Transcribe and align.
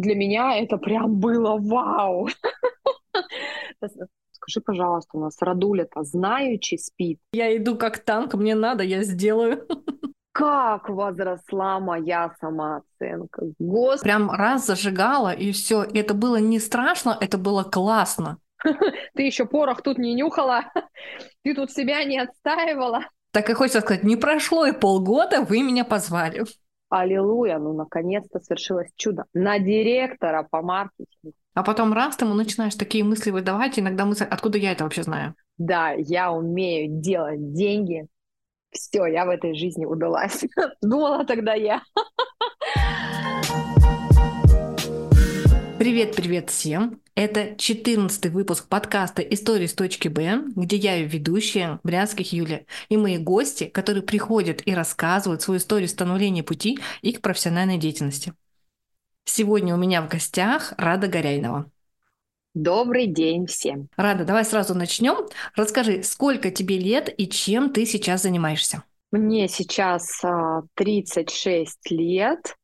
для 0.00 0.14
меня 0.14 0.56
это 0.56 0.76
прям 0.76 1.18
было 1.18 1.56
вау. 1.58 2.28
Скажи, 4.32 4.60
пожалуйста, 4.60 5.16
у 5.16 5.20
нас 5.20 5.40
Радуля-то 5.40 6.02
знаючи 6.02 6.76
спит. 6.76 7.18
Я 7.32 7.56
иду 7.56 7.76
как 7.76 7.98
танк, 8.00 8.34
мне 8.34 8.54
надо, 8.54 8.82
я 8.84 9.02
сделаю. 9.02 9.66
Как 10.36 10.88
возросла 10.88 11.78
моя 11.78 12.34
самооценка. 12.40 13.44
Господи. 13.60 14.02
Прям 14.02 14.28
раз 14.32 14.66
зажигала, 14.66 15.32
и 15.32 15.52
все. 15.52 15.84
Это 15.84 16.12
было 16.12 16.38
не 16.38 16.58
страшно, 16.58 17.16
это 17.20 17.38
было 17.38 17.62
классно. 17.62 18.38
Ты 19.14 19.22
еще 19.22 19.46
порох 19.46 19.82
тут 19.82 19.96
не 19.96 20.12
нюхала, 20.12 20.64
ты 21.44 21.54
тут 21.54 21.70
себя 21.70 22.02
не 22.02 22.18
отстаивала. 22.18 23.04
Так 23.30 23.48
и 23.48 23.52
хочется 23.54 23.80
сказать, 23.80 24.02
не 24.02 24.16
прошло 24.16 24.66
и 24.66 24.72
полгода, 24.72 25.42
вы 25.42 25.62
меня 25.62 25.84
позвали. 25.84 26.44
Аллилуйя, 26.96 27.58
ну 27.58 27.72
наконец-то 27.72 28.38
свершилось 28.38 28.92
чудо. 28.94 29.24
На 29.34 29.58
директора 29.58 30.46
по 30.48 30.62
маркетингу. 30.62 31.34
А 31.52 31.64
потом 31.64 31.92
раз 31.92 32.16
ты 32.16 32.24
ему 32.24 32.34
начинаешь 32.34 32.76
такие 32.76 33.02
мысли 33.02 33.32
выдавать, 33.32 33.80
иногда 33.80 34.04
мысли, 34.04 34.24
откуда 34.30 34.58
я 34.58 34.70
это 34.70 34.84
вообще 34.84 35.02
знаю? 35.02 35.34
Да, 35.58 35.90
я 35.90 36.30
умею 36.30 37.00
делать 37.00 37.52
деньги. 37.52 38.06
Все, 38.70 39.06
я 39.06 39.24
в 39.24 39.30
этой 39.30 39.56
жизни 39.56 39.84
удалась. 39.84 40.44
Думала 40.82 41.24
тогда 41.24 41.54
я. 41.54 41.82
Привет-привет 45.76 46.50
всем! 46.50 47.00
Это 47.16 47.56
14 47.56 48.26
выпуск 48.26 48.68
подкаста 48.68 49.22
«Истории 49.22 49.66
с 49.66 49.74
точки 49.74 50.06
Б», 50.06 50.44
где 50.54 50.76
я 50.76 50.96
и 50.98 51.04
ведущая 51.04 51.80
Брянских 51.82 52.32
Юлия, 52.32 52.66
и 52.88 52.96
мои 52.96 53.18
гости, 53.18 53.64
которые 53.64 54.04
приходят 54.04 54.62
и 54.64 54.72
рассказывают 54.72 55.42
свою 55.42 55.58
историю 55.58 55.88
становления 55.88 56.44
пути 56.44 56.78
и 57.02 57.12
к 57.12 57.20
профессиональной 57.20 57.76
деятельности. 57.76 58.34
Сегодня 59.24 59.74
у 59.74 59.76
меня 59.76 60.00
в 60.02 60.08
гостях 60.08 60.74
Рада 60.78 61.08
Горяйнова. 61.08 61.68
Добрый 62.54 63.08
день 63.08 63.46
всем. 63.46 63.88
Рада, 63.96 64.24
давай 64.24 64.44
сразу 64.44 64.76
начнем. 64.76 65.26
Расскажи, 65.56 66.04
сколько 66.04 66.52
тебе 66.52 66.78
лет 66.78 67.12
и 67.16 67.28
чем 67.28 67.72
ты 67.72 67.84
сейчас 67.84 68.22
занимаешься? 68.22 68.84
Мне 69.10 69.48
сейчас 69.48 70.22
36 70.74 71.78
а, 71.90 71.94
лет, 71.94 72.56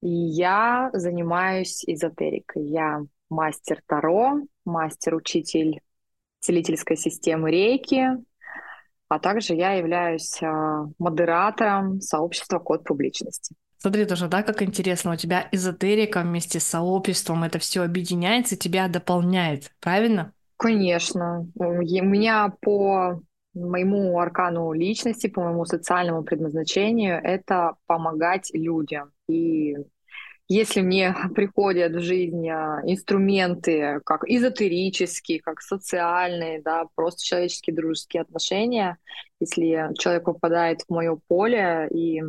и 0.00 0.08
я 0.08 0.90
занимаюсь 0.92 1.84
эзотерикой. 1.86 2.64
Я 2.64 3.02
мастер 3.28 3.80
Таро, 3.86 4.40
мастер-учитель 4.64 5.80
целительской 6.40 6.96
системы 6.96 7.50
Рейки, 7.50 8.08
а 9.08 9.18
также 9.18 9.54
я 9.54 9.72
являюсь 9.72 10.42
а, 10.42 10.86
модератором 10.98 12.00
сообщества 12.00 12.58
Код 12.58 12.84
публичности. 12.84 13.54
Смотри 13.78 14.04
тоже, 14.04 14.28
да, 14.28 14.42
как 14.42 14.62
интересно, 14.62 15.12
у 15.12 15.16
тебя 15.16 15.48
эзотерика 15.52 16.20
вместе 16.20 16.60
с 16.60 16.64
сообществом, 16.64 17.44
это 17.44 17.58
все 17.58 17.82
объединяется, 17.82 18.56
тебя 18.56 18.88
дополняет, 18.88 19.72
правильно? 19.80 20.32
Конечно. 20.58 21.46
У 21.54 21.64
меня 21.64 22.52
по 22.60 23.22
моему 23.54 24.18
аркану 24.18 24.72
личности, 24.72 25.28
по 25.28 25.42
моему 25.42 25.64
социальному 25.64 26.22
предназначению, 26.22 27.20
это 27.22 27.76
помогать 27.86 28.50
людям. 28.52 29.12
И 29.30 29.76
если 30.48 30.80
мне 30.80 31.14
приходят 31.34 31.92
в 31.92 32.00
жизнь 32.00 32.48
а, 32.48 32.80
инструменты, 32.84 34.00
как 34.04 34.24
эзотерические, 34.26 35.40
как 35.40 35.60
социальные, 35.60 36.60
да, 36.62 36.86
просто 36.96 37.24
человеческие 37.24 37.76
дружеские 37.76 38.22
отношения, 38.22 38.98
если 39.38 39.94
человек 39.96 40.24
попадает 40.24 40.82
в 40.82 40.92
мое 40.92 41.18
поле 41.28 41.88
и 41.92 42.20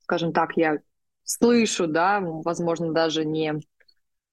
скажем 0.00 0.32
так, 0.32 0.56
я 0.56 0.78
слышу, 1.22 1.86
да, 1.86 2.20
возможно, 2.20 2.92
даже 2.92 3.24
не 3.24 3.54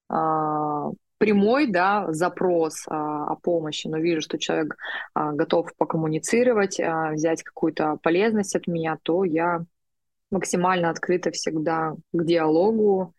а, 0.09 0.89
прямой, 1.17 1.67
да, 1.67 2.11
запрос 2.11 2.83
а, 2.87 3.27
о 3.27 3.35
помощи, 3.35 3.87
но 3.87 3.97
вижу, 3.97 4.21
что 4.21 4.37
человек 4.37 4.75
а, 5.13 5.31
готов 5.31 5.69
покоммуницировать, 5.77 6.79
а, 6.79 7.11
взять 7.11 7.43
какую-то 7.43 7.97
полезность 8.03 8.55
от 8.55 8.67
меня, 8.67 8.97
то 9.03 9.23
я 9.23 9.65
максимально 10.33 10.89
открыта 10.89 11.31
всегда 11.31 11.93
к 12.11 12.25
диалогу. 12.25 13.13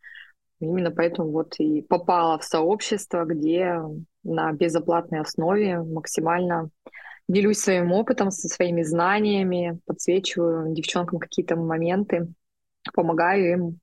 Именно 0.60 0.90
поэтому 0.90 1.30
вот 1.30 1.54
и 1.58 1.82
попала 1.82 2.38
в 2.38 2.44
сообщество, 2.44 3.24
где 3.24 3.80
на 4.22 4.52
безоплатной 4.52 5.20
основе 5.20 5.78
максимально 5.82 6.70
делюсь 7.28 7.58
своим 7.58 7.92
опытом, 7.92 8.30
со 8.30 8.48
своими 8.48 8.82
знаниями, 8.82 9.78
подсвечиваю 9.86 10.74
девчонкам 10.74 11.18
какие-то 11.18 11.56
моменты, 11.56 12.28
помогаю 12.92 13.52
им 13.52 13.78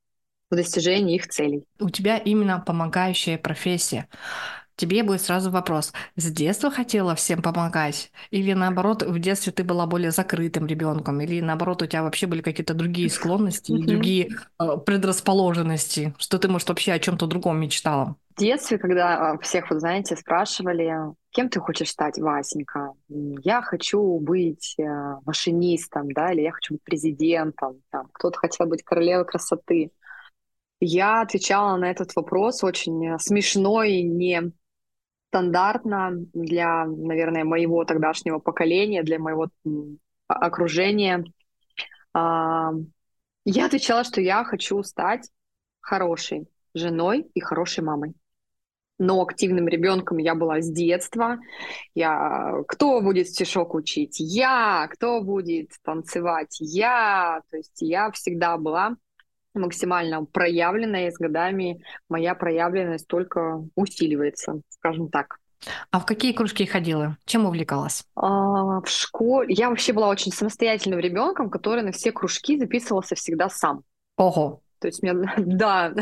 в 0.50 0.56
достижении 0.56 1.16
их 1.16 1.28
целей. 1.28 1.66
У 1.80 1.90
тебя 1.90 2.18
именно 2.18 2.59
помогающая 2.59 3.38
профессия. 3.38 4.08
Тебе 4.81 5.03
будет 5.03 5.22
сразу 5.22 5.52
вопрос, 5.52 5.94
с 6.16 6.31
детства 6.31 6.72
хотела 6.72 7.14
всем 7.14 7.44
помогать? 7.44 8.12
Или 8.31 8.53
наоборот, 8.53 9.03
в 9.03 9.19
детстве 9.19 9.53
ты 9.53 9.64
была 9.64 9.86
более 9.86 10.09
закрытым 10.09 10.66
ребенком? 10.66 11.22
Или 11.22 11.40
наоборот, 11.40 11.84
у 11.84 11.86
тебя 11.86 12.02
вообще 12.02 12.25
были 12.25 12.42
какие-то 12.42 12.74
другие 12.74 13.08
склонности 13.12 13.72
другие 13.72 14.30
э, 14.59 14.78
предрасположенности? 14.84 16.16
Что 16.18 16.40
ты, 16.40 16.47
может, 16.47 16.68
вообще 16.70 16.94
о 16.94 17.00
чем-то 17.00 17.28
другом 17.28 17.59
мечтала? 17.59 18.16
В 18.36 18.40
детстве, 18.40 18.80
когда 18.80 19.34
а, 19.34 19.38
всех, 19.38 19.70
вот 19.70 19.81
знаете, 19.81 20.16
спрашивали, 20.16 20.96
кем 21.30 21.50
ты 21.50 21.59
хочешь 21.59 21.91
стать, 21.91 22.18
Васенька? 22.18 22.94
Я 23.08 23.62
хочу 23.62 24.18
быть 24.18 24.74
э, 24.80 24.84
машинистом, 25.28 26.12
да, 26.12 26.31
или 26.31 26.41
я 26.41 26.53
хочу 26.53 26.74
быть 26.74 26.84
президентом. 26.84 27.84
Там, 27.91 28.08
кто-то 28.14 28.40
хотел 28.40 28.66
быть 28.66 28.81
королевой 28.81 29.28
красоты. 29.28 29.91
Я 30.80 31.22
отвечала 31.22 31.78
на 31.78 31.91
этот 31.91 32.16
вопрос 32.16 32.64
очень 32.64 33.20
смешно 33.20 33.84
и 33.84 34.02
не 34.02 34.52
стандартно 35.31 36.12
для, 36.34 36.86
наверное, 36.86 37.46
моего 37.46 37.86
тогдашнего 37.86 38.40
поколения, 38.40 39.02
для 39.02 39.18
моего 39.18 39.47
окружения. 40.28 41.24
А, 42.14 42.72
я 43.46 43.66
отвечала, 43.66 44.03
что 44.03 44.20
я 44.20 44.44
хочу 44.44 44.84
стать 44.84 45.30
хорошей 45.80 46.47
женой 46.74 47.31
и 47.34 47.40
хорошей 47.40 47.81
мамой 47.81 48.14
но 49.02 49.20
активным 49.24 49.68
ребенком 49.68 50.20
я 50.20 50.36
была 50.36 50.62
с 50.62 50.70
детства. 50.70 51.40
Я, 51.96 52.53
кто 52.68 53.02
будет 53.02 53.30
стишок 53.30 53.74
учить? 53.74 54.18
Я, 54.20 54.88
кто 54.91 55.22
будет 55.22 55.72
танцевать? 55.84 56.58
Я, 56.59 57.41
то 57.50 57.58
есть 57.58 57.81
я 57.81 58.12
всегда 58.12 58.58
была 58.58 58.96
максимально 59.53 60.25
проявленная, 60.25 61.12
с 61.12 61.17
годами 61.17 61.84
моя 62.09 62.35
проявленность 62.35 63.07
только 63.07 63.63
усиливается, 63.75 64.62
скажем 64.69 65.09
так. 65.09 65.38
А 65.91 66.00
в 66.00 66.06
какие 66.06 66.34
кружки 66.34 66.66
ходила? 66.66 67.17
Чем 67.25 67.45
увлекалась? 67.45 68.03
А, 68.16 68.81
в 68.81 68.88
школе 68.88 69.53
я 69.53 69.69
вообще 69.69 69.94
была 69.94 70.09
очень 70.09 70.31
самостоятельным 70.31 71.00
ребенком, 71.00 71.50
который 71.50 71.84
на 71.84 71.91
все 71.91 72.11
кружки 72.11 72.57
записывался 72.57 73.16
всегда 73.16 73.50
сам. 73.50 73.84
Ого. 74.17 74.61
То 74.79 74.88
есть, 74.88 75.03
меня, 75.03 75.13
да, 75.38 75.94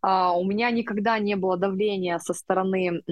а, 0.00 0.32
у 0.32 0.44
меня 0.44 0.70
никогда 0.70 1.18
не 1.18 1.36
было 1.36 1.58
давления 1.58 2.18
со 2.18 2.32
стороны 2.32 3.02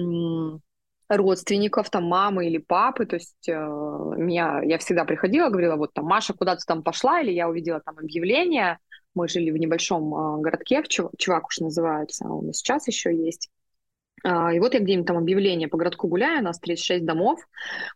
родственников, 1.09 1.89
там, 1.89 2.05
мамы 2.05 2.47
или 2.47 2.57
папы, 2.57 3.05
то 3.05 3.17
есть 3.17 3.47
э, 3.47 3.53
меня, 3.53 4.61
я 4.63 4.77
всегда 4.77 5.05
приходила, 5.05 5.49
говорила, 5.49 5.75
вот 5.75 5.93
там, 5.93 6.05
Маша 6.05 6.33
куда-то 6.33 6.61
там 6.65 6.81
пошла, 6.81 7.21
или 7.21 7.31
я 7.31 7.49
увидела 7.49 7.81
там 7.81 7.97
объявление, 7.99 8.79
мы 9.15 9.27
жили 9.27 9.51
в 9.51 9.57
небольшом 9.57 10.13
э, 10.13 10.41
городке, 10.41 10.81
в 10.81 10.87
Чувак 10.87 11.47
уж 11.47 11.59
называется, 11.59 12.25
он 12.27 12.49
и 12.49 12.53
сейчас 12.53 12.87
еще 12.87 13.15
есть, 13.15 13.49
а, 14.23 14.53
и 14.53 14.59
вот 14.59 14.73
я 14.73 14.79
где-нибудь 14.79 15.07
там 15.07 15.17
объявление 15.17 15.67
по 15.67 15.77
городку 15.77 16.07
гуляю, 16.07 16.39
у 16.39 16.43
нас 16.43 16.59
36 16.59 17.05
домов, 17.05 17.41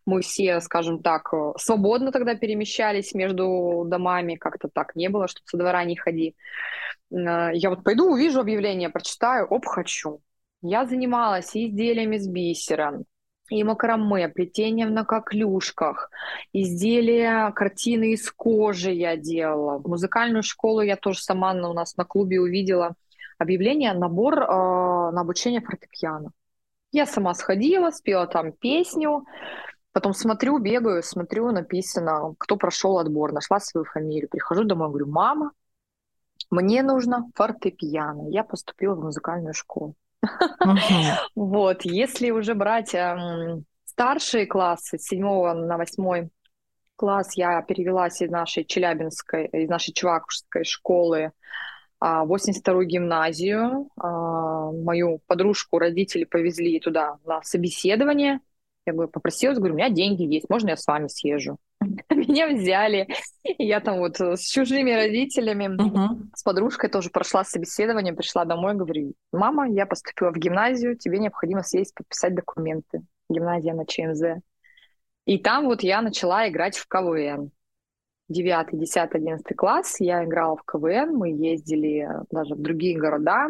мы 0.05 0.21
все, 0.21 0.59
скажем 0.59 1.01
так, 1.01 1.33
э, 1.33 1.53
свободно 1.57 2.11
тогда 2.11 2.35
перемещались 2.35 3.13
между 3.13 3.85
домами, 3.87 4.35
как-то 4.35 4.67
так 4.67 4.95
не 4.95 5.09
было, 5.09 5.27
чтобы 5.29 5.47
со 5.47 5.57
двора 5.57 5.85
не 5.85 5.95
ходи. 5.95 6.35
А, 7.13 7.51
я 7.53 7.69
вот 7.69 7.83
пойду, 7.83 8.11
увижу 8.11 8.41
объявление, 8.41 8.89
прочитаю, 8.89 9.47
оп, 9.47 9.65
хочу. 9.65 10.21
Я 10.61 10.85
занималась 10.85 11.55
изделиями 11.55 12.17
с 12.17 12.27
бисера, 12.27 13.03
и 13.49 13.63
макраме, 13.63 14.29
плетением 14.29 14.93
на 14.93 15.05
коклюшках, 15.05 16.09
изделия, 16.53 17.51
картины 17.51 18.13
из 18.13 18.31
кожи 18.31 18.91
я 18.91 19.17
делала. 19.17 19.81
Музыкальную 19.85 20.43
школу 20.43 20.81
я 20.81 20.95
тоже 20.95 21.19
сама 21.21 21.53
у 21.53 21.73
нас 21.73 21.97
на 21.97 22.05
клубе 22.05 22.39
увидела– 22.39 22.95
объявление, 23.37 23.93
набор 23.93 24.39
э, 24.39 24.45
на 24.47 25.21
обучение 25.21 25.61
фортепиано. 25.61 26.31
Я 26.91 27.05
сама 27.05 27.33
сходила, 27.33 27.91
спела 27.91 28.27
там 28.27 28.51
песню, 28.51 29.25
потом 29.91 30.13
смотрю, 30.13 30.57
бегаю, 30.59 31.03
смотрю, 31.03 31.51
написано, 31.51 32.33
кто 32.37 32.57
прошел 32.57 32.97
отбор, 32.97 33.33
нашла 33.33 33.59
свою 33.59 33.85
фамилию. 33.85 34.29
Прихожу 34.29 34.63
домой, 34.63 34.89
говорю, 34.89 35.07
мама, 35.07 35.51
мне 36.49 36.81
нужно 36.81 37.29
фортепиано. 37.35 38.29
Я 38.29 38.43
поступила 38.43 38.95
в 38.95 39.03
музыкальную 39.03 39.53
школу. 39.53 39.95
Вот, 41.35 41.83
если 41.83 42.31
уже 42.31 42.55
брать 42.55 42.93
эм, 42.93 43.65
старшие 43.85 44.45
классы, 44.45 44.97
с 44.97 45.03
7 45.03 45.21
на 45.21 45.77
8 45.77 46.29
класс, 46.95 47.35
я 47.35 47.61
перевелась 47.61 48.21
из 48.21 48.29
нашей 48.29 48.65
Челябинской, 48.65 49.47
из 49.47 49.69
нашей 49.69 49.93
Чувакушской 49.93 50.63
школы 50.63 51.31
82-ю 52.01 52.83
гимназию. 52.83 53.89
А, 53.97 54.71
мою 54.71 55.19
подружку 55.27 55.79
родители 55.79 56.25
повезли 56.25 56.79
туда 56.79 57.17
на 57.25 57.41
собеседование. 57.43 58.39
Я 58.85 58.93
говорю, 58.93 59.09
попросилась, 59.09 59.57
говорю, 59.57 59.73
у 59.73 59.77
меня 59.77 59.89
деньги 59.89 60.23
есть, 60.23 60.49
можно 60.49 60.69
я 60.69 60.77
с 60.77 60.87
вами 60.87 61.07
съезжу? 61.07 61.57
Меня 62.09 62.47
взяли. 62.47 63.07
Я 63.43 63.79
там 63.79 63.99
вот 63.99 64.19
с 64.19 64.47
чужими 64.49 64.91
родителями, 64.91 65.75
uh-huh. 65.75 66.27
с 66.35 66.43
подружкой 66.43 66.89
тоже 66.89 67.09
прошла 67.09 67.43
собеседование, 67.43 68.13
пришла 68.13 68.45
домой, 68.45 68.75
говорю, 68.75 69.13
мама, 69.31 69.69
я 69.69 69.85
поступила 69.85 70.31
в 70.31 70.37
гимназию, 70.37 70.97
тебе 70.97 71.19
необходимо 71.19 71.63
съездить 71.63 71.95
подписать 71.95 72.35
документы. 72.35 73.01
Гимназия 73.29 73.73
на 73.73 73.85
ЧМЗ. 73.85 74.41
И 75.25 75.37
там 75.37 75.65
вот 75.65 75.83
я 75.83 76.01
начала 76.01 76.47
играть 76.47 76.77
в 76.77 76.87
КВН. 76.87 77.51
9, 78.29 78.67
10, 78.77 79.09
11 79.11 79.55
класс 79.55 79.99
я 79.99 80.23
играла 80.25 80.57
в 80.57 80.63
КВН, 80.63 81.15
мы 81.15 81.29
ездили 81.29 82.07
даже 82.29 82.55
в 82.55 82.61
другие 82.61 82.97
города, 82.99 83.47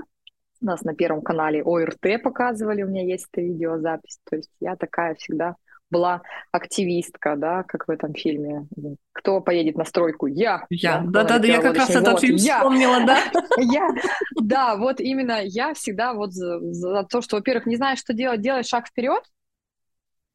нас 0.62 0.82
на 0.84 0.96
Первом 0.96 1.22
канале 1.22 1.64
ОРТ 1.64 2.22
показывали, 2.24 2.84
у 2.84 2.88
меня 2.88 3.04
есть 3.04 3.28
эта 3.32 3.42
видеозапись. 3.42 4.20
То 4.30 4.38
есть 4.38 4.52
я 4.60 4.76
такая 4.76 5.16
всегда 5.16 5.56
была 5.90 6.22
активистка, 6.52 7.36
да, 7.36 7.64
как 7.64 7.88
в 7.88 7.92
этом 7.92 8.14
фильме. 8.14 8.68
Кто 9.14 9.42
поедет 9.42 9.78
на 9.78 9.86
стройку? 9.86 10.28
Я. 10.28 10.66
Я. 10.70 11.02
Да-да-да, 11.06 11.48
я 11.48 11.62
как 11.62 11.76
раз 11.76 11.90
этот 11.90 12.20
фильм 12.20 12.36
я. 12.36 12.58
вспомнила, 12.58 13.06
да? 13.06 13.20
Я. 13.58 13.90
Да, 14.42 14.76
вот 14.76 15.00
именно 15.00 15.42
я 15.44 15.74
всегда 15.74 16.14
вот 16.14 16.34
за, 16.34 17.04
то, 17.04 17.22
что, 17.22 17.38
во-первых, 17.38 17.66
не 17.66 17.76
знаешь, 17.76 18.00
что 18.00 18.14
делать, 18.14 18.42
делай 18.42 18.64
шаг 18.64 18.88
вперед. 18.88 19.24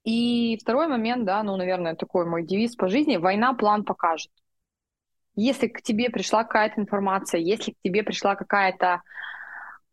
И 0.05 0.59
второй 0.61 0.89
момент, 0.89 1.25
да, 1.25 1.43
ну, 1.43 1.57
наверное, 1.57 1.95
такой 1.95 2.27
мой 2.27 2.45
девиз 2.45 2.75
по 2.75 2.89
жизни. 2.89 3.17
Война 3.17 3.55
план 3.55 3.85
покажет. 3.85 4.33
Если 5.35 5.69
к 5.69 5.81
тебе 5.83 6.11
пришла 6.11 6.45
какая-то 6.45 6.81
информация, 6.81 7.41
если 7.41 7.73
к 7.73 7.77
тебе 7.83 8.03
пришла 8.03 8.35
какая-то 8.35 9.03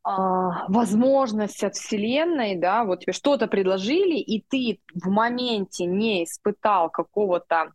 возможность 0.03 1.63
от 1.63 1.75
Вселенной, 1.75 2.55
да, 2.55 2.83
вот 2.83 3.01
тебе 3.01 3.13
что-то 3.13 3.47
предложили, 3.47 4.17
и 4.17 4.43
ты 4.47 4.79
в 4.93 5.09
моменте 5.09 5.85
не 5.85 6.23
испытал 6.23 6.89
какого-то 6.89 7.73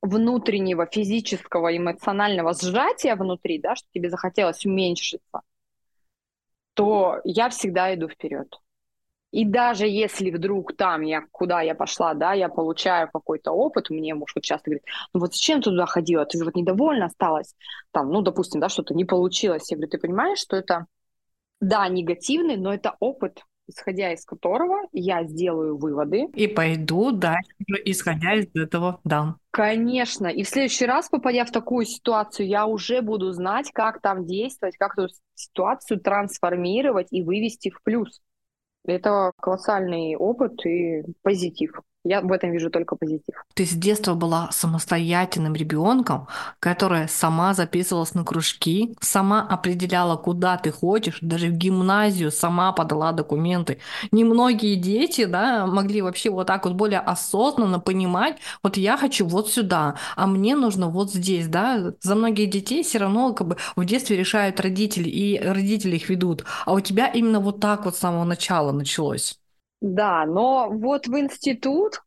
внутреннего 0.00 0.86
физического, 0.86 1.76
эмоционального 1.76 2.54
сжатия 2.54 3.16
внутри, 3.16 3.60
да, 3.60 3.74
что 3.74 3.88
тебе 3.92 4.10
захотелось 4.10 4.64
уменьшиться, 4.64 5.42
то 6.74 7.20
я 7.24 7.48
всегда 7.48 7.94
иду 7.94 8.08
вперед. 8.08 8.48
И 9.32 9.44
даже 9.44 9.86
если 9.86 10.30
вдруг 10.30 10.76
там 10.76 11.02
я, 11.02 11.22
куда 11.32 11.60
я 11.60 11.74
пошла, 11.74 12.14
да, 12.14 12.32
я 12.32 12.48
получаю 12.48 13.10
какой-то 13.12 13.50
опыт, 13.50 13.90
мне 13.90 14.14
муж 14.14 14.32
вот 14.34 14.44
часто 14.44 14.70
говорит, 14.70 14.84
ну 15.12 15.20
вот 15.20 15.34
зачем 15.34 15.60
ты 15.60 15.70
туда 15.70 15.84
ходила, 15.84 16.24
ты 16.24 16.38
же 16.38 16.44
вот 16.44 16.54
недовольна 16.54 17.06
осталась, 17.06 17.54
там, 17.90 18.10
ну, 18.10 18.22
допустим, 18.22 18.60
да, 18.60 18.68
что-то 18.68 18.94
не 18.94 19.04
получилось. 19.04 19.70
Я 19.70 19.76
говорю, 19.76 19.90
ты 19.90 19.98
понимаешь, 19.98 20.38
что 20.38 20.56
это 20.56 20.86
да, 21.60 21.88
негативный, 21.88 22.56
но 22.56 22.72
это 22.72 22.96
опыт, 23.00 23.44
исходя 23.68 24.12
из 24.12 24.24
которого 24.24 24.88
я 24.92 25.24
сделаю 25.24 25.76
выводы. 25.76 26.26
И 26.34 26.46
пойду 26.46 27.10
дальше, 27.10 27.50
исходя 27.84 28.34
из 28.34 28.46
этого, 28.54 29.00
да. 29.04 29.36
Конечно. 29.50 30.26
И 30.26 30.42
в 30.42 30.48
следующий 30.48 30.86
раз, 30.86 31.08
попадя 31.08 31.44
в 31.44 31.50
такую 31.50 31.86
ситуацию, 31.86 32.46
я 32.46 32.66
уже 32.66 33.02
буду 33.02 33.32
знать, 33.32 33.70
как 33.72 34.00
там 34.00 34.26
действовать, 34.26 34.76
как 34.76 34.98
эту 34.98 35.12
ситуацию 35.34 36.00
трансформировать 36.00 37.08
и 37.10 37.22
вывести 37.22 37.70
в 37.70 37.82
плюс. 37.82 38.20
Это 38.84 39.32
колоссальный 39.40 40.14
опыт 40.14 40.64
и 40.64 41.02
позитив. 41.22 41.80
Я 42.08 42.20
в 42.20 42.30
этом 42.30 42.52
вижу 42.52 42.70
только 42.70 42.94
позитив. 42.94 43.34
Ты 43.54 43.66
с 43.66 43.72
детства 43.72 44.14
была 44.14 44.48
самостоятельным 44.52 45.56
ребенком, 45.56 46.28
которая 46.60 47.08
сама 47.08 47.52
записывалась 47.52 48.14
на 48.14 48.24
кружки, 48.24 48.94
сама 49.00 49.42
определяла, 49.42 50.16
куда 50.16 50.56
ты 50.56 50.70
хочешь, 50.70 51.18
даже 51.20 51.48
в 51.48 51.54
гимназию 51.54 52.30
сама 52.30 52.70
подала 52.70 53.10
документы. 53.10 53.78
Немногие 54.12 54.76
дети 54.76 55.24
да, 55.24 55.66
могли 55.66 56.00
вообще 56.00 56.30
вот 56.30 56.46
так 56.46 56.64
вот 56.64 56.74
более 56.74 57.00
осознанно 57.00 57.80
понимать, 57.80 58.36
вот 58.62 58.76
я 58.76 58.96
хочу 58.96 59.26
вот 59.26 59.50
сюда, 59.50 59.96
а 60.14 60.28
мне 60.28 60.54
нужно 60.54 60.88
вот 60.88 61.12
здесь. 61.12 61.48
Да? 61.48 61.92
За 62.02 62.14
многие 62.14 62.46
детей 62.46 62.84
все 62.84 62.98
равно 62.98 63.32
как 63.32 63.48
бы 63.48 63.56
в 63.74 63.84
детстве 63.84 64.16
решают 64.16 64.60
родители, 64.60 65.08
и 65.08 65.40
родители 65.40 65.96
их 65.96 66.08
ведут. 66.08 66.44
А 66.66 66.72
у 66.72 66.78
тебя 66.78 67.08
именно 67.08 67.40
вот 67.40 67.58
так 67.58 67.84
вот 67.84 67.96
с 67.96 67.98
самого 67.98 68.22
начала 68.22 68.70
началось. 68.70 69.40
Да, 69.86 70.26
но 70.26 70.68
вот 70.68 71.06
в 71.06 71.16
институт, 71.16 72.02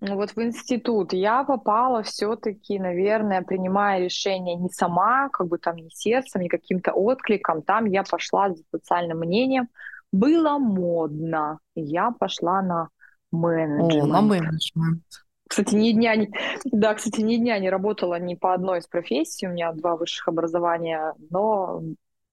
вот 0.00 0.32
в 0.32 0.42
институт 0.42 1.12
я 1.12 1.44
попала 1.44 2.02
все-таки, 2.02 2.76
наверное, 2.80 3.42
принимая 3.42 4.00
решение 4.00 4.56
не 4.56 4.68
сама, 4.68 5.28
как 5.28 5.46
бы 5.46 5.58
там 5.58 5.76
не 5.76 5.90
сердцем, 5.90 6.40
не 6.40 6.48
каким-то 6.48 6.90
откликом. 6.90 7.62
Там 7.62 7.84
я 7.84 8.02
пошла 8.02 8.50
за 8.50 8.60
социальным 8.72 9.20
мнением. 9.20 9.68
Было 10.10 10.58
модно. 10.58 11.60
Я 11.76 12.10
пошла 12.10 12.62
на 12.62 12.88
менеджмент. 13.30 14.02
О, 14.02 14.06
на 14.06 14.20
менеджмент. 14.20 15.04
Кстати, 15.48 15.76
ни 15.76 15.92
дня 15.92 16.16
не, 16.16 16.32
да, 16.64 16.94
кстати, 16.94 17.20
ни 17.20 17.36
дня 17.36 17.60
не 17.60 17.70
работала 17.70 18.18
ни 18.18 18.34
по 18.34 18.54
одной 18.54 18.80
из 18.80 18.88
профессий. 18.88 19.46
У 19.46 19.50
меня 19.50 19.72
два 19.72 19.94
высших 19.94 20.26
образования, 20.26 21.14
но 21.30 21.80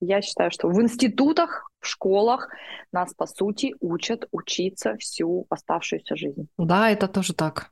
я 0.02 0.22
считаю, 0.22 0.52
что 0.52 0.68
в 0.68 0.82
институтах, 0.82 1.70
в 1.80 1.88
школах 1.88 2.50
нас, 2.92 3.14
по 3.14 3.26
сути, 3.26 3.76
учат 3.80 4.28
учиться 4.32 4.98
всю 4.98 5.46
оставшуюся 5.50 6.16
жизнь. 6.16 6.48
Да, 6.58 6.90
это 6.90 7.08
тоже 7.08 7.34
так. 7.34 7.72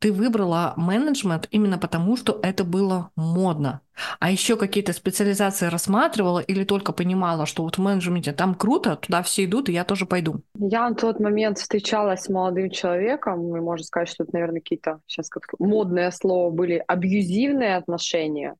Ты 0.00 0.14
выбрала 0.14 0.72
менеджмент 0.78 1.46
именно 1.50 1.76
потому, 1.76 2.16
что 2.16 2.40
это 2.42 2.64
было 2.64 3.10
модно. 3.16 3.82
А 4.18 4.30
еще 4.30 4.56
какие-то 4.56 4.94
специализации 4.94 5.66
рассматривала 5.66 6.38
или 6.38 6.64
только 6.64 6.92
понимала, 6.92 7.44
что 7.44 7.64
вот 7.64 7.76
в 7.76 7.82
менеджменте 7.82 8.32
там 8.32 8.54
круто, 8.54 8.96
туда 8.96 9.22
все 9.22 9.44
идут, 9.44 9.68
и 9.68 9.72
я 9.72 9.84
тоже 9.84 10.06
пойду? 10.06 10.40
Я 10.58 10.88
на 10.88 10.94
тот 10.94 11.20
момент 11.20 11.58
встречалась 11.58 12.22
с 12.22 12.28
молодым 12.30 12.70
человеком, 12.70 13.54
и 13.54 13.60
можно 13.60 13.84
сказать, 13.84 14.08
что 14.08 14.24
это, 14.24 14.32
наверное, 14.32 14.60
какие-то 14.60 15.00
сейчас 15.06 15.28
как 15.28 15.42
модное 15.58 16.10
слово 16.12 16.50
были 16.50 16.82
абьюзивные 16.86 17.76
отношения 17.76 18.56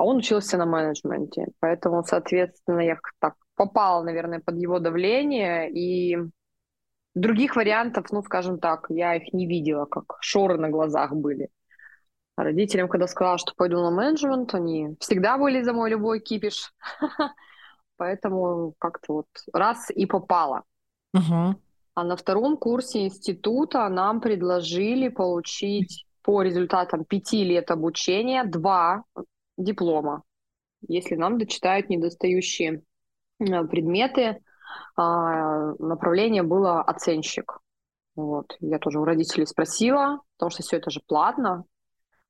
а 0.00 0.04
он 0.04 0.16
учился 0.16 0.56
на 0.56 0.64
менеджменте. 0.64 1.48
Поэтому, 1.60 2.02
соответственно, 2.02 2.80
я 2.80 2.98
так 3.18 3.34
попала, 3.54 4.02
наверное, 4.02 4.40
под 4.40 4.56
его 4.56 4.78
давление, 4.78 5.70
и 5.70 6.16
других 7.14 7.54
вариантов, 7.54 8.06
ну, 8.10 8.22
скажем 8.22 8.58
так, 8.58 8.86
я 8.88 9.16
их 9.16 9.34
не 9.34 9.46
видела, 9.46 9.84
как 9.84 10.16
шоры 10.20 10.56
на 10.56 10.70
глазах 10.70 11.12
были. 11.12 11.50
А 12.36 12.44
родителям, 12.44 12.88
когда 12.88 13.06
сказала, 13.06 13.36
что 13.36 13.52
пойду 13.54 13.76
на 13.82 13.90
менеджмент, 13.90 14.54
они 14.54 14.96
всегда 15.00 15.36
были 15.36 15.60
за 15.60 15.74
мой 15.74 15.90
любой 15.90 16.20
кипиш. 16.20 16.72
Поэтому 17.98 18.72
как-то 18.78 19.12
вот 19.12 19.26
раз 19.52 19.90
и 19.90 20.06
попала. 20.06 20.62
А 21.94 22.04
на 22.04 22.16
втором 22.16 22.56
курсе 22.56 23.04
института 23.04 23.86
нам 23.90 24.22
предложили 24.22 25.08
получить 25.08 26.06
по 26.22 26.40
результатам 26.40 27.04
пяти 27.04 27.44
лет 27.44 27.70
обучения 27.70 28.44
два 28.44 29.04
диплома. 29.62 30.22
Если 30.88 31.14
нам 31.14 31.38
дочитают 31.38 31.88
недостающие 31.88 32.82
э, 33.38 33.64
предметы, 33.64 34.42
а, 34.96 35.74
направление 35.78 36.42
было 36.42 36.82
оценщик. 36.82 37.58
Вот. 38.14 38.56
Я 38.60 38.78
тоже 38.78 39.00
у 39.00 39.04
родителей 39.04 39.46
спросила, 39.46 40.20
потому 40.36 40.50
что 40.50 40.62
все 40.62 40.76
это 40.76 40.90
же 40.90 41.00
платно. 41.06 41.64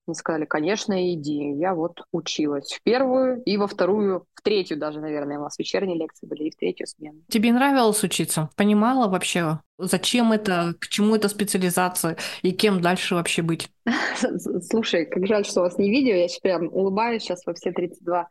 Они 0.06 0.14
сказали, 0.14 0.44
конечно, 0.44 1.12
иди. 1.14 1.52
Я 1.52 1.74
вот 1.74 2.02
училась 2.12 2.72
в 2.72 2.82
первую 2.82 3.42
и 3.42 3.56
во 3.56 3.66
вторую, 3.66 4.26
в 4.34 4.42
третью 4.42 4.78
даже, 4.78 5.00
наверное, 5.00 5.38
у 5.38 5.42
нас 5.42 5.58
вечерние 5.58 5.98
лекции 5.98 6.26
были, 6.26 6.44
и 6.44 6.50
в 6.50 6.56
третью 6.56 6.86
смену. 6.86 7.20
Тебе 7.28 7.52
нравилось 7.52 8.02
учиться? 8.02 8.50
Понимала 8.56 9.08
вообще, 9.08 9.60
зачем 9.78 10.32
это, 10.32 10.74
к 10.80 10.88
чему 10.88 11.14
эта 11.14 11.28
специализация 11.28 12.16
и 12.42 12.52
кем 12.52 12.80
дальше 12.80 13.14
вообще 13.14 13.42
быть? 13.42 13.70
Слушай, 14.62 15.06
как 15.06 15.26
жаль, 15.26 15.44
что 15.44 15.60
вас 15.60 15.78
не 15.78 15.90
видео, 15.90 16.14
я 16.14 16.28
сейчас 16.28 16.40
прям 16.40 16.68
улыбаюсь 16.72 17.22
сейчас 17.22 17.44
во 17.46 17.54
все 17.54 17.70
32 17.70 18.22
э, 18.22 18.24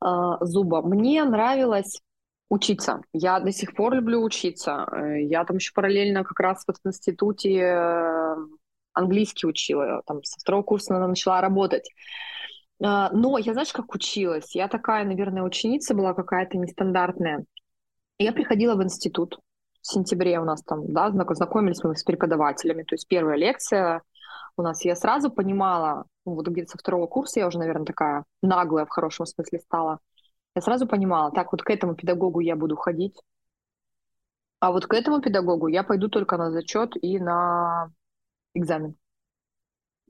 а, 0.00 0.44
зуба. 0.44 0.82
Мне 0.82 1.24
нравилось 1.24 2.00
учиться. 2.48 3.02
Я 3.12 3.40
до 3.40 3.52
сих 3.52 3.74
пор 3.74 3.94
люблю 3.94 4.22
учиться. 4.22 4.86
Э, 4.90 5.22
я 5.22 5.44
там 5.44 5.56
еще 5.56 5.72
параллельно 5.74 6.24
как 6.24 6.38
раз 6.40 6.64
вот 6.66 6.76
в 6.82 6.88
институте 6.88 7.58
э, 7.58 8.36
английский 8.98 9.46
учила, 9.46 10.02
там 10.06 10.22
со 10.24 10.38
второго 10.40 10.62
курса 10.62 10.96
она 10.96 11.08
начала 11.08 11.40
работать. 11.40 11.90
А, 12.82 13.10
но 13.12 13.38
я, 13.38 13.52
знаешь, 13.52 13.72
как 13.72 13.94
училась? 13.94 14.54
Я 14.54 14.68
такая, 14.68 15.04
наверное, 15.04 15.42
ученица 15.42 15.94
была 15.94 16.14
какая-то 16.14 16.58
нестандартная. 16.58 17.44
Я 18.18 18.32
приходила 18.32 18.74
в 18.74 18.82
институт 18.82 19.38
в 19.80 19.86
сентябре 19.86 20.38
у 20.40 20.44
нас 20.44 20.62
там, 20.62 20.92
да, 20.92 21.10
знакомились 21.10 21.82
мы 21.82 21.96
с 21.96 22.04
преподавателями, 22.04 22.82
то 22.82 22.94
есть 22.94 23.06
первая 23.08 23.36
лекция 23.36 24.02
у 24.56 24.62
нас, 24.62 24.84
я 24.84 24.96
сразу 24.96 25.30
понимала, 25.30 26.04
ну, 26.26 26.34
вот 26.34 26.48
где-то 26.48 26.72
со 26.72 26.78
второго 26.78 27.06
курса 27.06 27.40
я 27.40 27.46
уже, 27.46 27.58
наверное, 27.58 27.86
такая 27.86 28.24
наглая 28.42 28.86
в 28.86 28.90
хорошем 28.90 29.24
смысле 29.24 29.60
стала, 29.60 30.00
я 30.54 30.62
сразу 30.62 30.86
понимала, 30.86 31.30
так, 31.30 31.52
вот 31.52 31.62
к 31.62 31.70
этому 31.70 31.94
педагогу 31.94 32.40
я 32.40 32.56
буду 32.56 32.76
ходить, 32.76 33.14
а 34.60 34.72
вот 34.72 34.86
к 34.86 34.94
этому 34.94 35.20
педагогу 35.20 35.68
я 35.68 35.84
пойду 35.84 36.08
только 36.08 36.36
на 36.36 36.50
зачет 36.50 36.92
и 37.00 37.18
на 37.20 37.90
экзамен. 38.58 38.96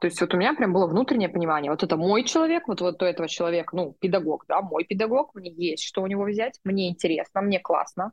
То 0.01 0.07
есть 0.07 0.21
вот 0.21 0.33
у 0.33 0.37
меня 0.37 0.55
прям 0.55 0.73
было 0.73 0.87
внутреннее 0.87 1.29
понимание, 1.29 1.73
вот 1.73 1.83
это 1.83 1.97
мой 1.97 2.23
человек, 2.23 2.69
вот, 2.69 2.81
вот 2.81 3.03
у 3.03 3.05
этого 3.05 3.29
человека, 3.29 3.75
ну, 3.75 3.97
педагог, 3.99 4.45
да, 4.49 4.63
мой 4.63 4.85
педагог, 4.85 5.35
мне 5.35 5.51
есть 5.51 5.83
что 5.83 6.03
у 6.03 6.07
него 6.07 6.25
взять, 6.25 6.61
мне 6.63 6.89
интересно, 6.89 7.41
мне 7.41 7.59
классно, 7.59 8.13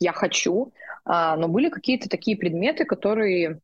я 0.00 0.12
хочу, 0.12 0.72
а, 1.04 1.36
но 1.36 1.46
были 1.46 1.68
какие-то 1.68 2.08
такие 2.08 2.36
предметы, 2.36 2.84
которые 2.84 3.60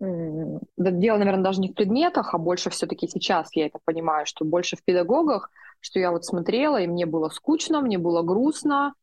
Дело, 0.00 1.18
наверное, 1.18 1.44
даже 1.44 1.60
не 1.60 1.68
в 1.68 1.74
предметах, 1.74 2.34
а 2.34 2.38
больше 2.38 2.68
все-таки 2.70 3.06
сейчас 3.06 3.54
я 3.54 3.66
это 3.66 3.78
понимаю, 3.84 4.26
что 4.26 4.44
больше 4.44 4.76
в 4.76 4.82
педагогах, 4.82 5.50
что 5.80 6.00
я 6.00 6.10
вот 6.10 6.24
смотрела, 6.24 6.80
и 6.80 6.86
мне 6.88 7.06
было 7.06 7.28
скучно, 7.28 7.80
мне 7.80 7.96
было 7.96 8.22
грустно. 8.22 8.94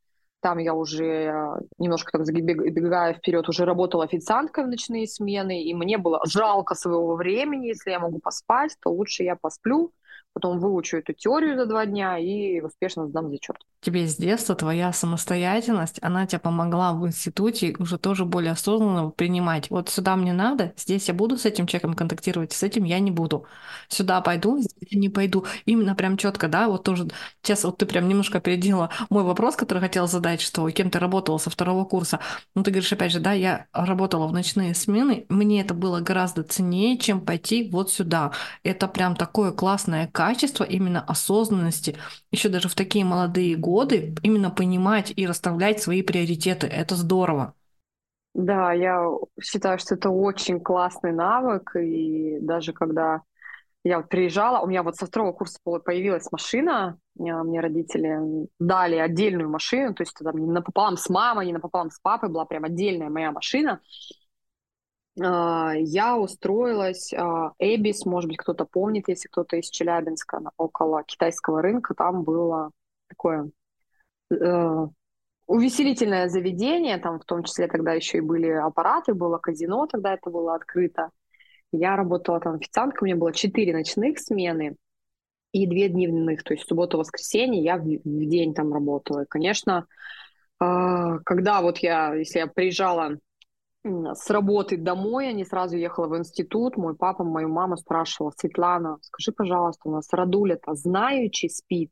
Там 0.41 0.57
я 0.57 0.73
уже 0.73 1.05
э, 1.05 1.59
немножко 1.77 2.11
так 2.11 2.25
забегая 2.25 3.13
вперед, 3.13 3.47
уже 3.47 3.63
работала 3.63 4.03
официанткой 4.03 4.65
в 4.65 4.67
ночные 4.67 5.07
смены, 5.07 5.63
и 5.63 5.73
мне 5.73 5.97
было 5.97 6.19
жалко 6.25 6.73
своего 6.75 7.15
времени, 7.15 7.67
если 7.67 7.91
я 7.91 7.99
могу 7.99 8.19
поспать, 8.19 8.75
то 8.81 8.91
лучше 8.91 9.23
я 9.23 9.35
посплю, 9.35 9.91
потом 10.33 10.59
выучу 10.59 10.97
эту 10.97 11.13
теорию 11.13 11.57
за 11.57 11.65
два 11.65 11.85
дня 11.85 12.17
и 12.17 12.61
успешно 12.61 13.07
сдам 13.07 13.29
зачет 13.29 13.57
тебе 13.81 14.07
с 14.07 14.15
детства 14.15 14.55
твоя 14.55 14.93
самостоятельность, 14.93 15.97
она 16.03 16.27
тебе 16.27 16.39
помогла 16.39 16.93
в 16.93 17.05
институте 17.07 17.75
уже 17.79 17.97
тоже 17.97 18.25
более 18.25 18.51
осознанно 18.51 19.09
принимать. 19.09 19.69
Вот 19.71 19.89
сюда 19.89 20.15
мне 20.15 20.33
надо, 20.33 20.73
здесь 20.77 21.07
я 21.07 21.15
буду 21.15 21.35
с 21.37 21.45
этим 21.45 21.65
человеком 21.65 21.95
контактировать, 21.95 22.53
с 22.53 22.61
этим 22.61 22.83
я 22.83 22.99
не 22.99 23.09
буду. 23.09 23.45
Сюда 23.89 24.21
пойду, 24.21 24.59
здесь 24.59 24.91
не 24.91 25.09
пойду. 25.09 25.45
Именно 25.65 25.95
прям 25.95 26.15
четко, 26.17 26.47
да, 26.47 26.67
вот 26.67 26.83
тоже 26.83 27.07
сейчас 27.41 27.63
вот 27.63 27.79
ты 27.79 27.87
прям 27.87 28.07
немножко 28.07 28.37
опередила 28.37 28.91
мой 29.09 29.23
вопрос, 29.23 29.55
который 29.55 29.79
хотела 29.79 30.05
задать, 30.07 30.41
что 30.41 30.69
кем 30.69 30.91
ты 30.91 30.99
работала 30.99 31.39
со 31.39 31.49
второго 31.49 31.83
курса. 31.83 32.19
Ну, 32.53 32.61
ты 32.61 32.69
говоришь, 32.69 32.93
опять 32.93 33.11
же, 33.11 33.19
да, 33.19 33.33
я 33.33 33.65
работала 33.73 34.27
в 34.27 34.31
ночные 34.31 34.75
смены, 34.75 35.25
мне 35.29 35.61
это 35.61 35.73
было 35.73 36.01
гораздо 36.01 36.43
ценнее, 36.43 36.99
чем 36.99 37.19
пойти 37.19 37.67
вот 37.71 37.91
сюда. 37.91 38.31
Это 38.61 38.87
прям 38.87 39.15
такое 39.15 39.51
классное 39.51 40.07
качество 40.21 40.63
именно 40.63 41.01
осознанности, 41.01 41.97
еще 42.29 42.49
даже 42.49 42.69
в 42.69 42.75
такие 42.75 43.03
молодые 43.03 43.55
годы, 43.55 44.13
именно 44.21 44.51
понимать 44.51 45.11
и 45.15 45.25
расставлять 45.25 45.81
свои 45.81 46.03
приоритеты. 46.03 46.67
Это 46.67 46.95
здорово. 46.95 47.55
Да, 48.35 48.71
я 48.71 49.03
считаю, 49.41 49.79
что 49.79 49.95
это 49.95 50.11
очень 50.11 50.59
классный 50.59 51.11
навык, 51.11 51.75
и 51.75 52.37
даже 52.39 52.71
когда 52.71 53.21
я 53.83 53.97
вот 53.97 54.09
приезжала, 54.09 54.63
у 54.63 54.67
меня 54.67 54.83
вот 54.83 54.95
со 54.95 55.07
второго 55.07 55.31
курса 55.31 55.57
появилась 55.63 56.31
машина, 56.31 56.99
мне 57.15 57.59
родители 57.59 58.47
дали 58.59 58.97
отдельную 58.97 59.49
машину, 59.49 59.95
то 59.95 60.03
есть 60.03 60.13
там 60.13 60.37
не 60.37 60.51
напополам 60.51 60.97
с 60.97 61.09
мамой, 61.09 61.47
не 61.47 61.53
напополам 61.53 61.89
с 61.89 61.99
папой, 61.99 62.29
была 62.29 62.45
прям 62.45 62.63
отдельная 62.63 63.09
моя 63.09 63.31
машина. 63.31 63.81
А, 65.19 65.73
я 65.75 66.17
устроилась, 66.17 67.13
а, 67.13 67.51
Эбис, 67.59 68.05
может 68.05 68.29
быть, 68.29 68.37
кто-то 68.37 68.65
помнит, 68.65 69.07
если 69.07 69.27
кто-то 69.27 69.57
из 69.57 69.69
Челябинска, 69.69 70.41
около 70.57 71.03
китайского 71.03 71.61
рынка, 71.61 71.93
там 71.93 72.23
было 72.23 72.71
такое 73.09 73.51
э, 74.31 74.87
увеселительное 75.47 76.29
заведение, 76.29 76.97
там 76.97 77.19
в 77.19 77.25
том 77.25 77.43
числе 77.43 77.67
тогда 77.67 77.93
еще 77.93 78.19
и 78.19 78.21
были 78.21 78.47
аппараты, 78.47 79.13
было 79.13 79.37
казино, 79.37 79.85
тогда 79.85 80.13
это 80.13 80.29
было 80.29 80.55
открыто. 80.55 81.09
Я 81.73 81.95
работала 81.97 82.39
там 82.39 82.55
официанткой, 82.55 83.05
у 83.05 83.05
меня 83.07 83.15
было 83.17 83.33
четыре 83.33 83.73
ночных 83.73 84.19
смены 84.19 84.77
и 85.51 85.67
две 85.67 85.89
дневных, 85.89 86.43
то 86.43 86.53
есть 86.53 86.67
субботу-воскресенье 86.67 87.61
я 87.61 87.77
в, 87.77 87.83
день 87.85 88.53
там 88.53 88.73
работала. 88.73 89.23
И, 89.23 89.27
конечно, 89.27 89.87
э, 90.61 91.19
когда 91.25 91.61
вот 91.61 91.79
я, 91.79 92.15
если 92.15 92.39
я 92.39 92.47
приезжала 92.47 93.17
с 93.83 94.29
работы 94.29 94.77
домой, 94.77 95.27
я 95.27 95.33
не 95.33 95.45
сразу 95.45 95.75
ехала 95.75 96.07
в 96.07 96.17
институт, 96.17 96.77
мой 96.77 96.95
папа, 96.95 97.23
мою 97.23 97.49
маму 97.49 97.77
спрашивал, 97.77 98.31
Светлана, 98.37 98.97
скажи, 99.01 99.31
пожалуйста, 99.31 99.89
у 99.89 99.91
нас 99.91 100.07
Радуля-то 100.11 100.75
знаючи 100.75 101.47
спит? 101.47 101.91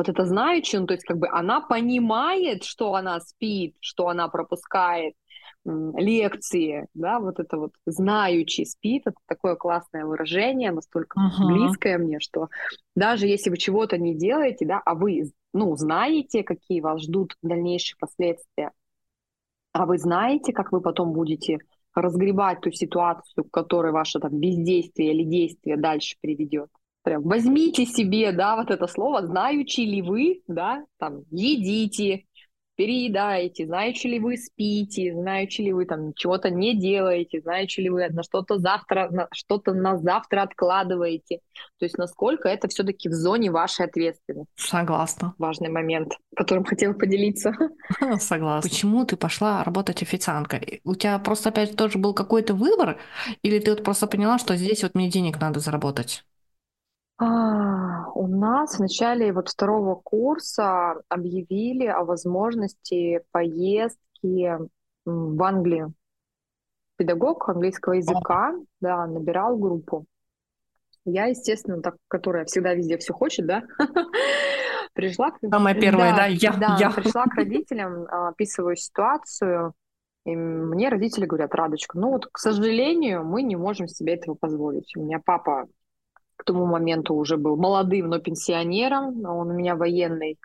вот 0.00 0.08
это 0.08 0.24
знаючи, 0.24 0.76
ну, 0.76 0.86
то 0.86 0.94
есть 0.94 1.04
как 1.04 1.18
бы 1.18 1.28
она 1.28 1.60
понимает, 1.60 2.64
что 2.64 2.94
она 2.94 3.20
спит, 3.20 3.76
что 3.80 4.08
она 4.08 4.28
пропускает 4.28 5.12
лекции, 5.66 6.88
да, 6.94 7.20
вот 7.20 7.38
это 7.38 7.58
вот 7.58 7.72
знаючи 7.84 8.64
спит, 8.64 9.02
это 9.04 9.18
такое 9.26 9.56
классное 9.56 10.06
выражение, 10.06 10.72
настолько 10.72 11.20
uh-huh. 11.20 11.46
близкое 11.48 11.98
мне, 11.98 12.18
что 12.18 12.48
даже 12.96 13.26
если 13.26 13.50
вы 13.50 13.58
чего-то 13.58 13.98
не 13.98 14.14
делаете, 14.14 14.64
да, 14.64 14.80
а 14.82 14.94
вы, 14.94 15.30
ну, 15.52 15.76
знаете, 15.76 16.44
какие 16.44 16.80
вас 16.80 17.02
ждут 17.02 17.36
дальнейшие 17.42 17.98
последствия, 18.00 18.72
а 19.72 19.86
вы 19.86 19.98
знаете, 19.98 20.52
как 20.52 20.72
вы 20.72 20.80
потом 20.80 21.12
будете 21.12 21.58
разгребать 21.94 22.60
ту 22.60 22.70
ситуацию, 22.70 23.44
к 23.44 23.50
которой 23.50 23.92
ваше 23.92 24.20
там 24.20 24.38
бездействие 24.38 25.12
или 25.12 25.24
действие 25.24 25.76
дальше 25.76 26.16
приведет, 26.20 26.70
прям 27.02 27.22
возьмите 27.22 27.86
себе, 27.86 28.32
да, 28.32 28.56
вот 28.56 28.70
это 28.70 28.86
слово, 28.86 29.26
знаючи 29.26 29.80
ли 29.80 30.02
вы, 30.02 30.42
да, 30.46 30.84
там, 30.98 31.22
едите, 31.30 32.24
переедаете, 32.80 33.66
знаете 33.66 34.08
ли 34.08 34.18
вы 34.18 34.38
спите, 34.38 35.12
знаете 35.12 35.62
ли 35.62 35.70
вы 35.70 35.84
там 35.84 36.14
чего-то 36.14 36.48
не 36.48 36.74
делаете, 36.74 37.42
знаете 37.42 37.82
ли 37.82 37.90
вы 37.90 38.08
на 38.08 38.22
что-то 38.22 38.58
завтра, 38.58 39.10
на 39.10 39.28
что-то 39.32 39.74
на 39.74 39.98
завтра 39.98 40.40
откладываете. 40.40 41.40
То 41.78 41.84
есть 41.84 41.98
насколько 41.98 42.48
это 42.48 42.68
все-таки 42.68 43.10
в 43.10 43.12
зоне 43.12 43.50
вашей 43.50 43.84
ответственности. 43.84 44.50
Согласна. 44.56 45.34
Важный 45.36 45.68
момент, 45.68 46.14
которым 46.34 46.64
хотела 46.64 46.94
поделиться. 46.94 47.52
Согласна. 48.18 48.70
Почему 48.70 49.04
ты 49.04 49.18
пошла 49.18 49.62
работать 49.62 50.00
официанткой? 50.00 50.80
У 50.84 50.94
тебя 50.94 51.18
просто 51.18 51.50
опять 51.50 51.76
тоже 51.76 51.98
был 51.98 52.14
какой-то 52.14 52.54
выбор? 52.54 52.98
Или 53.42 53.58
ты 53.58 53.72
вот 53.72 53.84
просто 53.84 54.06
поняла, 54.06 54.38
что 54.38 54.56
здесь 54.56 54.82
вот 54.82 54.94
мне 54.94 55.10
денег 55.10 55.38
надо 55.38 55.60
заработать? 55.60 56.24
А, 57.22 58.10
у 58.14 58.26
нас 58.28 58.76
в 58.76 58.80
начале 58.80 59.30
вот 59.34 59.50
второго 59.50 59.94
курса 59.94 61.02
объявили 61.10 61.86
о 61.86 62.04
возможности 62.04 63.20
поездки 63.30 64.58
в 65.04 65.42
Англию. 65.42 65.92
Педагог 66.96 67.46
английского 67.50 67.94
языка, 67.94 68.54
да, 68.80 69.06
набирал 69.06 69.58
группу. 69.58 70.06
Я, 71.04 71.26
естественно, 71.26 71.82
так, 71.82 71.96
которая 72.08 72.46
всегда 72.46 72.72
везде 72.72 72.96
все 72.96 73.12
хочет, 73.12 73.46
да, 73.46 73.64
пришла 74.94 75.30
к... 75.30 75.38
Самая 75.46 75.74
первая, 75.74 76.12
да, 76.12 76.16
да 76.16 76.26
я, 76.26 76.52
да, 76.54 76.76
я. 76.80 76.90
пришла 76.90 77.24
к 77.24 77.34
родителям, 77.34 78.06
а, 78.08 78.28
описываю 78.28 78.76
ситуацию, 78.76 79.74
и 80.24 80.34
мне 80.34 80.88
родители 80.88 81.26
говорят, 81.26 81.54
Радочка, 81.54 81.98
ну 81.98 82.12
вот, 82.12 82.28
к 82.32 82.38
сожалению, 82.38 83.24
мы 83.24 83.42
не 83.42 83.56
можем 83.56 83.88
себе 83.88 84.14
этого 84.14 84.34
позволить. 84.34 84.94
У 84.96 85.02
меня 85.02 85.20
папа 85.22 85.66
к 86.40 86.44
тому 86.44 86.66
моменту 86.66 87.14
уже 87.14 87.36
был 87.36 87.56
молодым, 87.56 88.08
но 88.08 88.18
пенсионером. 88.18 89.24
Он 89.26 89.50
у 89.50 89.52
меня 89.52 89.76
военный. 89.76 90.38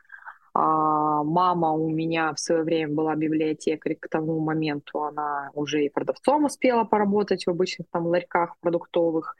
А 0.53 1.23
мама 1.23 1.71
у 1.71 1.89
меня 1.89 2.33
в 2.33 2.39
свое 2.39 2.63
время 2.63 2.93
была 2.93 3.15
библиотекарь. 3.15 3.95
К 3.95 4.09
тому 4.09 4.39
моменту 4.39 5.03
она 5.03 5.51
уже 5.53 5.85
и 5.85 5.89
продавцом 5.89 6.45
успела 6.45 6.83
поработать 6.83 7.45
в 7.45 7.49
обычных 7.49 7.87
там 7.91 8.07
ларьках 8.07 8.57
продуктовых 8.59 9.35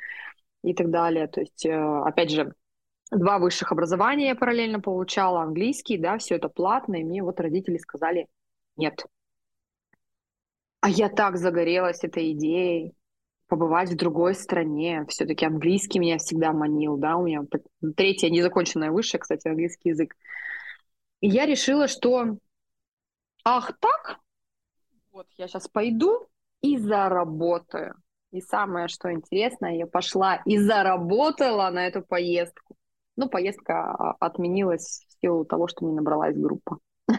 и 0.64 0.74
так 0.74 0.90
далее. 0.92 1.28
То 1.28 1.42
есть, 1.42 1.66
э, 1.66 1.74
опять 1.74 2.32
же, 2.32 2.54
два 3.12 3.40
высших 3.40 3.72
образования 3.72 4.28
я 4.30 4.36
параллельно 4.36 4.80
получала, 4.80 5.42
английский, 5.42 5.98
да, 5.98 6.18
все 6.18 6.36
это 6.36 6.50
платно, 6.50 6.96
и 6.96 7.04
мне 7.04 7.22
вот 7.22 7.40
родители 7.40 7.78
сказали 7.78 8.28
нет. 8.78 9.06
А 10.82 10.90
я 10.90 11.10
так 11.10 11.38
загорелась 11.38 12.04
этой 12.04 12.32
идеей, 12.32 12.94
побывать 13.48 13.92
в 13.92 13.96
другой 13.96 14.36
стране. 14.36 15.06
Все-таки 15.08 15.46
английский 15.46 16.00
меня 16.00 16.18
всегда 16.18 16.52
манил, 16.52 16.98
да, 16.98 17.18
у 17.18 17.26
меня 17.26 17.42
третья 17.96 18.30
незаконченная 18.30 18.92
высшая, 18.92 19.20
кстати, 19.20 19.48
английский 19.48 19.90
язык. 19.90 20.16
И 21.22 21.28
я 21.28 21.46
решила, 21.46 21.88
что 21.88 22.38
ах 23.44 23.72
так, 23.80 24.20
вот 25.12 25.28
я 25.38 25.48
сейчас 25.48 25.68
пойду 25.68 26.28
и 26.62 26.78
заработаю. 26.78 27.96
И 28.32 28.42
самое, 28.42 28.90
что 28.90 29.14
интересно, 29.14 29.68
я 29.68 29.88
пошла 29.88 30.42
и 30.46 30.58
заработала 30.58 31.70
на 31.70 31.88
эту 31.88 32.02
поездку. 32.02 32.76
Ну, 33.16 33.30
поездка 33.30 33.92
а, 33.92 34.16
отменилась 34.20 35.06
в 35.08 35.22
силу 35.22 35.46
того, 35.46 35.68
что 35.68 35.86
не 35.86 35.94
набралась 35.94 36.36
группа. 36.36 36.80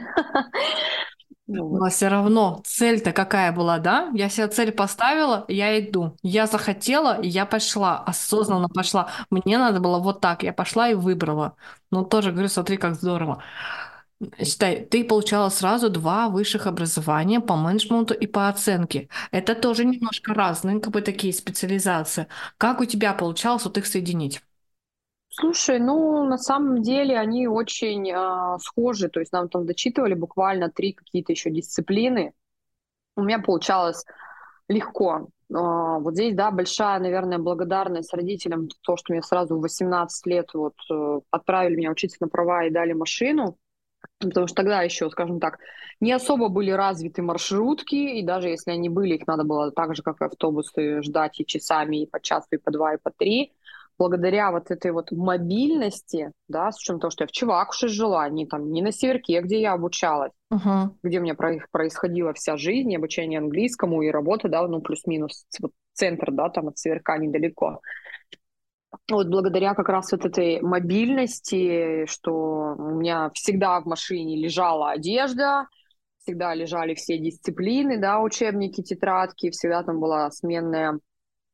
Ну, 1.48 1.78
Но 1.78 1.88
все 1.90 2.08
равно 2.08 2.60
цель-то 2.64 3.12
какая 3.12 3.52
была, 3.52 3.78
да? 3.78 4.10
Я 4.14 4.28
себе 4.28 4.48
цель 4.48 4.72
поставила, 4.72 5.44
я 5.46 5.78
иду. 5.78 6.16
Я 6.22 6.46
захотела, 6.48 7.20
я 7.22 7.46
пошла, 7.46 7.98
осознанно 8.02 8.68
пошла. 8.68 9.10
Мне 9.30 9.56
надо 9.56 9.78
было 9.78 10.00
вот 10.00 10.20
так, 10.20 10.42
я 10.42 10.52
пошла 10.52 10.88
и 10.88 10.94
выбрала. 10.94 11.54
Ну, 11.92 12.04
тоже 12.04 12.32
говорю, 12.32 12.48
смотри, 12.48 12.76
как 12.78 12.96
здорово. 12.96 13.44
Считай, 14.42 14.84
ты 14.86 15.04
получала 15.04 15.50
сразу 15.50 15.90
два 15.90 16.28
высших 16.30 16.66
образования 16.66 17.40
по 17.40 17.54
менеджменту 17.56 18.14
и 18.14 18.26
по 18.26 18.48
оценке. 18.48 19.08
Это 19.30 19.54
тоже 19.54 19.84
немножко 19.84 20.32
разные, 20.34 20.80
как 20.80 20.92
бы 20.92 21.02
такие 21.02 21.34
специализации. 21.34 22.26
Как 22.58 22.80
у 22.80 22.86
тебя 22.86 23.12
получалось 23.14 23.64
вот 23.64 23.76
их 23.78 23.86
соединить? 23.86 24.40
Слушай, 25.38 25.81
ну, 25.81 26.25
на 26.25 26.38
самом 26.38 26.81
деле 26.81 27.19
они 27.19 27.47
очень 27.47 28.11
э, 28.11 28.59
схожи, 28.59 29.11
то 29.11 29.21
есть 29.21 29.33
нам 29.33 29.50
там 29.50 29.66
дочитывали 29.66 30.14
буквально 30.14 30.71
три 30.71 30.95
какие-то 30.95 31.33
еще 31.33 31.50
дисциплины. 31.50 32.33
У 33.16 33.23
меня 33.23 33.38
получалось 33.38 34.07
легко. 34.66 35.28
А, 35.55 35.99
вот 35.99 36.14
здесь, 36.14 36.35
да, 36.35 36.50
большая, 36.50 37.00
наверное, 37.00 37.38
благодарность 37.38 38.14
родителям, 38.14 38.69
то, 38.81 38.97
что 38.97 39.12
мне 39.12 39.23
сразу 39.23 39.59
в 39.59 39.61
18 39.61 40.26
лет 40.26 40.55
вот 40.55 40.75
э, 40.90 41.21
отправили 41.31 41.76
меня 41.76 41.90
учиться 41.90 42.16
на 42.21 42.28
права 42.28 42.64
и 42.64 42.71
дали 42.71 42.95
машину, 42.95 43.59
потому 44.19 44.47
что 44.47 44.57
тогда 44.57 44.81
еще, 44.81 45.11
скажем 45.11 45.38
так, 45.38 45.59
не 46.00 46.12
особо 46.12 46.49
были 46.49 46.71
развиты 46.71 47.21
маршрутки, 47.21 47.95
и 47.95 48.23
даже 48.23 48.49
если 48.49 48.71
они 48.71 48.88
были, 48.88 49.16
их 49.16 49.26
надо 49.26 49.45
было 49.45 49.71
так 49.71 49.95
же, 49.95 50.02
как 50.02 50.23
и 50.23 50.25
автобусы, 50.25 51.02
ждать 51.02 51.40
и 51.40 51.45
часами, 51.45 52.05
и 52.05 52.07
по 52.07 52.23
часу, 52.23 52.49
и 52.52 52.57
по 52.57 52.71
два, 52.71 52.95
и 52.95 52.99
по 52.99 53.11
три. 53.11 53.52
Благодаря 53.98 54.50
вот 54.50 54.70
этой 54.70 54.90
вот 54.92 55.10
мобильности, 55.10 56.32
да, 56.48 56.70
с 56.70 56.78
учетом 56.78 57.00
того, 57.00 57.10
что 57.10 57.24
я 57.24 57.28
в 57.28 57.32
Чевакуше 57.32 57.88
жила, 57.88 58.28
не 58.28 58.46
там, 58.46 58.70
не 58.70 58.82
на 58.82 58.92
Северке, 58.92 59.40
где 59.40 59.60
я 59.60 59.72
обучалась, 59.72 60.32
uh-huh. 60.52 60.90
где 61.02 61.18
у 61.18 61.22
меня 61.22 61.34
происходила 61.34 62.34
вся 62.34 62.58
жизнь, 62.58 62.92
и 62.92 62.96
обучение 62.96 63.38
английскому, 63.38 64.02
и 64.02 64.10
работа, 64.10 64.48
да, 64.48 64.66
ну, 64.68 64.82
плюс-минус, 64.82 65.46
вот 65.60 65.72
центр, 65.94 66.30
да, 66.30 66.50
там 66.50 66.68
от 66.68 66.78
Северка 66.78 67.16
недалеко. 67.16 67.80
Вот 69.10 69.28
благодаря 69.28 69.74
как 69.74 69.88
раз 69.88 70.12
вот 70.12 70.24
этой 70.24 70.60
мобильности, 70.60 72.06
что 72.06 72.74
у 72.78 72.96
меня 72.96 73.30
всегда 73.34 73.80
в 73.80 73.86
машине 73.86 74.36
лежала 74.36 74.90
одежда, 74.90 75.68
всегда 76.18 76.54
лежали 76.54 76.94
все 76.94 77.18
дисциплины, 77.18 77.98
да, 77.98 78.20
учебники, 78.20 78.82
тетрадки, 78.82 79.50
всегда 79.50 79.82
там 79.82 80.00
была 80.00 80.30
сменная 80.30 80.98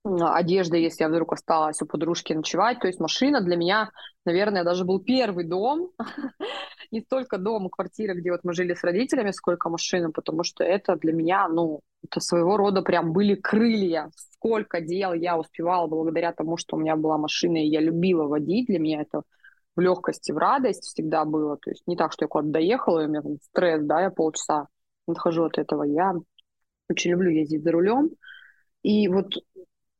одежда, 0.04 0.76
если 0.76 1.04
я 1.04 1.08
вдруг 1.08 1.32
осталась 1.32 1.80
у 1.80 1.86
подружки 1.86 2.32
ночевать. 2.32 2.80
То 2.80 2.88
есть 2.88 3.00
машина 3.00 3.40
для 3.40 3.56
меня, 3.56 3.90
наверное, 4.24 4.64
даже 4.64 4.84
был 4.84 5.00
первый 5.00 5.44
дом. 5.44 5.90
Не 6.90 7.00
столько 7.00 7.38
дом, 7.38 7.70
квартира, 7.70 8.14
где 8.14 8.32
вот 8.32 8.40
мы 8.42 8.52
жили 8.52 8.74
с 8.74 8.82
родителями, 8.82 9.30
сколько 9.30 9.68
машина, 9.70 10.10
потому 10.10 10.42
что 10.42 10.64
это 10.64 10.96
для 10.96 11.12
меня, 11.12 11.48
ну, 11.48 11.80
это 12.04 12.20
своего 12.20 12.56
рода 12.56 12.82
прям 12.82 13.12
были 13.12 13.34
крылья. 13.34 14.10
Сколько 14.16 14.80
дел 14.80 15.12
я 15.12 15.38
успевала 15.38 15.86
благодаря 15.86 16.32
тому, 16.32 16.56
что 16.56 16.76
у 16.76 16.80
меня 16.80 16.96
была 16.96 17.16
машина, 17.16 17.58
и 17.58 17.68
я 17.68 17.80
любила 17.80 18.26
водить. 18.26 18.66
Для 18.66 18.80
меня 18.80 19.02
это 19.02 19.22
в 19.76 19.80
легкости, 19.80 20.32
в 20.32 20.36
радость 20.36 20.82
всегда 20.82 21.24
было. 21.24 21.56
То 21.56 21.70
есть 21.70 21.86
не 21.86 21.96
так, 21.96 22.12
что 22.12 22.24
я 22.24 22.28
куда-то 22.28 22.50
доехала, 22.50 23.00
и 23.02 23.06
у 23.06 23.08
меня 23.08 23.22
там 23.22 23.36
стресс, 23.40 23.82
да, 23.84 24.02
я 24.02 24.10
полчаса 24.10 24.66
отхожу 25.06 25.44
от 25.44 25.58
этого. 25.58 25.84
Я 25.84 26.14
очень 26.90 27.12
люблю 27.12 27.30
ездить 27.30 27.62
за 27.62 27.70
рулем. 27.70 28.10
И 28.82 29.06
вот 29.06 29.32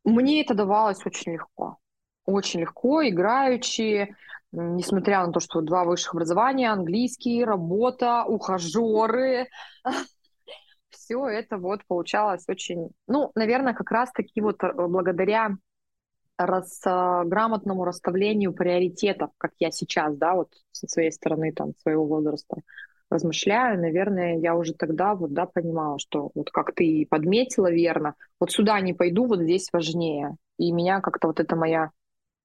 мне 0.05 0.43
это 0.43 0.55
давалось 0.55 1.05
очень 1.05 1.33
легко. 1.33 1.79
Очень 2.25 2.61
легко, 2.61 3.07
играючи, 3.07 4.15
несмотря 4.53 5.27
на 5.27 5.33
то, 5.33 5.41
что 5.41 5.61
два 5.61 5.85
высших 5.85 6.15
образования, 6.15 6.71
английский, 6.71 7.45
работа, 7.45 8.25
ухажеры, 8.25 9.49
все 10.91 11.27
это 11.27 11.57
вот 11.59 11.85
получалось 11.87 12.45
очень, 12.49 12.91
ну, 13.07 13.33
наверное, 13.35 13.75
как 13.75 13.91
раз-таки 13.91 14.41
вот 14.41 14.63
э, 14.63 14.73
благодаря 14.73 15.57
раз, 16.37 16.81
э, 16.85 17.23
грамотному 17.25 17.85
расставлению 17.85 18.53
приоритетов, 18.53 19.31
как 19.39 19.53
я 19.59 19.71
сейчас, 19.71 20.17
да, 20.17 20.35
вот 20.35 20.49
со 20.71 20.87
своей 20.87 21.13
стороны, 21.13 21.53
там, 21.53 21.73
своего 21.83 22.07
возраста, 22.07 22.57
размышляю, 23.13 23.81
наверное, 23.81 24.39
я 24.39 24.55
уже 24.57 24.75
тогда 24.75 25.15
вот, 25.15 25.33
да, 25.33 25.47
понимала, 25.47 25.99
что 25.99 26.31
вот 26.35 26.51
как 26.51 26.75
ты 26.75 27.07
подметила 27.09 27.71
верно, 27.71 28.15
вот 28.41 28.51
сюда 28.51 28.81
не 28.81 28.93
пойду, 28.93 29.27
вот 29.27 29.41
здесь 29.41 29.69
важнее. 29.73 30.37
И 30.59 30.73
меня 30.73 31.01
как-то 31.01 31.29
вот 31.29 31.41
эта 31.41 31.57
моя 31.57 31.91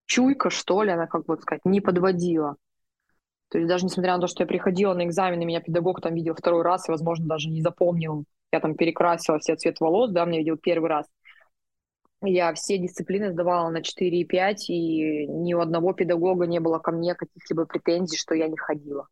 чуйка, 0.06 0.50
что 0.50 0.84
ли, 0.84 0.92
она, 0.92 1.08
как 1.08 1.26
бы 1.26 1.38
сказать, 1.38 1.66
не 1.66 1.82
подводила. 1.82 2.56
То 3.50 3.60
есть 3.60 3.70
даже 3.70 3.86
несмотря 3.86 4.16
на 4.16 4.22
то, 4.22 4.28
что 4.28 4.44
я 4.44 4.48
приходила 4.48 4.94
на 4.94 5.06
экзамены, 5.06 5.46
меня 5.46 5.62
педагог 5.62 6.02
там 6.02 6.14
видел 6.16 6.36
второй 6.36 6.64
раз 6.64 6.88
и, 6.88 6.92
возможно, 6.92 7.28
даже 7.28 7.50
не 7.50 7.62
запомнил. 7.62 8.26
Я 8.52 8.60
там 8.60 8.76
перекрасила 8.76 9.40
все 9.40 9.56
цвет 9.56 9.80
волос, 9.80 10.12
да, 10.12 10.26
меня 10.26 10.40
видел 10.40 10.58
первый 10.58 10.90
раз. 10.90 11.06
Я 12.22 12.54
все 12.54 12.78
дисциплины 12.78 13.32
сдавала 13.32 13.70
на 13.70 13.84
4 13.84 14.20
и 14.20 14.26
5, 14.26 14.70
и 14.70 15.28
ни 15.28 15.54
у 15.54 15.60
одного 15.60 15.94
педагога 15.94 16.48
не 16.48 16.60
было 16.60 16.80
ко 16.80 16.92
мне 16.92 17.14
каких-либо 17.14 17.66
претензий, 17.66 18.18
что 18.18 18.34
я 18.34 18.48
не 18.48 18.58
ходила. 18.58 19.08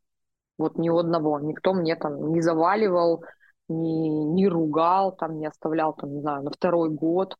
Вот 0.57 0.77
ни 0.77 0.89
одного. 0.89 1.39
Никто 1.39 1.74
мне 1.74 1.95
там 1.95 2.31
не 2.31 2.41
заваливал, 2.41 3.24
не, 3.67 4.09
не 4.09 4.47
ругал, 4.47 5.15
там, 5.15 5.38
не 5.38 5.47
оставлял, 5.47 5.93
там, 5.93 6.13
не 6.13 6.21
знаю, 6.21 6.43
на 6.43 6.51
второй 6.51 6.89
год. 6.89 7.35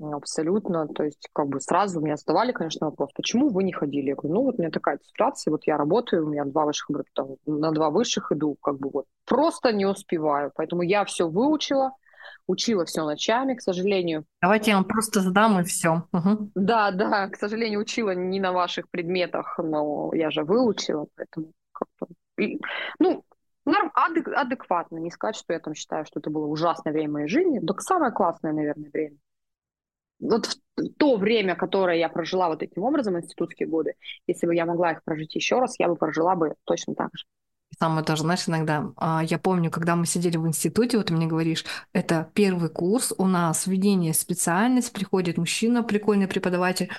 Абсолютно. 0.00 0.86
То 0.86 1.02
есть, 1.02 1.28
как 1.32 1.48
бы 1.48 1.60
сразу 1.60 2.00
меня 2.00 2.16
задавали, 2.16 2.52
конечно, 2.52 2.86
вопрос, 2.86 3.10
почему 3.14 3.48
вы 3.48 3.64
не 3.64 3.72
ходили? 3.72 4.10
Я 4.10 4.14
говорю, 4.14 4.34
ну, 4.34 4.42
вот 4.44 4.54
у 4.56 4.58
меня 4.58 4.70
такая 4.70 5.00
ситуация, 5.02 5.50
вот 5.50 5.66
я 5.66 5.76
работаю, 5.76 6.24
у 6.24 6.30
меня 6.30 6.44
два 6.44 6.66
высших, 6.66 7.02
там, 7.14 7.30
на 7.46 7.72
два 7.72 7.90
высших 7.90 8.30
иду, 8.30 8.56
как 8.62 8.78
бы 8.78 8.90
вот 8.90 9.06
просто 9.24 9.72
не 9.72 9.86
успеваю. 9.86 10.52
Поэтому 10.54 10.82
я 10.82 11.04
все 11.04 11.28
выучила, 11.28 11.92
учила 12.46 12.84
все 12.84 13.04
ночами, 13.04 13.54
к 13.54 13.60
сожалению. 13.60 14.24
Давайте 14.40 14.70
я 14.70 14.76
вам 14.76 14.84
просто 14.84 15.20
задам 15.20 15.58
и 15.60 15.64
все. 15.64 16.04
Угу. 16.12 16.52
Да, 16.54 16.92
да, 16.92 17.28
к 17.28 17.36
сожалению, 17.36 17.80
учила 17.80 18.14
не 18.14 18.38
на 18.38 18.52
ваших 18.52 18.88
предметах, 18.90 19.58
но 19.58 20.10
я 20.14 20.30
же 20.30 20.44
выучила, 20.44 21.08
поэтому 21.16 21.52
как-то 21.72 22.06
ну, 22.98 23.24
норм, 23.64 23.90
адек, 23.94 24.28
адекватно. 24.28 24.98
Не 24.98 25.10
сказать, 25.10 25.36
что 25.36 25.52
я 25.52 25.60
там 25.60 25.74
считаю, 25.74 26.04
что 26.06 26.20
это 26.20 26.30
было 26.30 26.46
ужасное 26.46 26.92
время 26.92 27.12
моей 27.12 27.28
жизни. 27.28 27.64
Так 27.64 27.80
самое 27.80 28.12
классное, 28.12 28.52
наверное, 28.52 28.90
время. 28.90 29.16
Вот 30.20 30.46
в 30.76 30.88
то 30.98 31.16
время, 31.16 31.54
которое 31.54 31.98
я 31.98 32.08
прожила 32.08 32.48
вот 32.48 32.58
таким 32.58 32.82
образом, 32.82 33.16
институтские 33.16 33.68
годы, 33.68 33.94
если 34.26 34.46
бы 34.46 34.54
я 34.54 34.66
могла 34.66 34.92
их 34.92 35.04
прожить 35.04 35.34
еще 35.34 35.60
раз, 35.60 35.78
я 35.78 35.88
бы 35.88 35.94
прожила 35.94 36.34
бы 36.34 36.54
точно 36.64 36.94
так 36.94 37.10
же. 37.14 37.24
Самое 37.78 38.04
тоже, 38.04 38.22
знаешь, 38.22 38.48
иногда, 38.48 38.92
а, 38.96 39.22
я 39.22 39.38
помню, 39.38 39.70
когда 39.70 39.94
мы 39.94 40.06
сидели 40.06 40.36
в 40.36 40.46
институте, 40.48 40.96
вот 40.96 41.06
ты 41.06 41.12
мне 41.12 41.26
говоришь, 41.26 41.64
это 41.92 42.28
первый 42.34 42.70
курс, 42.70 43.12
у 43.16 43.26
нас 43.26 43.66
введение 43.66 44.14
специальность, 44.14 44.92
приходит 44.92 45.36
мужчина, 45.36 45.84
прикольный 45.84 46.26
преподаватель, 46.26 46.90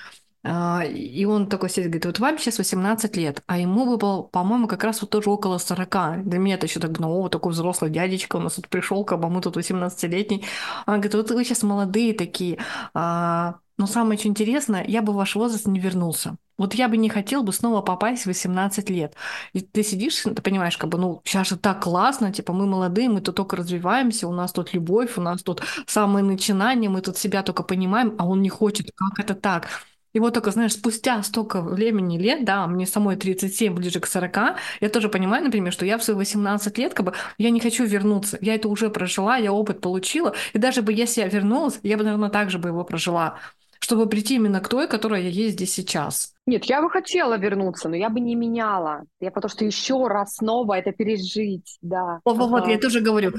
и 0.42 1.26
он 1.28 1.48
такой 1.48 1.68
сидит, 1.68 1.90
говорит, 1.90 2.06
вот 2.06 2.18
вам 2.18 2.38
сейчас 2.38 2.58
18 2.58 3.16
лет, 3.16 3.42
а 3.46 3.58
ему 3.58 3.84
бы 3.84 3.98
было, 3.98 4.22
по-моему, 4.22 4.68
как 4.68 4.84
раз 4.84 5.02
вот 5.02 5.10
тоже 5.10 5.28
около 5.28 5.58
40. 5.58 6.24
Для 6.24 6.38
меня 6.38 6.54
это 6.54 6.66
еще 6.66 6.80
так, 6.80 6.98
ну, 6.98 7.28
такой 7.28 7.52
взрослый 7.52 7.90
дядечка 7.90 8.36
у 8.36 8.40
нас 8.40 8.54
тут 8.54 8.68
пришел, 8.68 9.04
как 9.04 9.20
бы 9.20 9.28
мы 9.28 9.42
тут 9.42 9.56
18-летний. 9.56 10.44
Он 10.86 10.94
говорит, 10.94 11.14
вот 11.14 11.30
вы 11.30 11.44
сейчас 11.44 11.62
молодые 11.62 12.14
такие. 12.14 12.58
А, 12.94 13.56
но 13.76 13.86
самое 13.86 14.18
очень 14.18 14.30
интересное, 14.30 14.84
я 14.86 15.02
бы 15.02 15.12
в 15.12 15.16
ваш 15.16 15.34
возраст 15.34 15.66
не 15.66 15.78
вернулся. 15.78 16.36
Вот 16.56 16.74
я 16.74 16.88
бы 16.88 16.98
не 16.98 17.08
хотел 17.08 17.42
бы 17.42 17.52
снова 17.54 17.80
попасть 17.80 18.24
в 18.24 18.26
18 18.26 18.90
лет. 18.90 19.14
И 19.54 19.60
ты 19.60 19.82
сидишь, 19.82 20.22
ты 20.22 20.42
понимаешь, 20.42 20.76
как 20.76 20.90
бы, 20.90 20.98
ну, 20.98 21.22
сейчас 21.24 21.48
же 21.48 21.56
так 21.56 21.82
классно, 21.82 22.32
типа, 22.32 22.52
мы 22.52 22.66
молодые, 22.66 23.08
мы 23.08 23.22
тут 23.22 23.36
только 23.36 23.56
развиваемся, 23.56 24.28
у 24.28 24.32
нас 24.32 24.52
тут 24.52 24.74
любовь, 24.74 25.16
у 25.16 25.22
нас 25.22 25.42
тут 25.42 25.62
самое 25.86 26.22
начинание, 26.24 26.90
мы 26.90 27.00
тут 27.00 27.16
себя 27.16 27.42
только 27.42 27.62
понимаем, 27.62 28.14
а 28.18 28.26
он 28.26 28.42
не 28.42 28.50
хочет. 28.50 28.90
Как 28.94 29.18
это 29.18 29.34
так? 29.34 29.68
И 30.12 30.20
вот 30.20 30.34
только, 30.34 30.50
знаешь, 30.50 30.72
спустя 30.72 31.22
столько 31.22 31.60
времени 31.62 32.18
лет, 32.18 32.44
да, 32.44 32.66
мне 32.66 32.86
самой 32.86 33.16
37, 33.16 33.74
ближе 33.74 34.00
к 34.00 34.06
40, 34.06 34.56
я 34.80 34.88
тоже 34.88 35.08
понимаю, 35.08 35.44
например, 35.44 35.72
что 35.72 35.86
я 35.86 35.98
в 35.98 36.04
свои 36.04 36.16
18 36.16 36.78
лет, 36.78 36.94
как 36.94 37.06
бы, 37.06 37.12
я 37.38 37.50
не 37.50 37.60
хочу 37.60 37.84
вернуться. 37.84 38.38
Я 38.40 38.54
это 38.54 38.68
уже 38.68 38.90
прожила, 38.90 39.36
я 39.36 39.52
опыт 39.52 39.80
получила. 39.80 40.34
И 40.52 40.58
даже 40.58 40.82
бы 40.82 40.92
если 40.92 41.20
я 41.20 41.28
вернулась, 41.28 41.78
я 41.82 41.96
бы, 41.96 42.04
наверное, 42.04 42.30
так 42.30 42.50
же 42.50 42.58
бы 42.58 42.68
его 42.68 42.84
прожила 42.84 43.38
чтобы 43.82 44.06
прийти 44.06 44.36
именно 44.36 44.60
к 44.60 44.68
той, 44.68 44.86
которая 44.86 45.22
я 45.22 45.30
есть 45.30 45.54
здесь 45.54 45.72
сейчас. 45.72 46.34
Нет, 46.46 46.66
я 46.66 46.82
бы 46.82 46.90
хотела 46.90 47.38
вернуться, 47.38 47.88
но 47.88 47.96
я 47.96 48.10
бы 48.10 48.20
не 48.20 48.34
меняла. 48.34 49.04
Я 49.20 49.30
потому 49.30 49.50
что 49.50 49.64
еще 49.64 50.06
раз 50.06 50.36
снова 50.36 50.74
это 50.74 50.92
пережить, 50.92 51.78
да. 51.80 52.20
Вот, 52.24 52.36
вот, 52.36 52.50
вот, 52.50 52.68
я 52.68 52.78
тоже 52.78 53.00
говорю, 53.00 53.32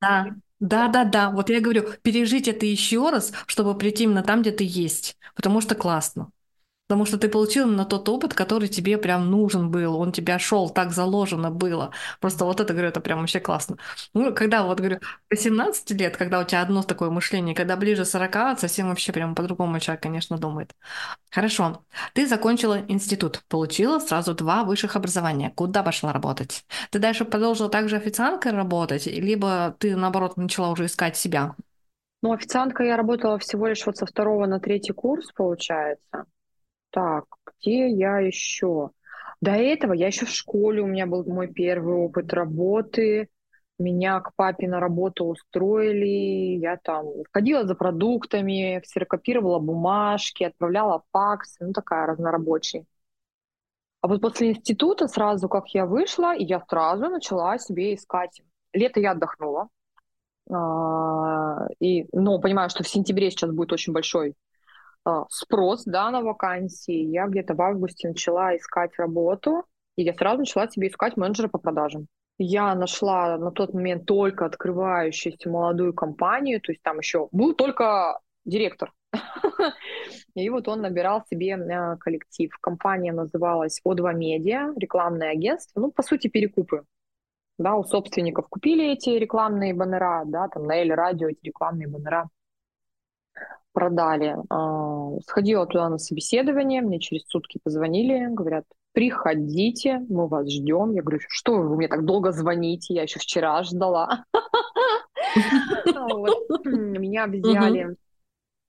да, 0.00 0.28
да, 0.60 0.88
да, 0.88 1.04
да. 1.04 1.30
Вот 1.30 1.50
я 1.50 1.60
говорю, 1.60 1.84
пережить 2.02 2.48
это 2.48 2.66
еще 2.66 3.10
раз, 3.10 3.32
чтобы 3.46 3.76
прийти 3.76 4.04
именно 4.04 4.22
там, 4.22 4.42
где 4.42 4.52
ты 4.52 4.64
есть. 4.66 5.16
Потому 5.34 5.60
что 5.60 5.74
классно. 5.74 6.30
Потому 6.90 7.06
что 7.06 7.18
ты 7.18 7.28
получил 7.28 7.68
именно 7.68 7.84
тот 7.84 8.08
опыт, 8.08 8.34
который 8.34 8.66
тебе 8.66 8.98
прям 8.98 9.30
нужен 9.30 9.70
был, 9.70 9.96
он 9.96 10.10
тебя 10.10 10.40
шел, 10.40 10.68
так 10.70 10.90
заложено 10.90 11.48
было. 11.48 11.92
Просто 12.18 12.44
вот 12.44 12.58
это, 12.58 12.72
говорю, 12.72 12.88
это 12.88 13.00
прям 13.00 13.20
вообще 13.20 13.38
классно. 13.38 13.76
Ну, 14.12 14.34
когда 14.34 14.64
вот, 14.64 14.78
говорю, 14.78 14.98
18 15.30 15.92
лет, 15.92 16.16
когда 16.16 16.40
у 16.40 16.44
тебя 16.44 16.62
одно 16.62 16.82
такое 16.82 17.10
мышление, 17.10 17.54
когда 17.54 17.76
ближе 17.76 18.04
40, 18.04 18.58
совсем 18.58 18.88
вообще 18.88 19.12
прям 19.12 19.36
по-другому 19.36 19.78
человек, 19.78 20.02
конечно, 20.02 20.36
думает. 20.36 20.74
Хорошо. 21.30 21.84
Ты 22.12 22.26
закончила 22.26 22.80
институт, 22.88 23.44
получила 23.48 24.00
сразу 24.00 24.34
два 24.34 24.64
высших 24.64 24.96
образования. 24.96 25.52
Куда 25.54 25.84
пошла 25.84 26.12
работать? 26.12 26.64
Ты 26.90 26.98
дальше 26.98 27.24
продолжила 27.24 27.68
также 27.68 27.98
официанткой 27.98 28.50
работать, 28.50 29.06
либо 29.06 29.76
ты, 29.78 29.94
наоборот, 29.94 30.36
начала 30.36 30.70
уже 30.70 30.86
искать 30.86 31.16
себя? 31.16 31.54
Ну, 32.22 32.32
официанткой 32.32 32.88
я 32.88 32.96
работала 32.96 33.38
всего 33.38 33.68
лишь 33.68 33.86
вот 33.86 33.96
со 33.96 34.06
второго 34.06 34.46
на 34.46 34.58
третий 34.58 34.92
курс, 34.92 35.30
получается. 35.32 36.26
Так, 36.90 37.24
где 37.46 37.88
я 37.88 38.18
еще? 38.18 38.90
До 39.40 39.52
этого 39.52 39.92
я 39.92 40.08
еще 40.08 40.26
в 40.26 40.30
школе, 40.30 40.82
у 40.82 40.86
меня 40.86 41.06
был 41.06 41.24
мой 41.24 41.48
первый 41.48 41.94
опыт 41.94 42.32
работы. 42.32 43.28
Меня 43.78 44.20
к 44.20 44.34
папе 44.36 44.68
на 44.68 44.78
работу 44.78 45.24
устроили. 45.24 46.58
Я 46.58 46.76
там 46.76 47.06
ходила 47.32 47.64
за 47.66 47.74
продуктами, 47.74 48.80
ксерокопировала 48.80 49.58
бумажки, 49.58 50.44
отправляла 50.44 51.02
факсы, 51.12 51.64
ну 51.64 51.72
такая 51.72 52.06
разнорабочая. 52.06 52.84
А 54.02 54.08
вот 54.08 54.20
после 54.20 54.50
института 54.50 55.08
сразу, 55.08 55.48
как 55.48 55.68
я 55.68 55.86
вышла, 55.86 56.34
я 56.36 56.60
сразу 56.68 57.08
начала 57.08 57.58
себе 57.58 57.94
искать. 57.94 58.42
Лето 58.72 59.00
я 59.00 59.12
отдохнула. 59.12 59.68
А, 60.50 61.66
и, 61.80 62.06
но 62.12 62.38
понимаю, 62.40 62.70
что 62.70 62.82
в 62.82 62.88
сентябре 62.88 63.30
сейчас 63.30 63.50
будет 63.50 63.72
очень 63.72 63.92
большой 63.92 64.34
спрос 65.28 65.84
да, 65.84 66.10
на 66.10 66.20
вакансии. 66.20 67.10
Я 67.10 67.26
где-то 67.26 67.54
в 67.54 67.62
августе 67.62 68.08
начала 68.08 68.56
искать 68.56 68.92
работу, 68.98 69.64
и 69.96 70.02
я 70.02 70.14
сразу 70.14 70.40
начала 70.40 70.68
себе 70.68 70.88
искать 70.88 71.16
менеджера 71.16 71.48
по 71.48 71.58
продажам. 71.58 72.06
Я 72.38 72.74
нашла 72.74 73.36
на 73.36 73.50
тот 73.50 73.74
момент 73.74 74.06
только 74.06 74.46
открывающуюся 74.46 75.50
молодую 75.50 75.92
компанию, 75.92 76.60
то 76.60 76.72
есть 76.72 76.82
там 76.82 76.98
еще 76.98 77.28
был 77.32 77.54
только 77.54 78.18
директор. 78.44 78.92
И 80.34 80.48
вот 80.48 80.68
он 80.68 80.80
набирал 80.80 81.22
себе 81.28 81.56
а, 81.56 81.96
коллектив. 81.96 82.50
Компания 82.60 83.12
называлась 83.12 83.80
O2 83.86 84.14
Media, 84.14 84.72
рекламное 84.76 85.32
агентство. 85.32 85.80
Ну, 85.80 85.90
по 85.90 86.02
сути, 86.02 86.28
перекупы 86.28 86.84
да, 87.60 87.76
у 87.76 87.84
собственников 87.84 88.48
купили 88.48 88.92
эти 88.92 89.10
рекламные 89.10 89.74
баннера, 89.74 90.24
да, 90.24 90.48
там 90.48 90.64
на 90.64 90.76
Эль 90.76 90.92
Радио 90.94 91.28
эти 91.28 91.44
рекламные 91.44 91.88
баннера 91.88 92.28
продали. 93.72 94.36
А, 94.48 95.20
сходила 95.26 95.66
туда 95.66 95.88
на 95.88 95.98
собеседование, 95.98 96.82
мне 96.82 96.98
через 97.00 97.26
сутки 97.26 97.60
позвонили, 97.62 98.26
говорят, 98.32 98.64
приходите, 98.92 100.00
мы 100.08 100.28
вас 100.28 100.50
ждем. 100.50 100.92
Я 100.92 101.02
говорю, 101.02 101.20
что 101.28 101.56
вы 101.56 101.76
мне 101.76 101.88
так 101.88 102.04
долго 102.04 102.32
звоните, 102.32 102.94
я 102.94 103.02
еще 103.02 103.18
вчера 103.18 103.62
ждала. 103.62 104.24
Меня 106.64 107.26
взяли 107.26 107.96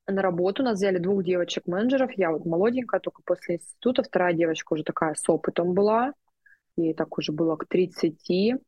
на 0.08 0.22
работу, 0.22 0.64
нас 0.64 0.78
взяли 0.78 0.98
двух 0.98 1.24
девочек-менеджеров, 1.24 2.12
я 2.18 2.32
вот 2.32 2.46
молоденькая, 2.46 3.00
только 3.00 3.22
после 3.24 3.56
института, 3.56 4.04
вторая 4.04 4.34
девочка 4.34 4.74
уже 4.74 4.84
такая 4.84 5.16
с 5.16 5.28
опытом 5.30 5.74
была, 5.74 6.14
ей 6.76 6.94
так 6.94 7.18
уже 7.18 7.32
было 7.32 7.56
к 7.56 7.66
30, 7.68 8.60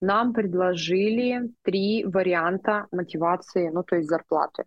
нам 0.00 0.32
предложили 0.32 1.50
три 1.62 2.04
варианта 2.04 2.86
мотивации, 2.92 3.68
ну, 3.68 3.82
то 3.82 3.96
есть 3.96 4.08
зарплаты. 4.08 4.64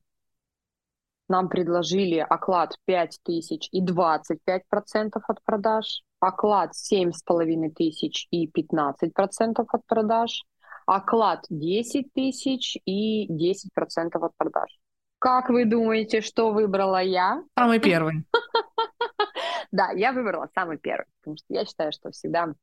Нам 1.32 1.48
предложили 1.48 2.18
оклад 2.18 2.76
5 2.86 3.20
тысяч 3.24 3.70
и 3.72 3.82
25% 3.82 5.22
от 5.26 5.44
продаж, 5.46 6.04
оклад 6.20 6.72
7,5 6.74 7.70
тысяч 7.70 8.28
и 8.32 8.52
15% 8.52 9.66
от 9.66 9.86
продаж, 9.88 10.44
оклад 10.86 11.46
10 11.50 12.12
тысяч 12.14 12.78
и 12.84 13.32
10% 13.32 14.26
от 14.26 14.36
продаж. 14.36 14.78
Как 15.20 15.50
вы 15.50 15.64
думаете, 15.64 16.20
что 16.20 16.52
выбрала 16.52 17.02
я? 17.02 17.42
Самый 17.58 17.80
первый. 17.80 18.26
Да, 19.72 19.92
я 19.92 20.12
выбрала 20.12 20.50
самый 20.54 20.78
первый, 20.78 21.06
потому 21.22 21.38
что 21.38 21.46
я 21.48 21.64
считаю, 21.64 21.94
что 21.94 22.12
всегда 22.12 22.54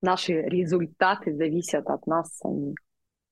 наши 0.00 0.32
результаты 0.32 1.32
зависят 1.32 1.86
от 1.86 2.08
нас 2.08 2.38
самих. 2.38 2.74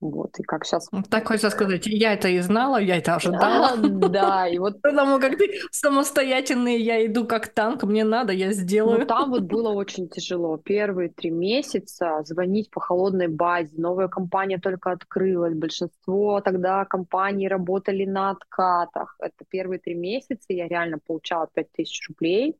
Вот, 0.01 0.39
и 0.39 0.43
как 0.43 0.65
сейчас... 0.65 0.89
Так 1.09 1.27
хочется 1.27 1.51
сказать, 1.51 1.85
я 1.85 2.13
это 2.13 2.27
и 2.27 2.39
знала, 2.39 2.81
я 2.81 2.97
это 2.97 3.15
ожидала. 3.15 3.77
Да, 4.09 4.47
и 4.47 4.57
вот... 4.57 4.81
Потому 4.81 5.19
как 5.19 5.37
ты 5.37 5.59
самостоятельный, 5.71 6.81
я 6.81 7.05
иду 7.05 7.25
как 7.25 7.47
танк, 7.49 7.83
мне 7.83 8.03
надо, 8.03 8.33
я 8.33 8.51
сделаю. 8.51 8.99
Ну, 8.99 9.05
там 9.05 9.29
вот 9.29 9.43
было 9.43 9.69
очень 9.69 10.09
тяжело. 10.09 10.57
Первые 10.57 11.09
три 11.09 11.29
месяца 11.29 12.23
звонить 12.25 12.71
по 12.71 12.81
холодной 12.81 13.27
базе, 13.27 13.73
новая 13.77 14.07
компания 14.07 14.57
только 14.57 14.91
открылась, 14.91 15.53
большинство 15.53 16.41
тогда 16.41 16.83
компаний 16.85 17.47
работали 17.47 18.05
на 18.05 18.31
откатах. 18.31 19.15
Это 19.19 19.45
первые 19.49 19.79
три 19.79 19.93
месяца 19.93 20.45
я 20.49 20.67
реально 20.67 20.97
получала 20.97 21.47
5000 21.53 22.09
рублей. 22.09 22.57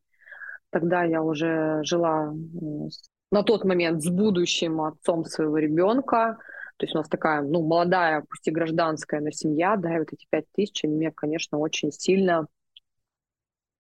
Тогда 0.70 1.04
я 1.04 1.24
уже 1.24 1.82
жила 1.84 2.34
с 2.88 3.10
на 3.32 3.44
тот 3.44 3.64
момент 3.64 4.04
с 4.04 4.10
будущим 4.10 4.82
отцом 4.82 5.26
своего 5.26 5.58
ребенка. 5.58 6.38
То 6.82 6.86
есть 6.86 6.96
у 6.96 6.98
нас 6.98 7.08
такая, 7.08 7.44
ну, 7.44 7.62
молодая, 7.62 8.26
пусть 8.28 8.48
и 8.48 8.52
гражданская, 8.52 9.22
но 9.22 9.30
семья, 9.30 9.76
да, 9.78 9.96
и 9.96 10.00
вот 10.00 10.08
эти 10.12 10.26
пять 10.32 10.46
тысяч, 10.52 10.84
они 10.84 10.96
меня, 10.96 11.12
конечно, 11.12 11.60
очень 11.60 11.92
сильно 11.92 12.48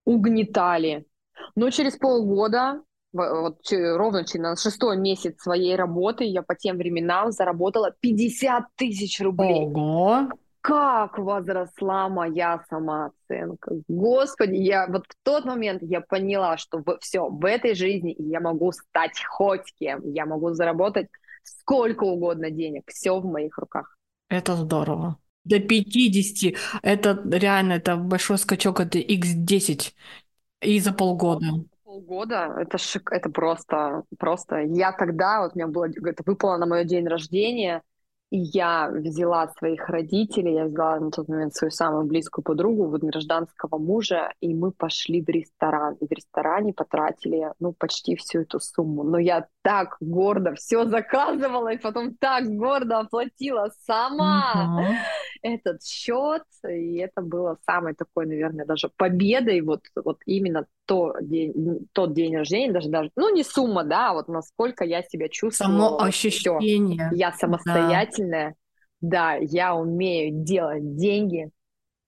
угнетали. 0.05 1.07
Но 1.55 1.71
через 1.71 1.97
полгода, 1.97 2.83
вот 3.11 3.57
ровно 3.71 4.23
на 4.35 4.55
шестой 4.55 4.97
месяц 4.97 5.41
своей 5.41 5.75
работы, 5.75 6.25
я 6.25 6.43
по 6.43 6.53
тем 6.53 6.77
временам 6.77 7.31
заработала 7.31 7.91
50 8.01 8.65
тысяч 8.75 9.19
рублей. 9.19 9.65
Ого! 9.65 10.29
как 10.63 11.17
возросла 11.17 12.07
моя 12.07 12.63
самооценка. 12.69 13.77
Господи, 13.87 14.57
я 14.57 14.85
вот 14.85 15.07
в 15.07 15.15
тот 15.23 15.43
момент 15.43 15.81
я 15.81 16.01
поняла, 16.01 16.57
что 16.57 16.83
все, 16.99 17.29
в 17.29 17.43
этой 17.45 17.73
жизни 17.73 18.15
я 18.19 18.39
могу 18.41 18.71
стать 18.71 19.23
хоть 19.27 19.73
кем, 19.79 20.07
я 20.11 20.27
могу 20.27 20.51
заработать 20.51 21.07
сколько 21.43 22.03
угодно 22.03 22.49
денег, 22.49 22.83
все 22.87 23.19
в 23.19 23.25
моих 23.25 23.57
руках. 23.57 23.97
Это 24.29 24.55
здорово. 24.55 25.17
До 25.43 25.59
50, 25.59 26.53
это 26.83 27.21
реально, 27.31 27.73
это 27.73 27.95
большой 27.95 28.37
скачок, 28.37 28.79
это 28.79 28.99
x10 28.99 29.93
и 30.61 30.79
за 30.79 30.93
полгода 30.93 31.47
полгода, 31.91 32.55
это 32.57 32.77
шик, 32.77 33.11
это 33.11 33.29
просто, 33.29 34.03
просто. 34.17 34.59
Я 34.59 34.93
тогда, 34.93 35.41
вот 35.41 35.51
у 35.53 35.57
меня 35.57 35.67
было, 35.67 35.87
это 35.87 36.23
выпало 36.25 36.57
на 36.57 36.65
мой 36.65 36.85
день 36.85 37.07
рождения, 37.07 37.81
и 38.31 38.37
я 38.37 38.89
взяла 38.89 39.49
своих 39.49 39.89
родителей, 39.89 40.53
я 40.53 40.65
взяла 40.65 40.99
на 41.01 41.11
тот 41.11 41.27
момент 41.27 41.53
свою 41.53 41.69
самую 41.71 42.05
близкую 42.05 42.43
подругу, 42.43 42.87
вот 42.87 43.01
гражданского 43.01 43.77
мужа, 43.77 44.31
и 44.39 44.53
мы 44.53 44.71
пошли 44.71 45.21
в 45.21 45.27
ресторан. 45.27 45.95
И 45.95 46.07
в 46.07 46.11
ресторане 46.11 46.73
потратили, 46.73 47.51
ну, 47.59 47.73
почти 47.73 48.15
всю 48.15 48.39
эту 48.39 48.61
сумму. 48.61 49.03
Но 49.03 49.19
я 49.19 49.47
так 49.63 49.97
гордо 49.99 50.55
все 50.55 50.85
заказывала, 50.85 51.73
и 51.73 51.77
потом 51.77 52.15
так 52.15 52.45
гордо 52.47 52.99
оплатила 52.99 53.69
сама 53.85 54.79
uh-huh. 54.79 54.95
этот 55.41 55.83
счет. 55.83 56.43
И 56.69 56.97
это 56.97 57.21
было 57.21 57.57
самой 57.65 57.95
такой, 57.95 58.27
наверное, 58.27 58.65
даже 58.65 58.89
победой 58.95 59.59
вот, 59.61 59.81
вот 60.05 60.19
именно 60.25 60.67
то 60.85 61.13
день, 61.21 61.87
тот 61.93 62.13
день 62.13 62.35
рождения, 62.35 62.71
даже, 62.71 62.89
даже, 62.89 63.11
ну, 63.15 63.33
не 63.33 63.43
сумма, 63.43 63.83
да, 63.83 64.09
а 64.09 64.13
вот 64.13 64.27
насколько 64.27 64.83
я 64.83 65.01
себя 65.03 65.29
чувствую. 65.29 65.69
Само 65.69 65.99
ощущение. 65.99 67.07
Всё, 67.07 67.15
я 67.15 67.31
самостоятельная, 67.31 68.11
да. 68.19 68.20
Да, 69.01 69.35
я 69.35 69.75
умею 69.75 70.43
делать 70.43 70.95
деньги, 70.95 71.49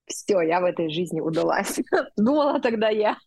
все, 0.05 0.41
я 0.41 0.59
в 0.59 0.65
этой 0.65 0.89
жизни 0.89 1.21
удалась. 1.21 1.79
Думала 2.17 2.59
тогда 2.59 2.89
я. 2.89 3.17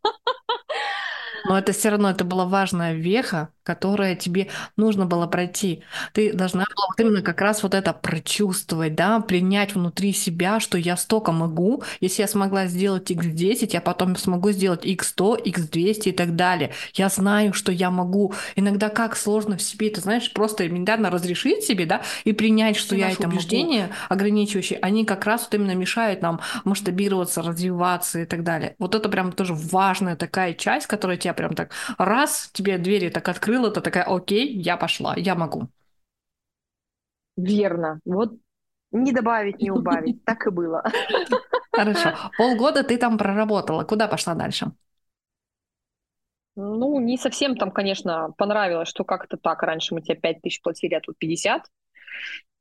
Но 1.45 1.59
это 1.59 1.73
все 1.73 1.91
равно, 1.91 2.11
это 2.11 2.25
была 2.25 2.47
важная 2.47 2.95
веха, 2.95 3.53
которое 3.67 4.15
тебе 4.15 4.47
нужно 4.77 5.07
было 5.07 5.27
пройти. 5.27 5.83
Ты 6.13 6.33
должна 6.33 6.65
была 6.65 6.87
вот 6.89 7.01
именно 7.01 7.21
как 7.21 7.41
раз 7.41 7.65
вот 7.65 7.75
это 7.75 7.93
прочувствовать, 7.93 8.95
да, 8.95 9.19
принять 9.19 9.75
внутри 9.75 10.13
себя, 10.13 10.61
что 10.61 10.79
я 10.79 10.97
столько 10.97 11.33
могу. 11.33 11.83
Если 12.01 12.23
я 12.23 12.29
смогла 12.29 12.67
сделать 12.67 13.11
x10, 13.11 13.71
я 13.73 13.81
потом 13.81 14.15
смогу 14.15 14.53
сделать 14.53 14.87
x100, 14.87 15.45
x200 15.45 16.03
и 16.05 16.13
так 16.13 16.37
далее. 16.37 16.71
Я 16.95 17.09
знаю, 17.09 17.53
что 17.53 17.73
я 17.73 17.91
могу. 17.91 18.35
Иногда 18.55 18.89
как 18.89 19.17
сложно 19.17 19.57
в 19.57 19.63
себе, 19.63 19.91
ты 19.91 20.01
знаешь, 20.01 20.33
просто 20.33 20.65
элементарно 20.65 21.11
разрешить 21.11 21.65
себе, 21.65 21.87
да, 21.87 22.03
и 22.23 22.33
принять, 22.33 22.77
что 22.77 22.95
Все 22.95 22.99
я 22.99 23.11
это 23.11 23.27
убеждения 23.27 23.83
могу. 23.83 23.95
ограничивающие, 24.11 24.79
они 24.79 25.05
как 25.05 25.25
раз 25.25 25.43
вот 25.43 25.55
именно 25.55 25.75
мешают 25.75 26.23
нам 26.23 26.41
масштабироваться, 26.63 27.43
развиваться 27.43 28.21
и 28.21 28.27
так 28.27 28.45
далее. 28.45 28.77
Вот 28.79 28.95
это 28.95 29.09
прям 29.09 29.33
тоже 29.33 29.55
важная 29.55 30.15
такая 30.15 30.55
часть, 30.55 30.87
которая 30.87 31.17
тебя 31.17 31.35
прям 31.35 31.55
так 31.55 31.73
раз, 31.99 32.49
тебе 32.53 32.79
двери 32.79 33.09
так 33.09 33.29
открыли, 33.29 33.56
открыла, 33.57 33.71
то 33.71 33.81
такая, 33.81 34.05
окей, 34.05 34.63
я 34.63 34.77
пошла, 34.77 35.15
я 35.17 35.35
могу. 35.35 35.69
Верно. 37.37 38.01
Вот 38.05 38.33
не 38.93 39.13
добавить, 39.13 39.61
не 39.61 39.71
убавить. 39.71 40.25
Так 40.25 40.47
и 40.47 40.51
было. 40.51 40.83
Хорошо. 41.73 42.11
Полгода 42.39 42.83
ты 42.83 42.99
там 42.99 43.19
проработала. 43.19 43.85
Куда 43.85 44.09
пошла 44.09 44.35
дальше? 44.35 44.73
Ну, 46.57 47.01
не 47.01 47.19
совсем 47.19 47.57
там, 47.57 47.71
конечно, 47.71 48.33
понравилось, 48.39 48.89
что 48.89 49.05
как-то 49.05 49.37
так. 49.37 49.63
Раньше 49.63 49.95
мы 49.95 50.01
тебе 50.01 50.17
5 50.17 50.41
тысяч 50.43 50.63
платили, 50.63 50.95
а 50.95 51.01
тут 51.01 51.19
50. 51.19 51.63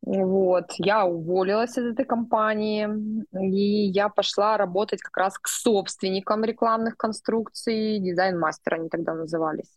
Вот, 0.01 0.65
я 0.77 1.05
уволилась 1.05 1.77
из 1.77 1.85
этой 1.85 2.05
компании, 2.05 2.87
и 3.33 3.89
я 3.89 4.09
пошла 4.09 4.57
работать 4.57 5.01
как 5.01 5.17
раз 5.17 5.39
к 5.39 5.47
собственникам 5.47 6.43
рекламных 6.43 6.95
конструкций, 6.95 7.99
дизайн-мастер 7.99 8.75
они 8.75 8.89
тогда 8.89 9.15
назывались. 9.15 9.71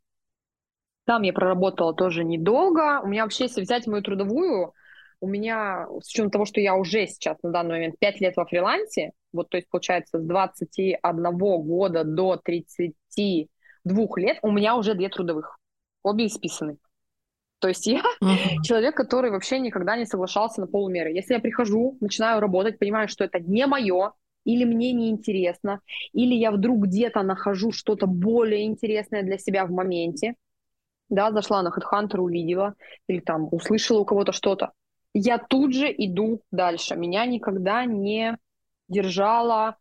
Там 1.09 1.23
я 1.23 1.33
проработала 1.33 1.95
тоже 1.95 2.23
недолго. 2.23 3.01
У 3.03 3.07
меня 3.07 3.23
вообще, 3.23 3.45
если 3.45 3.63
взять 3.63 3.87
мою 3.87 4.03
трудовую, 4.03 4.75
у 5.21 5.27
меня, 5.27 5.87
с 6.03 6.11
учетом 6.11 6.31
того, 6.31 6.45
что 6.45 6.61
я 6.61 6.75
уже 6.77 7.07
сейчас 7.07 7.39
на 7.43 7.51
данный 7.51 7.77
момент 7.77 7.99
5 7.99 8.21
лет 8.21 8.37
во 8.37 8.45
фрилансе, 8.45 9.13
вот 9.33 9.49
то 9.49 9.57
есть 9.57 9.71
получается 9.71 10.19
с 10.19 10.23
21 10.23 11.39
года 11.39 12.05
до 12.05 12.37
32 12.37 13.47
лет, 14.17 14.39
у 14.43 14.51
меня 14.51 14.77
уже 14.77 14.93
две 14.93 15.09
трудовых, 15.09 15.59
обе 16.03 16.27
исписаны. 16.27 16.77
То 17.61 17.69
есть 17.69 17.87
я 17.87 18.03
uh-huh. 18.23 18.63
человек, 18.63 18.95
который 18.95 19.31
вообще 19.31 19.61
никогда 19.61 19.97
не 19.97 20.05
соглашался 20.05 20.61
на 20.61 20.67
полумеры. 20.67 21.13
Если 21.13 21.33
я 21.33 21.41
прихожу, 21.41 21.97
начинаю 22.03 22.39
работать, 22.39 22.79
понимаю, 22.79 23.09
что 23.09 23.25
это 23.25 23.41
не 23.41 23.67
мое, 23.67 24.13
или 24.45 24.65
мне 24.65 24.93
не 24.93 25.09
интересно, 25.09 25.81
или 26.13 26.35
я 26.35 26.51
вдруг 26.51 26.85
где-то 26.85 27.23
нахожу 27.23 27.73
что-то 27.73 28.07
более 28.07 28.67
интересное 28.67 29.23
для 29.23 29.39
себя 29.39 29.65
в 29.65 29.71
моменте, 29.71 30.35
да, 31.09 31.33
зашла 31.33 31.63
на 31.63 31.69
HeadHunter, 31.69 32.19
увидела, 32.19 32.75
или 33.07 33.21
там 33.21 33.49
услышала 33.51 34.01
у 34.01 34.05
кого-то 34.05 34.33
что-то. 34.33 34.73
я 35.15 35.39
тут 35.39 35.75
же 35.75 35.93
иду 35.97 36.43
дальше. 36.51 36.97
Меня 36.97 37.27
никогда 37.27 37.85
не 37.85 38.37
держала 38.89 39.77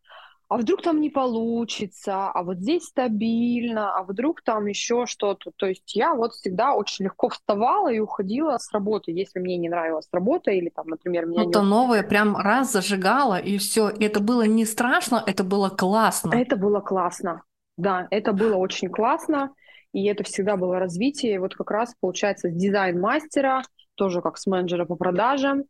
а 0.49 0.57
вдруг 0.57 0.81
там 0.81 1.01
не 1.01 1.09
получится, 1.09 2.29
а 2.29 2.43
вот 2.43 2.59
здесь 2.59 2.85
стабильно, 2.85 3.97
а 3.97 4.03
вдруг 4.03 4.41
там 4.41 4.65
еще 4.67 5.05
что-то. 5.05 5.51
То 5.57 5.65
есть 5.67 5.93
я 5.93 6.13
вот 6.13 6.33
всегда 6.33 6.73
очень 6.73 7.05
легко 7.05 7.27
вставала 7.27 7.91
и 7.91 7.99
уходила 7.99 8.57
с 8.57 8.71
работы, 8.71 9.11
если 9.11 9.39
мне 9.39 9.57
не 9.57 9.67
нравилась 9.67 10.07
работа 10.11 10.51
или 10.51 10.69
там, 10.69 10.87
например, 10.87 11.25
меня 11.25 11.41
Что-то 11.41 11.63
не... 11.63 11.69
новое 11.69 12.03
прям 12.03 12.37
раз 12.37 12.71
зажигала 12.71 13.37
и 13.37 13.57
все. 13.57 13.89
Это 13.89 14.21
было 14.21 14.43
не 14.43 14.65
страшно, 14.65 15.21
это 15.25 15.43
было 15.43 15.69
классно. 15.69 16.33
Это 16.33 16.55
было 16.55 16.79
классно. 16.79 17.43
Да, 17.75 18.07
это 18.09 18.31
было 18.31 18.55
очень 18.55 18.89
классно, 18.89 19.53
и 19.93 20.05
это 20.05 20.23
всегда 20.23 20.57
было 20.57 20.79
развитие. 20.79 21.39
Вот 21.39 21.55
как 21.55 21.71
раз 21.71 21.93
получается 21.99 22.49
с 22.49 22.53
дизайн-мастера, 22.53 23.63
тоже 23.95 24.21
как 24.21 24.37
с 24.37 24.45
менеджера 24.45 24.85
по 24.85 24.95
продажам, 24.95 25.63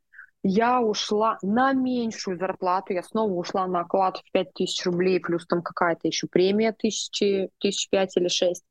я 0.44 0.82
ушла 0.82 1.38
на 1.42 1.74
меньшую 1.74 2.38
зарплату, 2.38 2.94
я 2.94 3.04
снова 3.04 3.34
ушла 3.34 3.68
на 3.68 3.82
оклад 3.82 4.18
в 4.18 4.32
5000 4.32 4.86
рублей, 4.86 5.20
плюс 5.20 5.46
там 5.46 5.62
какая-то 5.62 6.08
еще 6.08 6.28
премия 6.28 6.72
тысячи, 6.72 7.50
тысяч 7.60 7.90
пять 7.90 8.16
или 8.18 8.28
шесть. 8.28 8.64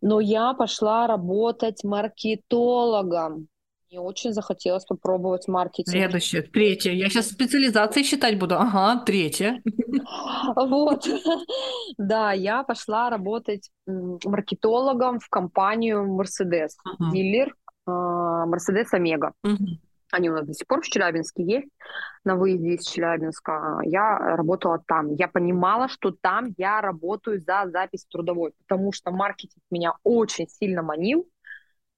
Но 0.00 0.20
я 0.20 0.54
пошла 0.54 1.06
работать 1.06 1.84
маркетологом. 1.84 3.48
Мне 3.90 3.98
очень 4.00 4.32
захотелось 4.32 4.84
попробовать 4.84 5.48
маркетинг. 5.48 5.88
Следующее, 5.88 6.42
третье. 6.42 6.92
Я 6.92 7.08
сейчас 7.08 7.28
специализации 7.28 8.04
считать 8.04 8.38
буду. 8.38 8.54
Ага, 8.54 9.02
третье. 9.04 9.62
Вот. 10.54 11.06
Да, 11.98 12.32
я 12.32 12.62
пошла 12.62 13.10
работать 13.10 13.70
маркетологом 13.86 15.18
в 15.18 15.28
компанию 15.28 16.06
Mercedes, 16.06 16.70
дилер 17.12 17.54
а, 17.84 18.46
Mercedes 18.46 18.86
Омега. 18.92 19.32
Они 20.12 20.30
у 20.30 20.34
нас 20.34 20.46
до 20.46 20.54
сих 20.54 20.66
пор 20.66 20.82
в 20.82 20.86
Челябинске 20.86 21.42
есть, 21.44 21.68
на 22.24 22.36
выезде 22.36 22.74
из 22.74 22.86
Челябинска. 22.86 23.80
Я 23.84 24.18
работала 24.36 24.82
там. 24.86 25.12
Я 25.14 25.28
понимала, 25.28 25.88
что 25.88 26.12
там 26.12 26.54
я 26.56 26.80
работаю 26.80 27.40
за 27.40 27.68
запись 27.70 28.06
трудовой, 28.08 28.52
потому 28.66 28.92
что 28.92 29.10
маркетинг 29.10 29.62
меня 29.70 29.94
очень 30.04 30.48
сильно 30.48 30.82
манил. 30.82 31.26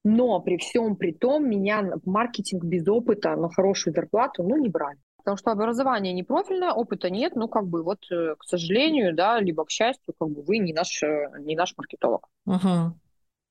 Но 0.05 0.41
при 0.41 0.57
всем 0.57 0.97
при 0.97 1.13
том 1.13 1.49
меня 1.49 1.83
в 2.03 2.09
маркетинг 2.09 2.65
без 2.65 2.87
опыта 2.89 3.37
на 3.37 3.49
хорошую 3.49 3.95
зарплату 3.95 4.43
ну, 4.43 4.57
не 4.57 4.69
брали. 4.69 4.99
Потому 5.19 5.37
что 5.37 5.53
образование 5.53 6.13
не 6.13 6.25
профильное, 6.25 6.73
опыта 6.73 7.09
нет, 7.09 7.37
ну 7.37 7.47
как 7.47 7.69
бы 7.69 7.85
вот, 7.85 7.99
э, 8.11 8.35
к 8.37 8.45
сожалению, 8.45 9.15
да, 9.15 9.39
либо 9.39 9.65
к 9.65 9.71
счастью, 9.71 10.15
как 10.19 10.29
бы 10.29 10.43
вы 10.43 10.59
не 10.59 10.73
наш, 10.73 11.01
э, 11.05 11.31
не 11.39 11.55
наш 11.55 11.75
маркетолог. 11.77 12.29
Uh-huh. 12.49 12.91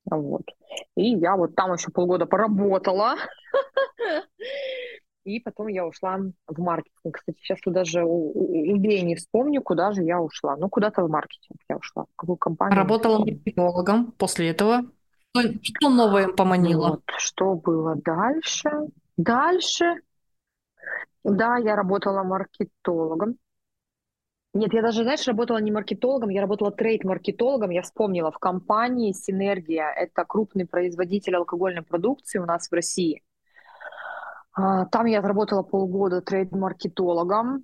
Вот. 0.05 0.43
И 0.97 1.11
я 1.11 1.37
вот 1.37 1.55
там 1.55 1.73
еще 1.73 1.89
полгода 1.91 2.25
поработала. 2.25 3.15
И 5.23 5.39
потом 5.39 5.67
я 5.67 5.85
ушла 5.85 6.17
в 6.47 6.59
маркетинг. 6.59 7.15
Кстати, 7.15 7.37
сейчас 7.41 7.59
даже 7.65 7.99
идеи 8.01 9.01
не 9.01 9.15
вспомню, 9.15 9.61
куда 9.61 9.91
же 9.91 10.03
я 10.03 10.19
ушла. 10.19 10.57
Ну, 10.57 10.67
куда-то 10.67 11.03
в 11.03 11.09
маркетинг 11.09 11.59
я 11.69 11.77
ушла. 11.77 12.05
В 12.05 12.15
какую 12.15 12.37
компанию? 12.37 12.77
Работала 12.77 13.19
маркетологом 13.19 14.11
после 14.13 14.49
этого. 14.49 14.81
Что 15.33 15.89
новое 15.89 16.27
поманило? 16.27 16.89
Вот, 16.89 17.03
что 17.17 17.55
было 17.55 17.95
дальше? 17.95 18.69
Дальше, 19.17 20.01
да, 21.23 21.57
я 21.57 21.75
работала 21.75 22.23
маркетологом. 22.23 23.35
Нет, 24.53 24.73
я 24.73 24.81
даже, 24.81 25.03
знаешь, 25.03 25.25
работала 25.27 25.59
не 25.59 25.71
маркетологом, 25.71 26.29
я 26.29 26.41
работала 26.41 26.71
трейд-маркетологом. 26.71 27.69
Я 27.69 27.83
вспомнила, 27.83 28.31
в 28.31 28.37
компании 28.37 29.13
«Синергия»— 29.13 29.89
это 29.95 30.25
крупный 30.25 30.65
производитель 30.65 31.37
алкогольной 31.37 31.83
продукции 31.83 32.39
у 32.39 32.45
нас 32.45 32.67
в 32.67 32.73
России. 32.73 33.23
А, 34.53 34.85
там 34.87 35.05
я 35.05 35.21
работала 35.21 35.63
полгода 35.63 36.21
трейд-маркетологом. 36.21 37.63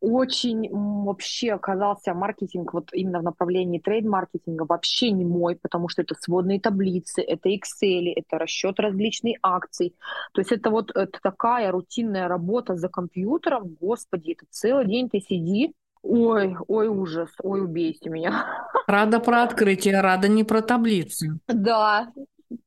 Очень 0.00 0.68
вообще 0.70 1.52
оказался 1.52 2.14
маркетинг 2.14 2.72
вот 2.72 2.90
именно 2.92 3.18
в 3.20 3.24
направлении 3.24 3.80
трейд-маркетинга 3.80 4.64
вообще 4.64 5.10
не 5.10 5.24
мой, 5.24 5.56
потому 5.56 5.88
что 5.88 6.02
это 6.02 6.14
сводные 6.14 6.60
таблицы, 6.60 7.22
это 7.22 7.48
Excel, 7.48 8.12
это 8.14 8.38
расчет 8.38 8.78
различных 8.78 9.38
акций. 9.42 9.94
То 10.32 10.40
есть 10.40 10.52
это 10.52 10.70
вот 10.70 10.90
это 10.94 11.18
такая 11.20 11.72
рутинная 11.72 12.28
работа 12.28 12.76
за 12.76 12.88
компьютером, 12.88 13.76
господи, 13.80 14.32
это 14.32 14.46
целый 14.50 14.86
день 14.86 15.08
ты 15.08 15.20
сиди, 15.20 15.74
Ой, 16.02 16.56
ой, 16.68 16.88
ужас, 16.88 17.28
ой, 17.42 17.62
убейте 17.62 18.08
меня. 18.08 18.46
Рада 18.86 19.18
про 19.18 19.42
открытие, 19.42 20.00
рада 20.00 20.28
не 20.28 20.44
про 20.44 20.62
таблицы. 20.62 21.40
Да, 21.48 22.12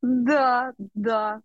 да, 0.02 0.74
да. 0.94 1.42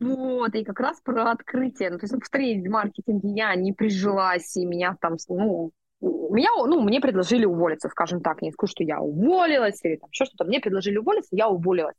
Вот, 0.00 0.54
и 0.54 0.64
как 0.64 0.80
раз 0.80 1.00
про 1.00 1.30
открытие. 1.30 1.90
Ну, 1.90 1.98
то 1.98 2.04
есть 2.04 2.14
в 2.14 2.30
трейд-маркетинге 2.30 3.28
я 3.28 3.54
не 3.54 3.72
прижилась, 3.72 4.56
и 4.56 4.64
меня 4.64 4.96
там, 5.00 5.16
ну, 5.28 5.72
меня, 6.00 6.50
ну, 6.56 6.80
мне 6.82 7.00
предложили 7.00 7.44
уволиться, 7.44 7.88
скажем 7.88 8.20
так. 8.20 8.42
Не 8.42 8.52
скажу, 8.52 8.70
что 8.70 8.84
я 8.84 9.00
уволилась 9.00 9.84
или 9.84 9.96
там 9.96 10.10
еще 10.10 10.24
что-то. 10.24 10.44
Мне 10.44 10.60
предложили 10.60 10.98
уволиться, 10.98 11.36
я 11.36 11.48
уволилась. 11.48 11.96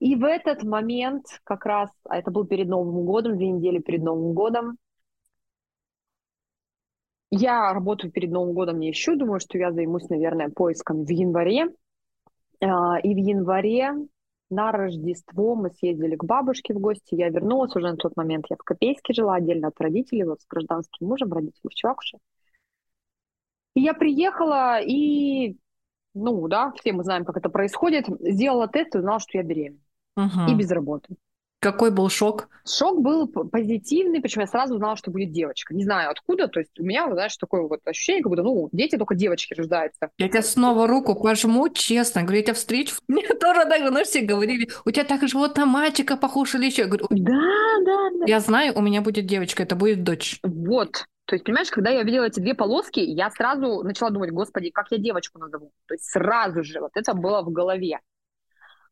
И 0.00 0.16
в 0.16 0.24
этот 0.24 0.62
момент 0.62 1.26
как 1.44 1.66
раз, 1.66 1.90
а 2.08 2.18
это 2.18 2.30
был 2.30 2.46
перед 2.46 2.68
Новым 2.68 3.04
годом, 3.04 3.36
две 3.36 3.50
недели 3.50 3.78
перед 3.78 4.02
Новым 4.02 4.32
годом, 4.32 4.78
я 7.30 7.72
работаю 7.72 8.10
перед 8.10 8.30
Новым 8.30 8.54
годом 8.54 8.80
не 8.80 8.90
ищу, 8.90 9.16
думаю, 9.16 9.38
что 9.38 9.56
я 9.56 9.70
займусь, 9.70 10.08
наверное, 10.08 10.48
поиском 10.48 11.04
в 11.04 11.10
январе. 11.10 11.68
А, 12.60 12.98
и 12.98 13.14
в 13.14 13.18
январе 13.18 13.94
на 14.50 14.72
Рождество 14.72 15.54
мы 15.54 15.70
съездили 15.70 16.16
к 16.16 16.24
бабушке 16.24 16.74
в 16.74 16.78
гости, 16.78 17.14
я 17.14 17.28
вернулась 17.28 17.74
уже 17.76 17.86
на 17.86 17.96
тот 17.96 18.16
момент, 18.16 18.46
я 18.50 18.56
в 18.56 18.64
Копейске 18.64 19.14
жила 19.14 19.36
отдельно 19.36 19.68
от 19.68 19.80
родителей, 19.80 20.24
вот 20.24 20.40
с 20.40 20.46
гражданским 20.46 21.06
мужем, 21.06 21.32
родители 21.32 21.68
в 21.68 21.74
Чувакуше. 21.74 22.18
И 23.74 23.80
я 23.80 23.94
приехала 23.94 24.80
и, 24.80 25.56
ну 26.14 26.48
да, 26.48 26.72
все 26.72 26.92
мы 26.92 27.04
знаем, 27.04 27.24
как 27.24 27.36
это 27.36 27.48
происходит, 27.48 28.06
сделала 28.20 28.66
тест 28.66 28.94
и 28.94 28.98
узнала, 28.98 29.20
что 29.20 29.38
я 29.38 29.44
беременна. 29.44 29.80
Угу. 30.16 30.50
И 30.50 30.54
без 30.54 30.70
работы. 30.70 31.16
Какой 31.60 31.90
был 31.90 32.08
шок? 32.08 32.48
Шок 32.66 33.02
был 33.02 33.26
позитивный, 33.26 34.20
причем 34.20 34.40
я 34.40 34.46
сразу 34.46 34.76
знала, 34.78 34.96
что 34.96 35.10
будет 35.10 35.30
девочка. 35.30 35.74
Не 35.74 35.84
знаю 35.84 36.10
откуда, 36.10 36.48
то 36.48 36.58
есть 36.58 36.78
у 36.78 36.84
меня, 36.84 37.06
знаешь, 37.12 37.36
такое 37.36 37.62
вот 37.62 37.80
ощущение, 37.84 38.22
как 38.22 38.30
будто, 38.30 38.42
ну, 38.42 38.70
дети 38.72 38.96
только 38.96 39.14
девочки 39.14 39.52
рождаются. 39.52 40.10
Я 40.16 40.28
тебе 40.28 40.42
снова 40.42 40.86
руку 40.86 41.14
пожму, 41.14 41.68
честно, 41.68 42.22
говорю, 42.22 42.38
я 42.38 42.44
тебя 42.44 42.54
встречу, 42.54 42.96
мне 43.08 43.28
тоже 43.28 43.66
так, 43.68 43.86
знаешь, 43.86 44.08
все 44.08 44.22
говорили, 44.22 44.70
у 44.86 44.90
тебя 44.90 45.04
так 45.04 45.26
живот 45.28 45.56
на 45.58 45.66
мальчика 45.66 46.16
похож 46.16 46.54
или 46.54 46.66
еще. 46.66 46.82
Я 46.82 46.88
говорю, 46.88 47.06
да, 47.10 47.42
да, 47.84 48.10
да. 48.18 48.24
Я 48.26 48.40
знаю, 48.40 48.72
у 48.76 48.80
меня 48.80 49.02
будет 49.02 49.26
девочка, 49.26 49.62
это 49.62 49.76
будет 49.76 50.02
дочь. 50.02 50.40
Вот, 50.42 51.04
то 51.30 51.36
есть, 51.36 51.44
понимаешь, 51.44 51.70
когда 51.70 51.90
я 51.90 52.02
видела 52.02 52.24
эти 52.24 52.40
две 52.40 52.54
полоски, 52.54 52.98
я 52.98 53.30
сразу 53.30 53.84
начала 53.84 54.10
думать, 54.10 54.32
господи, 54.32 54.70
как 54.70 54.86
я 54.90 54.98
девочку 54.98 55.38
назову. 55.38 55.70
То 55.86 55.94
есть 55.94 56.04
сразу 56.10 56.64
же 56.64 56.80
вот 56.80 56.90
это 56.94 57.14
было 57.14 57.42
в 57.42 57.52
голове. 57.52 58.00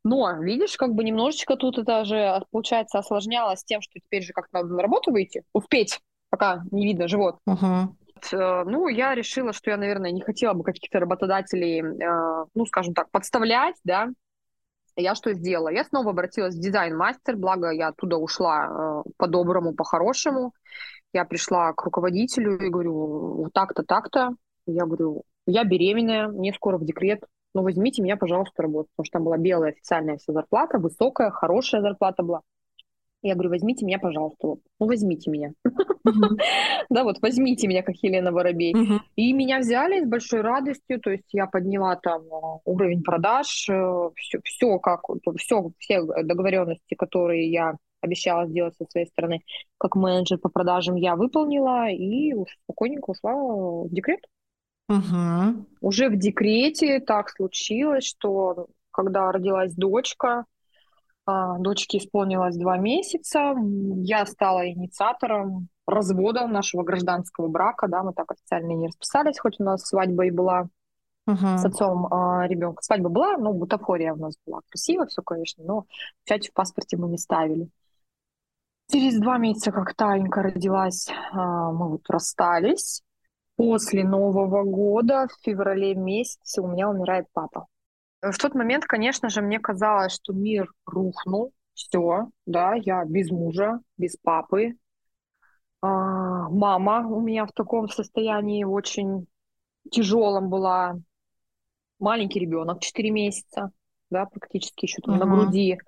Но, 0.09 0.33
видишь, 0.41 0.79
как 0.79 0.95
бы 0.95 1.05
немножечко 1.05 1.57
тут 1.57 1.77
это 1.77 2.03
же, 2.07 2.43
получается, 2.51 2.99
осложнялось 2.99 3.63
тем, 3.63 3.83
что 3.83 4.01
теперь 4.01 4.23
же 4.23 4.33
как-то 4.33 4.63
надо 4.63 4.75
на 4.75 4.83
работу 4.83 5.13
выйти, 5.13 5.45
успеть, 5.53 6.01
пока 6.31 6.63
не 6.71 6.87
видно 6.87 7.09
живот. 7.09 7.37
Uh-huh. 7.47 7.89
Ну, 8.33 8.89
я 8.89 9.15
решила, 9.15 9.53
что 9.53 9.71
я, 9.71 9.77
наверное, 9.77 10.11
не 10.11 10.23
хотела 10.23 10.55
бы 10.55 10.65
каких-то 10.65 10.99
работодателей, 10.99 11.83
э, 11.83 12.47
ну, 12.55 12.65
скажем 12.65 12.95
так, 12.95 13.11
подставлять, 13.11 13.77
да. 13.85 14.09
Я 14.97 15.15
что 15.15 15.35
сделала? 15.35 15.69
Я 15.69 15.85
снова 15.85 16.11
обратилась 16.11 16.57
в 16.57 16.61
дизайн-мастер, 16.61 17.37
благо 17.37 17.71
я 17.71 17.89
оттуда 17.89 18.17
ушла 18.17 19.05
э, 19.07 19.11
по-доброму, 19.19 19.75
по-хорошему. 19.75 20.55
Я 21.13 21.27
пришла 21.27 21.75
к 21.75 21.85
руководителю 21.85 22.59
и 22.59 22.71
говорю, 22.71 23.43
вот 23.43 23.53
так-то, 23.53 23.83
так-то. 23.83 24.31
Я 24.67 24.87
говорю, 24.87 25.23
я 25.47 25.65
беременная, 25.65 26.29
мне 26.29 26.53
скоро 26.55 26.79
в 26.79 26.85
декрет, 26.85 27.21
ну, 27.55 27.63
возьмите 27.63 28.03
меня, 28.03 28.17
пожалуйста, 28.17 28.63
работать, 28.63 28.91
потому 28.93 29.05
что 29.05 29.13
там 29.13 29.25
была 29.25 29.39
белая 29.39 29.73
официальная 29.73 30.19
вся 30.19 30.33
зарплата, 30.33 30.79
высокая, 30.79 31.31
хорошая 31.31 31.81
зарплата 31.81 32.23
была. 32.23 32.43
Я 33.21 33.35
говорю, 33.35 33.51
возьмите 33.51 33.85
меня, 33.85 33.99
пожалуйста, 33.99 34.47
вот. 34.47 34.61
ну 34.79 34.87
возьмите 34.87 35.31
меня. 35.31 35.53
Да, 36.91 37.05
вот 37.05 37.21
возьмите 37.21 37.67
меня, 37.67 37.83
как 37.83 37.97
Елена 37.97 38.33
Воробей. 38.33 38.75
И 39.17 39.33
меня 39.33 39.59
взяли 39.59 40.03
с 40.03 40.09
большой 40.09 40.41
радостью, 40.41 41.01
то 41.01 41.11
есть 41.11 41.27
я 41.33 41.47
подняла 41.47 41.97
там 41.97 42.23
э, 42.23 42.61
уровень 42.65 43.03
продаж, 43.03 43.47
все, 43.47 44.41
все 44.45 44.79
как, 44.79 45.03
все, 45.37 45.71
все 45.79 46.01
договоренности, 46.23 46.95
которые 46.95 47.51
я 47.51 47.77
обещала 48.01 48.47
сделать 48.47 48.75
со 48.77 48.87
своей 48.87 49.07
стороны, 49.07 49.43
как 49.77 49.97
менеджер 49.97 50.39
по 50.39 50.49
продажам, 50.49 50.97
я 50.97 51.17
выполнила 51.17 51.91
и 51.91 52.33
спокойненько 52.65 53.11
ушла 53.11 53.35
в 53.35 53.89
декрет. 53.91 54.21
Угу. 54.89 55.67
Уже 55.81 56.09
в 56.09 56.17
декрете 56.17 57.01
так 57.01 57.31
случилось, 57.31 58.05
что 58.05 58.69
когда 58.91 59.31
родилась 59.31 59.75
дочка, 59.75 60.45
а, 61.27 61.59
дочке 61.59 61.99
исполнилось 61.99 62.57
два 62.57 62.79
месяца, 62.79 63.55
я 64.03 64.25
стала 64.25 64.67
инициатором 64.69 65.69
развода 65.87 66.47
нашего 66.47 66.83
гражданского 66.83 67.49
брака, 67.49 67.87
да, 67.87 68.03
мы 68.03 68.15
так 68.15 68.31
официально 68.33 68.73
не 68.73 68.87
расписались, 68.87 69.39
хоть 69.39 69.61
у 69.61 69.65
нас 69.65 69.83
свадьба 69.83 70.27
и 70.27 70.31
была 70.31 70.69
uh-huh. 71.29 71.59
с 71.59 71.65
отцом 71.65 72.07
а, 72.07 72.47
ребенка. 72.47 72.83
Свадьба 72.83 73.11
была, 73.11 73.37
но 73.37 73.53
бутафория 73.53 74.15
у 74.15 74.17
нас 74.17 74.37
была. 74.47 74.61
Красиво 74.71 75.07
все, 75.07 75.23
конечно, 75.23 75.65
но 75.65 75.87
печать 76.25 76.49
в 76.49 76.53
паспорте 76.55 76.97
мы 76.97 77.09
не 77.09 77.19
ставили. 77.19 77.69
Через 78.91 79.21
два 79.21 79.37
месяца, 79.37 79.71
как 79.71 79.95
Танька 79.95 80.43
родилась, 80.43 81.09
а, 81.33 81.73
мы 81.73 81.91
вот 81.91 82.09
расстались. 82.09 83.03
После 83.59 84.05
Нового 84.05 84.63
года, 84.63 85.27
в 85.27 85.45
феврале 85.45 85.97
месяце, 85.97 86.63
у 86.63 86.69
меня 86.69 86.89
умирает 86.89 87.27
папа. 87.33 87.67
В 88.23 88.39
тот 88.39 88.55
момент, 88.55 88.85
конечно 88.85 89.31
же, 89.31 89.43
мне 89.43 89.59
казалось, 89.59 90.13
что 90.13 90.33
мир 90.33 90.73
рухнул, 90.87 91.53
все, 91.75 92.29
да, 92.47 92.75
я 92.75 93.05
без 93.05 93.33
мужа, 93.33 93.81
без 93.97 94.17
папы. 94.17 94.77
А, 95.83 96.49
мама 96.49 97.05
у 97.09 97.21
меня 97.21 97.47
в 97.47 97.53
таком 97.53 97.89
состоянии 97.89 98.63
очень 98.63 99.27
тяжелом 99.91 100.51
была. 100.51 100.97
Маленький 101.99 102.39
ребенок, 102.39 102.81
4 102.81 103.11
месяца, 103.11 103.73
да, 104.09 104.27
практически 104.27 104.85
еще 104.85 105.03
там 105.03 105.17
uh-huh. 105.17 105.25
на 105.25 105.35
груди. 105.35 105.79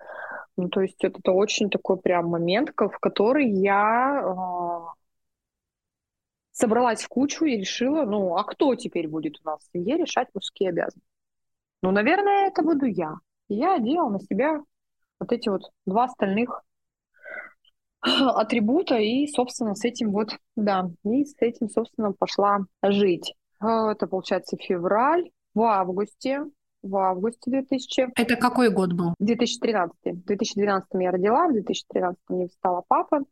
Ну, 0.57 0.69
то 0.71 0.81
есть 0.81 1.05
это, 1.05 1.21
это 1.21 1.31
очень 1.31 1.71
такой 1.71 1.99
прям 1.99 2.27
момент, 2.31 2.73
в 2.77 2.99
который 2.99 3.49
я 3.49 4.25
э, 4.25 5.00
собралась 6.61 7.03
в 7.03 7.09
кучу 7.09 7.45
и 7.45 7.57
решила, 7.57 8.05
ну, 8.05 8.37
а 8.37 8.45
кто 8.45 8.75
теперь 8.75 9.09
будет 9.09 9.41
у 9.43 9.49
нас 9.49 9.61
в 9.61 9.73
семье 9.73 9.97
решать 9.97 10.29
мужские 10.35 10.71
обязанности? 10.71 11.09
Ну, 11.83 11.91
наверное, 11.91 12.49
это 12.49 12.63
буду 12.63 12.87
я. 12.87 13.15
И 13.49 13.55
я 13.55 13.75
одела 13.75 14.09
на 14.11 14.21
себя 14.21 14.63
вот 15.19 15.33
эти 15.33 15.49
вот 15.49 15.63
два 15.87 16.05
остальных 16.05 16.63
атрибута 18.03 18.97
и, 18.97 19.27
собственно, 19.27 19.75
с 19.75 19.85
этим 19.85 20.13
вот, 20.13 20.31
да, 20.57 20.91
и 21.05 21.25
с 21.25 21.35
этим, 21.39 21.69
собственно, 21.69 22.13
пошла 22.13 22.61
жить. 22.83 23.35
А, 23.59 23.93
это, 23.93 24.07
получается, 24.07 24.57
февраль. 24.57 25.31
В 25.53 25.63
августе 25.63 26.45
в 26.83 26.97
августе 26.97 27.51
2000. 27.51 28.09
Это 28.17 28.37
какой 28.37 28.71
год 28.71 28.93
был? 28.93 29.15
2013. 29.19 29.95
В 30.05 30.25
2012 30.25 30.89
я 30.95 31.11
родила, 31.11 31.49
в 31.49 31.53
2013 31.53 32.19
мне 32.29 32.49
стала 32.49 32.83
папа. 32.87 33.25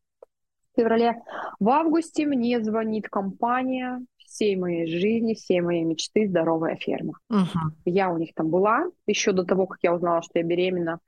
Феврале. 0.78 1.22
В 1.58 1.68
августе 1.68 2.24
мне 2.26 2.62
звонит 2.62 3.08
компания 3.08 4.00
всей 4.18 4.56
моей 4.56 4.86
жизни, 4.86 5.34
всей 5.34 5.60
моей 5.60 5.84
мечты 5.84 6.28
«Здоровая 6.28 6.76
ферма». 6.76 7.14
Угу. 7.30 7.74
Я 7.86 8.10
у 8.10 8.18
них 8.18 8.34
там 8.34 8.48
была. 8.48 8.86
Еще 9.06 9.32
до 9.32 9.44
того, 9.44 9.66
как 9.66 9.78
я 9.82 9.94
узнала, 9.94 10.22
что 10.22 10.38
я 10.38 10.44
беременна, 10.44 11.00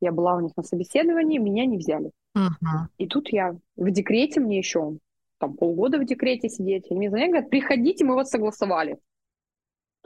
я 0.00 0.12
была 0.12 0.36
у 0.36 0.40
них 0.40 0.52
на 0.56 0.62
собеседовании, 0.62 1.38
меня 1.38 1.66
не 1.66 1.78
взяли. 1.78 2.12
Угу. 2.36 2.88
И 2.98 3.06
тут 3.08 3.32
я 3.32 3.56
в 3.76 3.90
декрете, 3.90 4.40
мне 4.40 4.58
еще 4.58 4.98
там 5.38 5.54
полгода 5.54 5.98
в 5.98 6.04
декрете 6.04 6.48
сидеть. 6.48 6.86
Они 6.90 6.98
мне 6.98 7.10
звонят, 7.10 7.30
говорят, 7.30 7.50
приходите, 7.50 8.04
мы 8.04 8.14
вас 8.14 8.30
согласовали. 8.30 8.98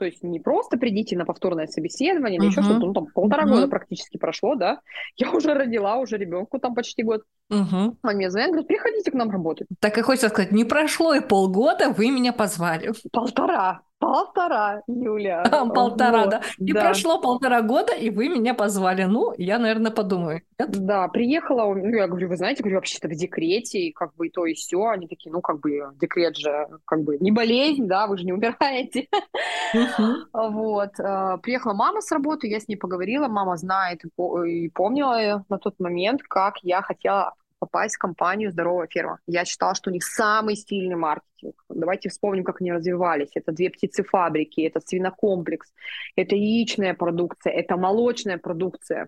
То 0.03 0.07
есть 0.07 0.21
не 0.21 0.41
просто 0.41 0.77
придите 0.77 1.17
на 1.17 1.23
повторное 1.23 1.65
собеседование 1.65 2.37
или 2.37 2.47
uh-huh. 2.47 2.51
еще 2.51 2.61
что-то, 2.61 2.87
ну 2.87 2.93
там 2.93 3.05
полтора 3.05 3.45
uh-huh. 3.45 3.51
года 3.51 3.67
практически 3.69 4.17
прошло, 4.17 4.55
да. 4.55 4.81
Я 5.15 5.31
уже 5.31 5.53
родила, 5.53 5.95
уже 5.95 6.17
ребенку 6.17 6.59
там 6.59 6.75
почти 6.75 7.03
год. 7.03 7.21
Uh-huh. 7.49 7.95
Он 8.03 8.15
мне 8.15 8.29
звонит, 8.29 8.49
говорит, 8.49 8.67
приходите 8.67 9.11
к 9.11 9.13
нам 9.13 9.31
работать. 9.31 9.69
Так 9.79 9.97
и 9.97 10.01
хочется 10.01 10.27
сказать, 10.27 10.51
не 10.51 10.65
прошло 10.65 11.13
и 11.13 11.21
полгода, 11.21 11.91
вы 11.91 12.11
меня 12.11 12.33
позвали. 12.33 12.91
Полтора. 13.13 13.83
Полтора, 14.03 14.81
Юля. 14.87 15.43
Полтора, 15.73 16.21
вот, 16.21 16.29
да. 16.29 16.41
И 16.57 16.73
да. 16.73 16.81
прошло 16.81 17.21
полтора 17.21 17.61
года, 17.61 17.93
и 17.93 18.09
вы 18.09 18.27
меня 18.27 18.53
позвали. 18.53 19.03
Ну, 19.03 19.33
я, 19.37 19.59
наверное, 19.59 19.91
подумаю. 19.91 20.41
Нет? 20.59 20.71
Да, 20.71 21.07
приехала, 21.07 21.73
ну, 21.73 21.95
я 21.95 22.07
говорю, 22.07 22.27
вы 22.27 22.35
знаете, 22.35 22.63
говорю, 22.63 22.77
вообще-то 22.77 23.07
в 23.07 23.15
декрете, 23.15 23.79
и 23.79 23.93
как 23.93 24.13
бы 24.15 24.27
и 24.27 24.29
то, 24.29 24.45
и 24.45 24.53
все. 24.53 24.87
Они 24.87 25.07
такие, 25.07 25.31
ну, 25.31 25.41
как 25.41 25.61
бы, 25.61 25.89
декрет 26.01 26.35
же, 26.35 26.67
как 26.85 27.03
бы, 27.03 27.17
не 27.19 27.31
болезнь, 27.31 27.87
да, 27.87 28.07
вы 28.07 28.17
же 28.17 28.25
не 28.25 28.33
умираете. 28.33 29.07
Вот. 30.33 30.99
Э, 30.99 31.37
приехала 31.41 31.73
мама 31.73 32.01
с 32.01 32.11
работы, 32.11 32.47
я 32.47 32.59
с 32.59 32.67
ней 32.67 32.75
поговорила, 32.75 33.27
мама 33.27 33.57
знает 33.57 34.01
и 34.03 34.69
помнила 34.69 35.43
на 35.49 35.57
тот 35.57 35.79
момент, 35.79 36.21
как 36.23 36.57
я 36.61 36.81
хотела 36.81 37.33
попасть 37.63 37.95
в 37.95 37.99
компанию 37.99 38.51
«Здоровая 38.51 38.87
ферма». 38.87 39.19
Я 39.25 39.45
считала, 39.45 39.73
что 39.73 39.89
у 39.89 39.93
них 39.93 40.03
самый 40.03 40.57
стильный 40.57 40.97
маркетинг. 40.97 41.63
Давайте 41.69 42.09
вспомним, 42.09 42.43
как 42.43 42.59
они 42.59 42.73
развивались. 42.73 43.29
Это 43.35 43.53
две 43.53 43.69
птицефабрики, 43.69 44.61
это 44.61 44.81
свинокомплекс, 44.81 45.71
это 46.17 46.35
яичная 46.35 46.93
продукция, 46.93 47.53
это 47.53 47.77
молочная 47.77 48.37
продукция. 48.37 49.07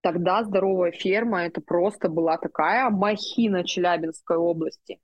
Тогда 0.00 0.44
«Здоровая 0.44 0.92
ферма»— 0.92 1.44
это 1.46 1.60
просто 1.60 2.08
была 2.08 2.38
такая 2.38 2.88
махина 2.88 3.64
Челябинской 3.64 4.36
области. 4.36 5.00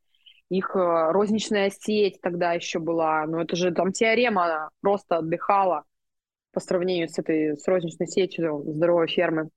Их 0.49 0.77
э, 0.77 1.11
розничная 1.11 1.71
сеть 1.71 2.21
тогда 2.21 2.53
еще 2.53 2.79
была. 2.79 3.27
Но 3.27 3.43
это 3.43 3.57
же 3.57 3.73
там 3.73 3.93
теорема 3.93 4.71
просто 4.81 5.17
отдыхала 5.19 5.83
по 6.53 6.61
сравнению 6.61 7.09
с 7.09 7.19
этой 7.19 7.57
с 7.57 7.67
розничной 7.67 8.07
сетью 8.07 8.63
здоровой 8.67 9.09
фермы. 9.09 9.51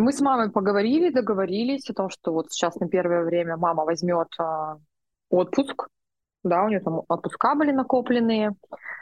Мы 0.00 0.12
с 0.12 0.20
мамой 0.22 0.50
поговорили, 0.50 1.10
договорились 1.10 1.90
о 1.90 1.94
том, 1.94 2.08
что 2.08 2.32
вот 2.32 2.50
сейчас 2.50 2.76
на 2.76 2.88
первое 2.88 3.22
время 3.22 3.58
мама 3.58 3.84
возьмет 3.84 4.28
а, 4.38 4.78
отпуск, 5.28 5.88
да, 6.42 6.64
у 6.64 6.68
нее 6.68 6.80
там 6.80 7.02
отпуска 7.06 7.54
были 7.54 7.70
накопленные. 7.70 8.52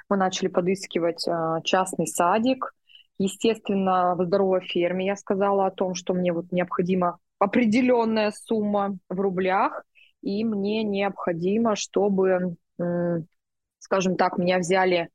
Мы 0.09 0.17
начали 0.17 0.49
подыскивать 0.49 1.25
а, 1.29 1.61
частный 1.63 2.09
садик. 2.09 2.75
Естественно, 3.17 4.17
в 4.17 4.25
здоровой 4.25 4.61
ферме 4.61 5.07
я 5.07 5.15
сказала 5.15 5.67
о 5.67 5.71
том, 5.71 5.95
что 5.95 6.15
мне 6.15 6.33
вот 6.33 6.51
необходима 6.51 7.19
определенная 7.39 8.33
сумма 8.33 8.99
в 9.09 9.21
рублях, 9.21 9.85
и 10.23 10.45
мне 10.45 10.83
необходимо, 10.83 11.77
чтобы, 11.77 12.57
скажем 13.79 14.17
так, 14.17 14.37
меня 14.37 14.59
взяли 14.59 15.11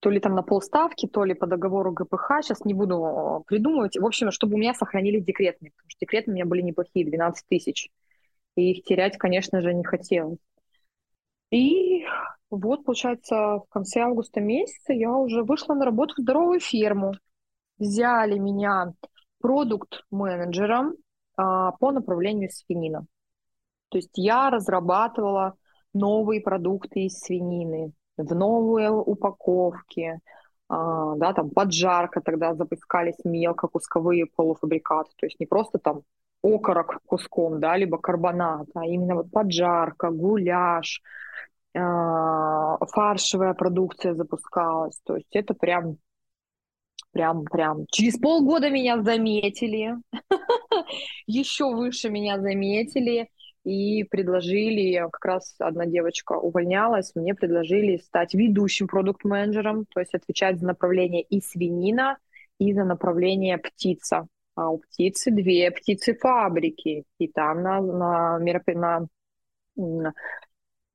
то 0.00 0.10
ли 0.10 0.20
там 0.20 0.34
на 0.34 0.42
полставки, 0.42 1.06
то 1.06 1.24
ли 1.24 1.34
по 1.34 1.46
договору 1.46 1.92
ГПХ, 1.92 2.42
сейчас 2.42 2.64
не 2.64 2.74
буду 2.74 3.04
э, 3.04 3.44
придумывать. 3.46 3.96
В 3.96 4.04
общем, 4.04 4.30
чтобы 4.30 4.54
у 4.54 4.58
меня 4.58 4.74
сохранились 4.74 5.24
декретные, 5.24 5.72
потому 5.72 5.90
что 5.90 6.00
декреты 6.00 6.30
у 6.30 6.34
меня 6.34 6.44
были 6.44 6.62
неплохие, 6.62 7.06
12 7.06 7.46
тысяч. 7.46 7.90
И 8.56 8.72
их 8.72 8.84
терять, 8.84 9.16
конечно 9.18 9.60
же, 9.60 9.74
не 9.74 9.84
хотелось. 9.84 10.38
И 11.50 12.04
вот, 12.50 12.84
получается, 12.84 13.58
в 13.58 13.66
конце 13.70 14.00
августа 14.00 14.40
месяца 14.40 14.92
я 14.92 15.12
уже 15.12 15.42
вышла 15.42 15.74
на 15.74 15.84
работу 15.84 16.14
в 16.16 16.20
здоровую 16.20 16.60
ферму. 16.60 17.14
Взяли 17.78 18.38
меня 18.38 18.92
продукт-менеджером 19.40 20.94
а, 21.36 21.72
по 21.72 21.92
направлению 21.92 22.50
свинина. 22.50 23.06
То 23.88 23.98
есть 23.98 24.12
я 24.14 24.50
разрабатывала 24.50 25.54
новые 25.92 26.40
продукты 26.40 27.04
из 27.04 27.18
свинины, 27.18 27.92
в 28.16 28.34
новые 28.34 28.90
упаковки, 28.90 30.20
а, 30.68 31.14
да, 31.16 31.32
там 31.32 31.50
поджарка 31.50 32.20
тогда 32.20 32.54
запускались 32.54 33.16
мелкокусковые 33.24 34.26
полуфабрикаты, 34.26 35.10
то 35.16 35.26
есть 35.26 35.38
не 35.40 35.46
просто 35.46 35.78
там 35.78 36.02
окорок 36.42 37.00
куском, 37.06 37.60
да, 37.60 37.76
либо 37.76 37.98
карбонат, 37.98 38.68
а 38.74 38.84
именно 38.86 39.16
вот 39.16 39.30
поджарка, 39.30 40.10
гуляш, 40.10 41.02
а, 41.74 42.78
фаршевая 42.86 43.54
продукция 43.54 44.14
запускалась, 44.14 45.00
то 45.04 45.16
есть 45.16 45.28
это 45.32 45.54
прям 45.54 45.98
прям, 47.12 47.44
прям. 47.44 47.86
Через 47.90 48.18
полгода 48.18 48.68
меня 48.68 49.02
заметили, 49.02 49.94
еще 51.26 51.74
выше 51.74 52.10
меня 52.10 52.38
заметили, 52.38 53.30
и 53.66 54.04
предложили, 54.04 54.96
как 55.10 55.24
раз 55.24 55.56
одна 55.58 55.86
девочка 55.86 56.34
увольнялась, 56.34 57.12
мне 57.16 57.34
предложили 57.34 57.96
стать 57.96 58.32
ведущим 58.32 58.86
продукт-менеджером, 58.86 59.86
то 59.86 59.98
есть 59.98 60.14
отвечать 60.14 60.60
за 60.60 60.66
направление 60.66 61.22
и 61.22 61.40
свинина, 61.40 62.16
и 62.60 62.72
за 62.72 62.84
направление 62.84 63.58
птица. 63.58 64.28
А 64.54 64.70
у 64.70 64.78
птицы 64.78 65.32
две 65.32 65.72
птицы 65.72 66.14
фабрики, 66.14 67.04
и 67.18 67.26
там 67.26 67.62
на, 67.62 67.80
на, 67.80 68.38
на, 68.38 69.08
на 69.74 70.14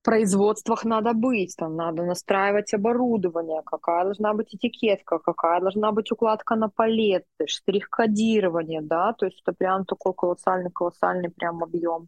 производствах 0.01 0.85
надо 0.85 1.13
быть, 1.13 1.53
там 1.57 1.75
надо 1.75 2.05
настраивать 2.05 2.73
оборудование, 2.73 3.63
какая 3.65 4.05
должна 4.05 4.33
быть 4.33 4.55
этикетка, 4.55 5.19
какая 5.19 5.59
должна 5.59 5.91
быть 5.91 6.09
укладка 6.09 6.55
на 6.55 6.69
палеты, 6.69 7.47
штрих-кодирование, 7.47 8.81
да, 8.81 9.11
то 9.11 9.25
есть 9.25 9.41
это 9.45 9.53
прям 9.53 9.83
такой 9.83 10.13
колоссальный-колоссальный 10.13 11.31
прям 11.31 11.61
объем 11.61 12.07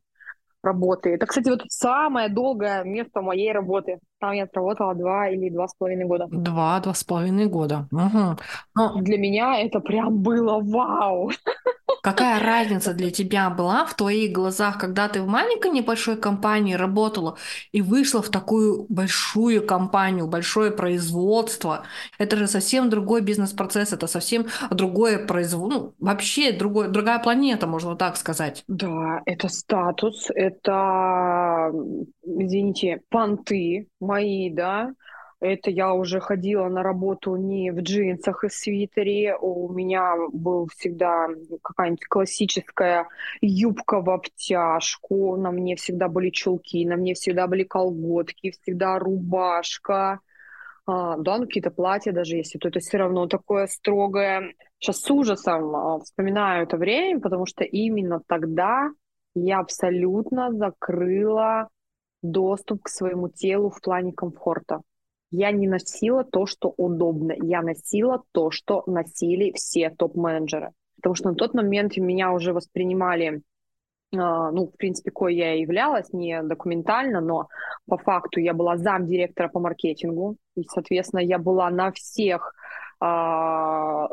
работы. 0.63 1.09
Это, 1.09 1.25
кстати, 1.25 1.49
вот 1.49 1.63
самое 1.67 2.29
долгое 2.29 2.83
место 2.83 3.21
моей 3.21 3.51
работы. 3.51 3.99
Там 4.19 4.31
я 4.31 4.43
отработала 4.43 4.95
два 4.95 5.29
или 5.29 5.49
два 5.49 5.67
с 5.67 5.75
половиной 5.75 6.05
года. 6.05 6.27
Два, 6.31 6.79
два 6.79 6.93
с 6.93 7.03
половиной 7.03 7.47
года. 7.47 7.87
Угу. 7.91 8.37
Но... 8.75 9.01
Для 9.01 9.17
меня 9.17 9.59
это 9.59 9.79
прям 9.79 10.21
было 10.21 10.61
вау. 10.61 11.31
Какая 12.01 12.39
разница 12.43 12.93
для 12.93 13.11
тебя 13.11 13.49
была 13.49 13.85
в 13.85 13.95
твоих 13.95 14.31
глазах, 14.31 14.77
когда 14.77 15.09
ты 15.09 15.21
в 15.21 15.27
маленькой 15.27 15.71
небольшой 15.71 16.15
компании 16.15 16.73
работала 16.75 17.37
и 17.73 17.81
вышла 17.81 18.21
в 18.21 18.29
такую 18.29 18.85
большую 18.87 19.65
компанию, 19.65 20.27
большое 20.27 20.71
производство? 20.71 21.83
Это 22.17 22.37
же 22.37 22.47
совсем 22.47 22.89
другой 22.89 23.21
бизнес-процесс, 23.21 23.91
это 23.93 24.07
совсем 24.07 24.45
другое 24.71 25.17
производство, 25.25 25.79
ну, 25.79 25.93
вообще 25.99 26.51
другой, 26.51 26.87
другая 26.87 27.19
планета, 27.19 27.67
можно 27.67 27.95
так 27.95 28.17
сказать. 28.17 28.63
Да, 28.67 29.21
это 29.25 29.49
статус, 29.49 30.29
это, 30.33 30.52
извините, 32.23 33.01
понты 33.09 33.87
мои, 33.99 34.49
да, 34.49 34.93
это 35.43 35.69
я 35.69 35.93
уже 35.93 36.21
ходила 36.21 36.69
на 36.69 36.83
работу 36.83 37.35
не 37.35 37.71
в 37.71 37.81
джинсах 37.81 38.45
и 38.45 38.49
свитере, 38.49 39.35
у 39.35 39.71
меня 39.73 40.15
был 40.31 40.67
всегда 40.67 41.27
какая-нибудь 41.61 42.05
классическая 42.05 43.07
юбка 43.41 43.99
в 44.01 44.09
обтяжку, 44.09 45.35
на 45.35 45.51
мне 45.51 45.75
всегда 45.75 46.07
были 46.07 46.29
чулки, 46.29 46.85
на 46.85 46.95
мне 46.95 47.13
всегда 47.13 47.47
были 47.47 47.63
колготки, 47.63 48.51
всегда 48.51 48.97
рубашка, 48.99 50.21
а, 50.85 51.17
да, 51.17 51.37
ну 51.37 51.45
какие-то 51.45 51.71
платья 51.71 52.11
даже 52.11 52.37
если, 52.37 52.57
то 52.57 52.69
это 52.69 52.79
все 52.79 52.97
равно 52.97 53.27
такое 53.27 53.67
строгое. 53.67 54.53
Сейчас 54.79 54.99
с 54.99 55.11
ужасом 55.11 55.75
а, 55.75 55.99
вспоминаю 55.99 56.63
это 56.63 56.77
время, 56.77 57.19
потому 57.19 57.45
что 57.45 57.63
именно 57.63 58.21
тогда 58.27 58.91
я 59.35 59.59
абсолютно 59.59 60.51
закрыла 60.51 61.69
доступ 62.21 62.83
к 62.83 62.89
своему 62.89 63.29
телу 63.29 63.69
в 63.69 63.81
плане 63.81 64.13
комфорта 64.13 64.81
я 65.33 65.51
не 65.51 65.67
носила 65.67 66.23
то, 66.23 66.45
что 66.45 66.75
удобно. 66.77 67.33
Я 67.41 67.63
носила 67.63 68.21
то, 68.33 68.51
что 68.51 68.83
носили 68.85 69.51
все 69.55 69.89
топ-менеджеры. 69.89 70.69
Потому 70.97 71.15
что 71.15 71.29
на 71.29 71.35
тот 71.35 71.55
момент 71.55 71.97
меня 71.97 72.31
уже 72.31 72.53
воспринимали 72.53 73.41
а, 74.15 74.51
ну, 74.51 74.67
в 74.67 74.77
принципе, 74.77 75.09
кое 75.09 75.33
я 75.33 75.53
являлась, 75.53 76.13
не 76.13 76.43
документально, 76.43 77.19
но 77.19 77.47
по 77.87 77.97
факту 77.97 78.39
я 78.39 78.53
была 78.53 78.77
зам 78.77 79.07
директора 79.07 79.47
по 79.47 79.59
маркетингу, 79.59 80.37
и, 80.55 80.61
соответственно, 80.65 81.21
я 81.21 81.39
была 81.39 81.71
на 81.71 81.91
всех 81.91 82.53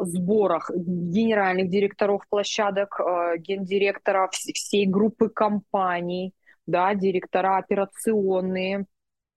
сборах 0.00 0.70
генеральных 0.74 1.70
директоров 1.70 2.22
площадок, 2.28 3.00
э, 3.00 3.38
гендиректора 3.38 4.28
всей 4.32 4.86
группы 4.86 5.28
компаний, 5.28 6.34
да, 6.66 6.94
директора 6.94 7.58
операционные, 7.58 8.86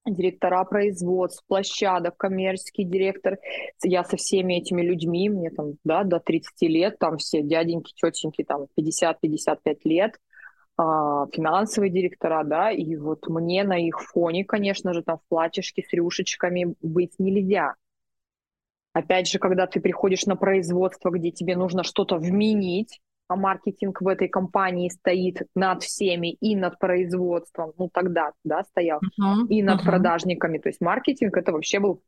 директора 0.05 0.63
производств, 0.65 1.43
площадок, 1.47 2.17
коммерческий 2.17 2.83
директор. 2.83 3.37
Я 3.83 4.03
со 4.03 4.17
всеми 4.17 4.55
этими 4.55 4.81
людьми, 4.81 5.29
мне 5.29 5.49
там, 5.49 5.73
да, 5.83 6.03
до 6.03 6.19
30 6.19 6.67
лет, 6.67 6.99
там 6.99 7.17
все 7.17 7.41
дяденьки, 7.41 7.93
тетеньки, 7.95 8.43
там 8.43 8.67
50-55 8.75 9.79
лет, 9.85 10.19
а, 10.77 11.27
финансовые 11.31 11.91
директора, 11.91 12.43
да, 12.43 12.71
и 12.71 12.95
вот 12.95 13.27
мне 13.27 13.63
на 13.63 13.77
их 13.77 14.01
фоне, 14.01 14.43
конечно 14.43 14.93
же, 14.93 15.03
там 15.03 15.19
в 15.19 15.29
платьишке 15.29 15.83
с 15.83 15.93
рюшечками 15.93 16.75
быть 16.81 17.13
нельзя. 17.19 17.75
Опять 18.93 19.27
же, 19.27 19.39
когда 19.39 19.65
ты 19.65 19.81
приходишь 19.81 20.25
на 20.25 20.35
производство, 20.35 21.09
где 21.09 21.31
тебе 21.31 21.55
нужно 21.55 21.83
что-то 21.83 22.17
вменить, 22.17 23.01
а 23.27 23.35
маркетинг 23.35 24.01
в 24.01 24.07
этой 24.07 24.27
компании 24.27 24.89
стоит 24.89 25.47
над 25.55 25.81
всеми 25.81 26.33
и 26.33 26.55
над 26.55 26.77
производством, 26.77 27.73
ну 27.77 27.89
тогда, 27.91 28.31
да, 28.43 28.63
стоял, 28.63 28.99
uh-huh, 28.99 29.47
и 29.49 29.63
над 29.63 29.81
uh-huh. 29.81 29.85
продажниками. 29.85 30.59
То 30.59 30.69
есть 30.69 30.81
маркетинг 30.81 31.35
это 31.35 31.51
вообще 31.51 31.79
был 31.79 32.01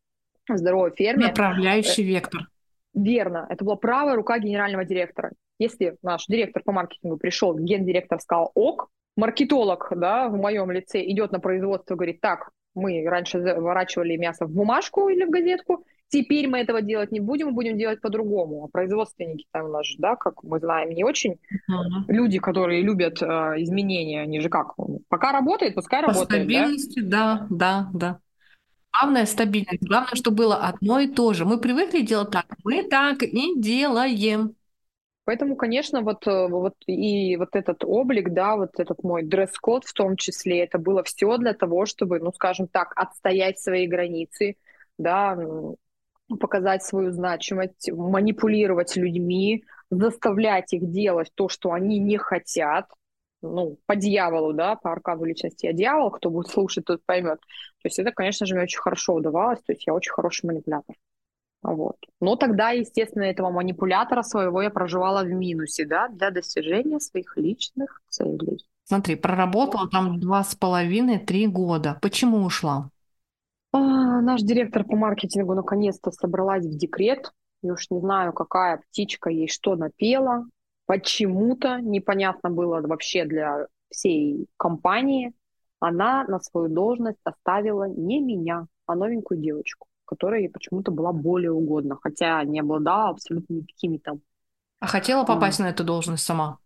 в 0.47 0.57
здоровой 0.57 0.91
ферме. 0.95 1.27
Направляющий 1.27 2.03
э, 2.03 2.07
вектор. 2.07 2.41
Верно, 2.93 3.47
это 3.49 3.65
была 3.65 3.75
правая 3.75 4.15
рука 4.15 4.37
генерального 4.39 4.85
директора. 4.85 5.31
Если 5.57 5.97
наш 6.03 6.27
директор 6.27 6.61
по 6.63 6.71
маркетингу 6.71 7.17
пришел, 7.17 7.57
гендиректор 7.57 8.19
сказал 8.19 8.51
ок, 8.53 8.89
маркетолог, 9.15 9.87
да, 9.95 10.27
в 10.29 10.35
моем 10.35 10.69
лице 10.71 11.01
идет 11.03 11.31
на 11.31 11.39
производство 11.39 11.93
и 11.93 11.97
говорит, 11.97 12.21
так, 12.21 12.51
мы 12.73 13.03
раньше 13.07 13.41
заворачивали 13.41 14.17
мясо 14.17 14.45
в 14.45 14.51
бумажку 14.51 15.07
или 15.09 15.23
в 15.23 15.29
газетку, 15.29 15.85
Теперь 16.09 16.47
мы 16.47 16.59
этого 16.59 16.81
делать 16.81 17.11
не 17.11 17.19
будем, 17.19 17.55
будем 17.55 17.77
делать 17.77 17.99
по-другому. 17.99 18.63
А 18.63 18.67
производственники 18.67 19.45
там 19.51 19.65
у 19.65 19.69
нас 19.69 19.85
же, 19.85 19.95
да, 19.97 20.15
как 20.15 20.43
мы 20.43 20.59
знаем, 20.59 20.91
не 20.91 21.03
очень 21.03 21.33
uh-huh. 21.33 22.05
люди, 22.07 22.39
которые 22.39 22.81
любят 22.81 23.21
э, 23.21 23.25
изменения, 23.57 24.21
они 24.21 24.39
же 24.39 24.49
как, 24.49 24.75
пока 25.09 25.31
работает, 25.31 25.75
пускай 25.75 26.01
По 26.01 26.07
работает. 26.09 26.43
Стабильности, 26.43 26.99
да, 26.99 27.47
да, 27.49 27.89
да. 27.93 28.19
Главное 28.93 29.25
стабильность. 29.25 29.85
Главное, 29.85 30.15
чтобы 30.15 30.37
было 30.37 30.55
одно 30.55 30.99
и 30.99 31.07
то 31.07 31.33
же. 31.33 31.43
Мы 31.43 31.59
привыкли 31.59 32.01
делать 32.01 32.31
так, 32.31 32.45
мы 32.63 32.83
так 32.83 33.21
не 33.21 33.59
делаем. 33.59 34.55
Поэтому, 35.25 35.55
конечно, 35.55 36.01
вот, 36.01 36.27
э, 36.27 36.47
вот 36.47 36.75
и 36.85 37.35
вот 37.35 37.49
этот 37.53 37.83
облик, 37.83 38.29
да, 38.31 38.55
вот 38.55 38.79
этот 38.79 39.03
мой 39.03 39.23
дресс-код 39.23 39.83
в 39.83 39.93
том 39.93 40.17
числе, 40.17 40.63
это 40.63 40.77
было 40.77 41.03
все 41.03 41.35
для 41.37 41.53
того, 41.53 41.87
чтобы, 41.87 42.19
ну, 42.19 42.31
скажем 42.31 42.67
так, 42.67 42.93
отстоять 42.95 43.59
свои 43.59 43.87
границы, 43.87 44.55
да, 44.99 45.35
показать 46.39 46.83
свою 46.83 47.11
значимость, 47.11 47.91
манипулировать 47.91 48.95
людьми, 48.95 49.63
заставлять 49.89 50.73
их 50.73 50.89
делать 50.89 51.31
то, 51.35 51.49
что 51.49 51.71
они 51.71 51.99
не 51.99 52.17
хотят, 52.17 52.87
ну, 53.41 53.77
по 53.85 53.95
дьяволу, 53.95 54.53
да, 54.53 54.75
по 54.75 54.91
аркаду 54.91 55.25
личности, 55.25 55.67
а 55.67 55.73
дьявол, 55.73 56.11
кто 56.11 56.29
будет 56.29 56.47
слушать, 56.47 56.85
тот 56.85 57.01
поймет. 57.05 57.39
То 57.81 57.87
есть 57.87 57.99
это, 57.99 58.11
конечно 58.11 58.45
же, 58.45 58.55
мне 58.55 58.63
очень 58.63 58.79
хорошо 58.79 59.13
удавалось, 59.13 59.59
то 59.61 59.73
есть 59.73 59.85
я 59.85 59.93
очень 59.93 60.11
хороший 60.11 60.47
манипулятор. 60.47 60.95
Вот. 61.61 61.97
Но 62.21 62.35
тогда, 62.35 62.71
естественно, 62.71 63.23
этого 63.23 63.49
манипулятора 63.49 64.21
своего 64.21 64.61
я 64.61 64.69
проживала 64.69 65.23
в 65.23 65.29
минусе, 65.29 65.85
да, 65.85 66.07
для 66.09 66.29
достижения 66.31 66.99
своих 66.99 67.37
личных 67.37 68.01
целей. 68.09 68.63
Смотри, 68.83 69.15
проработала 69.15 69.89
там 69.89 70.19
два 70.19 70.43
с 70.43 70.53
половиной-три 70.53 71.47
года. 71.47 71.97
Почему 72.01 72.43
ушла? 72.43 72.91
А, 73.75 74.21
наш 74.21 74.41
директор 74.41 74.85
по 74.85 74.95
маркетингу 74.95 75.53
наконец-то 75.53 76.09
собралась 76.11 76.65
в 76.65 76.77
декрет. 76.77 77.33
Я 77.61 77.73
уж 77.73 77.89
не 77.89 77.99
знаю, 77.99 78.31
какая 78.31 78.77
птичка 78.77 79.29
ей 79.29 79.49
что 79.49 79.75
напела. 79.75 80.45
Почему-то, 80.85 81.81
непонятно 81.81 82.49
было 82.49 82.79
вообще 82.79 83.25
для 83.25 83.67
всей 83.89 84.47
компании, 84.55 85.33
она 85.81 86.23
на 86.23 86.39
свою 86.39 86.69
должность 86.69 87.19
оставила 87.25 87.83
не 87.89 88.21
меня, 88.21 88.67
а 88.85 88.95
новенькую 88.95 89.41
девочку, 89.41 89.87
которая 90.05 90.41
ей 90.41 90.49
почему-то 90.49 90.91
была 90.91 91.11
более 91.11 91.51
угодна, 91.51 91.97
хотя 92.01 92.41
не 92.45 92.61
обладала 92.61 93.09
абсолютно 93.09 93.55
никакими 93.55 93.97
там. 93.97 94.21
А 94.79 94.87
хотела 94.87 95.25
попасть 95.25 95.59
а, 95.59 95.63
на 95.63 95.67
эту 95.67 95.83
должность 95.83 96.23
сама? 96.23 96.59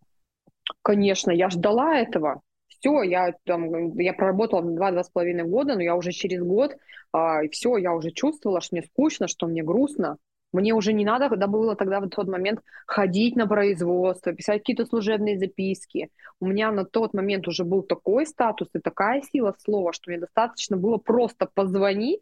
Конечно, 0.84 1.32
я 1.32 1.49
ждала 1.49 1.95
этого 1.95 2.41
все, 2.80 3.03
я 3.03 3.34
там, 3.45 3.97
я 3.97 4.13
проработала 4.13 4.61
два-два 4.63 5.03
с 5.03 5.09
половиной 5.09 5.43
года, 5.43 5.75
но 5.75 5.82
я 5.82 5.95
уже 5.95 6.11
через 6.11 6.41
год, 6.41 6.75
а, 7.11 7.43
и 7.43 7.49
все, 7.49 7.77
я 7.77 7.93
уже 7.93 8.11
чувствовала, 8.11 8.61
что 8.61 8.75
мне 8.75 8.84
скучно, 8.84 9.27
что 9.27 9.47
мне 9.47 9.63
грустно. 9.63 10.17
Мне 10.51 10.73
уже 10.73 10.93
не 10.93 11.05
надо, 11.05 11.30
когда 11.30 11.45
было 11.45 11.75
тогда 11.75 11.99
в 11.99 12.09
тот 12.09 12.27
момент 12.27 12.61
ходить 12.88 13.36
на 13.36 13.45
производство, 13.47 14.34
писать 14.34 14.59
какие-то 14.61 14.86
служебные 14.86 15.38
записки. 15.38 16.09
У 16.39 16.47
меня 16.47 16.71
на 16.71 16.86
тот 16.86 17.13
момент 17.13 17.47
уже 17.47 17.63
был 17.63 17.84
такой 17.84 18.25
статус 18.25 18.67
и 18.73 18.80
такая 18.80 19.21
сила 19.21 19.55
слова, 19.59 19.93
что 19.93 20.09
мне 20.09 20.19
достаточно 20.19 20.75
было 20.75 20.97
просто 20.97 21.47
позвонить. 21.53 22.21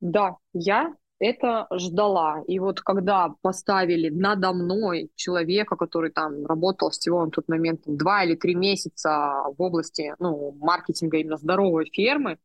Да, 0.00 0.36
я 0.52 0.92
это 1.18 1.66
ждала. 1.72 2.42
И 2.46 2.58
вот 2.58 2.80
когда 2.80 3.30
поставили 3.40 4.08
надо 4.10 4.52
мной 4.52 5.10
человека, 5.14 5.76
который 5.76 6.10
там 6.10 6.44
работал 6.46 6.90
всего 6.90 7.24
на 7.24 7.30
тот 7.30 7.48
момент 7.48 7.82
два 7.86 8.24
или 8.24 8.34
три 8.34 8.54
месяца 8.54 9.44
в 9.56 9.60
области 9.60 10.14
ну, 10.18 10.56
маркетинга 10.60 11.18
именно 11.18 11.36
здоровой 11.36 11.90
фермы, 11.92 12.38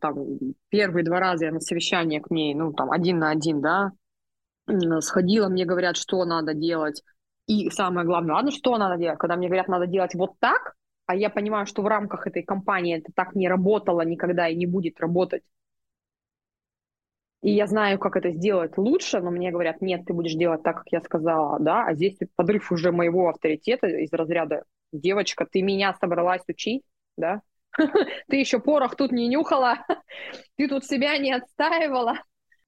там 0.00 0.16
первые 0.68 1.04
два 1.04 1.20
раза 1.20 1.46
я 1.46 1.52
на 1.52 1.60
совещание 1.60 2.20
к 2.20 2.30
ней, 2.30 2.54
ну 2.54 2.72
там 2.72 2.90
один 2.90 3.18
на 3.18 3.30
один, 3.30 3.60
да, 3.60 3.92
сходила, 5.00 5.48
мне 5.48 5.64
говорят, 5.64 5.96
что 5.96 6.24
надо 6.24 6.54
делать. 6.54 7.02
И 7.46 7.70
самое 7.70 8.06
главное, 8.06 8.34
ладно, 8.34 8.50
что 8.50 8.76
надо 8.76 9.00
делать, 9.00 9.18
когда 9.18 9.36
мне 9.36 9.46
говорят, 9.46 9.68
надо 9.68 9.86
делать 9.86 10.14
вот 10.14 10.32
так, 10.40 10.74
а 11.06 11.14
я 11.14 11.30
понимаю, 11.30 11.66
что 11.66 11.82
в 11.82 11.86
рамках 11.86 12.26
этой 12.26 12.42
компании 12.42 12.98
это 12.98 13.12
так 13.14 13.36
не 13.36 13.48
работало 13.48 14.00
никогда 14.00 14.48
и 14.48 14.56
не 14.56 14.66
будет 14.66 14.98
работать, 14.98 15.42
и 17.42 17.50
я 17.50 17.66
знаю, 17.66 17.98
как 17.98 18.16
это 18.16 18.30
сделать 18.30 18.76
лучше, 18.76 19.20
но 19.20 19.30
мне 19.30 19.50
говорят, 19.50 19.80
нет, 19.80 20.04
ты 20.06 20.12
будешь 20.12 20.34
делать 20.34 20.62
так, 20.62 20.78
как 20.78 20.86
я 20.90 21.00
сказала, 21.00 21.58
да, 21.60 21.84
а 21.86 21.94
здесь 21.94 22.18
подрыв 22.34 22.72
уже 22.72 22.92
моего 22.92 23.28
авторитета 23.28 23.86
из 23.86 24.12
разряда 24.12 24.64
девочка, 24.92 25.46
ты 25.50 25.62
меня 25.62 25.94
собралась 26.00 26.42
учить, 26.48 26.82
да, 27.16 27.42
ты 28.28 28.36
еще 28.36 28.58
порох 28.58 28.96
тут 28.96 29.12
не 29.12 29.28
нюхала, 29.28 29.78
ты 30.56 30.68
тут 30.68 30.84
себя 30.84 31.18
не 31.18 31.32
отстаивала, 31.32 32.18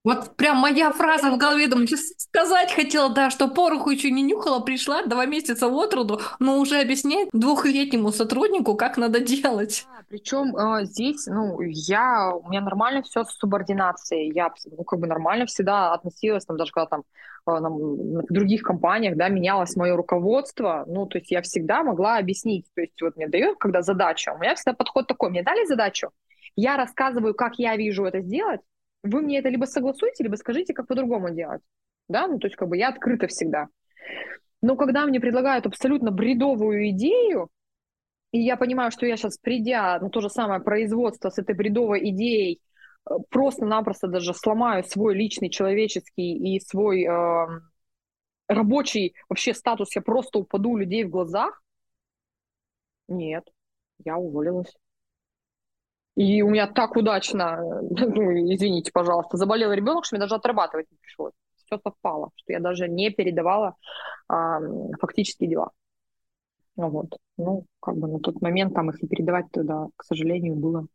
вот 0.03 0.35
прям 0.37 0.57
моя 0.57 0.91
фраза 0.91 1.29
в 1.29 1.37
голове, 1.37 1.67
думаю, 1.67 1.87
сказать 2.17 2.71
хотела, 2.71 3.13
да, 3.13 3.29
что 3.29 3.49
пороху 3.49 3.89
еще 3.89 4.11
не 4.11 4.21
нюхала, 4.21 4.61
пришла 4.61 5.03
два 5.03 5.25
месяца 5.25 5.67
от 5.67 5.93
роду, 5.93 6.21
но 6.39 6.59
уже 6.59 6.79
объяснять 6.79 7.29
двухлетнему 7.33 8.11
сотруднику, 8.11 8.75
как 8.75 8.97
надо 8.97 9.19
делать. 9.19 9.85
Да, 9.91 10.03
причем 10.07 10.55
э, 10.55 10.85
здесь, 10.85 11.27
ну, 11.27 11.59
я, 11.61 12.31
у 12.33 12.49
меня 12.49 12.61
нормально 12.61 13.03
все 13.03 13.25
с 13.25 13.37
субординацией, 13.37 14.31
я, 14.33 14.53
ну, 14.65 14.83
как 14.83 14.99
бы 14.99 15.07
нормально 15.07 15.45
всегда 15.45 15.93
относилась, 15.93 16.45
там, 16.45 16.57
даже 16.57 16.71
когда 16.71 16.87
там 16.87 17.03
в 17.45 18.31
других 18.31 18.61
компаниях, 18.61 19.17
да, 19.17 19.27
менялось 19.27 19.75
мое 19.75 19.95
руководство, 19.95 20.85
ну, 20.87 21.07
то 21.07 21.17
есть 21.17 21.31
я 21.31 21.41
всегда 21.41 21.83
могла 21.83 22.17
объяснить, 22.17 22.65
то 22.75 22.81
есть 22.81 23.01
вот 23.01 23.15
мне 23.17 23.27
дают, 23.27 23.57
когда 23.57 23.81
задача, 23.81 24.33
у 24.33 24.37
меня 24.37 24.55
всегда 24.55 24.73
подход 24.73 25.07
такой, 25.07 25.29
мне 25.29 25.43
дали 25.43 25.65
задачу, 25.65 26.11
я 26.55 26.77
рассказываю, 26.77 27.33
как 27.33 27.55
я 27.57 27.75
вижу 27.75 28.05
это 28.05 28.21
сделать, 28.21 28.61
вы 29.03 29.21
мне 29.21 29.39
это 29.39 29.49
либо 29.49 29.65
согласуете, 29.65 30.23
либо 30.23 30.35
скажите, 30.35 30.73
как 30.73 30.87
по-другому 30.87 31.33
делать. 31.33 31.61
Да, 32.07 32.27
ну 32.27 32.39
то 32.39 32.47
есть 32.47 32.55
как 32.55 32.69
бы 32.69 32.77
я 32.77 32.89
открыта 32.89 33.27
всегда. 33.27 33.67
Но 34.61 34.75
когда 34.75 35.05
мне 35.05 35.19
предлагают 35.19 35.65
абсолютно 35.65 36.11
бредовую 36.11 36.89
идею, 36.89 37.49
и 38.31 38.39
я 38.39 38.57
понимаю, 38.57 38.91
что 38.91 39.05
я 39.05 39.17
сейчас, 39.17 39.37
придя 39.37 39.99
на 39.99 40.09
то 40.09 40.21
же 40.21 40.29
самое 40.29 40.61
производство 40.61 41.29
с 41.29 41.37
этой 41.37 41.55
бредовой 41.55 42.09
идеей, 42.09 42.61
просто-напросто 43.29 44.07
даже 44.07 44.33
сломаю 44.33 44.83
свой 44.83 45.15
личный 45.15 45.49
человеческий 45.49 46.55
и 46.55 46.59
свой 46.59 47.05
э, 47.05 47.47
рабочий 48.47 49.15
вообще 49.29 49.53
статус, 49.53 49.95
я 49.95 50.01
просто 50.01 50.39
упаду 50.39 50.71
у 50.71 50.77
людей 50.77 51.05
в 51.05 51.09
глазах? 51.09 51.61
Нет, 53.07 53.47
я 54.05 54.17
уволилась. 54.17 54.75
И 56.19 56.41
у 56.41 56.49
меня 56.49 56.67
так 56.67 56.97
удачно, 56.97 57.61
ну, 57.81 58.53
извините, 58.53 58.91
пожалуйста, 58.91 59.37
заболел 59.37 59.71
ребенок, 59.71 60.03
что 60.03 60.17
мне 60.17 60.21
даже 60.21 60.35
отрабатывать 60.35 60.91
не 60.91 60.97
пришлось. 60.97 61.31
Все 61.55 61.79
совпало, 61.81 62.31
что 62.35 62.51
я 62.51 62.59
даже 62.59 62.89
не 62.89 63.09
передавала 63.09 63.77
а, 64.27 64.59
фактические 64.99 65.49
дела. 65.49 65.71
Вот. 66.75 67.15
Ну, 67.37 67.65
как 67.79 67.95
бы 67.95 68.09
на 68.09 68.19
тот 68.19 68.41
момент 68.41 68.73
там 68.73 68.89
их 68.89 69.01
и 69.01 69.07
передавать 69.07 69.49
туда, 69.53 69.87
к 69.95 70.03
сожалению, 70.03 70.55
было 70.55 70.87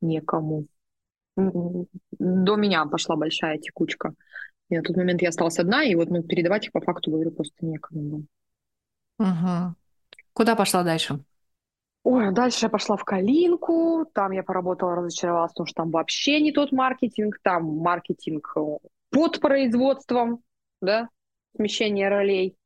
некому. 0.00 0.66
До 1.36 2.56
меня 2.56 2.86
пошла 2.86 3.14
большая 3.14 3.58
текучка. 3.58 4.14
И 4.68 4.76
на 4.76 4.82
тот 4.82 4.96
момент 4.96 5.22
я 5.22 5.28
осталась 5.28 5.60
одна, 5.60 5.84
и 5.84 5.94
вот 5.94 6.10
ну, 6.10 6.24
передавать 6.24 6.66
их 6.66 6.72
по 6.72 6.80
факту, 6.80 7.12
говорю, 7.12 7.30
просто 7.30 7.64
некому 7.64 8.00
было. 8.00 8.22
Угу. 9.30 9.76
Куда 10.32 10.56
пошла 10.56 10.82
дальше? 10.82 11.20
Ой, 12.08 12.30
дальше 12.30 12.66
я 12.66 12.68
пошла 12.68 12.96
в 12.96 13.02
Калинку, 13.02 14.08
там 14.14 14.30
я 14.30 14.44
поработала, 14.44 14.94
разочаровалась, 14.94 15.50
потому 15.50 15.66
что 15.66 15.82
там 15.82 15.90
вообще 15.90 16.40
не 16.40 16.52
тот 16.52 16.70
маркетинг, 16.70 17.40
там 17.42 17.64
маркетинг 17.64 18.52
э, 18.54 18.60
под 19.10 19.40
производством, 19.40 20.38
да, 20.80 21.08
смещение 21.56 22.08
ролей. 22.08 22.56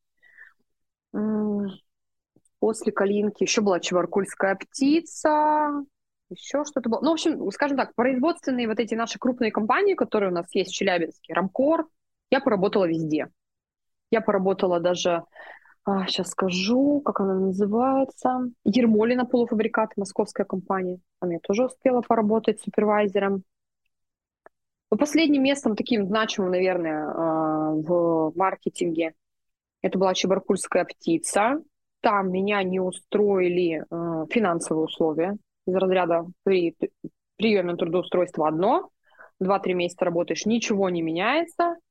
После 2.59 2.93
Калинки 2.93 3.45
еще 3.45 3.63
была 3.63 3.81
Чебаркульская 3.81 4.57
птица, 4.57 5.71
еще 6.29 6.67
что-то 6.67 6.91
было. 6.91 7.01
Ну, 7.01 7.09
в 7.09 7.13
общем, 7.15 7.51
скажем 7.51 7.79
так, 7.79 7.95
производственные 7.95 8.69
вот 8.69 8.79
эти 8.79 8.95
наши 8.95 9.19
крупные 9.19 9.51
компании, 9.51 9.95
которые 9.95 10.33
у 10.33 10.35
нас 10.35 10.55
есть 10.55 10.71
в 10.71 10.75
Челябинске, 10.75 11.33
Рамкор, 11.33 11.89
я 12.31 12.41
поработала 12.41 12.85
везде. 12.85 13.29
Я 14.11 14.21
поработала 14.21 14.81
даже 14.81 15.25
а, 15.85 16.07
сейчас 16.07 16.31
скажу, 16.31 17.01
как 17.01 17.21
она 17.21 17.35
называется. 17.35 18.51
Ермолина 18.65 19.25
полуфабрикат, 19.25 19.97
московская 19.97 20.45
компания. 20.45 21.01
Там 21.21 21.31
я 21.31 21.39
тоже 21.41 21.67
успела 21.67 22.03
поработать 22.03 22.61
супервайзером. 22.61 23.43
Но 24.91 24.97
последним 24.97 25.45
местом, 25.45 25.77
таким 25.77 26.07
значимым, 26.07 26.51
наверное, 26.51 27.07
а, 27.07 27.71
в 27.73 28.33
маркетинге, 28.37 29.15
это 29.83 29.99
была 29.99 30.15
Чебаркульская 30.15 30.85
птица. 30.85 31.63
Там 32.01 32.31
меня 32.31 32.63
не 32.63 32.81
устроили 32.81 33.85
а, 33.91 34.27
финансовые 34.27 34.85
условия 34.85 35.37
из 35.67 35.75
разряда 35.75 36.27
при 36.43 36.77
приеме 37.37 37.77
трудоустройства 37.77 38.49
одно, 38.49 38.91
два-три 39.39 39.73
месяца 39.73 40.05
работаешь, 40.05 40.45
ничего 40.45 40.91
не 40.91 41.01
меняется– 41.01 41.77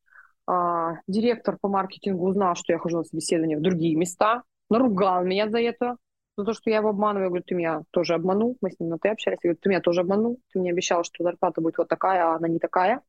директор 1.08 1.58
по 1.62 1.68
маркетингу 1.68 2.28
узнал, 2.28 2.56
что 2.56 2.74
я 2.74 2.80
хожу 2.80 2.98
на 2.98 3.04
собеседование 3.04 3.58
в 3.58 3.62
другие 3.62 3.96
места, 3.96 4.44
наругал 4.70 5.24
меня 5.24 5.50
за 5.50 5.60
это, 5.60 5.98
за 6.38 6.46
то, 6.46 6.54
что 6.54 6.70
я 6.70 6.78
его 6.78 6.90
обманываю. 6.90 7.26
Я 7.26 7.30
говорю, 7.30 7.44
ты 7.46 7.56
меня 7.56 7.82
тоже 7.92 8.14
обманул. 8.14 8.58
Мы 8.62 8.72
с 8.72 8.80
ним 8.80 8.90
на 8.90 8.98
ты 8.98 9.10
общались. 9.10 9.40
Я 9.44 9.50
говорю, 9.50 9.60
ты 9.62 9.70
меня 9.70 9.82
тоже 9.82 10.02
обманул. 10.02 10.40
Ты 10.52 10.60
мне 10.60 10.72
обещал, 10.72 11.04
что 11.04 11.24
зарплата 11.24 11.62
будет 11.62 11.78
вот 11.78 11.88
такая, 11.88 12.24
а 12.24 12.36
она 12.36 12.48
не 12.48 12.60
такая. 12.60 13.02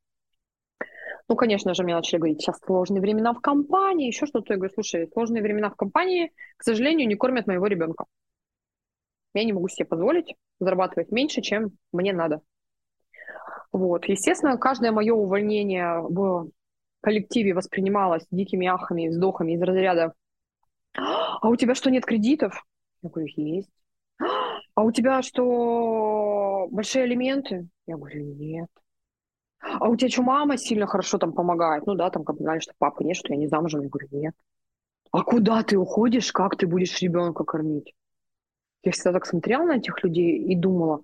Ну, 1.29 1.37
конечно 1.37 1.75
же, 1.75 1.85
мне 1.85 1.95
начали 1.95 2.19
говорить, 2.19 2.41
сейчас 2.41 2.59
сложные 2.59 3.01
времена 3.01 3.33
в 3.33 3.41
компании, 3.41 4.09
еще 4.09 4.27
что-то. 4.27 4.53
Я 4.53 4.57
говорю, 4.57 4.75
слушай, 4.75 5.09
сложные 5.13 5.43
времена 5.43 5.71
в 5.71 5.77
компании, 5.77 6.33
к 6.57 6.65
сожалению, 6.65 7.07
не 7.07 7.15
кормят 7.15 7.47
моего 7.47 7.69
ребенка. 7.69 8.07
Я 9.33 9.45
не 9.45 9.53
могу 9.53 9.69
себе 9.69 9.87
позволить 9.87 10.35
зарабатывать 10.59 11.13
меньше, 11.13 11.41
чем 11.41 11.71
мне 11.93 12.13
надо. 12.13 12.41
Вот. 13.71 14.07
Естественно, 14.07 14.59
каждое 14.59 14.91
мое 14.91 15.15
увольнение 15.15 16.01
в 16.01 16.51
коллективе 17.01 17.55
воспринималось 17.55 18.27
дикими 18.31 18.67
ахами 18.67 19.07
и 19.07 19.09
вздохами 19.09 19.53
из 19.53 19.63
разряда 19.63 20.15
«А 20.95 21.49
у 21.49 21.57
тебя 21.57 21.75
что, 21.75 21.91
нет 21.91 22.05
кредитов?» 22.05 22.65
Я 23.03 23.11
говорю, 23.11 23.29
есть. 23.37 23.71
«А 24.75 24.83
у 24.83 24.93
тебя 24.93 25.23
что, 25.23 26.69
большие 26.71 27.07
элементы?» 27.07 27.69
Я 27.87 27.97
говорю, 27.97 28.35
нет. 28.35 28.69
«А 29.61 29.89
у 29.89 29.97
тебя 29.97 30.11
что, 30.11 30.23
мама 30.23 30.57
сильно 30.57 30.87
хорошо 30.87 31.19
там 31.19 31.33
помогает?» 31.33 31.87
Ну 31.87 31.95
да, 31.95 32.11
там 32.11 32.25
как 32.25 32.37
знали, 32.37 32.61
что 32.61 32.73
папы 32.79 33.05
нет, 33.05 33.17
что 33.17 33.33
я 33.33 33.39
не 33.39 33.47
замужем. 33.47 33.83
Я 33.83 33.89
говорю, 33.89 34.09
нет. 34.13 34.35
«А 35.13 35.23
куда 35.23 35.63
ты 35.63 35.77
уходишь? 35.77 36.33
Как 36.33 36.57
ты 36.57 36.67
будешь 36.67 37.01
ребенка 37.01 37.45
кормить?» 37.45 37.95
Я 38.83 38.93
всегда 38.93 39.13
так 39.13 39.27
смотрела 39.27 39.65
на 39.65 39.77
этих 39.77 40.03
людей 40.03 40.39
и 40.39 40.57
думала, 40.57 41.03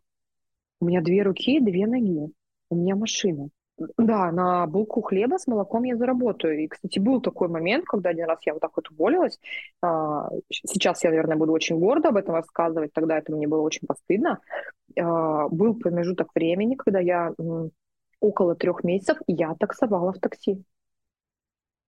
у 0.81 0.87
меня 0.87 1.03
две 1.03 1.23
руки, 1.23 1.61
две 1.61 1.87
ноги, 1.87 2.33
у 2.71 2.75
меня 2.77 2.97
машина. 2.97 3.49
Да, 3.79 4.33
на 4.33 4.67
булку 4.67 5.03
хлеба 5.03 5.39
с 5.39 5.47
молоком 5.47 5.85
я 5.85 5.97
заработаю. 5.97 6.59
И, 6.65 6.69
кстати, 6.69 6.99
был 6.99 7.21
такой 7.21 7.49
момент, 7.49 7.85
когда 7.85 8.11
один 8.11 8.27
раз 8.27 8.39
я 8.47 8.55
вот 8.55 8.61
так 8.61 8.73
вот 8.77 8.91
уволилась. 8.91 9.39
А, 9.83 10.31
сейчас 10.51 11.05
я, 11.05 11.11
наверное, 11.11 11.37
буду 11.37 11.53
очень 11.53 11.79
гордо 11.79 12.09
об 12.09 12.17
этом 12.17 12.35
рассказывать. 12.35 12.93
Тогда 12.95 13.19
это 13.19 13.33
мне 13.33 13.47
было 13.47 13.61
очень 13.61 13.87
постыдно. 13.87 14.41
А, 14.99 15.49
был 15.49 15.75
промежуток 15.75 16.29
времени, 16.35 16.75
когда 16.75 17.01
я 17.01 17.35
около 18.21 18.55
трех 18.55 18.83
месяцев 18.83 19.19
я 19.27 19.55
таксовала 19.55 20.13
в 20.13 20.19
такси. 20.21 20.65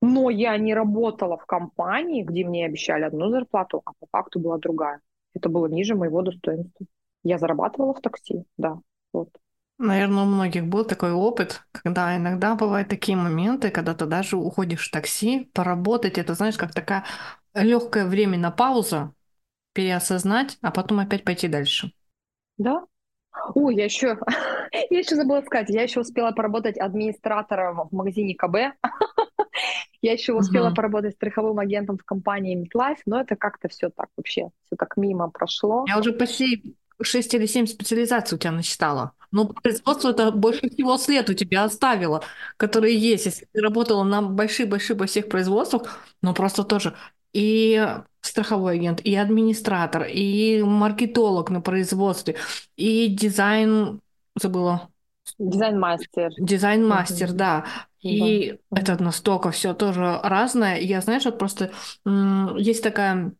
Но 0.02 0.30
я 0.30 0.56
не 0.58 0.74
работала 0.74 1.36
в 1.38 1.46
компании, 1.46 2.22
где 2.22 2.44
мне 2.44 2.66
обещали 2.66 3.04
одну 3.04 3.30
зарплату, 3.30 3.82
а 3.84 3.92
по 3.98 4.06
факту 4.12 4.40
была 4.40 4.58
другая. 4.58 5.00
Это 5.34 5.48
было 5.48 5.66
ниже 5.66 5.94
моего 5.94 6.22
достоинства. 6.22 6.86
Я 7.24 7.38
зарабатывала 7.38 7.94
в 7.94 8.00
такси, 8.00 8.44
да. 8.56 8.78
Вот. 9.12 9.30
Наверное, 9.78 10.24
у 10.24 10.26
многих 10.26 10.66
был 10.66 10.84
такой 10.84 11.12
опыт, 11.12 11.62
когда 11.70 12.16
иногда 12.16 12.56
бывают 12.56 12.88
такие 12.88 13.16
моменты, 13.16 13.70
когда 13.70 13.94
ты 13.94 14.06
даже 14.06 14.36
уходишь 14.36 14.88
в 14.88 14.90
такси, 14.90 15.48
поработать, 15.54 16.18
это, 16.18 16.34
знаешь, 16.34 16.56
как 16.56 16.74
такая 16.74 17.04
легкое 17.54 18.06
время 18.06 18.38
на 18.38 18.50
пауза, 18.50 19.12
переосознать, 19.74 20.58
а 20.62 20.72
потом 20.72 20.98
опять 20.98 21.22
пойти 21.22 21.46
дальше. 21.46 21.92
Да. 22.56 22.84
Ой, 23.54 23.76
я 23.76 23.84
еще, 23.84 24.18
я 24.90 24.98
еще 24.98 25.14
забыла 25.14 25.42
сказать, 25.42 25.70
я 25.70 25.82
еще 25.82 26.00
успела 26.00 26.32
поработать 26.32 26.76
администратором 26.76 27.88
в 27.88 27.92
магазине 27.92 28.34
КБ. 28.34 28.56
Я 30.00 30.12
еще 30.12 30.32
успела 30.34 30.72
поработать 30.72 31.16
страховым 31.16 31.58
агентом 31.58 31.98
в 31.98 32.04
компании 32.04 32.56
MetLife, 32.56 32.98
но 33.04 33.20
это 33.20 33.34
как-то 33.34 33.68
все 33.68 33.90
так 33.90 34.08
вообще, 34.16 34.50
все 34.66 34.76
так 34.76 34.96
мимо 34.96 35.28
прошло. 35.28 35.84
Я 35.88 35.98
уже 35.98 36.12
почти 36.12 36.76
6 37.02 37.34
или 37.34 37.46
7 37.46 37.66
специализаций 37.66 38.36
у 38.36 38.38
тебя 38.38 38.52
насчитала. 38.52 39.12
Но 39.30 39.46
производство 39.46 40.10
это 40.10 40.30
больше 40.30 40.70
всего 40.70 40.96
след 40.96 41.28
у 41.30 41.34
тебя 41.34 41.64
оставило, 41.64 42.22
которые 42.56 42.96
есть. 42.96 43.26
Если 43.26 43.46
ты 43.52 43.60
работала 43.60 44.04
на 44.04 44.22
больших-больших 44.22 45.04
всех 45.06 45.28
производствах, 45.28 45.98
ну 46.22 46.34
просто 46.34 46.64
тоже 46.64 46.94
и 47.32 47.86
страховой 48.20 48.74
агент, 48.74 49.00
и 49.00 49.14
администратор, 49.14 50.04
и 50.04 50.62
маркетолог 50.62 51.50
на 51.50 51.60
производстве, 51.60 52.36
и 52.76 53.08
дизайн, 53.08 54.00
забыла. 54.34 54.88
Дизайн-мастер. 55.38 56.30
Дизайн-мастер, 56.38 57.32
да. 57.32 57.66
И 58.00 58.58
да. 58.70 58.80
это 58.80 59.02
настолько 59.02 59.50
все 59.50 59.74
тоже 59.74 60.20
разное. 60.22 60.78
Я, 60.78 61.00
знаешь, 61.00 61.24
вот 61.24 61.38
просто 61.38 61.70
есть 62.56 62.82
такая 62.82 63.32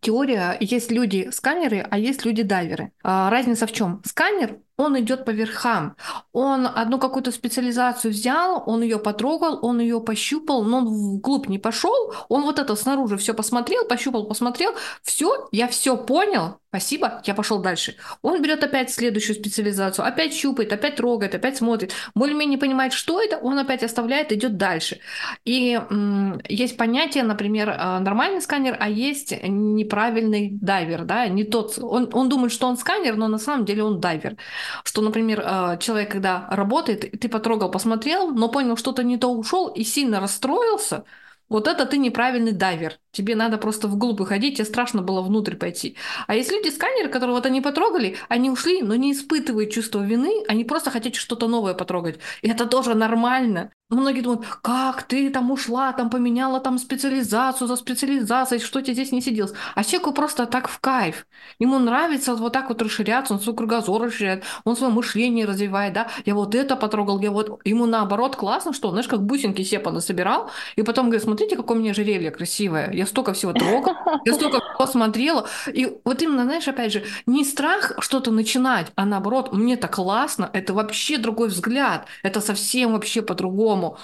теория, 0.00 0.56
есть 0.60 0.90
люди-сканеры, 0.90 1.86
а 1.88 1.98
есть 1.98 2.24
люди-дайверы. 2.24 2.92
А 3.02 3.30
разница 3.30 3.66
в 3.66 3.72
чем? 3.72 4.02
Сканер 4.04 4.58
он 4.78 4.98
идет 5.00 5.24
по 5.24 5.30
верхам. 5.30 5.96
Он 6.32 6.66
одну 6.66 6.98
какую-то 6.98 7.32
специализацию 7.32 8.12
взял, 8.12 8.62
он 8.64 8.82
ее 8.82 8.98
потрогал, 9.00 9.58
он 9.62 9.80
ее 9.80 10.00
пощупал, 10.00 10.62
но 10.62 10.78
он 10.78 10.86
вглубь 11.16 11.48
не 11.48 11.58
пошел. 11.58 12.14
Он 12.28 12.42
вот 12.42 12.60
это 12.60 12.76
снаружи 12.76 13.16
все 13.16 13.34
посмотрел, 13.34 13.84
пощупал, 13.86 14.26
посмотрел. 14.26 14.72
Все, 15.02 15.48
я 15.50 15.66
все 15.66 15.96
понял. 15.96 16.58
Спасибо, 16.68 17.22
я 17.24 17.34
пошел 17.34 17.60
дальше. 17.62 17.96
Он 18.20 18.42
берет 18.42 18.62
опять 18.62 18.90
следующую 18.90 19.36
специализацию, 19.36 20.06
опять 20.06 20.34
щупает, 20.34 20.70
опять 20.70 20.96
трогает, 20.96 21.34
опять 21.34 21.56
смотрит. 21.56 21.92
Более-менее 22.14 22.58
понимает, 22.58 22.92
что 22.92 23.22
это, 23.22 23.38
он 23.38 23.58
опять 23.58 23.82
оставляет, 23.82 24.32
идет 24.32 24.58
дальше. 24.58 25.00
И 25.46 25.72
м- 25.90 26.40
есть 26.46 26.76
понятие, 26.76 27.24
например, 27.24 27.70
э, 27.70 27.98
нормальный 28.00 28.42
сканер, 28.42 28.76
а 28.78 28.90
есть 28.90 29.34
неправильный 29.42 30.50
дайвер, 30.52 31.04
да, 31.04 31.26
не 31.28 31.44
тот. 31.44 31.78
Он, 31.78 32.10
он 32.12 32.28
думает, 32.28 32.52
что 32.52 32.66
он 32.66 32.76
сканер, 32.76 33.16
но 33.16 33.28
на 33.28 33.38
самом 33.38 33.64
деле 33.64 33.82
он 33.82 33.98
дайвер. 33.98 34.36
Что, 34.84 35.02
например, 35.02 35.40
э, 35.44 35.78
человек, 35.80 36.10
когда 36.12 36.46
работает, 36.50 37.20
ты 37.20 37.28
потрогал, 37.28 37.70
посмотрел, 37.70 38.30
но 38.30 38.48
понял, 38.48 38.76
что-то 38.76 39.02
не 39.02 39.16
то 39.18 39.28
ушел 39.32 39.68
и 39.68 39.84
сильно 39.84 40.20
расстроился, 40.20 41.04
вот 41.48 41.66
это 41.68 41.86
ты 41.86 41.98
неправильный 41.98 42.52
дайвер. 42.52 42.98
Тебе 43.10 43.34
надо 43.34 43.58
просто 43.58 43.88
вглубь 43.88 44.20
уходить, 44.20 44.56
тебе 44.56 44.64
страшно 44.64 45.02
было 45.02 45.22
внутрь 45.22 45.56
пойти. 45.56 45.96
А 46.26 46.34
есть 46.34 46.52
люди-сканеры, 46.52 47.08
которые 47.08 47.34
вот 47.34 47.46
они 47.46 47.60
потрогали, 47.60 48.16
они 48.28 48.50
ушли, 48.50 48.82
но 48.82 48.94
не 48.94 49.12
испытывают 49.12 49.70
чувство 49.70 50.04
вины, 50.04 50.44
они 50.48 50.64
просто 50.64 50.90
хотят 50.90 51.14
что-то 51.14 51.48
новое 51.48 51.74
потрогать. 51.74 52.18
И 52.42 52.48
это 52.48 52.66
тоже 52.66 52.94
нормально. 52.94 53.70
Многие 53.90 54.20
думают, 54.20 54.44
как 54.60 55.04
ты 55.04 55.30
там 55.30 55.50
ушла, 55.50 55.94
там 55.94 56.10
поменяла 56.10 56.60
там 56.60 56.76
специализацию 56.76 57.66
за 57.66 57.76
специализацией, 57.76 58.60
что 58.60 58.82
тебе 58.82 58.92
здесь 58.92 59.12
не 59.12 59.22
сиделось. 59.22 59.54
А 59.74 59.82
человеку 59.82 60.12
просто 60.12 60.44
так 60.44 60.68
в 60.68 60.78
кайф. 60.78 61.26
Ему 61.58 61.78
нравится 61.78 62.34
вот 62.34 62.52
так 62.52 62.68
вот 62.68 62.82
расширяться, 62.82 63.32
он 63.32 63.40
свой 63.40 63.56
кругозор 63.56 64.02
расширяет, 64.02 64.44
он 64.64 64.76
свое 64.76 64.92
мышление 64.92 65.46
развивает, 65.46 65.94
да. 65.94 66.08
Я 66.26 66.34
вот 66.34 66.54
это 66.54 66.76
потрогал, 66.76 67.18
я 67.20 67.30
вот... 67.30 67.62
Ему 67.64 67.86
наоборот 67.86 68.36
классно, 68.36 68.74
что, 68.74 68.90
знаешь, 68.90 69.08
как 69.08 69.22
бусинки 69.22 69.62
себе 69.62 69.80
понасобирал, 69.80 70.50
и 70.76 70.82
потом 70.82 71.06
говорит, 71.06 71.24
смотрите, 71.24 71.56
какое 71.56 71.78
у 71.78 71.80
меня 71.80 71.92
ожерелье 71.92 72.30
красивое. 72.30 72.92
Я 72.92 73.06
столько 73.08 73.32
всего 73.32 73.52
трогал, 73.54 73.96
я 74.24 74.34
столько 74.34 74.60
всего 74.60 74.86
смотрела. 74.86 75.48
И 75.72 75.98
вот 76.04 76.22
именно, 76.22 76.44
знаешь, 76.44 76.68
опять 76.68 76.92
же, 76.92 77.04
не 77.26 77.44
страх 77.44 77.92
что-то 78.00 78.30
начинать, 78.30 78.92
а 78.96 79.04
наоборот, 79.06 79.52
мне 79.52 79.74
это 79.74 79.88
классно, 79.88 80.50
это 80.52 80.74
вообще 80.74 81.18
другой 81.18 81.48
взгляд, 81.48 82.06
это 82.22 82.40
совсем 82.40 82.92
вообще 82.92 83.22
по-другому. 83.22 83.98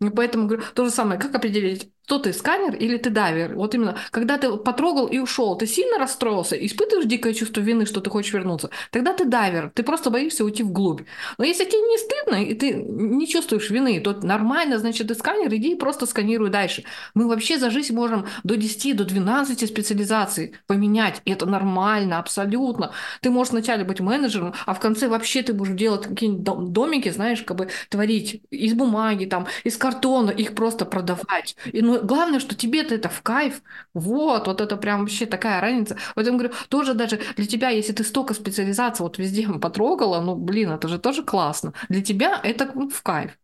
И 0.00 0.10
поэтому 0.10 0.46
говорю, 0.46 0.64
то 0.74 0.84
же 0.84 0.90
самое, 0.90 1.20
как 1.20 1.34
определить, 1.34 1.90
кто 2.08 2.18
ты, 2.18 2.32
сканер 2.32 2.74
или 2.74 2.96
ты 2.96 3.10
дайвер? 3.10 3.54
Вот 3.54 3.74
именно, 3.74 3.98
когда 4.10 4.38
ты 4.38 4.56
потрогал 4.56 5.08
и 5.08 5.18
ушел, 5.18 5.58
ты 5.58 5.66
сильно 5.66 5.98
расстроился, 5.98 6.56
испытываешь 6.56 7.06
дикое 7.06 7.34
чувство 7.34 7.60
вины, 7.60 7.84
что 7.84 8.00
ты 8.00 8.08
хочешь 8.08 8.32
вернуться, 8.32 8.70
тогда 8.90 9.12
ты 9.12 9.26
дайвер, 9.26 9.70
ты 9.74 9.82
просто 9.82 10.08
боишься 10.08 10.42
уйти 10.42 10.62
вглубь. 10.62 11.02
Но 11.36 11.44
если 11.44 11.66
тебе 11.66 11.82
не 11.82 11.98
стыдно, 11.98 12.42
и 12.42 12.54
ты 12.54 12.72
не 12.72 13.28
чувствуешь 13.28 13.68
вины, 13.68 14.00
то 14.00 14.14
нормально, 14.22 14.78
значит, 14.78 15.08
ты 15.08 15.14
сканер, 15.14 15.54
иди 15.54 15.72
и 15.72 15.74
просто 15.74 16.06
сканируй 16.06 16.48
дальше. 16.48 16.84
Мы 17.12 17.28
вообще 17.28 17.58
за 17.58 17.68
жизнь 17.68 17.94
можем 17.94 18.24
до 18.42 18.56
10, 18.56 18.96
до 18.96 19.04
12 19.04 19.68
специализаций 19.68 20.54
поменять, 20.66 21.20
и 21.26 21.32
это 21.32 21.44
нормально, 21.44 22.20
абсолютно. 22.20 22.92
Ты 23.20 23.28
можешь 23.28 23.52
вначале 23.52 23.84
быть 23.84 24.00
менеджером, 24.00 24.54
а 24.64 24.72
в 24.72 24.80
конце 24.80 25.08
вообще 25.08 25.42
ты 25.42 25.52
будешь 25.52 25.76
делать 25.76 26.06
какие-нибудь 26.06 26.72
домики, 26.72 27.10
знаешь, 27.10 27.42
как 27.42 27.58
бы 27.58 27.68
творить 27.90 28.40
из 28.48 28.72
бумаги, 28.72 29.26
там, 29.26 29.46
из 29.62 29.76
картона, 29.76 30.30
их 30.30 30.54
просто 30.54 30.86
продавать. 30.86 31.54
И, 31.70 31.82
ну, 31.82 31.97
главное, 32.02 32.40
что 32.40 32.54
тебе-то 32.54 32.94
это 32.94 33.08
в 33.08 33.22
кайф. 33.22 33.62
Вот, 33.94 34.46
вот 34.46 34.60
это 34.60 34.76
прям 34.76 35.00
вообще 35.00 35.26
такая 35.26 35.60
разница. 35.60 35.96
Поэтому 36.14 36.38
говорю, 36.38 36.54
тоже 36.68 36.94
даже 36.94 37.20
для 37.36 37.46
тебя, 37.46 37.70
если 37.70 37.92
ты 37.92 38.04
столько 38.04 38.34
специализаций 38.34 39.02
вот 39.04 39.18
везде 39.18 39.48
потрогала, 39.60 40.20
ну, 40.20 40.34
блин, 40.36 40.70
это 40.70 40.88
же 40.88 40.98
тоже 40.98 41.22
классно. 41.22 41.72
Для 41.88 42.02
тебя 42.02 42.40
это 42.42 42.66
в 42.66 43.02
кайф. 43.02 43.38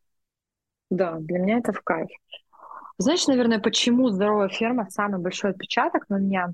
Да, 0.90 1.16
для 1.18 1.38
меня 1.38 1.58
это 1.58 1.72
в 1.72 1.80
кайф. 1.82 2.08
Знаешь, 2.98 3.26
наверное, 3.26 3.58
почему 3.58 4.08
здоровая 4.08 4.48
ферма 4.48 4.88
самый 4.90 5.20
большой 5.20 5.50
отпечаток 5.50 6.08
на 6.08 6.18
меня 6.18 6.48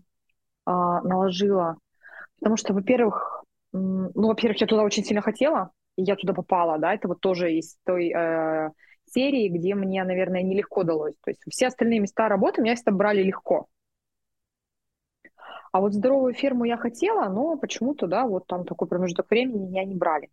э, 0.66 0.70
наложила? 0.70 1.76
Потому 2.40 2.56
что, 2.56 2.74
во-первых, 2.74 3.44
ну, 3.72 4.10
во-первых, 4.14 4.60
я 4.60 4.66
туда 4.66 4.82
очень 4.82 5.04
сильно 5.04 5.22
хотела, 5.22 5.70
и 5.96 6.02
я 6.02 6.16
туда 6.16 6.34
попала, 6.34 6.78
да, 6.78 6.94
это 6.94 7.08
вот 7.08 7.20
тоже 7.20 7.52
из 7.54 7.76
той 7.84 8.10
э, 8.12 8.70
серии, 9.12 9.48
где 9.48 9.74
мне, 9.74 10.04
наверное, 10.04 10.42
нелегко 10.42 10.84
далось. 10.84 11.14
То 11.22 11.30
есть 11.30 11.42
все 11.48 11.66
остальные 11.66 12.00
места 12.00 12.28
работы 12.28 12.62
меня 12.62 12.74
всегда 12.74 12.92
брали 12.92 13.22
легко. 13.22 13.66
А 15.72 15.80
вот 15.80 15.94
здоровую 15.94 16.34
ферму 16.34 16.64
я 16.64 16.76
хотела, 16.76 17.28
но 17.28 17.56
почему-то, 17.56 18.06
да, 18.06 18.26
вот 18.26 18.46
там 18.46 18.64
такой 18.64 18.88
промежуток 18.88 19.30
времени 19.30 19.66
меня 19.66 19.84
не 19.84 19.94
брали. 19.94 20.28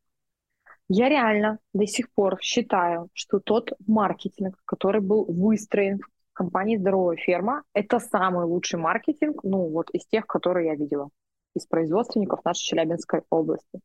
Я 0.89 1.09
реально 1.09 1.59
до 1.73 1.85
сих 1.85 2.11
пор 2.11 2.39
считаю, 2.41 3.09
что 3.13 3.39
тот 3.39 3.73
маркетинг, 3.85 4.55
который 4.65 5.01
был 5.01 5.25
выстроен 5.25 5.99
в 5.99 6.33
компании 6.33 6.77
«Здоровая 6.77 7.17
ферма», 7.17 7.63
это 7.73 7.99
самый 7.99 8.45
лучший 8.45 8.79
маркетинг, 8.79 9.43
ну, 9.43 9.69
вот 9.69 9.89
из 9.91 10.05
тех, 10.07 10.25
которые 10.25 10.67
я 10.67 10.75
видела, 10.75 11.09
из 11.55 11.67
производственников 11.67 12.43
нашей 12.45 12.63
Челябинской 12.63 13.23
области 13.29 13.79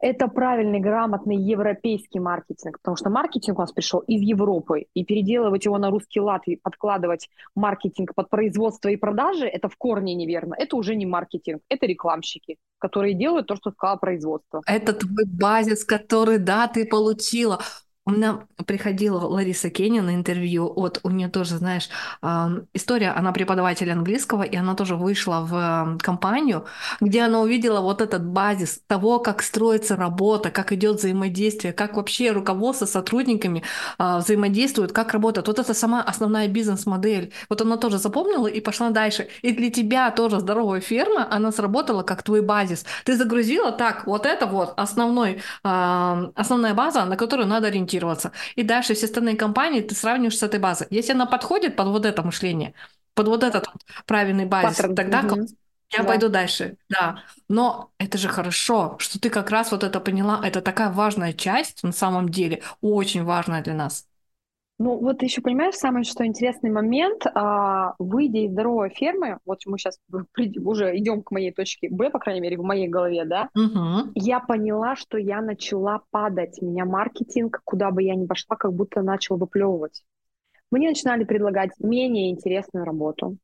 это 0.00 0.28
правильный, 0.28 0.80
грамотный 0.80 1.36
европейский 1.36 2.20
маркетинг, 2.20 2.78
потому 2.78 2.96
что 2.96 3.10
маркетинг 3.10 3.58
у 3.58 3.62
нас 3.62 3.72
пришел 3.72 4.00
из 4.00 4.20
Европы, 4.22 4.86
и 4.94 5.04
переделывать 5.04 5.64
его 5.64 5.78
на 5.78 5.90
русский 5.90 6.20
лад 6.20 6.42
и 6.46 6.56
подкладывать 6.56 7.28
маркетинг 7.54 8.14
под 8.14 8.30
производство 8.30 8.88
и 8.88 8.96
продажи, 8.96 9.46
это 9.46 9.68
в 9.68 9.76
корне 9.76 10.14
неверно. 10.14 10.54
Это 10.58 10.76
уже 10.76 10.94
не 10.96 11.06
маркетинг, 11.06 11.62
это 11.68 11.86
рекламщики, 11.86 12.56
которые 12.78 13.14
делают 13.14 13.46
то, 13.46 13.56
что 13.56 13.70
сказала 13.70 13.96
производство. 13.96 14.62
Это 14.66 14.92
твой 14.94 15.24
базис, 15.26 15.84
который, 15.84 16.38
да, 16.38 16.68
ты 16.68 16.86
получила. 16.86 17.60
У 18.10 18.12
меня 18.12 18.40
приходила 18.66 19.20
Лариса 19.20 19.70
Кенни 19.70 20.00
на 20.00 20.16
интервью, 20.16 20.72
вот 20.74 20.98
у 21.04 21.10
нее 21.10 21.28
тоже, 21.28 21.58
знаешь, 21.58 21.88
история, 22.74 23.10
она 23.10 23.30
преподаватель 23.30 23.88
английского, 23.88 24.42
и 24.42 24.56
она 24.56 24.74
тоже 24.74 24.96
вышла 24.96 25.46
в 25.48 25.96
компанию, 26.02 26.64
где 27.00 27.22
она 27.22 27.38
увидела 27.40 27.80
вот 27.80 28.00
этот 28.00 28.26
базис 28.26 28.82
того, 28.88 29.20
как 29.20 29.42
строится 29.42 29.94
работа, 29.94 30.50
как 30.50 30.72
идет 30.72 30.96
взаимодействие, 30.96 31.72
как 31.72 31.94
вообще 31.94 32.32
руководство 32.32 32.86
сотрудниками 32.86 33.62
а, 33.96 34.18
взаимодействует, 34.18 34.90
как 34.90 35.12
работает. 35.12 35.46
Вот 35.46 35.60
это 35.60 35.72
сама 35.72 36.02
основная 36.02 36.48
бизнес-модель. 36.48 37.32
Вот 37.48 37.60
она 37.60 37.76
тоже 37.76 37.98
запомнила 37.98 38.48
и 38.48 38.60
пошла 38.60 38.90
дальше. 38.90 39.28
И 39.42 39.52
для 39.52 39.70
тебя 39.70 40.10
тоже 40.10 40.40
здоровая 40.40 40.80
ферма, 40.80 41.28
она 41.30 41.52
сработала 41.52 42.02
как 42.02 42.24
твой 42.24 42.42
базис. 42.42 42.84
Ты 43.04 43.16
загрузила 43.16 43.70
так, 43.70 44.08
вот 44.08 44.26
это 44.26 44.46
вот 44.46 44.74
основной, 44.76 45.42
основная 45.62 46.74
база, 46.74 47.04
на 47.04 47.16
которую 47.16 47.46
надо 47.46 47.68
ориентироваться 47.68 47.99
ориентироваться. 48.00 48.32
И 48.56 48.62
дальше 48.62 48.94
все 48.94 49.06
остальные 49.06 49.36
компании 49.36 49.80
ты 49.80 49.94
сравниваешь 49.94 50.38
с 50.38 50.42
этой 50.42 50.60
базой. 50.60 50.86
Если 50.90 51.12
она 51.12 51.26
подходит 51.26 51.76
под 51.76 51.88
вот 51.88 52.06
это 52.06 52.22
мышление, 52.22 52.74
под 53.14 53.28
вот 53.28 53.44
этот 53.44 53.66
правильный 54.06 54.46
базис, 54.46 54.76
Паттерн. 54.76 54.94
тогда 54.94 55.20
угу. 55.20 55.46
я 55.92 55.98
да. 55.98 56.04
пойду 56.04 56.28
дальше. 56.28 56.76
Да. 56.88 57.22
Но 57.48 57.90
это 57.98 58.18
же 58.18 58.28
хорошо, 58.28 58.96
что 58.98 59.20
ты 59.20 59.30
как 59.30 59.50
раз 59.50 59.72
вот 59.72 59.84
это 59.84 60.00
поняла. 60.00 60.40
Это 60.44 60.60
такая 60.60 60.90
важная 60.90 61.32
часть 61.32 61.82
на 61.82 61.92
самом 61.92 62.28
деле, 62.28 62.62
очень 62.80 63.24
важная 63.24 63.62
для 63.62 63.74
нас. 63.74 64.06
Ну, 64.82 64.96
вот 64.96 65.22
еще 65.22 65.42
понимаешь, 65.42 65.74
самый 65.74 66.04
что 66.04 66.24
интересный 66.24 66.70
момент, 66.70 67.26
а, 67.34 67.92
выйдя 67.98 68.38
из 68.38 68.52
здоровой 68.52 68.88
фермы, 68.88 69.36
вот 69.44 69.58
мы 69.66 69.76
сейчас 69.76 69.98
уже 70.64 70.96
идем 70.96 71.22
к 71.22 71.30
моей 71.32 71.52
точке 71.52 71.90
Б, 71.90 72.08
по 72.08 72.18
крайней 72.18 72.40
мере, 72.40 72.56
в 72.56 72.62
моей 72.62 72.88
голове, 72.88 73.26
да, 73.26 73.50
угу. 73.54 74.10
я 74.14 74.40
поняла, 74.40 74.96
что 74.96 75.18
я 75.18 75.42
начала 75.42 76.00
падать. 76.10 76.62
Меня 76.62 76.86
маркетинг, 76.86 77.60
куда 77.62 77.90
бы 77.90 78.02
я 78.02 78.14
ни 78.14 78.24
пошла, 78.24 78.56
как 78.56 78.72
будто 78.72 79.02
начал 79.02 79.36
выплевывать. 79.36 80.02
Мне 80.70 80.88
начинали 80.88 81.24
предлагать 81.24 81.72
менее 81.78 82.30
интересную 82.30 82.86
работу. 82.86 83.36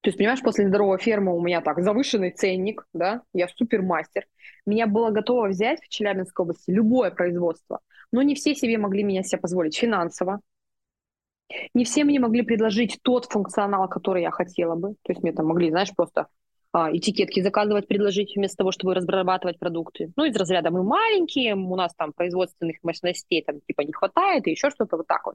То 0.00 0.08
есть, 0.08 0.16
понимаешь, 0.16 0.40
после 0.40 0.66
здоровой 0.66 0.98
фермы 0.98 1.36
у 1.36 1.42
меня 1.42 1.60
так 1.60 1.82
завышенный 1.82 2.30
ценник, 2.30 2.86
да, 2.94 3.22
я 3.34 3.48
супермастер. 3.48 4.26
Меня 4.64 4.86
было 4.86 5.10
готово 5.10 5.48
взять 5.48 5.82
в 5.82 5.88
Челябинской 5.88 6.44
области 6.44 6.70
любое 6.70 7.10
производство, 7.10 7.80
но 8.10 8.22
не 8.22 8.34
все 8.34 8.54
себе 8.54 8.78
могли 8.78 9.02
меня 9.02 9.22
себе 9.22 9.40
позволить 9.40 9.76
финансово. 9.76 10.40
Не 11.74 11.84
все 11.84 12.04
мне 12.04 12.18
могли 12.18 12.42
предложить 12.42 12.98
тот 13.02 13.26
функционал, 13.26 13.88
который 13.88 14.22
я 14.22 14.30
хотела 14.30 14.74
бы. 14.74 14.94
То 15.02 15.12
есть 15.12 15.22
мне 15.22 15.32
там 15.32 15.46
могли, 15.46 15.70
знаешь, 15.70 15.94
просто 15.94 16.28
а, 16.72 16.96
этикетки 16.96 17.40
заказывать, 17.40 17.88
предложить 17.88 18.36
вместо 18.36 18.58
того, 18.58 18.70
чтобы 18.70 18.94
разрабатывать 18.94 19.58
продукты. 19.58 20.12
Ну, 20.16 20.24
из 20.24 20.36
разряда 20.36 20.70
мы 20.70 20.84
маленькие, 20.84 21.56
у 21.56 21.76
нас 21.76 21.92
там 21.94 22.12
производственных 22.12 22.76
мощностей 22.82 23.42
там 23.42 23.60
типа 23.60 23.82
не 23.82 23.92
хватает, 23.92 24.46
и 24.46 24.52
еще 24.52 24.70
что-то 24.70 24.96
вот 24.96 25.06
так 25.06 25.26
вот. 25.26 25.34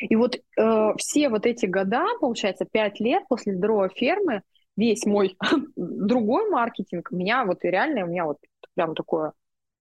И 0.00 0.16
вот 0.16 0.36
э, 0.36 0.92
все 0.98 1.28
вот 1.28 1.46
эти 1.46 1.66
года, 1.66 2.04
получается, 2.20 2.64
пять 2.64 3.00
лет 3.00 3.24
после 3.28 3.54
здоровой 3.54 3.90
фермы, 3.90 4.42
весь 4.76 5.04
мой 5.06 5.36
другой 5.76 6.50
маркетинг, 6.50 7.10
меня 7.10 7.44
вот 7.44 7.64
реально, 7.64 8.04
у 8.04 8.08
меня 8.08 8.24
вот 8.24 8.38
прям 8.74 8.94
такое 8.94 9.32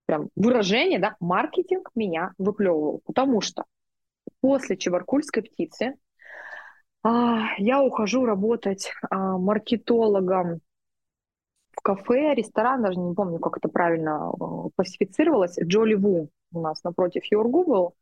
прям 0.05 0.29
выражение, 0.35 0.99
да, 0.99 1.15
маркетинг 1.19 1.89
меня 1.95 2.33
выплевывал, 2.37 3.01
потому 3.05 3.41
что 3.41 3.63
после 4.41 4.77
Чебаркульской 4.77 5.43
птицы 5.43 5.95
а, 7.03 7.55
я 7.57 7.81
ухожу 7.81 8.25
работать 8.25 8.91
а, 9.09 9.37
маркетологом 9.37 10.59
в 11.71 11.81
кафе, 11.81 12.33
ресторан, 12.35 12.83
даже 12.83 12.99
не 12.99 13.13
помню, 13.15 13.39
как 13.39 13.57
это 13.57 13.69
правильно 13.69 14.29
а, 14.29 14.69
классифицировалось, 14.75 15.57
Джоли 15.59 15.95
Ву 15.95 16.29
у 16.51 16.61
нас 16.61 16.83
напротив 16.83 17.23
Йоргу 17.31 17.63
был, 17.63 17.95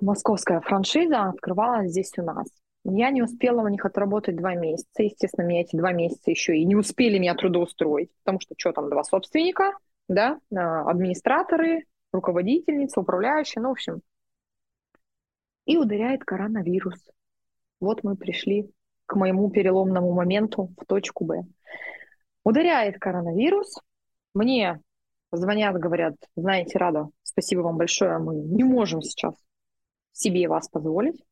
московская 0.00 0.60
франшиза 0.60 1.24
открывалась 1.24 1.90
здесь 1.90 2.12
у 2.18 2.22
нас. 2.22 2.46
Я 2.84 3.10
не 3.10 3.22
успела 3.22 3.62
у 3.62 3.68
них 3.68 3.84
отработать 3.84 4.36
два 4.36 4.54
месяца. 4.54 5.02
Естественно, 5.02 5.44
меня 5.44 5.62
эти 5.62 5.74
два 5.74 5.90
месяца 5.90 6.30
еще 6.30 6.56
и 6.56 6.64
не 6.64 6.76
успели 6.76 7.18
меня 7.18 7.34
трудоустроить, 7.34 8.10
потому 8.22 8.40
что 8.40 8.54
что 8.56 8.72
там, 8.72 8.88
два 8.90 9.02
собственника, 9.02 9.72
да, 10.06 10.38
а, 10.54 10.88
администраторы, 10.88 11.84
руководительница, 12.12 13.00
управляющая, 13.00 13.60
ну, 13.60 13.70
в 13.70 13.72
общем. 13.72 14.02
И 15.64 15.76
ударяет 15.76 16.24
коронавирус. 16.24 17.10
Вот 17.80 18.04
мы 18.04 18.14
пришли 18.16 18.70
к 19.06 19.16
моему 19.16 19.50
переломному 19.50 20.12
моменту 20.12 20.72
в 20.80 20.86
точку 20.86 21.24
Б. 21.24 21.42
Ударяет 22.44 23.00
коронавирус. 23.00 23.80
Мне 24.32 24.80
звонят, 25.32 25.74
говорят, 25.76 26.14
знаете, 26.36 26.78
Рада, 26.78 27.08
спасибо 27.24 27.62
вам 27.62 27.78
большое, 27.78 28.18
мы 28.18 28.36
не 28.36 28.62
можем 28.62 29.02
сейчас 29.02 29.34
себе 30.16 30.48
вас 30.48 30.68
позволить. 30.68 31.22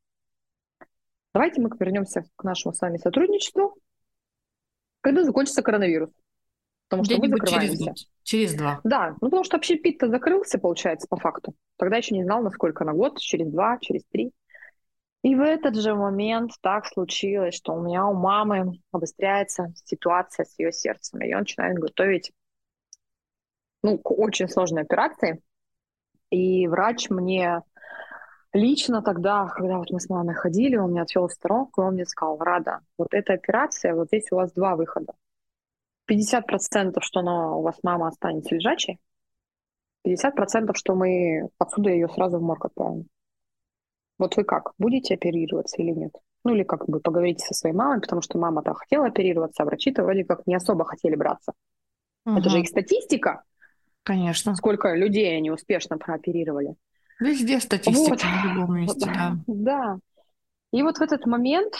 давайте 1.32 1.61
мы 1.61 1.70
вернемся 1.78 2.24
к 2.37 2.45
нашему 2.45 2.74
с 2.74 2.80
вами 2.80 2.99
сотрудничеству, 2.99 3.76
когда 5.01 5.24
закончится 5.24 5.62
коронавирус. 5.62 6.11
Потому 6.89 7.05
что 7.05 7.18
мы 7.18 7.28
закрываемся. 7.28 7.76
Через, 7.76 8.09
через 8.22 8.55
два. 8.55 8.80
Да, 8.85 9.16
ну 9.20 9.28
потому 9.28 9.43
что 9.43 9.57
общепит-то 9.57 10.09
закрылся, 10.09 10.59
получается, 10.59 11.09
по 11.09 11.16
факту. 11.16 11.55
Тогда 11.76 11.97
еще 11.97 12.14
не 12.14 12.24
знал, 12.24 12.43
насколько 12.43 12.85
на 12.85 12.93
год, 12.93 13.18
через 13.18 13.51
два, 13.51 13.78
через 13.80 14.05
три. 14.05 14.32
И 15.22 15.35
в 15.35 15.41
этот 15.41 15.76
же 15.76 15.95
момент 15.95 16.53
так 16.61 16.87
случилось, 16.87 17.55
что 17.55 17.72
у 17.72 17.82
меня 17.82 18.07
у 18.07 18.12
мамы 18.12 18.80
обостряется 18.93 19.72
ситуация 19.87 20.45
с 20.45 20.59
ее 20.59 20.70
сердцем. 20.70 21.20
И 21.20 21.24
ее 21.24 21.39
начинают 21.39 21.78
готовить 21.78 22.32
ну, 23.82 23.99
к 23.99 24.11
очень 24.11 24.49
сложной 24.49 24.82
операции. 24.82 25.43
И 26.28 26.68
врач 26.68 27.09
мне 27.09 27.62
лично 28.55 29.03
тогда, 29.03 29.47
когда 29.49 29.79
вот 29.79 29.91
мы 29.91 30.01
с 30.01 30.09
мамой 30.09 30.35
ходили, 30.35 30.77
он 30.77 30.93
меня 30.93 31.03
отвел 31.03 31.29
в 31.29 31.33
сторонку, 31.33 31.83
и 31.83 31.85
он 31.85 31.95
мне 31.95 32.07
сказал, 32.07 32.39
Рада, 32.39 32.81
вот 32.97 33.13
эта 33.13 33.35
операция, 33.35 33.95
вот 33.95 34.09
здесь 34.09 34.31
у 34.31 34.37
вас 34.37 34.53
два 34.53 34.77
выхода. 34.77 35.13
50% 36.11 36.99
что 37.01 37.21
она, 37.21 37.55
у 37.57 37.63
вас 37.63 37.77
мама 37.83 38.09
останется 38.09 38.55
лежачей, 38.55 38.99
50% 40.07 40.75
что 40.75 40.95
мы 40.95 41.49
отсюда 41.59 41.91
ее 41.91 42.09
сразу 42.09 42.39
в 42.39 42.43
морг 42.43 42.67
отправим. 42.67 43.09
Вот 44.19 44.37
вы 44.37 44.45
как, 44.45 44.73
будете 44.79 45.15
оперироваться 45.15 45.83
или 45.83 45.91
нет? 45.91 46.13
Ну 46.45 46.55
или 46.55 46.63
как 46.63 46.87
бы 46.87 47.01
поговорите 47.01 47.45
со 47.45 47.55
своей 47.55 47.75
мамой, 47.75 48.01
потому 48.01 48.23
что 48.23 48.39
мама-то 48.39 48.75
хотела 48.75 49.07
оперироваться, 49.07 49.63
а 49.63 49.67
врачи-то 49.67 50.03
вроде 50.03 50.25
как 50.25 50.47
не 50.47 50.55
особо 50.55 50.85
хотели 50.85 51.17
браться. 51.17 51.53
Угу. 52.27 52.39
Это 52.39 52.51
же 52.51 52.61
их 52.61 52.69
статистика. 52.69 53.43
Конечно. 54.03 54.55
Сколько 54.55 54.95
людей 54.95 55.37
они 55.37 55.51
успешно 55.51 55.97
прооперировали. 55.97 56.77
Везде 57.21 57.61
статистика 57.61 58.11
вот. 58.11 58.21
в 58.21 58.55
любом 58.55 58.77
месте, 58.77 59.07
да. 59.07 59.37
Да. 59.47 59.99
И 60.73 60.83
вот 60.83 60.99
в 60.99 61.03
этот 61.03 61.27
момент 61.27 61.75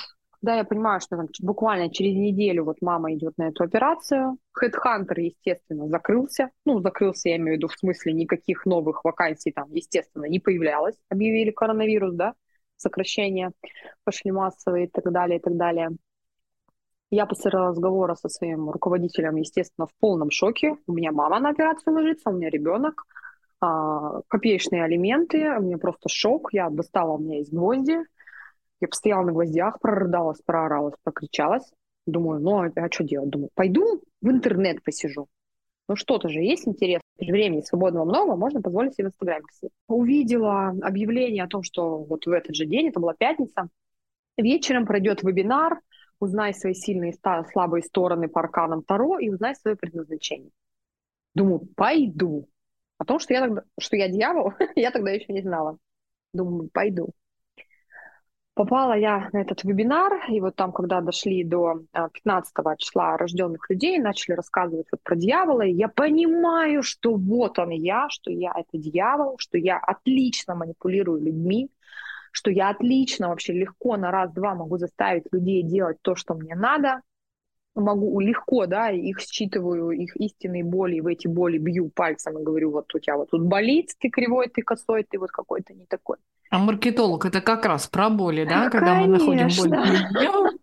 да, 0.45 0.57
я 0.57 0.64
понимаю, 0.64 1.01
что 1.01 1.16
там, 1.16 1.26
буквально 1.41 1.89
через 1.89 2.14
неделю 2.16 2.64
вот 2.64 2.76
мама 2.82 3.14
идет 3.14 3.39
на 3.39 3.49
эту 3.49 3.64
операцию. 3.64 4.37
Headhunter, 4.62 5.18
естественно, 5.18 5.89
закрылся. 5.89 6.51
Ну, 6.66 6.80
закрылся, 6.80 7.30
я 7.30 7.37
имею 7.37 7.55
в 7.55 7.57
виду, 7.57 7.68
в 7.68 7.78
смысле 7.78 8.12
никаких 8.12 8.66
новых 8.66 9.05
вакансий 9.05 9.53
там, 9.53 9.72
естественно, 9.72 10.26
не 10.26 10.41
появлялось. 10.41 10.97
Объявили 11.09 11.51
коронавирус, 11.51 12.14
да, 12.14 12.35
сокращения 12.76 13.53
пошли 14.05 14.32
массовые 14.32 14.85
и 14.85 14.91
так 14.91 15.11
далее, 15.11 15.39
и 15.39 15.43
так 15.43 15.57
далее. 15.57 15.93
Я 17.11 17.24
после 17.24 17.51
разговора 17.51 18.14
со 18.14 18.28
своим 18.28 18.68
руководителем, 18.68 19.37
естественно, 19.37 19.87
в 19.87 19.95
полном 19.99 20.30
шоке. 20.30 20.76
У 20.87 20.93
меня 20.93 21.11
мама 21.11 21.41
на 21.41 21.51
операцию 21.51 21.95
ложится, 21.95 22.28
у 22.28 22.35
меня 22.35 22.51
ребенок, 22.51 23.07
а, 23.64 24.20
копеечные 24.28 24.84
алименты, 24.84 25.56
у 25.56 25.62
меня 25.62 25.78
просто 25.78 26.08
шок. 26.08 26.52
Я 26.52 26.68
достала, 26.68 27.12
у 27.12 27.18
меня 27.18 27.38
есть 27.38 27.52
гвозди, 27.52 27.98
я 28.80 28.88
постояла 28.88 29.22
на 29.22 29.32
гвоздях, 29.32 29.80
прорыдалась, 29.80 30.42
прооралась, 30.44 30.94
прокричалась. 31.02 31.72
Думаю, 32.06 32.40
ну 32.40 32.62
а, 32.62 32.70
а 32.74 32.90
что 32.90 33.04
делать? 33.04 33.30
Думаю, 33.30 33.50
пойду 33.54 34.02
в 34.20 34.30
интернет 34.30 34.82
посижу. 34.82 35.28
Ну 35.88 35.96
что-то 35.96 36.28
же 36.28 36.40
есть 36.40 36.68
интерес. 36.68 37.00
Времени 37.18 37.60
свободного 37.60 38.04
много, 38.04 38.36
можно 38.36 38.60
позволить 38.60 38.94
себе 38.94 39.06
в 39.06 39.08
Инстаграме 39.10 39.44
посидеть. 39.46 39.72
Увидела 39.88 40.68
объявление 40.82 41.44
о 41.44 41.48
том, 41.48 41.62
что 41.62 41.98
вот 41.98 42.26
в 42.26 42.30
этот 42.30 42.54
же 42.54 42.66
день, 42.66 42.88
это 42.88 43.00
была 43.00 43.14
пятница, 43.14 43.68
вечером 44.36 44.84
пройдет 44.84 45.22
вебинар 45.22 45.80
«Узнай 46.20 46.54
свои 46.54 46.74
сильные 46.74 47.12
и 47.12 47.50
слабые 47.52 47.82
стороны 47.82 48.28
по 48.28 48.40
арканам 48.40 48.82
Таро 48.82 49.18
и 49.18 49.30
узнай 49.30 49.54
свое 49.54 49.76
предназначение». 49.76 50.50
Думаю, 51.34 51.60
пойду. 51.76 52.48
О 53.05 53.07
том, 53.07 53.18
что 53.18 53.34
я, 53.34 53.40
тогда, 53.42 53.62
что 53.78 53.96
я 53.96 54.09
дьявол, 54.09 54.55
я 54.76 54.90
тогда 54.90 55.11
еще 55.11 55.30
не 55.34 55.42
знала. 55.42 55.76
Думаю, 56.32 56.70
пойду. 56.72 57.11
Попала 58.55 58.96
я 58.96 59.28
на 59.34 59.42
этот 59.42 59.62
вебинар, 59.62 60.24
и 60.30 60.40
вот 60.40 60.57
там, 60.57 60.72
когда 60.72 61.02
дошли 61.02 61.44
до 61.44 61.82
15 61.92 62.52
а, 62.57 62.76
числа 62.78 63.18
рожденных 63.18 63.68
людей, 63.68 63.98
начали 63.98 64.36
рассказывать 64.36 64.86
вот 64.90 65.02
про 65.02 65.16
дьявола, 65.16 65.66
и 65.66 65.74
я 65.74 65.88
понимаю, 65.88 66.82
что 66.82 67.14
вот 67.14 67.59
он 67.59 67.70
я, 67.70 68.09
что 68.09 68.30
я 68.30 68.55
это 68.57 68.78
дьявол, 68.78 69.36
что 69.38 69.59
я 69.59 69.76
отлично 69.76 70.55
манипулирую 70.55 71.20
людьми, 71.20 71.70
что 72.32 72.50
я 72.50 72.70
отлично 72.70 73.28
вообще 73.28 73.52
легко 73.52 73.98
на 73.98 74.11
раз-два 74.12 74.55
могу 74.55 74.78
заставить 74.78 75.24
людей 75.30 75.62
делать 75.62 75.98
то, 76.00 76.14
что 76.14 76.32
мне 76.32 76.55
надо, 76.55 77.02
могу 77.75 78.20
легко, 78.20 78.66
да, 78.66 78.91
их 78.91 79.20
считываю, 79.20 79.91
их 79.91 80.16
истинные 80.16 80.64
боли, 80.64 80.97
и 80.97 81.01
в 81.01 81.07
эти 81.07 81.27
боли 81.27 81.59
бью 81.59 81.91
пальцем 81.91 82.39
и 82.39 82.43
говорю, 82.43 82.70
вот 82.70 82.95
у 82.95 82.99
тебя 82.99 83.16
вот 83.16 83.31
тут 83.31 83.43
болит, 83.43 83.91
ты 83.99 84.11
кривой, 84.11 84.49
ты 84.49 84.62
косой, 84.62 85.05
ты 85.05 85.18
вот 85.18 85.31
какой-то 85.31 85.75
не 85.75 85.87
такой. 85.87 86.18
А 86.51 86.59
маркетолог 86.59 87.24
это 87.24 87.40
как 87.40 87.66
раз 87.66 87.86
про 87.88 88.11
боли, 88.11 88.45
да, 88.45 88.70
когда 88.70 88.95
Конечно. 88.95 89.26
мы 89.26 89.34
находим 89.36 89.49
боль. 89.59 90.55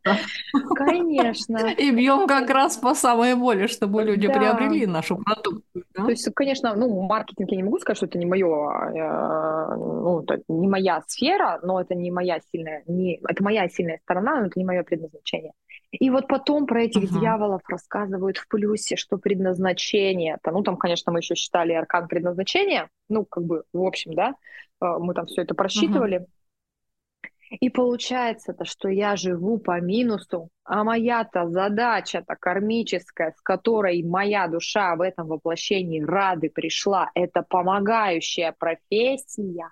Конечно. 0.75 1.57
И 1.77 1.91
бьем 1.91 2.27
как 2.27 2.49
раз 2.49 2.77
по 2.77 2.95
самой 2.95 3.35
боли, 3.35 3.67
чтобы 3.67 4.03
люди 4.03 4.27
да. 4.27 4.33
приобрели 4.33 4.87
нашу 4.87 5.17
продукцию. 5.17 5.85
Да? 5.93 6.05
То 6.05 6.09
есть, 6.09 6.33
конечно, 6.33 6.73
ну, 6.75 7.01
маркетинг 7.01 7.51
я 7.51 7.57
не 7.57 7.63
могу 7.63 7.79
сказать, 7.79 7.97
что 7.97 8.05
это 8.05 8.17
не 8.17 8.25
мое, 8.25 8.47
э, 8.47 9.75
ну, 9.75 10.21
это 10.21 10.41
не 10.47 10.67
моя 10.67 11.01
сфера, 11.07 11.59
но 11.61 11.81
это 11.81 11.93
не 11.93 12.11
моя 12.11 12.39
сильная, 12.51 12.83
не, 12.87 13.19
это 13.27 13.43
моя 13.43 13.67
сильная 13.69 13.99
сторона, 14.03 14.39
но 14.39 14.47
это 14.47 14.59
не 14.59 14.65
мое 14.65 14.83
предназначение. 14.83 15.53
И 15.91 16.09
вот 16.09 16.27
потом 16.27 16.67
про 16.67 16.83
этих 16.83 17.03
uh-huh. 17.03 17.19
дьяволов 17.19 17.61
рассказывают 17.67 18.37
в 18.37 18.47
плюсе, 18.47 18.95
что 18.95 19.17
предназначение, 19.17 20.37
-то, 20.41 20.51
ну 20.51 20.63
там, 20.63 20.77
конечно, 20.77 21.11
мы 21.11 21.19
еще 21.19 21.35
считали 21.35 21.73
аркан 21.73 22.07
предназначения, 22.07 22.89
ну 23.09 23.25
как 23.25 23.43
бы 23.43 23.63
в 23.73 23.83
общем, 23.83 24.13
да, 24.13 24.35
мы 24.81 25.13
там 25.13 25.25
все 25.27 25.43
это 25.43 25.53
просчитывали. 25.55 26.25
И 27.59 27.69
получается-то, 27.69 28.63
что 28.63 28.87
я 28.87 29.17
живу 29.17 29.57
по 29.57 29.79
минусу, 29.81 30.49
а 30.63 30.85
моя-то 30.85 31.49
задача-то 31.49 32.35
кармическая, 32.39 33.33
с 33.37 33.41
которой 33.41 34.01
моя 34.03 34.47
душа 34.47 34.95
в 34.95 35.01
этом 35.01 35.27
воплощении 35.27 36.01
рады 36.01 36.49
пришла, 36.49 37.11
это 37.13 37.41
помогающая 37.41 38.55
профессия, 38.57 39.69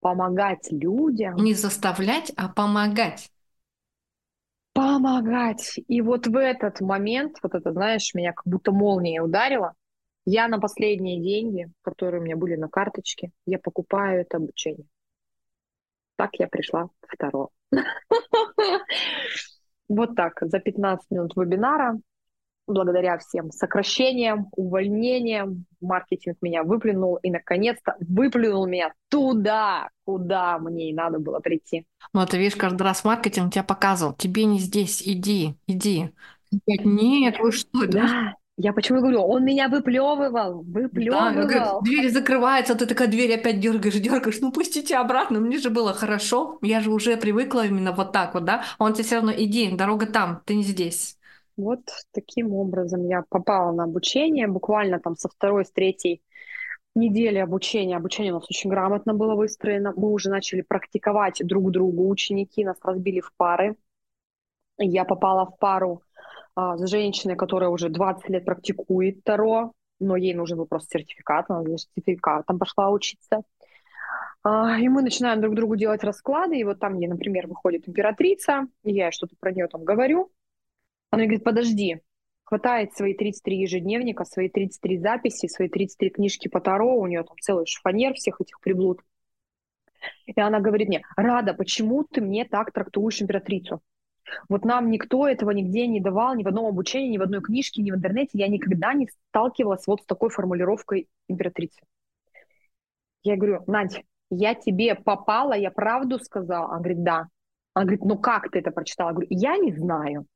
помогать 0.00 0.72
людям. 0.72 1.36
Не 1.36 1.54
заставлять, 1.54 2.32
а 2.36 2.48
помогать 2.48 3.30
помогать. 4.74 5.78
И 5.88 6.02
вот 6.02 6.26
в 6.26 6.36
этот 6.36 6.80
момент, 6.80 7.38
вот 7.42 7.54
это, 7.54 7.72
знаешь, 7.72 8.12
меня 8.12 8.32
как 8.32 8.44
будто 8.44 8.72
молния 8.72 9.22
ударила. 9.22 9.74
Я 10.26 10.48
на 10.48 10.58
последние 10.58 11.20
деньги, 11.20 11.70
которые 11.82 12.20
у 12.20 12.24
меня 12.24 12.36
были 12.36 12.56
на 12.56 12.68
карточке, 12.68 13.30
я 13.46 13.58
покупаю 13.58 14.22
это 14.22 14.38
обучение. 14.38 14.86
Так 16.16 16.30
я 16.38 16.48
пришла 16.48 16.88
второго. 17.06 17.50
Вот 19.86 20.16
так, 20.16 20.38
за 20.40 20.60
15 20.60 21.10
минут 21.10 21.36
вебинара 21.36 22.00
благодаря 22.66 23.18
всем 23.18 23.50
сокращениям, 23.50 24.48
увольнениям, 24.56 25.66
маркетинг 25.80 26.38
меня 26.40 26.62
выплюнул 26.62 27.16
и, 27.16 27.30
наконец-то, 27.30 27.96
выплюнул 28.00 28.66
меня 28.66 28.92
туда, 29.08 29.90
куда 30.04 30.58
мне 30.58 30.90
и 30.90 30.94
надо 30.94 31.18
было 31.18 31.40
прийти. 31.40 31.86
Ну, 32.12 32.24
ты 32.26 32.38
видишь, 32.38 32.56
каждый 32.56 32.82
раз 32.82 33.04
маркетинг 33.04 33.52
тебя 33.52 33.64
показывал, 33.64 34.14
тебе 34.14 34.44
не 34.44 34.58
здесь, 34.58 35.02
иди, 35.04 35.56
иди. 35.66 36.10
Нет, 36.66 37.38
вы 37.40 37.52
что? 37.52 37.86
Да, 37.86 38.34
я 38.56 38.72
почему 38.72 39.00
говорю, 39.00 39.22
он 39.22 39.44
меня 39.44 39.68
выплевывал, 39.68 40.62
выплевывал. 40.62 41.48
Да, 41.48 41.80
дверь 41.80 42.10
закрывается, 42.10 42.74
ты 42.76 42.86
такая 42.86 43.08
дверь 43.08 43.34
опять 43.34 43.60
дергаешь, 43.60 43.94
дергаешь, 43.94 44.40
ну 44.40 44.52
пустите 44.52 44.96
обратно, 44.96 45.40
мне 45.40 45.58
же 45.58 45.70
было 45.70 45.92
хорошо, 45.92 46.58
я 46.62 46.80
же 46.80 46.90
уже 46.90 47.16
привыкла 47.16 47.66
именно 47.66 47.92
вот 47.92 48.12
так 48.12 48.34
вот, 48.34 48.44
да, 48.44 48.64
он 48.78 48.92
тебе 48.94 49.04
все 49.04 49.16
равно, 49.16 49.32
иди, 49.36 49.74
дорога 49.74 50.06
там, 50.06 50.42
ты 50.44 50.54
не 50.54 50.62
здесь. 50.62 51.18
Вот 51.56 51.80
таким 52.12 52.52
образом 52.52 53.06
я 53.08 53.22
попала 53.28 53.72
на 53.72 53.84
обучение, 53.84 54.46
буквально 54.48 54.98
там 55.00 55.16
со 55.16 55.28
второй, 55.28 55.64
с 55.64 55.70
третьей 55.70 56.22
недели 56.94 57.38
обучения. 57.38 57.96
Обучение 57.96 58.32
у 58.32 58.36
нас 58.36 58.46
очень 58.50 58.70
грамотно 58.70 59.14
было 59.14 59.34
выстроено. 59.34 59.92
Мы 59.96 60.10
уже 60.10 60.30
начали 60.30 60.62
практиковать 60.62 61.40
друг 61.44 61.70
другу. 61.70 62.08
Ученики 62.08 62.64
нас 62.64 62.76
разбили 62.82 63.20
в 63.20 63.32
пары. 63.36 63.76
Я 64.78 65.04
попала 65.04 65.46
в 65.46 65.56
пару 65.58 66.02
а, 66.54 66.76
с 66.76 66.88
женщиной, 66.88 67.36
которая 67.36 67.70
уже 67.70 67.88
20 67.88 68.28
лет 68.28 68.44
практикует 68.44 69.24
Таро, 69.24 69.72
но 70.00 70.16
ей 70.16 70.34
нужен 70.34 70.58
был 70.58 70.66
просто 70.66 70.98
сертификат, 70.98 71.46
она 71.50 71.62
за 71.62 71.78
сертификатом 71.78 72.58
пошла 72.58 72.90
учиться. 72.90 73.42
А, 74.42 74.78
и 74.78 74.88
мы 74.88 75.02
начинаем 75.02 75.40
друг 75.40 75.54
другу 75.54 75.76
делать 75.76 76.04
расклады, 76.04 76.58
и 76.58 76.64
вот 76.64 76.78
там, 76.78 76.98
где, 76.98 77.08
например, 77.08 77.46
выходит 77.46 77.88
императрица, 77.88 78.66
и 78.82 78.92
я 78.92 79.10
что-то 79.10 79.34
про 79.40 79.52
нее 79.52 79.68
там 79.68 79.84
говорю, 79.84 80.30
она 81.10 81.24
говорит, 81.24 81.44
подожди, 81.44 82.00
хватает 82.44 82.94
свои 82.94 83.14
33 83.14 83.56
ежедневника, 83.60 84.24
свои 84.24 84.48
33 84.48 84.98
записи, 84.98 85.46
свои 85.48 85.68
33 85.68 86.10
книжки 86.10 86.48
по 86.48 86.60
Таро, 86.60 86.96
у 86.96 87.06
нее 87.06 87.24
там 87.24 87.36
целый 87.40 87.66
шифонер 87.66 88.14
всех 88.14 88.40
этих 88.40 88.60
приблуд. 88.60 89.00
И 90.26 90.38
она 90.38 90.60
говорит 90.60 90.88
мне, 90.88 91.02
Рада, 91.16 91.54
почему 91.54 92.04
ты 92.04 92.20
мне 92.20 92.44
так 92.44 92.72
трактуешь 92.72 93.22
императрицу? 93.22 93.80
Вот 94.48 94.64
нам 94.64 94.90
никто 94.90 95.28
этого 95.28 95.50
нигде 95.50 95.86
не 95.86 96.00
давал, 96.00 96.34
ни 96.34 96.42
в 96.42 96.48
одном 96.48 96.66
обучении, 96.66 97.10
ни 97.10 97.18
в 97.18 97.22
одной 97.22 97.40
книжке, 97.40 97.82
ни 97.82 97.90
в 97.90 97.94
интернете. 97.94 98.30
Я 98.38 98.48
никогда 98.48 98.92
не 98.94 99.08
сталкивалась 99.30 99.86
вот 99.86 100.02
с 100.02 100.06
такой 100.06 100.30
формулировкой 100.30 101.08
императрицы. 101.28 101.80
Я 103.22 103.36
говорю, 103.36 103.62
Надь, 103.66 104.02
я 104.30 104.54
тебе 104.54 104.94
попала, 104.94 105.54
я 105.54 105.70
правду 105.70 106.18
сказала? 106.18 106.68
Она 106.68 106.78
говорит, 106.78 107.02
да. 107.02 107.28
Она 107.74 107.86
говорит, 107.86 108.04
ну 108.04 108.18
как 108.18 108.50
ты 108.50 108.60
это 108.60 108.70
прочитала? 108.70 109.08
Я 109.08 109.14
говорю, 109.14 109.28
я 109.30 109.56
не 109.56 109.72
знаю. 109.72 110.26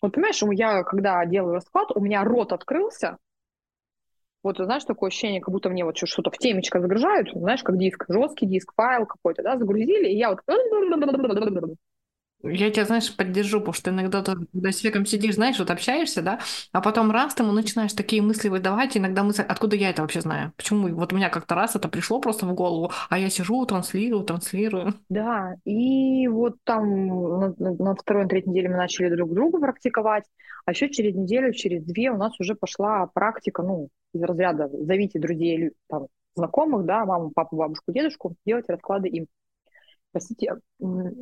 Вот 0.00 0.12
понимаешь, 0.12 0.40
я 0.52 0.84
когда 0.84 1.24
делаю 1.26 1.54
расклад, 1.54 1.90
у 1.94 2.00
меня 2.00 2.22
рот 2.24 2.52
открылся, 2.52 3.18
вот, 4.42 4.56
знаешь, 4.56 4.84
такое 4.84 5.08
ощущение, 5.08 5.40
как 5.40 5.52
будто 5.52 5.68
мне 5.68 5.84
вот 5.84 5.98
что-то 5.98 6.30
в 6.30 6.38
темечко 6.38 6.80
загружают, 6.80 7.30
знаешь, 7.32 7.62
как 7.64 7.76
диск, 7.76 8.04
жесткий 8.08 8.46
диск, 8.46 8.72
файл 8.74 9.04
какой-то, 9.04 9.42
да, 9.42 9.58
загрузили, 9.58 10.08
и 10.08 10.16
я 10.16 10.30
вот... 10.30 10.40
Я 12.42 12.70
тебя, 12.70 12.84
знаешь, 12.84 13.14
поддержу, 13.16 13.58
потому 13.58 13.74
что 13.74 13.90
иногда, 13.90 14.22
когда 14.22 14.70
с 14.70 14.76
человеком 14.76 15.06
сидишь, 15.06 15.34
знаешь, 15.34 15.58
вот 15.58 15.70
общаешься, 15.70 16.22
да, 16.22 16.38
а 16.72 16.80
потом 16.80 17.10
раз 17.10 17.34
ты 17.34 17.42
ему 17.42 17.52
начинаешь 17.52 17.92
такие 17.92 18.22
мысли 18.22 18.48
выдавать, 18.48 18.96
иногда 18.96 19.24
мысли, 19.24 19.44
откуда 19.46 19.74
я 19.74 19.90
это 19.90 20.02
вообще 20.02 20.20
знаю? 20.20 20.52
Почему? 20.56 20.88
Вот 20.94 21.12
у 21.12 21.16
меня 21.16 21.30
как-то 21.30 21.56
раз 21.56 21.74
это 21.74 21.88
пришло 21.88 22.20
просто 22.20 22.46
в 22.46 22.54
голову, 22.54 22.92
а 23.10 23.18
я 23.18 23.28
сижу, 23.28 23.66
транслирую, 23.66 24.22
транслирую. 24.22 24.94
Да, 25.08 25.56
и 25.64 26.28
вот 26.28 26.56
там 26.62 27.08
на, 27.40 27.54
на 27.58 27.94
второй, 27.96 28.22
на 28.22 28.28
третьей 28.28 28.50
неделе 28.50 28.68
мы 28.68 28.76
начали 28.76 29.14
друг 29.14 29.34
друга 29.34 29.58
практиковать, 29.58 30.24
а 30.64 30.70
еще 30.70 30.90
через 30.90 31.16
неделю, 31.16 31.52
через 31.52 31.84
две 31.84 32.12
у 32.12 32.16
нас 32.16 32.38
уже 32.38 32.54
пошла 32.54 33.06
практика, 33.06 33.62
ну, 33.62 33.88
из 34.14 34.22
разряда 34.22 34.68
зовите 34.72 35.18
друзей, 35.18 35.72
там, 35.88 36.06
знакомых, 36.36 36.84
да, 36.86 37.04
маму, 37.04 37.32
папу, 37.34 37.56
бабушку, 37.56 37.92
дедушку, 37.92 38.36
делать 38.46 38.66
расклады 38.68 39.08
им 39.08 39.26
просите 40.12 40.56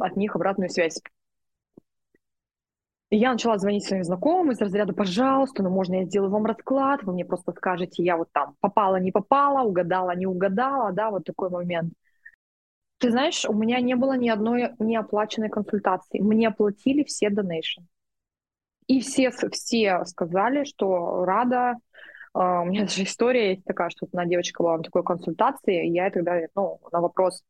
от 0.01 0.16
них 0.16 0.37
обратную 0.37 0.70
связь. 0.70 1.01
И 3.11 3.16
я 3.16 3.32
начала 3.32 3.57
звонить 3.59 3.84
своим 3.84 4.03
знакомым 4.03 4.51
из 4.51 4.61
разряда, 4.61 4.93
пожалуйста, 4.93 5.62
ну 5.62 5.70
можно 5.70 5.95
я 5.95 6.05
сделаю 6.05 6.30
вам 6.30 6.45
расклад, 6.45 7.05
вы 7.05 7.12
мне 7.12 7.24
просто 7.24 7.53
скажете, 7.53 8.03
я 8.03 8.16
вот 8.16 8.32
там 8.32 8.57
попала, 8.61 8.97
не 8.97 9.12
попала, 9.12 9.62
угадала, 9.62 10.16
не 10.16 10.26
угадала, 10.26 10.93
да, 10.93 11.11
вот 11.11 11.24
такой 11.24 11.51
момент. 11.51 11.93
Ты 12.99 13.11
знаешь, 13.11 13.45
у 13.45 13.53
меня 13.53 13.80
не 13.80 13.95
было 13.95 14.16
ни 14.16 14.28
одной 14.28 14.70
неоплаченной 14.78 15.51
консультации. 15.51 16.18
Мне 16.18 16.49
оплатили 16.49 17.05
все 17.05 17.28
донейшн. 17.30 17.82
И 18.87 19.01
все, 19.01 19.30
все 19.30 20.05
сказали, 20.05 20.64
что 20.64 21.24
рада. 21.24 21.76
Uh, 22.34 22.62
у 22.62 22.64
меня 22.66 22.80
даже 22.87 23.05
история 23.05 23.51
есть 23.53 23.64
такая, 23.64 23.91
что 23.91 24.07
одна 24.07 24.24
девочка 24.24 24.62
была 24.62 24.76
на 24.78 24.82
такой 24.82 25.03
консультации, 25.03 25.87
и 25.87 25.93
я 25.93 26.11
тогда, 26.11 26.39
ну, 26.55 26.80
на 26.93 27.01
вопрос, 27.01 27.43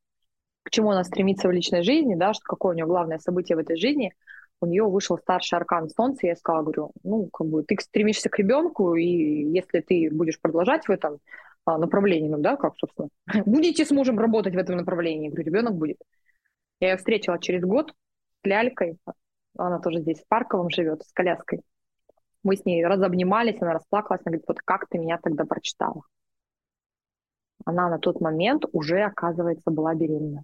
к 0.67 0.71
чему 0.71 0.91
она 0.91 1.05
стремится 1.05 1.47
в 1.47 1.53
личной 1.53 1.83
жизни, 1.83 2.17
да, 2.17 2.35
что 2.35 2.43
какое 2.43 2.73
у 2.73 2.77
нее 2.77 2.87
главное 2.87 3.19
событие 3.19 3.55
в 3.55 3.61
этой 3.61 3.77
жизни, 3.77 4.13
у 4.61 4.67
нее 4.67 4.83
вышел 4.83 5.17
старший 5.17 5.59
аркан 5.59 5.89
Солнца, 5.89 6.27
я 6.27 6.35
сказала, 6.35 6.65
говорю, 6.65 6.91
ну, 7.05 7.29
как 7.33 7.47
бы 7.47 7.63
ты 7.63 7.77
стремишься 7.81 8.29
к 8.29 8.37
ребенку, 8.37 8.97
и 8.97 9.05
если 9.05 9.79
ты 9.79 10.11
будешь 10.11 10.41
продолжать 10.41 10.89
в 10.89 10.91
этом 10.91 11.21
а, 11.67 11.79
направлении, 11.79 12.29
ну, 12.29 12.39
да, 12.39 12.57
как, 12.57 12.77
собственно, 12.79 13.11
будете 13.47 13.85
с 13.85 13.93
мужем 13.93 14.19
работать 14.19 14.55
в 14.57 14.59
этом 14.59 14.77
направлении, 14.79 15.29
говорю, 15.29 15.45
ребенок 15.45 15.77
будет. 15.77 15.99
Я 16.81 16.91
ее 16.91 16.97
встретила 16.97 17.39
через 17.39 17.63
год 17.63 17.93
с 18.43 18.47
лялькой, 18.47 18.99
она 19.57 19.79
тоже 19.79 20.01
здесь 20.01 20.21
в 20.21 20.27
Парковом 20.27 20.71
живет, 20.71 21.05
с 21.05 21.13
коляской. 21.13 21.61
Мы 22.43 22.57
с 22.57 22.65
ней 22.65 22.85
разобнимались, 22.85 23.63
она 23.63 23.73
расплакалась, 23.73 24.23
она 24.25 24.33
говорит, 24.33 24.49
вот 24.49 24.59
как 24.65 24.89
ты 24.89 24.99
меня 24.99 25.19
тогда 25.23 25.45
прочитала? 25.45 26.03
Она 27.65 27.89
на 27.89 28.01
тот 28.01 28.21
момент 28.21 28.65
уже, 28.73 29.03
оказывается, 29.03 29.71
была 29.71 29.95
беременна 29.95 30.43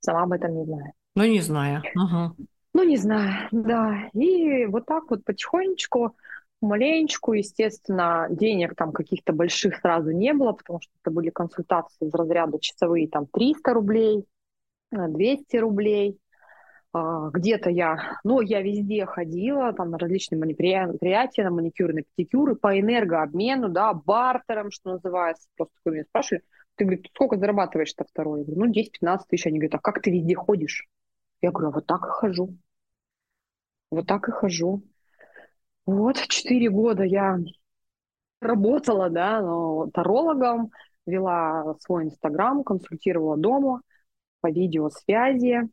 сама 0.00 0.22
об 0.24 0.32
этом 0.32 0.54
не 0.54 0.64
знаю. 0.64 0.92
Ну, 1.16 1.24
не 1.24 1.40
знаю. 1.40 1.82
Угу. 1.94 2.46
Ну, 2.74 2.84
не 2.84 2.96
знаю, 2.96 3.48
да. 3.50 4.08
И 4.14 4.66
вот 4.66 4.86
так 4.86 5.10
вот 5.10 5.24
потихонечку, 5.24 6.16
маленечку, 6.60 7.32
естественно, 7.32 8.28
денег 8.30 8.74
там 8.76 8.92
каких-то 8.92 9.32
больших 9.32 9.76
сразу 9.76 10.10
не 10.10 10.32
было, 10.32 10.52
потому 10.52 10.80
что 10.80 10.92
это 11.02 11.10
были 11.12 11.30
консультации 11.30 12.06
из 12.06 12.14
разряда 12.14 12.58
часовые, 12.60 13.08
там 13.08 13.26
300 13.26 13.74
рублей, 13.74 14.24
200 14.92 15.56
э, 15.56 15.60
рублей. 15.60 16.18
А, 16.92 17.30
где-то 17.30 17.70
я, 17.70 18.18
ну, 18.24 18.40
я 18.40 18.62
везде 18.62 19.06
ходила, 19.06 19.72
там 19.72 19.90
на 19.90 19.98
различные 19.98 20.40
мероприятия, 20.40 21.44
на 21.44 21.50
маникюры, 21.50 21.94
на 21.94 22.02
педикюры, 22.02 22.56
по 22.56 22.78
энергообмену, 22.78 23.68
да, 23.68 23.92
бартером, 23.94 24.70
что 24.70 24.92
называется. 24.92 25.48
Просто 25.56 25.72
меня 25.86 26.04
спрашивали, 26.04 26.42
ты, 26.80 26.84
говорит, 26.86 27.06
сколько 27.14 27.36
зарабатываешь-то 27.36 28.04
второй? 28.04 28.40
Я 28.40 28.46
говорю, 28.46 28.64
ну, 28.64 28.72
10-15 28.72 29.18
тысяч. 29.28 29.46
Они 29.46 29.58
говорят, 29.58 29.74
а 29.74 29.78
как 29.80 30.00
ты 30.00 30.10
везде 30.10 30.34
ходишь? 30.34 30.88
Я 31.42 31.50
говорю, 31.50 31.68
а 31.68 31.72
вот 31.72 31.86
так 31.86 32.06
и 32.06 32.08
хожу. 32.08 32.56
Вот 33.90 34.06
так 34.06 34.28
и 34.28 34.32
хожу. 34.32 34.82
Вот, 35.84 36.16
четыре 36.28 36.70
года 36.70 37.02
я 37.02 37.38
работала, 38.40 39.10
да, 39.10 39.42
но 39.42 39.90
тарологом, 39.92 40.70
вела 41.04 41.74
свой 41.80 42.04
инстаграм, 42.04 42.64
консультировала 42.64 43.36
дома 43.36 43.82
по 44.40 44.50
видеосвязи, 44.50 45.68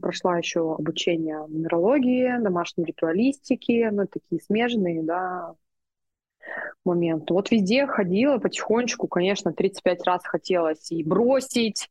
прошла 0.00 0.38
еще 0.38 0.74
обучение 0.74 1.46
нумерологии, 1.46 2.42
домашней 2.42 2.84
ритуалистики, 2.84 3.88
ну, 3.92 4.06
такие 4.08 4.40
смежные, 4.40 5.04
да, 5.04 5.54
момент. 6.84 7.30
Вот 7.30 7.50
везде 7.50 7.86
ходила 7.86 8.38
потихонечку, 8.38 9.06
конечно, 9.08 9.52
35 9.52 10.04
раз 10.04 10.24
хотелось 10.24 10.90
и 10.90 11.04
бросить, 11.04 11.88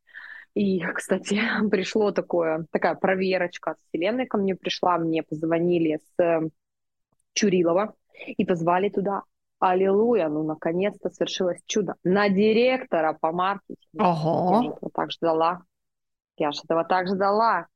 и, 0.54 0.80
кстати, 0.94 1.40
пришло 1.70 2.10
такое, 2.10 2.66
такая 2.70 2.94
проверочка 2.94 3.74
с 3.74 3.88
Вселенной 3.88 4.26
ко 4.26 4.38
мне 4.38 4.54
пришла, 4.54 4.98
мне 4.98 5.22
позвонили 5.22 5.98
с 5.98 6.22
э, 6.22 6.48
Чурилова 7.34 7.94
и 8.26 8.44
позвали 8.44 8.88
туда. 8.88 9.22
Аллилуйя, 9.60 10.28
ну 10.28 10.44
наконец-то 10.44 11.10
свершилось 11.10 11.60
чудо. 11.66 11.94
На 12.04 12.28
директора 12.28 13.16
по 13.20 13.32
маркетингу. 13.32 14.04
Ого. 14.04 14.50
Я 14.54 14.62
же 14.62 14.68
этого 14.70 14.90
так 14.92 15.10
ждала. 15.10 15.62
Я 16.36 16.52
же 16.52 16.60
этого 16.62 16.84
так 16.84 17.08
ждала. 17.08 17.66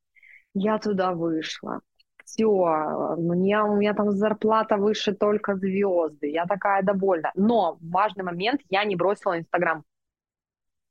Я 0.53 0.77
туда 0.79 1.11
вышла 1.13 1.81
все, 2.25 3.15
мне, 3.17 3.61
у 3.61 3.75
меня 3.75 3.93
там 3.93 4.11
зарплата 4.11 4.77
выше 4.77 5.13
только 5.13 5.55
звезды, 5.55 6.27
я 6.29 6.45
такая 6.45 6.83
довольна. 6.83 7.31
Но 7.35 7.77
важный 7.81 8.23
момент 8.23 8.61
я 8.69 8.83
не 8.83 8.95
бросила 8.95 9.37
Инстаграм. 9.37 9.83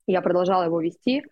Я 0.06 0.20
продолжала 0.20 0.64
его 0.64 0.80
вести. 0.80 1.22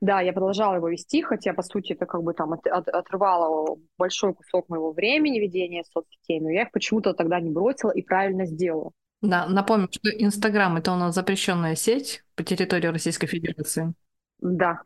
Да, 0.00 0.20
я 0.20 0.32
продолжала 0.32 0.76
его 0.76 0.88
вести, 0.88 1.22
хотя, 1.22 1.54
по 1.54 1.62
сути, 1.62 1.94
это 1.94 2.06
как 2.06 2.22
бы 2.22 2.34
там 2.34 2.52
от, 2.52 2.66
от, 2.66 2.88
отрывало 2.88 3.78
большой 3.98 4.34
кусок 4.34 4.68
моего 4.68 4.92
времени 4.92 5.38
ведения 5.38 5.84
соцсетей, 5.84 6.40
но 6.40 6.50
я 6.50 6.62
их 6.62 6.70
почему-то 6.70 7.14
тогда 7.14 7.40
не 7.40 7.50
бросила 7.50 7.90
и 7.90 8.02
правильно 8.02 8.46
сделала. 8.46 8.92
Да, 9.22 9.46
напомню, 9.46 9.88
что 9.90 10.10
Инстаграм— 10.10 10.76
это 10.78 10.92
у 10.92 10.96
нас 10.96 11.14
запрещенная 11.14 11.74
сеть 11.74 12.22
по 12.34 12.44
территории 12.44 12.88
Российской 12.88 13.26
Федерации. 13.26 13.94
Да, 14.38 14.82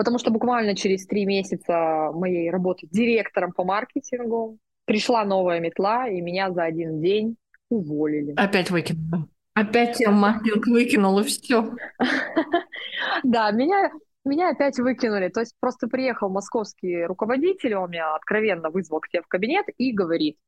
Потому 0.00 0.16
что 0.16 0.30
буквально 0.30 0.74
через 0.74 1.06
три 1.06 1.26
месяца 1.26 2.10
моей 2.14 2.50
работы 2.50 2.88
директором 2.90 3.52
по 3.52 3.64
маркетингу 3.64 4.56
пришла 4.86 5.26
новая 5.26 5.60
метла, 5.60 6.08
и 6.08 6.22
меня 6.22 6.50
за 6.52 6.62
один 6.62 7.02
день 7.02 7.36
уволили. 7.68 8.32
Опять 8.34 8.70
выкинули. 8.70 9.26
Опять 9.52 9.98
тебя 9.98 10.10
маркетинг 10.10 10.66
выкинул, 10.68 11.18
и 11.18 11.24
все. 11.24 11.74
Да, 13.24 13.50
меня, 13.50 13.90
меня 14.24 14.48
опять 14.48 14.78
выкинули. 14.78 15.28
То 15.28 15.40
есть 15.40 15.54
просто 15.60 15.86
приехал 15.86 16.30
московский 16.30 17.04
руководитель, 17.04 17.74
он 17.74 17.90
меня 17.90 18.14
откровенно 18.14 18.70
вызвал 18.70 19.00
к 19.00 19.08
себе 19.08 19.20
в 19.20 19.26
кабинет 19.26 19.66
и 19.76 19.92
говорит, 19.92 20.38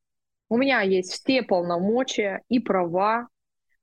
у 0.48 0.56
меня 0.56 0.80
есть 0.80 1.12
все 1.12 1.42
полномочия 1.42 2.40
и 2.48 2.58
права, 2.58 3.28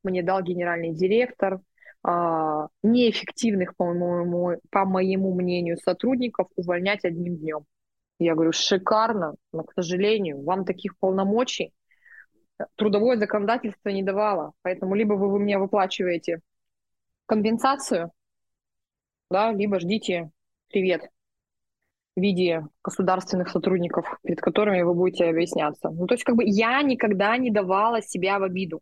мне 0.04 0.24
дал 0.24 0.42
генеральный 0.42 0.96
директор, 0.96 1.60
неэффективных, 2.04 3.76
по 3.76 3.94
моему, 3.94 4.60
по 4.72 4.86
моему 4.86 5.34
мнению, 5.34 5.78
сотрудников 5.78 6.48
увольнять 6.56 7.04
одним 7.04 7.36
днем. 7.38 7.66
Я 8.20 8.36
говорю, 8.36 8.52
шикарно, 8.52 9.36
но, 9.54 9.64
к 9.64 9.74
сожалению, 9.74 10.44
вам 10.44 10.66
таких 10.66 10.98
полномочий 10.98 11.74
трудовое 12.76 13.18
законодательство 13.18 13.90
не 13.90 14.04
давало. 14.04 14.54
Поэтому 14.62 14.96
либо 14.96 15.14
вы, 15.14 15.30
вы 15.30 15.40
мне 15.40 15.58
выплачиваете 15.58 16.40
компенсацию, 17.26 18.12
да, 19.30 19.52
либо 19.52 19.80
ждите 19.80 20.32
привет 20.70 21.10
в 22.16 22.22
виде 22.22 22.66
государственных 22.84 23.50
сотрудников, 23.50 24.06
перед 24.24 24.42
которыми 24.42 24.82
вы 24.82 24.94
будете 24.94 25.26
объясняться. 25.26 25.90
Ну, 25.90 26.08
то 26.08 26.16
есть, 26.16 26.24
как 26.24 26.36
бы 26.36 26.44
я 26.46 26.82
никогда 26.82 27.38
не 27.38 27.52
давала 27.52 28.02
себя 28.02 28.40
в 28.40 28.44
обиду. 28.44 28.82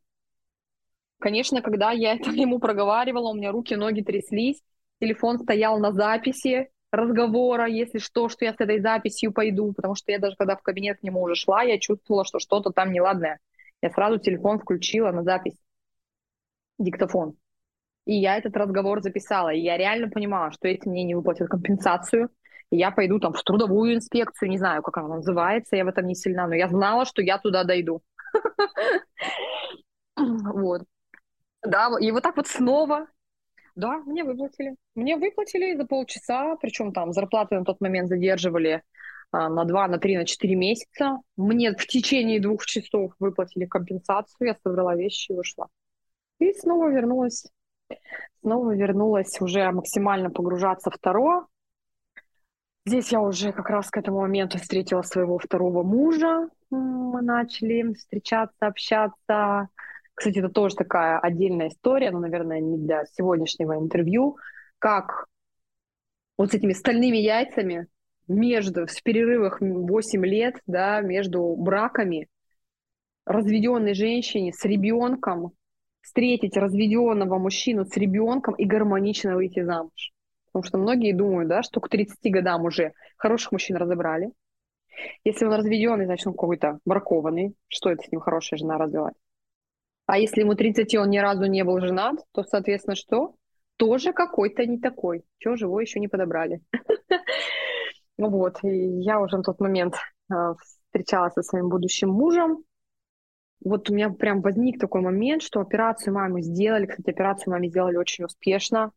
Конечно, 1.20 1.61
когда 1.61 1.91
я 1.91 2.13
это 2.13 2.30
ему 2.32 2.59
проговаривала, 2.59 3.30
у 3.30 3.36
меня 3.36 3.51
руки, 3.51 3.76
ноги 3.76 4.01
тряслись, 4.01 4.61
телефон 4.99 5.39
стоял 5.39 5.80
на 5.80 5.91
записи 5.91 6.70
разговора, 6.91 7.65
если 7.65 7.99
что, 7.99 8.30
что 8.30 8.45
я 8.45 8.53
с 8.53 8.59
этой 8.59 8.80
записью 8.80 9.34
пойду, 9.34 9.74
потому 9.74 9.95
что 9.95 10.11
я 10.11 10.20
даже 10.20 10.36
когда 10.38 10.55
в 10.55 10.61
кабинет 10.61 10.99
к 10.99 11.03
нему 11.03 11.22
уже 11.22 11.36
шла, 11.36 11.63
я 11.63 11.80
чувствовала, 11.80 12.24
что 12.24 12.39
что-то 12.39 12.72
там 12.72 12.91
неладное. 12.91 13.39
Я 13.82 13.89
сразу 13.89 14.18
телефон 14.20 14.59
включила 14.59 15.11
на 15.11 15.24
запись, 15.24 15.57
диктофон. 16.80 17.36
И 18.05 18.15
я 18.15 18.38
этот 18.38 18.55
разговор 18.55 19.01
записала. 19.01 19.49
И 19.53 19.59
я 19.59 19.78
реально 19.78 20.09
понимала, 20.09 20.51
что 20.51 20.68
если 20.68 20.89
мне 20.89 21.03
не 21.03 21.15
выплатят 21.15 21.49
компенсацию, 21.49 22.30
я 22.72 22.91
пойду 22.91 23.20
там 23.20 23.34
в 23.34 23.43
трудовую 23.43 23.95
инспекцию, 23.95 24.49
не 24.49 24.57
знаю, 24.57 24.82
как 24.82 24.97
она 24.97 25.18
называется, 25.18 25.76
я 25.76 25.86
в 25.86 25.89
этом 25.89 26.05
не 26.05 26.15
сильна, 26.15 26.47
но 26.47 26.55
я 26.55 26.68
знала, 26.70 27.05
что 27.05 27.22
я 27.22 27.38
туда 27.38 27.63
дойду. 27.63 28.01
Вот. 30.15 30.84
Да, 31.68 31.91
и 31.99 32.11
вот 32.11 32.24
так 32.24 32.38
вот 32.38 32.47
снова 32.47 33.07
Да, 33.76 33.97
мне 34.05 34.24
выплатили. 34.24 34.76
Мне 34.95 35.18
выплатили 35.18 35.76
за 35.76 35.86
полчаса, 35.86 36.55
причем 36.55 36.93
там 36.93 37.11
зарплаты 37.13 37.55
на 37.55 37.65
тот 37.65 37.82
момент 37.82 38.09
задерживали 38.09 38.84
а, 39.32 39.49
на 39.49 39.65
два, 39.65 39.88
на 39.88 39.97
три, 39.97 40.18
на 40.18 40.26
четыре 40.26 40.55
месяца. 40.55 41.20
Мне 41.36 41.72
в 41.74 41.86
течение 41.86 42.39
двух 42.39 42.65
часов 42.65 43.13
выплатили 43.20 43.65
компенсацию, 43.65 44.47
я 44.47 44.55
собрала 44.63 44.95
вещи 44.95 45.32
и 45.32 45.36
ушла. 45.36 45.68
И 46.39 46.53
снова 46.53 46.89
вернулась, 46.89 47.45
снова 48.41 48.74
вернулась 48.74 49.41
уже 49.41 49.70
максимально 49.72 50.30
погружаться 50.30 50.89
в 50.89 50.97
Таро. 50.97 51.47
Здесь 52.86 53.11
я 53.11 53.20
уже 53.20 53.51
как 53.51 53.70
раз 53.70 53.89
к 53.89 53.97
этому 53.97 54.22
моменту 54.22 54.57
встретила 54.59 55.01
своего 55.01 55.38
второго 55.38 55.84
мужа. 55.84 56.47
Мы 56.70 57.22
начали 57.22 57.93
встречаться, 57.93 58.68
общаться. 58.68 59.68
Кстати, 60.18 60.39
это 60.39 60.49
тоже 60.49 60.74
такая 60.76 61.20
отдельная 61.20 61.68
история, 61.68 62.09
но, 62.09 62.18
наверное, 62.18 62.59
не 62.59 62.76
для 62.80 63.05
сегодняшнего 63.05 63.78
интервью, 63.78 64.38
как 64.80 65.28
вот 66.39 66.49
с 66.49 66.55
этими 66.55 66.74
стальными 66.74 67.18
яйцами 67.18 67.86
между, 68.28 68.88
в 68.88 69.03
перерывах 69.03 69.61
8 69.61 70.26
лет, 70.26 70.55
да, 70.65 71.01
между 71.01 71.55
браками 71.55 72.30
разведенной 73.28 73.93
женщине 73.93 74.53
с 74.53 74.65
ребенком 74.65 75.51
встретить 76.01 76.57
разведенного 76.57 77.38
мужчину 77.38 77.86
с 77.86 77.95
ребенком 77.95 78.55
и 78.55 78.65
гармонично 78.65 79.36
выйти 79.36 79.61
замуж. 79.61 80.13
Потому 80.47 80.63
что 80.63 80.80
многие 80.80 81.13
думают, 81.13 81.47
да, 81.47 81.61
что 81.61 81.80
к 81.80 81.89
30 81.89 82.18
годам 82.32 82.63
уже 82.63 82.93
хороших 83.18 83.51
мужчин 83.51 83.76
разобрали. 83.76 84.32
Если 85.24 85.45
он 85.45 85.53
разведенный, 85.53 86.05
значит, 86.05 86.26
он 86.26 86.34
какой-то 86.34 86.80
бракованный. 86.86 87.53
Что 87.68 87.91
это 87.91 88.01
с 88.01 88.11
ним 88.11 88.20
хорошая 88.20 88.57
жена 88.57 88.80
развелась? 88.80 89.13
А 90.07 90.17
если 90.17 90.41
ему 90.41 90.55
30 90.55 90.93
и 90.93 90.97
он 90.97 91.09
ни 91.09 91.17
разу 91.17 91.45
не 91.45 91.63
был 91.63 91.79
женат, 91.81 92.15
то, 92.31 92.43
соответственно, 92.43 92.95
что? 92.95 93.35
Тоже 93.75 94.13
какой-то 94.13 94.65
не 94.65 94.79
такой. 94.79 95.23
Чего 95.37 95.57
живой 95.57 95.83
еще 95.83 95.99
не 95.99 96.07
подобрали. 96.07 96.61
Вот, 98.19 98.63
и 98.63 98.67
я 98.67 99.21
уже 99.21 99.37
на 99.37 99.43
тот 99.43 99.59
момент 99.59 99.93
а, 100.31 100.55
встречалась 100.55 101.33
со 101.33 101.43
своим 101.43 101.69
будущим 101.69 102.09
мужем. 102.09 102.63
Вот 103.63 103.91
у 103.91 103.93
меня 103.93 104.09
прям 104.09 104.41
возник 104.41 104.79
такой 104.79 105.01
момент, 105.01 105.43
что 105.43 105.59
операцию 105.59 106.15
мамы 106.15 106.41
сделали. 106.41 106.87
Кстати, 106.87 107.11
операцию 107.11 107.51
маме 107.51 107.69
сделали 107.69 107.95
очень 107.95 108.25
успешно. 108.25 108.91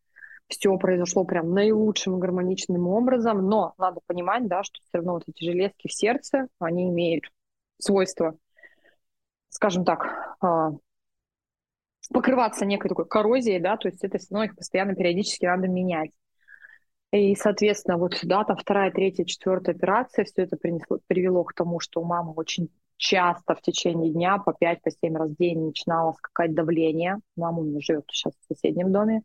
Все 0.48 0.74
произошло 0.78 1.24
прям 1.24 1.52
наилучшим 1.52 2.18
гармоничным 2.18 2.88
образом. 2.88 3.46
Но 3.46 3.74
надо 3.76 4.00
понимать, 4.06 4.48
да, 4.48 4.62
что 4.62 4.80
все 4.80 4.98
равно 4.98 5.12
вот 5.12 5.24
эти 5.26 5.44
железки 5.44 5.88
в 5.88 5.92
сердце, 5.92 6.48
они 6.58 6.88
имеют 6.88 7.24
свойство, 7.78 8.38
скажем 9.50 9.84
так, 9.84 10.36
а, 10.40 10.70
покрываться 12.12 12.66
некой 12.66 12.88
такой 12.88 13.06
коррозией, 13.06 13.60
да, 13.60 13.76
то 13.76 13.88
есть 13.88 14.02
это 14.04 14.18
все 14.18 14.28
равно 14.30 14.44
их 14.44 14.56
постоянно 14.56 14.94
периодически 14.94 15.46
надо 15.46 15.68
менять. 15.68 16.10
И, 17.12 17.34
соответственно, 17.34 17.96
вот 17.98 18.18
да, 18.22 18.44
там 18.44 18.56
вторая, 18.56 18.92
третья, 18.92 19.24
четвертая 19.24 19.74
операция, 19.74 20.24
все 20.24 20.42
это 20.42 20.56
принесло, 20.56 20.98
привело 21.06 21.42
к 21.44 21.54
тому, 21.54 21.80
что 21.80 22.00
у 22.00 22.04
мамы 22.04 22.32
очень 22.34 22.68
часто 22.96 23.54
в 23.56 23.62
течение 23.62 24.12
дня 24.12 24.38
по 24.38 24.50
5-7 24.50 25.12
по 25.12 25.18
раз 25.18 25.30
в 25.30 25.36
день 25.36 25.66
начиналось 25.66 26.18
какое-то 26.20 26.54
давление. 26.54 27.18
Мама 27.36 27.60
у 27.60 27.64
меня 27.64 27.80
живет 27.80 28.04
сейчас 28.08 28.34
в 28.34 28.54
соседнем 28.54 28.92
доме. 28.92 29.22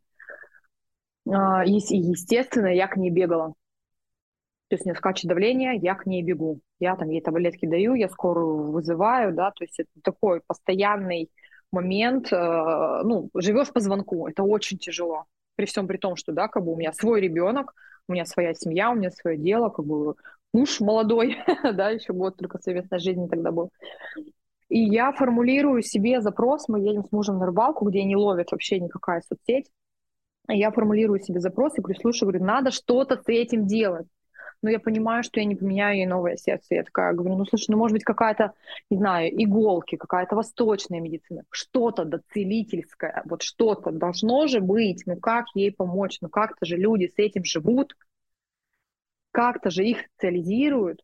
А, 1.29 1.63
и, 1.63 1.73
естественно, 1.73 2.67
я 2.67 2.87
к 2.87 2.97
ней 2.97 3.11
бегала. 3.11 3.53
То 4.69 4.75
есть 4.75 4.85
у 4.85 4.89
нее 4.89 4.95
скачет 4.95 5.29
давление, 5.29 5.75
я 5.75 5.93
к 5.93 6.07
ней 6.07 6.23
бегу. 6.23 6.61
Я 6.79 6.95
там 6.95 7.09
ей 7.09 7.21
таблетки 7.21 7.67
даю, 7.67 7.93
я 7.93 8.09
скорую 8.09 8.71
вызываю, 8.71 9.33
да, 9.33 9.51
то 9.51 9.63
есть 9.63 9.79
это 9.79 9.89
такой 10.01 10.41
постоянный 10.47 11.29
момент, 11.75 12.31
э, 12.31 13.01
ну, 13.03 13.29
живешь 13.35 13.71
по 13.71 13.79
звонку, 13.79 14.27
это 14.27 14.43
очень 14.43 14.77
тяжело. 14.77 15.25
При 15.55 15.65
всем 15.65 15.87
при 15.87 15.97
том, 15.97 16.15
что, 16.15 16.31
да, 16.31 16.47
как 16.47 16.63
бы 16.63 16.73
у 16.73 16.75
меня 16.75 16.91
свой 16.93 17.21
ребенок, 17.21 17.73
у 18.07 18.13
меня 18.13 18.25
своя 18.25 18.53
семья, 18.53 18.89
у 18.91 18.95
меня 18.95 19.11
свое 19.11 19.37
дело, 19.37 19.69
как 19.69 19.85
бы 19.85 20.15
муж 20.53 20.79
молодой, 20.79 21.37
да, 21.63 21.89
еще 21.91 22.13
год 22.13 22.37
только 22.37 22.59
совместной 22.59 22.99
жизни 22.99 23.27
тогда 23.27 23.51
был. 23.51 23.71
И 24.69 24.79
я 24.79 25.11
формулирую 25.11 25.83
себе 25.83 26.21
запрос, 26.21 26.67
мы 26.67 26.79
едем 26.79 27.05
с 27.05 27.11
мужем 27.11 27.37
на 27.37 27.45
рыбалку, 27.45 27.85
где 27.85 28.03
не 28.03 28.15
ловит 28.15 28.51
вообще 28.51 28.79
никакая 28.79 29.21
соцсеть. 29.21 29.69
Я 30.47 30.71
формулирую 30.71 31.19
себе 31.19 31.39
запрос 31.39 31.77
и 31.77 31.81
говорю, 31.81 31.99
слушай, 31.99 32.23
говорю, 32.23 32.43
надо 32.43 32.71
что-то 32.71 33.17
с 33.17 33.27
этим 33.27 33.67
делать 33.67 34.07
но 34.65 34.71
я 34.71 34.79
понимаю, 34.79 35.23
что 35.23 35.39
я 35.39 35.45
не 35.45 35.55
поменяю 35.55 35.97
ей 35.97 36.07
новое 36.07 36.37
сердце. 36.37 36.73
Я 36.73 36.83
такая 36.83 37.13
говорю, 37.13 37.37
ну 37.37 37.45
слушай, 37.45 37.69
ну 37.69 37.77
может 37.77 37.93
быть 37.93 38.03
какая-то, 38.03 38.53
не 38.89 38.97
знаю, 38.97 39.31
иголки, 39.31 39.95
какая-то 39.95 40.35
восточная 40.35 40.99
медицина, 40.99 41.43
что-то 41.51 42.03
доцелительское, 42.03 43.21
вот 43.25 43.43
что-то 43.43 43.91
должно 43.91 44.47
же 44.47 44.61
быть, 44.61 45.03
ну 45.05 45.17
как 45.17 45.45
ей 45.53 45.71
помочь, 45.71 46.17
ну 46.21 46.29
как-то 46.29 46.65
же 46.65 46.77
люди 46.77 47.13
с 47.15 47.19
этим 47.19 47.43
живут, 47.43 47.95
как-то 49.31 49.69
же 49.69 49.85
их 49.85 49.99
социализируют. 50.15 51.03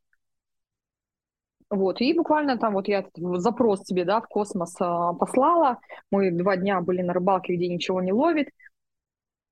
Вот, 1.70 2.02
и 2.02 2.14
буквально 2.14 2.58
там 2.58 2.74
вот 2.74 2.88
я 2.88 3.00
этот 3.00 3.14
запрос 3.42 3.84
себе, 3.84 4.06
да, 4.06 4.22
в 4.22 4.28
космос 4.28 4.76
а, 4.80 5.14
послала. 5.14 5.78
Мы 6.10 6.32
два 6.32 6.58
дня 6.58 6.82
были 6.82 7.04
на 7.04 7.14
рыбалке, 7.14 7.56
где 7.56 7.68
ничего 7.68 8.02
не 8.02 8.12
ловит. 8.12 8.50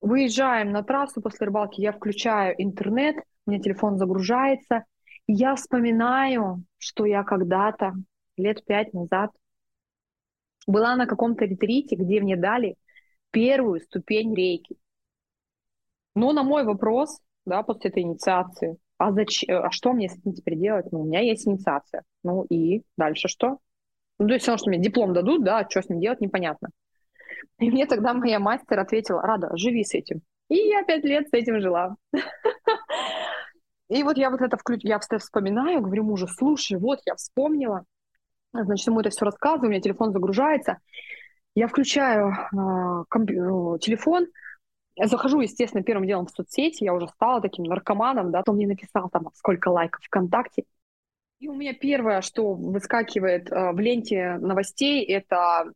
Выезжаем 0.01 0.71
на 0.71 0.81
трассу 0.81 1.21
после 1.21 1.45
рыбалки, 1.45 1.79
я 1.79 1.91
включаю 1.91 2.55
интернет, 2.57 3.17
у 3.45 3.51
меня 3.51 3.61
телефон 3.61 3.97
загружается, 3.97 4.85
и 5.27 5.33
я 5.33 5.55
вспоминаю, 5.55 6.63
что 6.77 7.05
я 7.05 7.23
когда-то, 7.23 7.93
лет 8.37 8.63
пять 8.65 8.93
назад, 8.93 9.31
была 10.67 10.95
на 10.95 11.07
каком-то 11.07 11.45
ретрите, 11.45 11.95
где 11.95 12.21
мне 12.21 12.35
дали 12.35 12.75
первую 13.31 13.81
ступень 13.81 14.35
рейки. 14.35 14.77
Но 16.15 16.33
на 16.33 16.43
мой 16.43 16.63
вопрос, 16.63 17.19
да, 17.45 17.63
после 17.63 17.89
этой 17.89 18.03
инициации, 18.03 18.77
а, 18.97 19.11
зачем, 19.13 19.63
а 19.63 19.71
что 19.71 19.93
мне 19.93 20.09
с 20.09 20.17
этим 20.17 20.33
теперь 20.33 20.57
делать? 20.57 20.91
Ну, 20.91 21.01
у 21.01 21.05
меня 21.05 21.21
есть 21.21 21.47
инициация. 21.47 22.03
Ну 22.23 22.43
и 22.43 22.83
дальше 22.97 23.29
что? 23.29 23.59
Ну, 24.19 24.27
то 24.27 24.33
есть 24.33 24.43
все, 24.43 24.57
что 24.57 24.69
мне 24.69 24.79
диплом 24.79 25.13
дадут, 25.13 25.43
да, 25.43 25.65
что 25.69 25.81
с 25.81 25.89
ним 25.89 26.01
делать, 26.01 26.19
непонятно. 26.19 26.69
И 27.59 27.71
мне 27.71 27.85
тогда 27.85 28.13
моя 28.13 28.39
мастер 28.39 28.79
ответила, 28.79 29.21
Рада, 29.21 29.55
живи 29.55 29.83
с 29.83 29.93
этим. 29.93 30.21
И 30.49 30.55
я 30.55 30.83
пять 30.83 31.05
лет 31.05 31.29
с 31.29 31.33
этим 31.33 31.61
жила. 31.61 31.95
И 33.89 34.03
вот 34.03 34.17
я 34.17 34.29
вот 34.29 34.41
это 34.41 34.55
включ... 34.57 34.83
я 34.83 34.99
вспоминаю, 34.99 35.81
говорю 35.81 36.03
мужу, 36.03 36.27
слушай, 36.27 36.77
вот 36.77 36.99
я 37.05 37.15
вспомнила, 37.15 37.85
значит, 38.53 38.87
ему 38.87 39.01
это 39.01 39.09
все 39.09 39.25
рассказываю, 39.25 39.67
у 39.67 39.71
меня 39.71 39.81
телефон 39.81 40.13
загружается, 40.13 40.77
я 41.55 41.67
включаю 41.67 42.31
э, 42.31 43.03
комп... 43.09 43.31
Ну, 43.31 43.77
телефон, 43.79 44.27
я 44.95 45.07
захожу, 45.07 45.41
естественно, 45.41 45.83
первым 45.83 46.05
делом 46.05 46.27
в 46.27 46.31
соцсети, 46.31 46.83
я 46.83 46.93
уже 46.93 47.07
стала 47.07 47.41
таким 47.41 47.65
наркоманом, 47.65 48.31
да, 48.31 48.43
то 48.43 48.53
мне 48.53 48.67
написал 48.67 49.09
там 49.09 49.29
сколько 49.33 49.69
лайков 49.69 50.03
ВКонтакте, 50.03 50.65
и 51.39 51.47
у 51.47 51.53
меня 51.53 51.73
первое, 51.73 52.21
что 52.21 52.53
выскакивает 52.53 53.49
э, 53.49 53.71
в 53.71 53.79
ленте 53.79 54.37
новостей, 54.41 55.05
это 55.05 55.71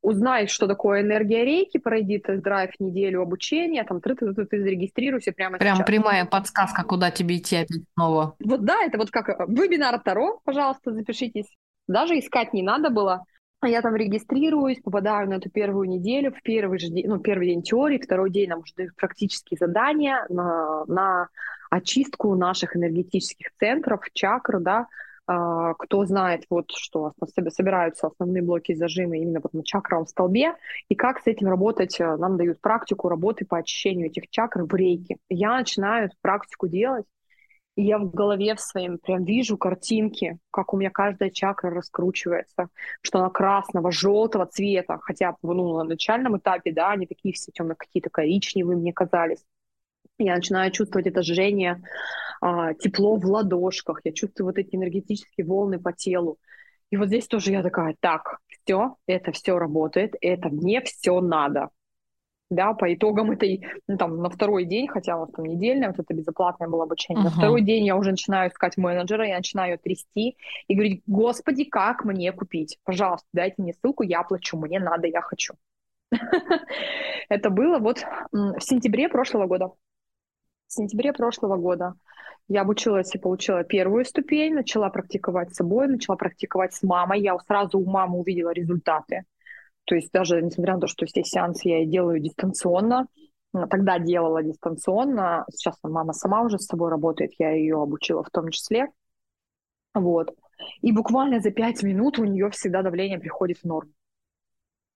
узнай, 0.00 0.46
что 0.46 0.66
такое 0.66 1.02
энергия 1.02 1.44
рейки, 1.44 1.76
пройди 1.76 2.18
тест-драйв 2.18 2.70
неделю 2.80 3.20
обучения, 3.20 3.84
там 3.84 4.00
ты, 4.00 4.14
ты, 4.14 4.32
ты, 4.32 4.46
ты 4.46 4.62
зарегистрируйся 4.62 5.32
прямо 5.32 5.58
Прям 5.58 5.76
сейчас. 5.76 5.86
прямая 5.86 6.24
подсказка, 6.24 6.84
куда 6.84 7.10
тебе 7.10 7.36
идти 7.36 7.56
опять 7.56 7.82
снова. 7.94 8.34
Вот 8.42 8.64
да, 8.64 8.82
это 8.82 8.96
вот 8.96 9.10
как 9.10 9.28
э, 9.28 9.44
вебинар 9.46 10.00
Таро, 10.00 10.40
пожалуйста, 10.44 10.92
запишитесь. 10.92 11.46
Даже 11.86 12.18
искать 12.18 12.54
не 12.54 12.62
надо 12.62 12.88
было. 12.88 13.24
Я 13.62 13.82
там 13.82 13.94
регистрируюсь, 13.94 14.80
попадаю 14.80 15.28
на 15.28 15.34
эту 15.34 15.50
первую 15.50 15.86
неделю, 15.86 16.32
в 16.32 16.40
первый 16.42 16.78
же 16.78 16.88
день, 16.88 17.06
ну, 17.06 17.18
первый 17.18 17.48
день 17.48 17.62
теории, 17.62 18.00
второй 18.02 18.30
день 18.30 18.48
нам 18.48 18.60
уже 18.60 18.72
дают 18.74 18.96
практические 18.96 19.58
задания 19.60 20.24
на, 20.30 20.86
на 20.86 21.28
очистку 21.70 22.34
наших 22.34 22.76
энергетических 22.76 23.52
центров, 23.58 24.02
чакр, 24.12 24.60
да, 24.60 24.88
а, 25.26 25.74
кто 25.74 26.04
знает, 26.06 26.44
вот 26.50 26.72
что 26.72 27.12
собираются 27.50 28.08
основные 28.08 28.42
блоки 28.42 28.74
зажимы 28.74 29.18
именно 29.18 29.38
вот 29.40 29.54
на 29.54 29.62
чакровом 29.62 30.08
столбе, 30.08 30.56
и 30.88 30.96
как 30.96 31.20
с 31.20 31.26
этим 31.28 31.46
работать, 31.46 32.00
э, 32.00 32.16
нам 32.16 32.36
дают 32.36 32.60
практику 32.60 33.08
работы 33.08 33.46
по 33.46 33.58
очищению 33.58 34.08
этих 34.08 34.28
чакр 34.28 34.64
в 34.64 34.74
рейке. 34.74 35.18
Я 35.28 35.56
начинаю 35.56 36.06
эту 36.06 36.16
практику 36.20 36.66
делать, 36.66 37.06
и 37.76 37.82
я 37.82 37.98
в 37.98 38.10
голове 38.10 38.56
в 38.56 38.60
своем 38.60 38.98
прям 38.98 39.24
вижу 39.24 39.56
картинки, 39.56 40.38
как 40.50 40.74
у 40.74 40.76
меня 40.76 40.90
каждая 40.90 41.30
чакра 41.30 41.70
раскручивается, 41.70 42.68
что 43.00 43.20
она 43.20 43.30
красного, 43.30 43.92
желтого 43.92 44.46
цвета, 44.46 44.98
хотя 45.00 45.36
ну, 45.42 45.78
на 45.78 45.84
начальном 45.84 46.38
этапе, 46.38 46.72
да, 46.72 46.90
они 46.90 47.06
такие 47.06 47.34
все 47.34 47.52
темно 47.52 47.76
какие-то 47.76 48.10
коричневые 48.10 48.76
мне 48.76 48.92
казались. 48.92 49.44
Я 50.24 50.36
начинаю 50.36 50.70
чувствовать 50.70 51.06
это 51.06 51.22
жжение, 51.22 51.82
а, 52.40 52.74
тепло 52.74 53.16
в 53.16 53.24
ладошках, 53.26 54.00
я 54.04 54.12
чувствую 54.12 54.46
вот 54.46 54.58
эти 54.58 54.74
энергетические 54.74 55.46
волны 55.46 55.78
по 55.78 55.92
телу. 55.92 56.38
И 56.90 56.96
вот 56.96 57.08
здесь 57.08 57.26
тоже 57.26 57.52
я 57.52 57.62
такая, 57.62 57.94
так, 58.00 58.38
все, 58.48 58.96
это 59.06 59.32
все 59.32 59.58
работает, 59.58 60.14
это 60.20 60.48
мне 60.48 60.80
все 60.82 61.20
надо. 61.20 61.68
Да, 62.50 62.72
по 62.74 62.92
итогам 62.92 63.30
этой, 63.30 63.64
ну, 63.86 63.96
там, 63.96 64.16
на 64.16 64.28
второй 64.28 64.64
день, 64.64 64.88
хотя 64.88 65.16
у 65.16 65.20
нас 65.20 65.30
там 65.30 65.44
недельное, 65.44 65.90
вот 65.90 66.00
это 66.00 66.12
безоплатное 66.12 66.68
было 66.68 66.82
обучение, 66.82 67.22
uh-huh. 67.22 67.26
на 67.26 67.30
второй 67.30 67.62
день 67.62 67.86
я 67.86 67.94
уже 67.94 68.10
начинаю 68.10 68.50
искать 68.50 68.76
менеджера, 68.76 69.24
я 69.24 69.36
начинаю 69.36 69.78
трясти 69.78 70.36
и 70.66 70.74
говорить, 70.74 71.02
господи, 71.06 71.62
как 71.62 72.04
мне 72.04 72.32
купить? 72.32 72.78
Пожалуйста, 72.82 73.28
дайте 73.32 73.54
мне 73.58 73.72
ссылку, 73.74 74.02
я 74.02 74.24
плачу, 74.24 74.58
мне 74.58 74.80
надо, 74.80 75.06
я 75.06 75.20
хочу. 75.20 75.54
Это 77.28 77.50
было 77.50 77.78
вот 77.78 78.04
в 78.32 78.60
сентябре 78.60 79.08
прошлого 79.08 79.46
года. 79.46 79.70
В 80.70 80.72
сентябре 80.72 81.12
прошлого 81.12 81.56
года 81.56 81.94
я 82.46 82.60
обучилась 82.60 83.12
и 83.12 83.18
получила 83.18 83.64
первую 83.64 84.04
ступень, 84.04 84.54
начала 84.54 84.88
практиковать 84.88 85.52
с 85.52 85.56
собой, 85.56 85.88
начала 85.88 86.14
практиковать 86.14 86.72
с 86.72 86.84
мамой. 86.84 87.20
Я 87.20 87.36
сразу 87.40 87.80
у 87.80 87.90
мамы 87.90 88.20
увидела 88.20 88.50
результаты. 88.50 89.24
То 89.84 89.96
есть 89.96 90.12
даже 90.12 90.40
несмотря 90.40 90.74
на 90.74 90.82
то, 90.82 90.86
что 90.86 91.06
все 91.06 91.24
сеансы 91.24 91.68
я 91.68 91.84
делаю 91.84 92.20
дистанционно, 92.20 93.08
тогда 93.52 93.98
делала 93.98 94.44
дистанционно, 94.44 95.44
сейчас 95.50 95.76
мама 95.82 96.12
сама 96.12 96.42
уже 96.42 96.60
с 96.60 96.66
собой 96.66 96.90
работает, 96.90 97.32
я 97.40 97.50
ее 97.50 97.82
обучила 97.82 98.22
в 98.22 98.30
том 98.30 98.50
числе. 98.50 98.86
Вот. 99.92 100.32
И 100.82 100.92
буквально 100.92 101.40
за 101.40 101.50
пять 101.50 101.82
минут 101.82 102.20
у 102.20 102.24
нее 102.24 102.48
всегда 102.50 102.82
давление 102.82 103.18
приходит 103.18 103.58
в 103.58 103.64
норму. 103.64 103.90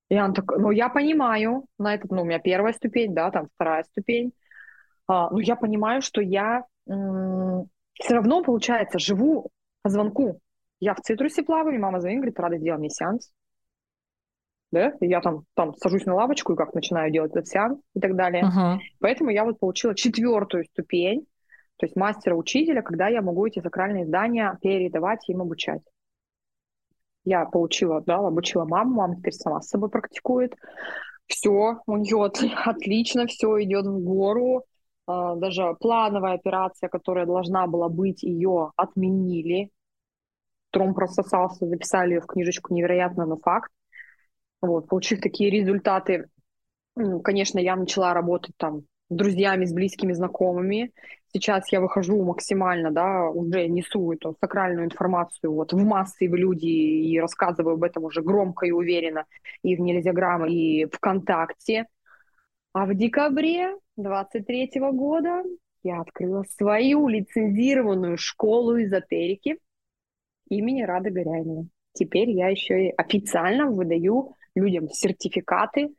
И 0.09 0.15
она 0.15 0.33
так, 0.35 0.57
ну 0.57 0.71
я 0.71 0.89
понимаю, 0.89 1.65
на 1.79 1.97
этот, 1.97 2.13
ну 2.13 2.23
у 2.23 2.25
меня 2.25 2.39
первая 2.39 2.75
ступень, 2.75 3.13
да, 3.13 3.33
там 3.33 3.49
вторая 3.57 3.83
ступень, 3.83 4.33
а, 5.07 5.31
ну 5.31 5.39
я 5.39 5.57
понимаю, 5.57 6.03
что 6.03 6.21
я 6.21 6.65
м- 6.89 7.69
все 7.95 8.15
равно, 8.15 8.43
получается, 8.43 8.99
живу 8.99 9.51
по 9.83 9.91
звонку. 9.91 10.41
Я 10.81 10.95
в 10.95 11.01
цитрусе 11.01 11.43
плаваю, 11.43 11.77
и 11.77 11.79
мама 11.79 12.01
звонит, 12.01 12.19
говорит, 12.19 12.41
рада 12.41 12.59
сделать 12.59 12.81
мне 12.81 12.91
сеанс. 12.91 13.33
Да, 14.73 14.93
и 15.01 15.07
я 15.07 15.21
там, 15.21 15.45
там 15.55 15.73
сажусь 15.75 16.05
на 16.05 16.15
лавочку 16.15 16.53
и 16.53 16.57
как 16.57 16.75
начинаю 16.75 17.13
делать 17.13 17.31
этот 17.31 17.47
сеанс 17.47 17.79
и 17.95 18.01
так 18.01 18.17
далее. 18.17 18.43
Uh-huh. 18.45 18.79
Поэтому 18.99 19.31
я 19.31 19.45
вот 19.45 19.61
получила 19.61 19.95
четвертую 19.95 20.65
ступень, 20.65 21.27
то 21.77 21.87
есть 21.87 21.95
мастера-учителя, 21.95 22.83
когда 22.83 23.07
я 23.07 23.23
могу 23.23 23.47
эти 23.47 23.61
сакральные 23.61 24.07
знания 24.07 24.59
передавать 24.61 25.29
им 25.29 25.43
обучать. 25.43 25.83
Я 27.25 27.45
получила, 27.47 28.01
да, 28.01 28.19
обучила 28.19 28.65
маму, 28.65 28.95
мама 28.97 29.17
теперь 29.17 29.33
сама 29.33 29.61
с 29.61 29.69
собой 29.69 29.91
практикует. 29.91 30.55
Все, 31.27 31.79
у 31.87 31.97
нее 31.97 32.31
отлично, 32.65 33.27
все 33.27 33.63
идет 33.63 33.87
в 33.87 34.03
гору. 34.03 34.65
А, 35.07 35.35
даже 35.37 35.75
плановая 35.81 36.35
операция, 36.35 36.89
которая 36.89 37.27
должна 37.27 37.67
была 37.67 37.89
быть, 37.89 38.23
ее 38.23 38.73
отменили. 38.77 39.71
Тром 40.71 40.95
прососался, 40.95 41.67
записали 41.67 42.15
ее 42.15 42.21
в 42.21 42.27
книжечку 42.27 42.75
«Невероятно, 42.75 43.27
но 43.27 43.37
факт». 43.37 43.71
Вот, 44.61 44.89
получив 44.89 45.21
такие 45.21 45.51
результаты, 45.51 46.29
конечно, 47.23 47.59
я 47.59 47.77
начала 47.77 48.15
работать 48.15 48.57
там 48.57 48.81
с 49.11 49.15
друзьями, 49.15 49.67
с 49.67 49.73
близкими, 49.73 50.13
знакомыми. 50.13 50.93
Сейчас 51.33 51.71
я 51.71 51.81
выхожу 51.81 52.23
максимально, 52.23 52.91
да, 52.91 53.29
уже 53.29 53.69
несу 53.69 54.13
эту 54.13 54.37
сакральную 54.41 54.87
информацию 54.87 55.53
вот 55.53 55.73
в 55.73 55.85
массы, 55.85 56.29
в 56.29 56.35
люди 56.35 56.67
и 56.67 57.21
рассказываю 57.21 57.75
об 57.75 57.85
этом 57.85 58.05
уже 58.05 58.23
громко 58.23 58.67
и 58.67 58.71
уверенно 58.71 59.27
и 59.63 59.77
в 59.77 59.81
Нельзяграмме, 59.81 60.51
и 60.51 60.87
ВКонтакте. 60.87 61.87
А 62.75 62.87
в 62.87 62.95
декабре 62.97 63.77
23 63.97 64.73
года 64.93 65.45
я 65.85 66.01
открыла 66.01 66.43
свою 66.43 67.07
лицензированную 67.07 68.19
школу 68.19 68.83
эзотерики 68.83 69.59
имени 70.49 70.83
Рады 70.83 71.11
Горяйновой. 71.11 71.69
Теперь 71.93 72.31
я 72.31 72.49
еще 72.49 72.89
и 72.89 72.95
официально 72.97 73.71
выдаю 73.71 74.35
людям 74.57 74.89
сертификаты 74.89 75.95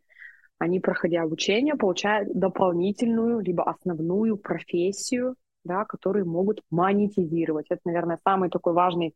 они, 0.58 0.82
проходя 0.82 1.22
обучение, 1.22 1.76
получают 1.76 2.34
дополнительную 2.34 3.40
либо 3.40 3.64
основную 3.64 4.36
профессию, 4.38 5.36
да, 5.64 5.86
которые 5.86 6.26
могут 6.26 6.62
монетизировать. 6.70 7.68
Это, 7.70 7.82
наверное, 7.86 8.20
самый 8.22 8.50
такой 8.50 8.74
важный 8.74 9.16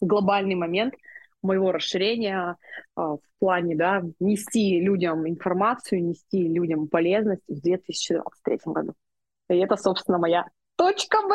глобальный 0.00 0.56
момент 0.56 0.94
моего 1.42 1.72
расширения 1.72 2.56
э, 2.96 3.00
в 3.00 3.20
плане 3.38 3.76
да, 3.76 4.02
нести 4.18 4.80
людям 4.80 5.28
информацию, 5.28 6.04
нести 6.04 6.48
людям 6.48 6.88
полезность 6.88 7.42
в 7.48 7.60
2023 7.60 8.58
году. 8.66 8.94
И 9.48 9.56
это, 9.56 9.76
собственно, 9.76 10.18
моя 10.18 10.46
точка 10.76 11.18
Б! 11.22 11.34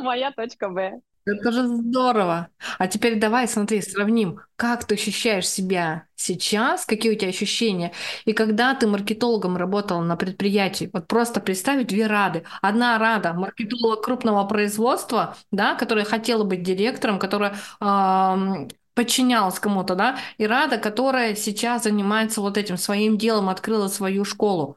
моя 0.02 0.32
точка 0.32 0.68
Б. 0.68 1.00
Это 1.24 1.52
же 1.52 1.66
здорово. 1.68 2.48
А 2.78 2.88
теперь 2.88 3.20
давай, 3.20 3.46
смотри, 3.46 3.80
сравним, 3.80 4.40
как 4.56 4.84
ты 4.84 4.96
ощущаешь 4.96 5.48
себя 5.48 6.06
сейчас, 6.16 6.84
какие 6.84 7.12
у 7.12 7.14
тебя 7.14 7.28
ощущения, 7.28 7.92
и 8.24 8.32
когда 8.32 8.74
ты 8.74 8.88
маркетологом 8.88 9.56
работал 9.56 10.00
на 10.00 10.16
предприятии. 10.16 10.90
Вот 10.92 11.06
просто 11.06 11.40
представить 11.40 11.86
две 11.86 12.08
рады. 12.08 12.42
Одна 12.60 12.98
рада 12.98 13.34
маркетолога 13.34 14.02
крупного 14.02 14.44
производства, 14.48 15.36
да, 15.52 15.76
которая 15.76 16.04
хотела 16.04 16.42
быть 16.42 16.64
директором, 16.64 17.20
которая 17.20 17.54
э, 17.80 18.68
подчинялась 18.94 19.60
кому-то, 19.60 19.94
да, 19.94 20.18
и 20.38 20.46
рада, 20.46 20.78
которая 20.78 21.36
сейчас 21.36 21.84
занимается 21.84 22.40
вот 22.40 22.58
этим 22.58 22.76
своим 22.76 23.16
делом, 23.16 23.48
открыла 23.48 23.86
свою 23.86 24.24
школу. 24.24 24.76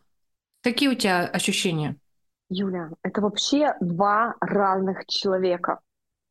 Какие 0.62 0.90
у 0.90 0.96
тебя 0.96 1.26
ощущения? 1.26 1.96
Юля, 2.50 2.92
это 3.02 3.22
вообще 3.22 3.74
два 3.80 4.36
разных 4.40 5.08
человека 5.08 5.80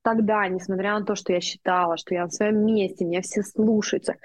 тогда, 0.05 0.47
несмотря 0.49 0.99
на 0.99 1.05
то, 1.05 1.15
что 1.15 1.33
я 1.33 1.41
считала, 1.41 1.97
что 1.97 2.15
я 2.15 2.27
в 2.27 2.31
своем 2.31 2.65
месте, 2.65 3.05
меня 3.05 3.23
все 3.23 3.43
слушаются, 3.43 4.17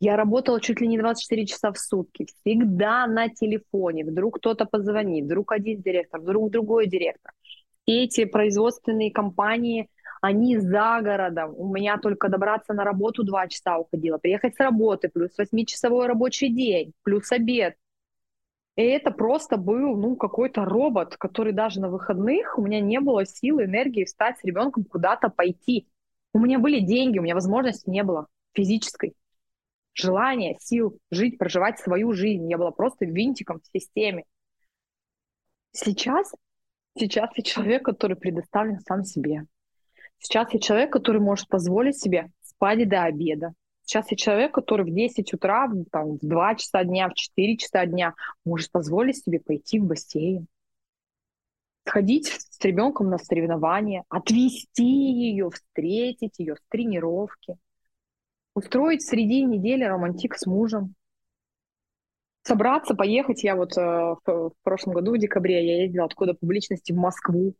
я 0.00 0.16
работала 0.16 0.60
чуть 0.60 0.80
ли 0.80 0.88
не 0.88 0.98
24 0.98 1.46
часа 1.46 1.72
в 1.72 1.78
сутки, 1.78 2.26
всегда 2.26 3.06
на 3.06 3.28
телефоне, 3.28 4.04
вдруг 4.04 4.38
кто-то 4.38 4.66
позвонит, 4.66 5.24
вдруг 5.24 5.52
один 5.52 5.80
директор, 5.80 6.20
вдруг 6.20 6.50
другой 6.50 6.88
директор. 6.88 7.32
Эти 7.86 8.24
производственные 8.24 9.12
компании, 9.12 9.88
они 10.20 10.58
за 10.58 11.00
городом. 11.00 11.54
У 11.56 11.72
меня 11.72 11.96
только 11.98 12.28
добраться 12.28 12.74
на 12.74 12.84
работу 12.84 13.22
два 13.22 13.46
часа 13.46 13.78
уходило, 13.78 14.18
приехать 14.18 14.56
с 14.56 14.60
работы, 14.60 15.08
плюс 15.08 15.30
восьмичасовой 15.38 16.08
рабочий 16.08 16.48
день, 16.48 16.92
плюс 17.04 17.30
обед, 17.30 17.76
и 18.78 18.82
это 18.82 19.10
просто 19.10 19.56
был, 19.56 19.96
ну, 19.96 20.14
какой-то 20.14 20.64
робот, 20.64 21.16
который 21.16 21.52
даже 21.52 21.80
на 21.80 21.88
выходных 21.90 22.56
у 22.56 22.62
меня 22.62 22.80
не 22.80 23.00
было 23.00 23.26
силы, 23.26 23.64
энергии 23.64 24.04
встать 24.04 24.38
с 24.38 24.44
ребенком 24.44 24.84
куда-то 24.84 25.30
пойти. 25.30 25.88
У 26.32 26.38
меня 26.38 26.60
были 26.60 26.78
деньги, 26.78 27.18
у 27.18 27.22
меня 27.22 27.34
возможности 27.34 27.90
не 27.90 28.04
было 28.04 28.28
физической. 28.52 29.14
Желания, 29.94 30.58
сил 30.60 30.96
жить, 31.10 31.38
проживать 31.38 31.80
свою 31.80 32.12
жизнь. 32.12 32.48
Я 32.48 32.56
была 32.56 32.70
просто 32.70 33.04
винтиком 33.04 33.58
в 33.58 33.66
системе. 33.76 34.22
Сейчас, 35.72 36.32
сейчас 36.96 37.30
я 37.34 37.42
человек, 37.42 37.84
который 37.84 38.16
предоставлен 38.16 38.78
сам 38.78 39.02
себе. 39.02 39.46
Сейчас 40.18 40.54
я 40.54 40.60
человек, 40.60 40.92
который 40.92 41.20
может 41.20 41.48
позволить 41.48 41.98
себе 41.98 42.30
спать 42.42 42.88
до 42.88 43.02
обеда, 43.02 43.54
Сейчас 43.88 44.10
я 44.10 44.18
человек, 44.18 44.52
который 44.52 44.84
в 44.84 44.94
10 44.94 45.32
утра, 45.32 45.66
там, 45.90 46.18
в 46.18 46.20
2 46.20 46.54
часа 46.56 46.84
дня, 46.84 47.08
в 47.08 47.14
4 47.14 47.56
часа 47.56 47.86
дня 47.86 48.12
может 48.44 48.70
позволить 48.70 49.16
себе 49.16 49.40
пойти 49.40 49.80
в 49.80 49.86
бассейн, 49.86 50.46
сходить 51.86 52.26
с 52.26 52.62
ребенком 52.62 53.08
на 53.08 53.16
соревнования, 53.16 54.04
отвезти 54.10 54.84
ее, 54.84 55.48
встретить 55.48 56.38
ее 56.38 56.56
с 56.56 56.60
тренировки, 56.68 57.56
устроить 58.54 59.00
среди 59.00 59.42
недели 59.42 59.84
романтик 59.84 60.36
с 60.36 60.44
мужем, 60.44 60.94
собраться, 62.42 62.94
поехать. 62.94 63.42
Я 63.42 63.56
вот 63.56 63.74
э, 63.78 63.80
в, 63.80 64.20
в 64.26 64.52
прошлом 64.64 64.92
году, 64.92 65.14
в 65.14 65.18
декабре, 65.18 65.66
я 65.66 65.82
ездила 65.84 66.04
откуда? 66.04 66.34
Публичности 66.34 66.92
в 66.92 66.96
Москву, 66.96 67.54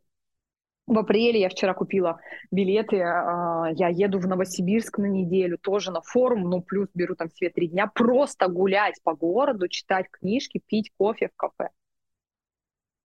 в 0.89 0.97
апреле 0.97 1.39
я 1.39 1.49
вчера 1.49 1.73
купила 1.73 2.19
билеты, 2.51 2.99
а, 2.99 3.69
я 3.75 3.89
еду 3.89 4.19
в 4.19 4.27
Новосибирск 4.27 4.97
на 4.97 5.05
неделю, 5.05 5.57
тоже 5.59 5.91
на 5.91 6.01
форум, 6.01 6.49
ну 6.49 6.61
плюс 6.61 6.89
беру 6.95 7.15
там 7.15 7.29
себе 7.29 7.51
три 7.51 7.67
дня, 7.67 7.87
просто 7.87 8.47
гулять 8.47 8.95
по 9.03 9.13
городу, 9.13 9.67
читать 9.67 10.07
книжки, 10.09 10.61
пить 10.65 10.91
кофе 10.97 11.29
в 11.29 11.35
кафе. 11.37 11.69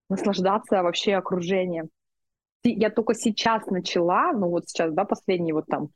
Наслаждаться 0.08 0.82
вообще 0.82 1.14
окружением. 1.14 1.90
Я 2.62 2.88
только 2.88 3.14
сейчас 3.14 3.66
начала, 3.66 4.32
ну 4.32 4.48
вот 4.48 4.68
сейчас, 4.68 4.92
да, 4.94 5.04
последние 5.04 5.52
вот 5.52 5.66
там, 5.66 5.90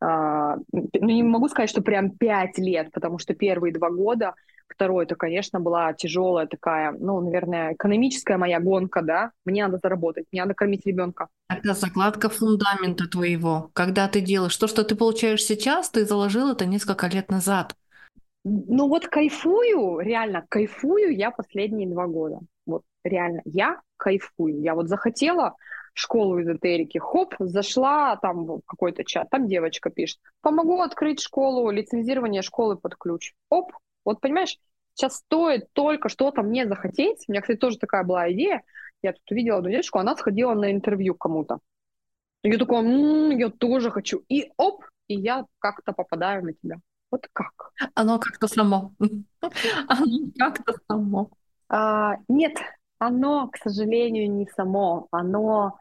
а, 0.00 0.56
ну 0.72 1.08
не 1.08 1.22
могу 1.22 1.48
сказать, 1.48 1.70
что 1.70 1.82
прям 1.82 2.10
пять 2.10 2.58
лет, 2.58 2.90
потому 2.90 3.18
что 3.18 3.34
первые 3.34 3.72
два 3.72 3.90
года 3.90 4.34
Второе, 4.68 5.06
это, 5.06 5.16
конечно, 5.16 5.60
была 5.60 5.92
тяжелая 5.92 6.46
такая, 6.46 6.92
ну, 6.92 7.20
наверное, 7.20 7.74
экономическая 7.74 8.36
моя 8.36 8.60
гонка, 8.60 9.02
да. 9.02 9.32
Мне 9.44 9.66
надо 9.66 9.80
заработать, 9.82 10.26
мне 10.30 10.42
надо 10.42 10.54
кормить 10.54 10.86
ребенка. 10.86 11.28
Это 11.48 11.74
закладка 11.74 12.28
фундамента 12.28 13.08
твоего. 13.08 13.70
Когда 13.72 14.08
ты 14.08 14.20
делаешь 14.20 14.56
то, 14.56 14.66
что 14.66 14.84
ты 14.84 14.94
получаешь 14.94 15.42
сейчас, 15.42 15.90
ты 15.90 16.04
заложил 16.04 16.52
это 16.52 16.66
несколько 16.66 17.06
лет 17.06 17.30
назад. 17.30 17.74
Ну 18.44 18.88
вот 18.88 19.08
кайфую, 19.08 20.00
реально 20.00 20.44
кайфую 20.48 21.16
я 21.16 21.30
последние 21.30 21.88
два 21.88 22.06
года. 22.06 22.40
Вот 22.66 22.82
реально, 23.04 23.42
я 23.44 23.80
кайфую. 23.96 24.60
Я 24.60 24.74
вот 24.74 24.88
захотела 24.88 25.56
школу 25.98 26.40
эзотерики, 26.40 26.98
хоп, 26.98 27.34
зашла 27.40 28.16
там 28.16 28.44
в 28.44 28.60
какой-то 28.66 29.04
чат, 29.04 29.28
там 29.30 29.48
девочка 29.48 29.90
пишет, 29.90 30.18
помогу 30.40 30.80
открыть 30.80 31.20
школу, 31.20 31.70
лицензирование 31.70 32.42
школы 32.42 32.76
под 32.76 32.94
ключ. 32.96 33.32
Оп, 33.50 33.72
вот 34.08 34.20
понимаешь, 34.20 34.58
сейчас 34.94 35.16
стоит 35.16 35.72
только 35.72 36.08
что-то 36.08 36.42
мне 36.42 36.66
захотеть. 36.66 37.24
У 37.28 37.32
меня, 37.32 37.42
кстати, 37.42 37.58
тоже 37.58 37.78
такая 37.78 38.04
была 38.04 38.30
идея. 38.32 38.62
Я 39.02 39.12
тут 39.12 39.30
увидела 39.30 39.58
одну 39.58 39.70
девочку, 39.70 39.98
она 39.98 40.16
сходила 40.16 40.54
на 40.54 40.72
интервью 40.72 41.14
кому-то. 41.14 41.58
Я 42.42 42.58
такой, 42.58 42.78
м-м, 42.78 43.36
я 43.36 43.50
тоже 43.50 43.90
хочу. 43.90 44.22
И 44.28 44.50
оп, 44.56 44.84
и 45.08 45.14
я 45.14 45.44
как-то 45.58 45.92
попадаю 45.92 46.44
на 46.44 46.52
тебя. 46.52 46.78
Вот 47.10 47.26
как? 47.32 47.72
Оно 47.94 48.18
как-то 48.18 48.48
само. 48.48 48.92
Оно 49.88 50.30
как-то 50.38 50.74
само. 50.88 51.30
А, 51.68 52.16
нет, 52.28 52.56
оно, 52.98 53.48
к 53.48 53.56
сожалению, 53.58 54.30
не 54.30 54.46
само. 54.46 55.08
Оно 55.10 55.78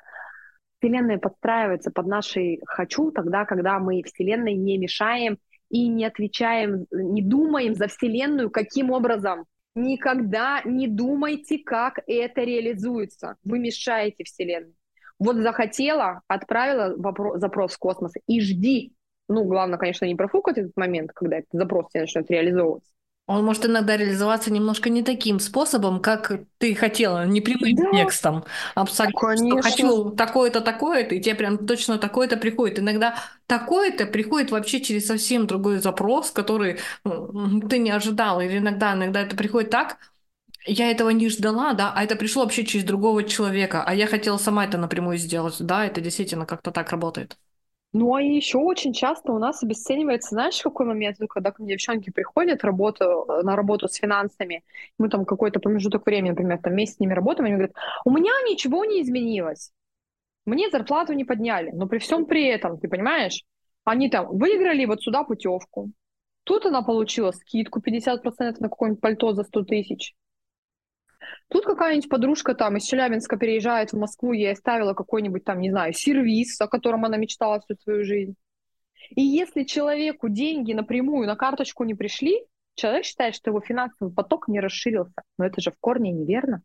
Вселенная 0.80 1.18
подстраивается 1.18 1.92
под 1.92 2.08
наши 2.08 2.60
«хочу» 2.66 3.12
тогда, 3.12 3.46
когда 3.46 3.80
мы 3.80 4.04
Вселенной 4.04 4.54
не 4.54 4.78
мешаем 4.78 5.38
и 5.70 5.88
не 5.88 6.06
отвечаем, 6.06 6.86
не 6.92 7.22
думаем 7.22 7.76
за 7.76 7.88
Вселенную, 7.88 8.50
каким 8.50 8.92
образом. 8.92 9.46
Никогда 9.76 10.62
не 10.66 10.88
думайте, 10.88 11.60
как 11.60 12.00
это 12.08 12.42
реализуется. 12.42 13.36
Вы 13.44 13.60
мешаете 13.60 14.24
Вселенной. 14.24 14.74
Вот 15.20 15.38
захотела, 15.38 16.22
отправила 16.28 16.96
вопрос, 16.98 17.40
запрос 17.40 17.74
в 17.74 17.80
космос 17.80 18.14
и 18.28 18.42
жди. 18.42 18.94
Ну, 19.30 19.44
главное, 19.44 19.78
конечно, 19.78 20.06
не 20.06 20.16
профукать 20.16 20.58
этот 20.58 20.76
момент, 20.78 21.12
когда 21.14 21.38
этот 21.38 21.50
запрос 21.52 21.90
тебе 21.90 22.02
начнет 22.02 22.30
реализовываться. 22.32 22.92
Он 23.28 23.44
может 23.44 23.66
иногда 23.66 23.98
реализоваться 23.98 24.54
немножко 24.54 24.90
не 24.90 25.04
таким 25.04 25.42
способом, 25.42 26.02
как 26.02 26.32
ты 26.60 26.74
хотела, 26.74 27.26
не 27.26 27.42
прямым 27.42 27.76
да. 27.76 27.92
текстом. 27.92 28.46
Абсолютно. 28.74 29.20
Конечно. 29.20 29.62
Что 29.62 29.70
хочу 29.70 30.10
такое-то, 30.12 30.62
такое-то, 30.62 31.14
и 31.16 31.22
тебе 31.22 31.36
прям 31.36 31.68
точно 31.68 31.98
такое-то 31.98 32.38
приходит. 32.38 32.80
Иногда 32.80 33.16
такое-то 33.46 34.06
приходит 34.06 34.52
вообще 34.52 34.80
через 34.80 35.08
совсем 35.08 35.46
другой 35.46 35.80
запрос, 35.80 36.32
который 36.32 36.80
ты 37.04 37.78
не 37.80 37.92
ожидал. 37.92 38.40
Или 38.40 38.60
иногда, 38.60 38.94
иногда 38.94 39.22
это 39.22 39.36
приходит 39.36 39.72
так, 39.72 39.98
я 40.66 40.90
этого 40.92 41.10
не 41.10 41.30
ждала, 41.30 41.74
да, 41.74 41.94
а 41.94 42.04
это 42.04 42.16
пришло 42.16 42.44
вообще 42.44 42.66
через 42.66 42.86
другого 42.86 43.24
человека, 43.24 43.84
а 43.86 43.94
я 43.94 44.08
хотела 44.08 44.38
сама 44.38 44.66
это 44.66 44.78
напрямую 44.78 45.18
сделать, 45.18 45.56
да, 45.60 45.86
это 45.86 46.02
действительно 46.02 46.46
как-то 46.46 46.72
так 46.72 46.92
работает. 46.92 47.38
Ну, 47.94 48.14
а 48.14 48.22
еще 48.22 48.58
очень 48.58 48.94
часто 48.94 49.32
у 49.32 49.40
нас 49.40 49.64
обесценивается, 49.64 50.30
знаешь, 50.30 50.62
какой 50.62 50.86
момент, 50.86 51.18
ну, 51.20 51.28
когда 51.28 51.52
ко 51.52 51.64
мне 51.64 51.74
девчонки 51.74 52.12
приходят 52.12 52.64
работу, 52.64 53.26
на 53.44 53.56
работу 53.56 53.88
с 53.88 53.96
финансами, 53.96 54.64
мы 54.98 55.10
там 55.10 55.26
какой-то 55.26 55.60
промежуток 55.60 56.06
времени, 56.06 56.32
например, 56.32 56.60
там 56.62 56.76
месяц 56.76 56.96
с 56.96 57.00
ними 57.00 57.14
работаем, 57.14 57.46
они 57.48 57.56
говорят, 57.56 57.76
у 58.06 58.12
меня 58.12 58.32
ничего 58.48 58.86
не 58.86 59.02
изменилось, 59.02 59.72
мне 60.46 60.70
зарплату 60.70 61.14
не 61.14 61.26
подняли, 61.26 61.72
но 61.72 61.88
при 61.88 62.00
всем 62.00 62.26
при 62.26 62.48
этом, 62.48 62.80
ты 62.80 62.90
понимаешь, 62.90 63.44
они 63.86 64.10
там 64.10 64.38
выиграли 64.38 64.86
вот 64.86 65.02
сюда 65.02 65.24
путевку, 65.24 65.92
тут 66.44 66.66
она 66.66 66.82
получила 66.84 67.32
скидку 67.32 67.82
50% 67.82 68.60
на 68.62 68.70
какое-нибудь 68.70 69.02
пальто 69.02 69.34
за 69.34 69.44
100 69.44 69.64
тысяч, 69.64 70.16
Тут 71.50 71.66
какая-нибудь 71.66 72.10
подружка 72.10 72.54
там 72.56 72.78
из 72.78 72.84
Челябинска 72.84 73.38
переезжает 73.38 73.92
в 73.92 73.98
Москву, 73.98 74.34
ей 74.34 74.52
оставила 74.52 74.94
какой-нибудь 74.94 75.44
там, 75.44 75.60
не 75.60 75.70
знаю, 75.70 75.94
сервис, 75.94 76.60
о 76.60 76.68
котором 76.68 77.06
она 77.06 77.18
мечтала 77.18 77.62
всю 77.62 77.76
свою 77.76 78.04
жизнь. 78.04 78.36
И 79.16 79.22
если 79.22 79.64
человеку 79.64 80.28
деньги 80.30 80.74
напрямую 80.74 81.28
на 81.28 81.36
карточку 81.36 81.84
не 81.86 81.94
пришли, 81.94 82.44
человек 82.76 83.06
считает, 83.06 83.36
что 83.36 83.50
его 83.52 83.62
финансовый 83.62 84.14
поток 84.14 84.48
не 84.48 84.60
расширился. 84.60 85.24
Но 85.38 85.46
это 85.46 85.62
же 85.62 85.72
в 85.72 85.78
корне 85.80 86.12
неверно. 86.12 86.62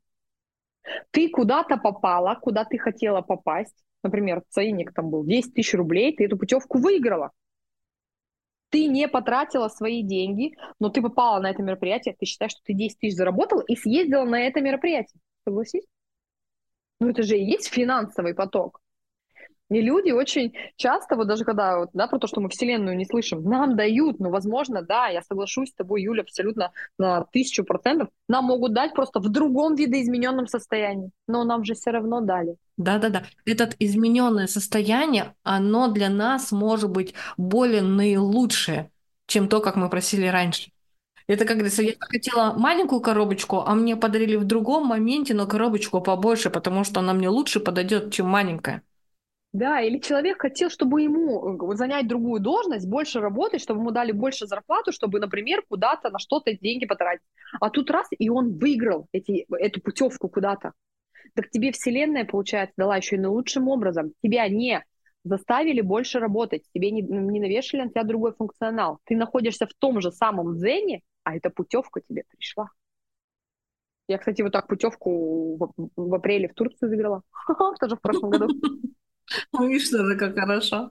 Ты 1.12 1.28
куда-то 1.28 1.76
попала, 1.76 2.34
куда 2.34 2.64
ты 2.64 2.78
хотела 2.78 3.20
попасть. 3.20 3.76
Например, 4.02 4.42
ценник 4.48 4.92
там 4.92 5.10
был 5.10 5.24
10 5.24 5.54
тысяч 5.54 5.74
рублей, 5.74 6.14
ты 6.16 6.24
эту 6.24 6.36
путевку 6.36 6.78
выиграла 6.78 7.30
ты 8.72 8.86
не 8.86 9.06
потратила 9.06 9.68
свои 9.68 10.02
деньги, 10.02 10.56
но 10.80 10.88
ты 10.88 11.02
попала 11.02 11.40
на 11.40 11.50
это 11.50 11.62
мероприятие, 11.62 12.16
ты 12.18 12.24
считаешь, 12.24 12.52
что 12.52 12.62
ты 12.64 12.72
10 12.72 12.98
тысяч 12.98 13.16
заработала 13.16 13.62
и 13.68 13.76
съездила 13.76 14.24
на 14.24 14.40
это 14.40 14.60
мероприятие. 14.62 15.20
Согласись? 15.44 15.84
Ну 16.98 17.10
это 17.10 17.22
же 17.22 17.36
и 17.36 17.44
есть 17.44 17.68
финансовый 17.68 18.34
поток. 18.34 18.81
И 19.72 19.80
люди 19.80 20.10
очень 20.10 20.52
часто, 20.76 21.16
вот 21.16 21.28
даже 21.28 21.44
когда, 21.44 21.78
вот, 21.78 21.90
да, 21.94 22.06
про 22.06 22.18
то, 22.18 22.26
что 22.26 22.42
мы 22.42 22.50
Вселенную 22.50 22.94
не 22.94 23.06
слышим, 23.06 23.42
нам 23.42 23.74
дают, 23.74 24.20
ну, 24.20 24.28
возможно, 24.28 24.82
да, 24.82 25.08
я 25.08 25.22
соглашусь 25.22 25.70
с 25.70 25.74
тобой, 25.74 26.02
Юля, 26.02 26.22
абсолютно 26.22 26.72
на 26.98 27.24
тысячу 27.32 27.64
процентов, 27.64 28.08
нам 28.28 28.44
могут 28.44 28.74
дать 28.74 28.92
просто 28.92 29.18
в 29.20 29.30
другом 29.30 29.74
видоизмененном 29.74 30.46
состоянии, 30.46 31.10
но 31.26 31.44
нам 31.44 31.64
же 31.64 31.72
все 31.72 31.90
равно 31.90 32.20
дали. 32.20 32.56
Да-да-да. 32.76 33.24
Это 33.46 33.70
измененное 33.78 34.46
состояние, 34.46 35.34
оно 35.42 35.88
для 35.88 36.10
нас 36.10 36.52
может 36.52 36.90
быть 36.90 37.14
более 37.38 37.80
наилучшее, 37.80 38.90
чем 39.26 39.48
то, 39.48 39.60
как 39.60 39.76
мы 39.76 39.88
просили 39.88 40.26
раньше. 40.26 40.70
Это 41.26 41.46
как 41.46 41.56
говорится, 41.56 41.82
я 41.82 41.94
хотела 41.98 42.52
маленькую 42.58 43.00
коробочку, 43.00 43.60
а 43.64 43.74
мне 43.74 43.96
подарили 43.96 44.36
в 44.36 44.44
другом 44.44 44.86
моменте, 44.86 45.32
но 45.32 45.46
коробочку 45.46 46.02
побольше, 46.02 46.50
потому 46.50 46.84
что 46.84 47.00
она 47.00 47.14
мне 47.14 47.30
лучше 47.30 47.58
подойдет, 47.58 48.12
чем 48.12 48.28
маленькая. 48.28 48.82
Да, 49.52 49.82
или 49.82 49.98
человек 49.98 50.40
хотел, 50.40 50.70
чтобы 50.70 51.02
ему 51.02 51.72
э, 51.72 51.76
занять 51.76 52.08
другую 52.08 52.40
должность, 52.40 52.88
больше 52.88 53.20
работать, 53.20 53.60
чтобы 53.60 53.80
ему 53.80 53.90
дали 53.90 54.12
больше 54.12 54.46
зарплату, 54.46 54.92
чтобы, 54.92 55.20
например, 55.20 55.62
куда-то 55.68 56.08
на 56.08 56.18
что-то 56.18 56.56
деньги 56.56 56.86
потратить. 56.86 57.22
А 57.60 57.68
тут 57.68 57.90
раз, 57.90 58.06
и 58.18 58.30
он 58.30 58.58
выиграл 58.58 59.08
эти, 59.12 59.46
эту 59.58 59.82
путевку 59.82 60.30
куда-то. 60.30 60.72
Так 61.34 61.50
тебе 61.50 61.70
Вселенная, 61.72 62.24
получается, 62.24 62.72
дала 62.78 62.96
еще 62.96 63.16
и 63.16 63.18
наилучшим 63.18 63.68
образом. 63.68 64.12
Тебя 64.22 64.48
не 64.48 64.82
заставили 65.22 65.82
больше 65.82 66.18
работать, 66.18 66.62
тебе 66.74 66.90
не, 66.90 67.02
не 67.02 67.38
навешали 67.38 67.82
на 67.82 67.90
тебя 67.90 68.04
другой 68.04 68.32
функционал. 68.32 69.00
Ты 69.04 69.16
находишься 69.16 69.66
в 69.66 69.74
том 69.74 70.00
же 70.00 70.12
самом 70.12 70.56
дзене, 70.56 71.02
а 71.24 71.36
эта 71.36 71.50
путевка 71.50 72.00
тебе 72.00 72.24
пришла. 72.30 72.70
Я, 74.08 74.16
кстати, 74.16 74.40
вот 74.40 74.52
так 74.52 74.66
путевку 74.66 75.56
в, 75.56 75.90
в 75.94 76.14
апреле 76.14 76.48
в 76.48 76.54
Турцию 76.54 76.88
забирала. 76.88 77.22
Тоже 77.80 77.96
в 77.96 78.00
прошлом 78.00 78.30
году. 78.30 78.48
Видишь, 79.58 79.92
это 79.92 80.16
как 80.16 80.38
хорошо. 80.38 80.90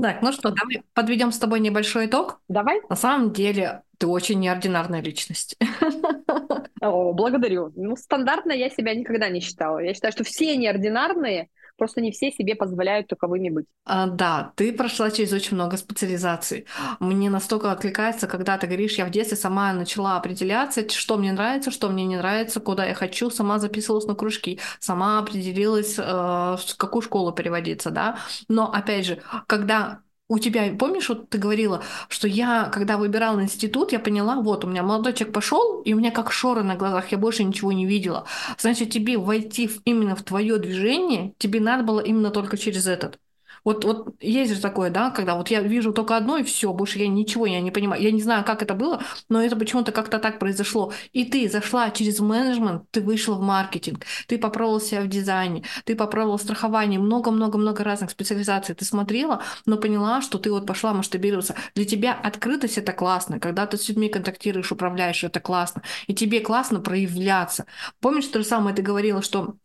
Так, 0.00 0.20
ну 0.22 0.32
что, 0.32 0.50
давай 0.50 0.82
подведем 0.92 1.32
с 1.32 1.38
тобой 1.38 1.60
небольшой 1.60 2.06
итог. 2.06 2.40
Давай. 2.48 2.80
На 2.88 2.96
самом 2.96 3.32
деле, 3.32 3.82
ты 3.98 4.06
очень 4.06 4.40
неординарная 4.40 5.00
личность. 5.00 5.56
О, 6.80 7.12
благодарю. 7.14 7.72
Ну, 7.74 7.96
стандартно 7.96 8.52
я 8.52 8.68
себя 8.68 8.94
никогда 8.94 9.28
не 9.28 9.40
считала. 9.40 9.78
Я 9.78 9.94
считаю, 9.94 10.12
что 10.12 10.24
все 10.24 10.56
неординарные, 10.56 11.48
Просто 11.76 12.00
не 12.00 12.12
все 12.12 12.30
себе 12.30 12.54
позволяют 12.54 13.08
таковыми 13.08 13.50
быть. 13.50 13.66
А, 13.84 14.06
да, 14.06 14.52
ты 14.54 14.72
прошла 14.72 15.10
через 15.10 15.32
очень 15.32 15.56
много 15.56 15.76
специализаций. 15.76 16.66
Мне 17.00 17.30
настолько 17.30 17.72
откликается, 17.72 18.28
когда 18.28 18.56
ты 18.58 18.66
говоришь, 18.66 18.94
я 18.96 19.06
в 19.06 19.10
детстве 19.10 19.36
сама 19.36 19.72
начала 19.72 20.16
определяться, 20.16 20.88
что 20.88 21.18
мне 21.18 21.32
нравится, 21.32 21.72
что 21.72 21.88
мне 21.88 22.06
не 22.06 22.16
нравится, 22.16 22.60
куда 22.60 22.86
я 22.86 22.94
хочу, 22.94 23.28
сама 23.28 23.58
записывалась 23.58 24.06
на 24.06 24.14
кружки, 24.14 24.60
сама 24.78 25.18
определилась, 25.18 25.98
э, 25.98 26.02
в 26.02 26.76
какую 26.76 27.02
школу 27.02 27.32
переводиться, 27.32 27.90
да. 27.90 28.18
Но 28.48 28.70
опять 28.72 29.06
же, 29.06 29.22
когда 29.48 30.03
у 30.28 30.38
тебя, 30.38 30.74
помнишь, 30.78 31.08
вот 31.08 31.28
ты 31.28 31.38
говорила, 31.38 31.82
что 32.08 32.26
я, 32.26 32.64
когда 32.72 32.96
выбирала 32.96 33.42
институт, 33.42 33.92
я 33.92 33.98
поняла, 33.98 34.36
вот, 34.40 34.64
у 34.64 34.68
меня 34.68 34.82
молодой 34.82 35.12
человек 35.12 35.34
пошел, 35.34 35.82
и 35.82 35.92
у 35.92 35.98
меня 35.98 36.10
как 36.10 36.32
шоры 36.32 36.62
на 36.62 36.76
глазах, 36.76 37.12
я 37.12 37.18
больше 37.18 37.44
ничего 37.44 37.72
не 37.72 37.86
видела. 37.86 38.26
Значит, 38.58 38.90
тебе 38.90 39.18
войти 39.18 39.70
именно 39.84 40.16
в 40.16 40.22
твое 40.22 40.58
движение, 40.58 41.34
тебе 41.38 41.60
надо 41.60 41.84
было 41.84 42.00
именно 42.00 42.30
только 42.30 42.56
через 42.56 42.86
этот. 42.86 43.18
Вот, 43.64 43.84
вот 43.84 44.14
есть 44.20 44.54
же 44.54 44.60
такое, 44.60 44.90
да, 44.90 45.10
когда 45.10 45.36
вот 45.36 45.48
я 45.50 45.60
вижу 45.62 45.92
только 45.92 46.16
одно 46.16 46.36
и 46.36 46.42
все, 46.44 46.72
больше 46.72 46.98
я 46.98 47.08
ничего 47.08 47.46
я 47.46 47.60
не 47.60 47.70
понимаю. 47.70 48.02
Я 48.02 48.10
не 48.12 48.22
знаю, 48.22 48.44
как 48.44 48.62
это 48.62 48.74
было, 48.74 49.02
но 49.28 49.42
это 49.42 49.56
почему-то 49.56 49.92
как-то 49.92 50.18
так 50.18 50.38
произошло. 50.38 50.92
И 51.12 51.24
ты 51.24 51.48
зашла 51.48 51.90
через 51.90 52.20
менеджмент, 52.20 52.90
ты 52.90 53.00
вышла 53.00 53.34
в 53.34 53.40
маркетинг, 53.40 54.04
ты 54.26 54.38
попробовала 54.38 54.80
себя 54.80 55.00
в 55.02 55.08
дизайне, 55.08 55.64
ты 55.84 55.96
попробовала 55.96 56.36
страхование, 56.36 57.00
много-много-много 57.00 57.84
разных 57.84 58.10
специализаций 58.10 58.74
ты 58.74 58.84
смотрела, 58.84 59.42
но 59.66 59.76
поняла, 59.78 60.20
что 60.20 60.38
ты 60.38 60.50
вот 60.50 60.66
пошла 60.66 60.92
масштабироваться. 60.92 61.54
Для 61.74 61.84
тебя 61.84 62.12
открытость 62.12 62.78
это 62.78 62.92
классно, 62.92 63.40
когда 63.40 63.66
ты 63.66 63.76
с 63.78 63.88
людьми 63.88 64.08
контактируешь, 64.08 64.72
управляешь, 64.72 65.24
это 65.24 65.40
классно. 65.40 65.82
И 66.06 66.14
тебе 66.14 66.40
классно 66.40 66.80
проявляться. 66.80 67.66
Помнишь, 68.00 68.26
то 68.26 68.40
же 68.40 68.44
самое 68.44 68.76
ты 68.76 68.82
говорила, 68.82 69.22
что 69.22 69.56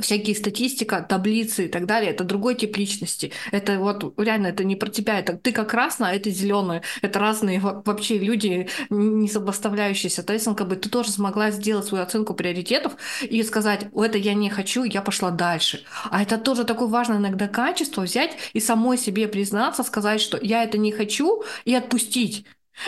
всякие 0.00 0.34
статистика, 0.34 1.02
таблицы 1.02 1.66
и 1.66 1.68
так 1.68 1.86
далее, 1.86 2.10
это 2.10 2.24
другой 2.24 2.54
тип 2.56 2.76
личности. 2.76 3.32
Это 3.52 3.78
вот 3.78 4.18
реально, 4.18 4.48
это 4.48 4.64
не 4.64 4.76
про 4.76 4.90
тебя, 4.90 5.18
это 5.20 5.36
ты 5.36 5.52
как 5.52 5.70
красная, 5.70 6.10
а 6.10 6.14
это 6.14 6.30
зеленая. 6.30 6.82
Это 7.02 7.18
разные 7.18 7.60
вообще 7.60 8.18
люди, 8.18 8.68
не 8.90 9.28
сопоставляющиеся. 9.28 10.22
То 10.22 10.32
есть, 10.32 10.46
как 10.56 10.68
бы 10.68 10.76
ты 10.76 10.88
тоже 10.88 11.10
смогла 11.10 11.50
сделать 11.50 11.86
свою 11.86 12.02
оценку 12.04 12.34
приоритетов 12.34 12.96
и 13.22 13.42
сказать, 13.42 13.86
это 13.94 14.18
я 14.18 14.34
не 14.34 14.50
хочу, 14.50 14.84
я 14.84 15.02
пошла 15.02 15.30
дальше. 15.30 15.84
А 16.10 16.22
это 16.22 16.38
тоже 16.38 16.64
такое 16.64 16.88
важное 16.88 17.18
иногда 17.18 17.46
качество 17.48 18.02
взять 18.02 18.36
и 18.52 18.60
самой 18.60 18.98
себе 18.98 19.28
признаться, 19.28 19.82
сказать, 19.84 20.20
что 20.20 20.38
я 20.42 20.64
это 20.64 20.78
не 20.78 20.92
хочу 20.92 21.44
и 21.64 21.74
отпустить. 21.74 22.44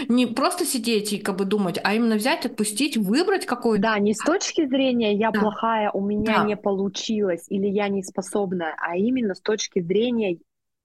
Не 0.08 0.26
просто 0.26 0.64
сидеть 0.64 1.12
и 1.12 1.18
как 1.18 1.36
бы 1.36 1.44
думать, 1.44 1.78
а 1.82 1.94
именно 1.94 2.16
взять, 2.16 2.46
отпустить, 2.46 2.96
выбрать 2.96 3.46
какой-то. 3.46 3.82
Да, 3.82 3.98
не 3.98 4.14
с 4.14 4.18
точки 4.18 4.66
зрения 4.66 5.14
я 5.14 5.30
да. 5.30 5.40
плохая, 5.40 5.90
у 5.90 6.00
меня 6.00 6.38
да. 6.38 6.44
не 6.44 6.56
получилось 6.56 7.46
или 7.48 7.66
я 7.66 7.88
не 7.88 8.02
способна, 8.02 8.74
а 8.78 8.96
именно 8.96 9.34
с 9.34 9.40
точки 9.40 9.80
зрения, 9.80 10.38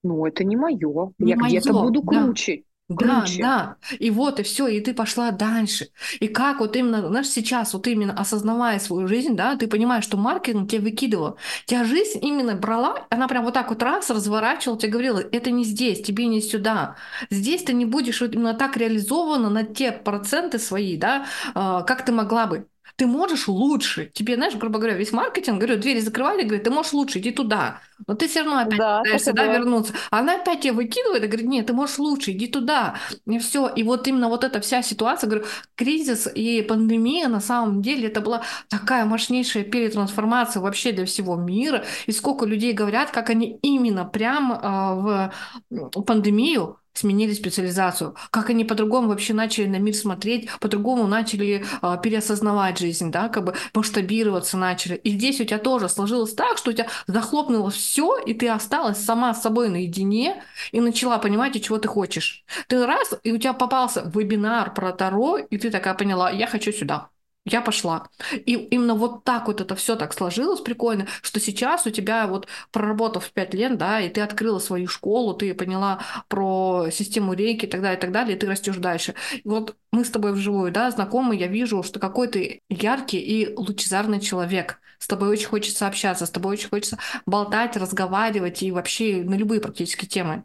ну 0.03 0.25
это 0.25 0.43
не 0.43 0.55
мое, 0.55 1.13
не 1.19 1.31
я 1.31 1.37
где-то 1.37 1.73
буду 1.73 2.01
круче. 2.01 2.57
Да, 2.57 2.63
круче. 2.93 3.39
да. 3.39 3.77
И 3.99 4.11
вот, 4.11 4.39
и 4.39 4.43
все, 4.43 4.67
и 4.67 4.79
ты 4.79 4.93
пошла 4.93 5.31
дальше. 5.31 5.87
И 6.19 6.27
как 6.27 6.59
вот 6.59 6.75
именно, 6.75 7.07
знаешь, 7.07 7.27
сейчас 7.29 7.73
вот 7.73 7.87
именно 7.87 8.13
осознавая 8.13 8.79
свою 8.79 9.07
жизнь, 9.07 9.35
да, 9.35 9.55
ты 9.55 9.67
понимаешь, 9.67 10.03
что 10.03 10.17
маркетинг 10.17 10.69
тебя 10.69 10.81
выкидывал. 10.81 11.37
Тебя 11.65 11.83
жизнь 11.83 12.19
именно 12.21 12.55
брала, 12.55 13.05
она 13.09 13.27
прям 13.27 13.43
вот 13.45 13.53
так 13.53 13.69
вот 13.69 13.81
раз 13.83 14.09
разворачивала, 14.09 14.79
тебе 14.79 14.91
говорила, 14.91 15.19
это 15.19 15.51
не 15.51 15.63
здесь, 15.63 16.01
тебе 16.01 16.27
не 16.27 16.41
сюда. 16.41 16.95
Здесь 17.29 17.63
ты 17.63 17.73
не 17.73 17.85
будешь 17.85 18.21
вот 18.21 18.33
именно 18.35 18.53
так 18.53 18.77
реализована 18.77 19.49
на 19.49 19.63
те 19.63 19.91
проценты 19.91 20.59
свои, 20.59 20.97
да, 20.97 21.25
а, 21.53 21.81
как 21.83 22.05
ты 22.05 22.11
могла 22.11 22.45
бы. 22.47 22.67
Ты 22.97 23.07
можешь 23.07 23.47
лучше. 23.49 24.09
Тебе, 24.13 24.35
знаешь, 24.35 24.55
грубо 24.55 24.79
говоря, 24.79 24.95
весь 24.95 25.11
маркетинг, 25.11 25.57
говорю, 25.57 25.77
двери 25.77 25.99
закрывали, 25.99 26.43
говорит, 26.43 26.63
ты 26.63 26.71
можешь 26.71 26.93
лучше, 26.93 27.19
иди 27.19 27.31
туда. 27.31 27.81
Но 28.07 28.13
ты 28.15 28.27
все 28.27 28.43
равно 28.43 28.59
опять 28.59 28.77
Да, 28.79 28.99
пытаешься 29.03 29.33
да, 29.33 29.45
вернуться. 29.47 29.93
А 30.11 30.19
она 30.19 30.35
опять 30.35 30.61
тебя 30.61 30.73
выкидывает 30.73 31.23
и 31.23 31.27
говорит, 31.27 31.47
нет, 31.47 31.65
ты 31.67 31.73
можешь 31.73 31.97
лучше, 31.99 32.31
иди 32.31 32.47
туда. 32.47 32.95
И 33.25 33.37
все. 33.39 33.67
И 33.67 33.83
вот 33.83 34.07
именно 34.07 34.29
вот 34.29 34.43
эта 34.45 34.61
вся 34.61 34.81
ситуация, 34.81 35.29
говорю, 35.29 35.45
кризис 35.75 36.27
и 36.33 36.61
пандемия 36.61 37.27
на 37.27 37.41
самом 37.41 37.81
деле 37.81 38.07
это 38.07 38.21
была 38.21 38.43
такая 38.69 39.05
мощнейшая 39.05 39.63
перетрансформация 39.63 40.61
вообще 40.61 40.93
для 40.93 41.05
всего 41.05 41.35
мира. 41.35 41.83
И 42.05 42.11
сколько 42.13 42.45
людей 42.45 42.71
говорят, 42.73 43.11
как 43.11 43.29
они 43.29 43.59
именно 43.61 44.05
прямо 44.05 45.31
э, 45.69 45.79
в 45.95 46.01
пандемию 46.03 46.79
сменили 46.95 47.33
специализацию, 47.33 48.15
как 48.31 48.49
они 48.49 48.65
по-другому 48.65 49.09
вообще 49.09 49.33
начали 49.33 49.67
на 49.67 49.77
мир 49.77 49.95
смотреть, 49.95 50.49
по-другому 50.59 51.07
начали 51.07 51.65
э, 51.81 51.97
переосознавать 52.01 52.79
жизнь, 52.79 53.11
да, 53.11 53.29
как 53.29 53.43
бы 53.43 53.53
масштабироваться 53.73 54.57
начали. 54.57 54.95
И 54.95 55.11
здесь 55.11 55.39
у 55.41 55.45
тебя 55.45 55.59
тоже 55.59 55.89
сложилось 55.89 56.33
так, 56.33 56.57
что 56.57 56.71
у 56.71 56.73
тебя 56.73 56.87
захлопнулось 57.07 57.75
все, 57.75 58.17
и 58.17 58.33
ты 58.33 58.49
осталась 58.49 58.97
сама 58.97 59.33
с 59.33 59.41
собой 59.41 59.69
наедине 59.69 60.41
и 60.71 60.79
начала 60.79 61.17
понимать, 61.17 61.61
чего 61.63 61.77
ты 61.77 61.87
хочешь. 61.87 62.43
Ты 62.67 62.85
раз, 62.85 63.13
и 63.23 63.31
у 63.31 63.37
тебя 63.37 63.53
попался 63.53 64.11
вебинар 64.13 64.73
про 64.73 64.91
Таро, 64.91 65.37
и 65.37 65.57
ты 65.57 65.71
такая 65.71 65.93
поняла, 65.93 66.29
я 66.29 66.47
хочу 66.47 66.71
сюда 66.71 67.09
я 67.45 67.61
пошла. 67.61 68.09
И 68.33 68.53
именно 68.53 68.95
вот 68.95 69.23
так 69.23 69.47
вот 69.47 69.61
это 69.61 69.75
все 69.75 69.95
так 69.95 70.13
сложилось 70.13 70.61
прикольно, 70.61 71.07
что 71.21 71.39
сейчас 71.39 71.85
у 71.85 71.91
тебя 71.91 72.27
вот 72.27 72.47
проработав 72.71 73.31
5 73.31 73.53
лет, 73.53 73.77
да, 73.77 73.99
и 74.01 74.09
ты 74.09 74.21
открыла 74.21 74.59
свою 74.59 74.87
школу, 74.87 75.33
ты 75.33 75.53
поняла 75.53 76.01
про 76.27 76.87
систему 76.91 77.33
рейки 77.33 77.65
и 77.65 77.69
так 77.69 77.81
далее, 77.81 77.97
и 77.97 78.01
так 78.01 78.11
далее, 78.11 78.35
и 78.35 78.39
ты 78.39 78.47
растешь 78.47 78.77
дальше. 78.77 79.13
И 79.33 79.47
вот 79.47 79.75
мы 79.91 80.03
с 80.03 80.09
тобой 80.09 80.33
вживую, 80.33 80.71
да, 80.71 80.89
знакомы, 80.91 81.35
я 81.35 81.47
вижу, 81.47 81.83
что 81.83 81.99
какой 81.99 82.27
ты 82.27 82.61
яркий 82.69 83.19
и 83.19 83.53
лучезарный 83.55 84.19
человек. 84.19 84.79
С 84.99 85.07
тобой 85.07 85.29
очень 85.29 85.47
хочется 85.47 85.87
общаться, 85.87 86.25
с 86.25 86.29
тобой 86.31 86.53
очень 86.53 86.69
хочется 86.69 86.97
болтать, 87.25 87.77
разговаривать 87.77 88.63
и 88.63 88.71
вообще 88.71 89.23
на 89.23 89.35
любые 89.35 89.61
практически 89.61 90.05
темы. 90.05 90.43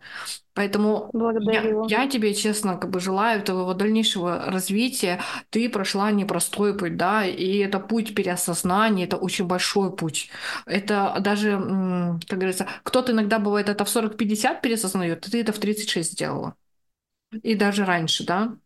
Поэтому 0.55 1.15
я, 1.43 1.65
я 1.87 2.07
тебе, 2.09 2.35
честно, 2.35 2.77
как 2.77 2.91
бы 2.91 3.01
желаю 3.01 3.43
твоего 3.43 3.75
дальнейшего 3.75 4.47
развития. 4.47 5.21
Ты 5.51 5.69
прошла 5.71 6.11
непростой 6.11 6.77
путь, 6.77 6.97
да, 6.97 7.25
и 7.27 7.59
это 7.59 7.81
путь 7.81 8.15
переосознания, 8.15 9.05
это 9.07 9.17
очень 9.17 9.47
большой 9.47 9.95
путь. 9.97 10.31
Это 10.67 11.17
даже, 11.21 11.53
как 12.29 12.39
говорится, 12.39 12.69
кто-то 12.83 13.13
иногда 13.13 13.39
бывает 13.39 13.69
это 13.69 13.85
в 13.85 13.89
40-50 13.89 14.63
переосознает, 14.63 15.27
а 15.27 15.31
ты 15.31 15.41
это 15.41 15.53
в 15.53 15.59
36 15.59 16.13
сделала. 16.13 16.55
И 17.43 17.55
даже 17.55 17.85
раньше, 17.85 18.25
да. 18.27 18.57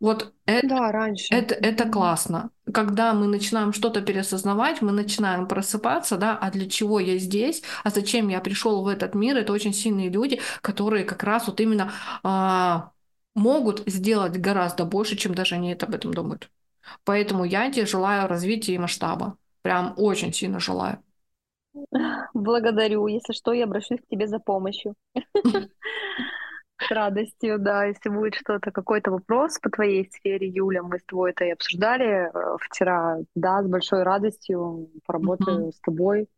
Вот 0.00 0.34
это, 0.46 0.68
Да, 0.70 0.90
раньше. 0.90 1.30
это, 1.30 1.54
это 1.54 1.88
классно. 1.88 2.50
Когда 2.72 3.14
мы 3.14 3.26
начинаем 3.26 3.72
что-то 3.72 4.00
переосознавать, 4.02 4.82
мы 4.82 4.92
начинаем 4.92 5.48
просыпаться, 5.48 6.16
да, 6.16 6.36
а 6.38 6.50
для 6.50 6.68
чего 6.68 7.00
я 7.00 7.18
здесь, 7.18 7.62
а 7.84 7.90
зачем 7.90 8.28
я 8.28 8.40
пришел 8.40 8.82
в 8.84 8.88
этот 8.88 9.14
мир, 9.14 9.36
это 9.36 9.52
очень 9.52 9.72
сильные 9.74 10.10
люди, 10.10 10.40
которые 10.62 11.04
как 11.04 11.22
раз 11.24 11.46
вот 11.46 11.60
именно 11.60 11.92
а, 12.22 12.92
могут 13.34 13.82
сделать 13.86 14.36
гораздо 14.38 14.84
больше, 14.84 15.16
чем 15.16 15.34
даже 15.34 15.56
они 15.56 15.72
это 15.72 15.86
об 15.86 15.94
этом 15.94 16.14
думают. 16.14 16.50
Поэтому 17.04 17.44
я 17.44 17.70
тебе 17.72 17.86
желаю 17.86 18.28
развития 18.28 18.74
и 18.74 18.78
масштаба. 18.78 19.38
Прям 19.62 19.94
очень 19.96 20.32
сильно 20.32 20.60
желаю. 20.60 21.02
Благодарю. 22.34 23.06
Если 23.06 23.32
что, 23.32 23.52
я 23.52 23.64
обращусь 23.64 24.00
к 24.00 24.06
тебе 24.08 24.26
за 24.26 24.38
помощью. 24.38 24.94
С 26.86 26.90
радостью, 26.90 27.58
да. 27.58 27.84
Если 27.84 28.08
будет 28.08 28.34
что-то, 28.34 28.70
какой-то 28.70 29.10
вопрос 29.10 29.58
по 29.58 29.70
твоей 29.70 30.10
сфере, 30.10 30.48
Юля, 30.48 30.82
мы 30.82 30.98
с 30.98 31.04
тобой 31.04 31.30
это 31.30 31.44
и 31.44 31.50
обсуждали 31.50 32.28
э, 32.28 32.56
вчера. 32.60 33.18
Да, 33.34 33.62
с 33.62 33.66
большой 33.68 34.02
радостью 34.02 34.90
поработаю 35.06 35.58
Мгм. 35.60 35.72
с 35.72 35.80
тобой. 35.80 36.28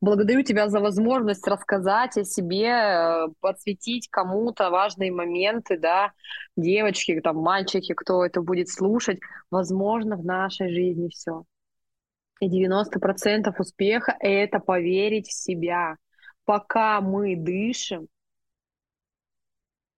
Благодарю 0.00 0.42
тебя 0.42 0.68
за 0.68 0.80
возможность 0.80 1.46
рассказать 1.46 2.16
о 2.18 2.24
себе, 2.24 2.68
э, 2.68 3.26
подсветить 3.40 4.08
кому-то 4.10 4.68
важные 4.70 5.10
моменты, 5.10 5.78
да, 5.78 6.12
девочки, 6.56 7.20
там, 7.20 7.36
мальчики, 7.38 7.94
кто 7.94 8.24
это 8.24 8.42
будет 8.42 8.68
слушать. 8.68 9.20
Возможно, 9.50 10.16
в 10.16 10.24
нашей 10.24 10.68
жизни 10.68 11.08
все. 11.08 11.44
И 12.40 12.48
90% 12.50 13.58
успеха— 13.58 14.16
это 14.20 14.58
поверить 14.58 15.28
в 15.28 15.32
себя. 15.32 15.96
Пока 16.44 17.00
мы 17.00 17.36
дышим, 17.36 18.08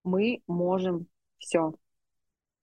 мы 0.07 0.41
можем 0.47 1.07
все. 1.39 1.75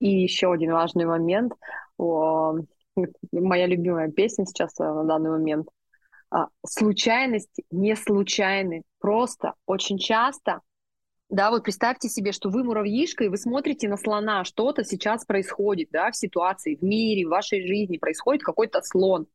И 0.00 0.08
еще 0.08 0.52
один 0.52 0.72
важный 0.72 1.04
момент. 1.04 1.52
О, 1.98 2.56
моя 3.32 3.66
любимая 3.66 4.10
песня 4.10 4.46
сейчас 4.46 4.78
э, 4.80 4.84
на 4.84 5.04
данный 5.04 5.30
момент. 5.30 5.68
А, 6.30 6.48
Случайности 6.66 7.64
не 7.70 7.94
случайны. 7.94 8.82
Просто 8.98 9.54
очень 9.66 9.98
часто, 9.98 10.60
да, 11.30 11.50
вот 11.50 11.64
представьте 11.64 12.08
себе, 12.08 12.32
что 12.32 12.50
вы 12.50 12.64
муравьишка, 12.64 13.24
и 13.24 13.28
вы 13.28 13.36
смотрите 13.38 13.88
на 13.88 13.96
слона, 13.96 14.44
что-то 14.44 14.84
сейчас 14.84 15.24
происходит, 15.24 15.88
да, 15.90 16.10
в 16.10 16.16
ситуации, 16.16 16.76
в 16.76 16.82
мире, 16.82 17.26
в 17.26 17.30
вашей 17.30 17.66
жизни 17.66 17.98
происходит 17.98 18.42
какой-то 18.42 18.82
слон. 18.82 19.26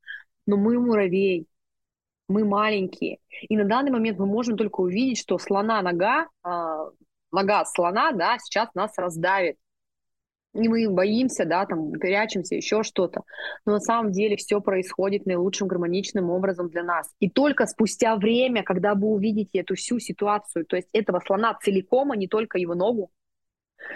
Но 0.45 0.57
мы 0.57 0.79
муравей, 0.79 1.47
мы 2.27 2.45
маленькие. 2.45 3.19
И 3.41 3.57
на 3.57 3.65
данный 3.65 3.91
момент 3.91 4.19
мы 4.19 4.25
можем 4.27 4.55
только 4.55 4.81
увидеть, 4.81 5.19
что 5.19 5.37
слона 5.39 5.81
нога, 5.81 6.27
а, 6.43 6.89
нога 7.31 7.65
слона, 7.65 8.11
да, 8.11 8.37
сейчас 8.39 8.73
нас 8.73 8.97
раздавит. 8.97 9.57
И 10.53 10.67
мы 10.67 10.89
боимся, 10.89 11.45
да, 11.45 11.65
там, 11.65 11.91
прячемся, 11.91 12.55
еще 12.55 12.81
что-то. 12.81 13.21
Но 13.65 13.73
на 13.73 13.79
самом 13.79 14.11
деле 14.11 14.35
все 14.35 14.59
происходит 14.61 15.27
наилучшим 15.27 15.67
гармоничным 15.67 16.29
образом 16.31 16.69
для 16.69 16.83
нас. 16.83 17.13
И 17.19 17.29
только 17.29 17.67
спустя 17.67 18.15
время, 18.15 18.63
когда 18.63 18.95
вы 18.95 19.09
увидите 19.09 19.59
эту 19.59 19.75
всю 19.75 19.99
ситуацию, 19.99 20.65
то 20.65 20.75
есть 20.75 20.89
этого 20.91 21.21
слона 21.25 21.53
целиком, 21.61 22.11
а 22.11 22.15
не 22.15 22.27
только 22.27 22.57
его 22.57 22.73
ногу, 22.73 23.11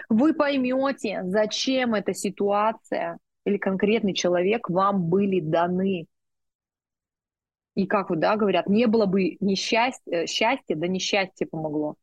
вы 0.09 0.33
поймете, 0.33 1.21
зачем 1.25 1.95
эта 1.95 2.13
ситуация 2.13 3.17
или 3.45 3.57
конкретный 3.57 4.13
человек 4.13 4.69
вам 4.69 5.09
были 5.09 5.39
даны. 5.39 6.05
И 7.75 7.87
как 7.87 8.11
вот, 8.11 8.19
да, 8.19 8.35
говорят, 8.35 8.69
не 8.69 8.85
было 8.85 9.07
бы 9.07 9.37
несчастья, 9.39 10.27
счастья, 10.27 10.75
да 10.75 10.87
несчастье 10.87 11.47
помогло. 11.47 11.95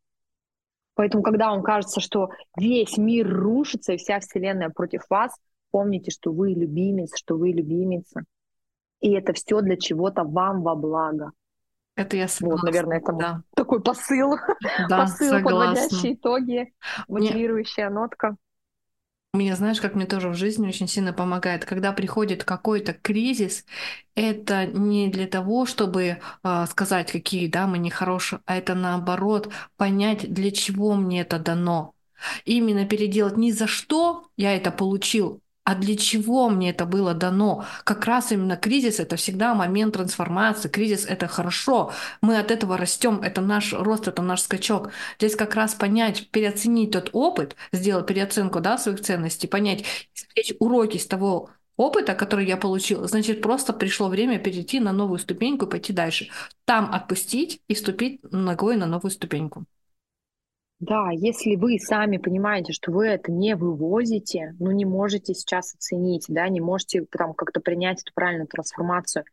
Поэтому, 1.00 1.22
когда 1.22 1.48
вам 1.48 1.62
кажется, 1.62 1.98
что 1.98 2.28
весь 2.58 2.98
мир 2.98 3.26
рушится 3.26 3.94
и 3.94 3.96
вся 3.96 4.20
вселенная 4.20 4.68
против 4.68 5.00
вас, 5.08 5.34
помните, 5.70 6.10
что 6.10 6.30
вы 6.30 6.50
любимец, 6.50 7.16
что 7.16 7.38
вы 7.38 7.52
любимица. 7.52 8.24
И 9.00 9.10
это 9.12 9.32
все 9.32 9.62
для 9.62 9.78
чего-то 9.78 10.24
вам 10.24 10.62
во 10.62 10.74
благо. 10.76 11.32
Это 11.96 12.18
я 12.18 12.28
согласна. 12.28 12.56
Вот, 12.56 12.62
наверное, 12.64 12.98
это 12.98 13.12
да. 13.14 13.42
такой 13.56 13.80
посыл, 13.82 14.36
Да, 14.90 14.98
посыл, 14.98 15.30
согласна. 15.30 15.74
подводящий 15.74 16.12
итоги, 16.12 16.74
мотивирующая 17.08 17.88
нотка. 17.88 18.36
Мне, 19.32 19.54
знаешь, 19.54 19.80
как 19.80 19.94
мне 19.94 20.06
тоже 20.06 20.28
в 20.28 20.34
жизни 20.34 20.66
очень 20.66 20.88
сильно 20.88 21.12
помогает, 21.12 21.64
когда 21.64 21.92
приходит 21.92 22.42
какой-то 22.42 22.94
кризис, 22.94 23.64
это 24.16 24.66
не 24.66 25.08
для 25.08 25.28
того, 25.28 25.66
чтобы 25.66 26.18
э, 26.42 26.66
сказать, 26.68 27.12
какие 27.12 27.46
да, 27.46 27.68
мы 27.68 27.78
нехорошие, 27.78 28.40
а 28.46 28.56
это 28.56 28.74
наоборот 28.74 29.52
понять, 29.76 30.32
для 30.32 30.50
чего 30.50 30.94
мне 30.94 31.20
это 31.20 31.38
дано. 31.38 31.94
Именно 32.44 32.86
переделать 32.86 33.36
не 33.36 33.52
за 33.52 33.68
что 33.68 34.26
я 34.36 34.56
это 34.56 34.72
получил, 34.72 35.40
а 35.64 35.74
для 35.74 35.96
чего 35.96 36.48
мне 36.48 36.70
это 36.70 36.86
было 36.86 37.14
дано? 37.14 37.64
Как 37.84 38.04
раз 38.06 38.32
именно 38.32 38.56
кризис— 38.56 38.98
это 39.00 39.16
всегда 39.16 39.54
момент 39.54 39.94
трансформации. 39.94 40.68
Кризис— 40.68 41.04
это 41.08 41.26
хорошо. 41.28 41.92
Мы 42.22 42.38
от 42.38 42.50
этого 42.50 42.76
растем. 42.76 43.20
Это 43.22 43.40
наш 43.40 43.72
рост, 43.72 44.08
это 44.08 44.22
наш 44.22 44.42
скачок. 44.42 44.90
Здесь 45.18 45.36
как 45.36 45.54
раз 45.54 45.74
понять, 45.74 46.30
переоценить 46.30 46.92
тот 46.92 47.10
опыт, 47.12 47.56
сделать 47.72 48.06
переоценку 48.06 48.60
да, 48.60 48.78
своих 48.78 49.00
ценностей, 49.00 49.46
понять, 49.48 49.84
извлечь 50.14 50.54
уроки 50.58 50.96
из 50.96 51.06
того 51.06 51.50
опыта, 51.76 52.14
который 52.14 52.46
я 52.46 52.56
получил, 52.56 53.06
значит, 53.08 53.40
просто 53.40 53.72
пришло 53.72 54.08
время 54.08 54.38
перейти 54.38 54.80
на 54.80 54.92
новую 54.92 55.18
ступеньку 55.18 55.66
и 55.66 55.70
пойти 55.70 55.92
дальше. 55.92 56.28
Там 56.66 56.92
отпустить 56.92 57.62
и 57.68 57.74
ступить 57.74 58.20
ногой 58.30 58.76
на 58.76 58.86
новую 58.86 59.10
ступеньку. 59.10 59.64
Да, 60.80 61.10
если 61.12 61.56
вы 61.56 61.78
сами 61.78 62.16
понимаете, 62.16 62.72
что 62.72 62.90
вы 62.90 63.06
это 63.06 63.30
не 63.30 63.54
вывозите, 63.54 64.54
ну 64.58 64.70
не 64.70 64.86
можете 64.86 65.34
сейчас 65.34 65.74
оценить, 65.74 66.24
да, 66.28 66.48
не 66.48 66.62
можете 66.62 67.04
там 67.04 67.34
как-то 67.34 67.60
принять 67.60 68.00
эту 68.00 68.12
правильную 68.14 68.48
трансформацию. 68.48 69.24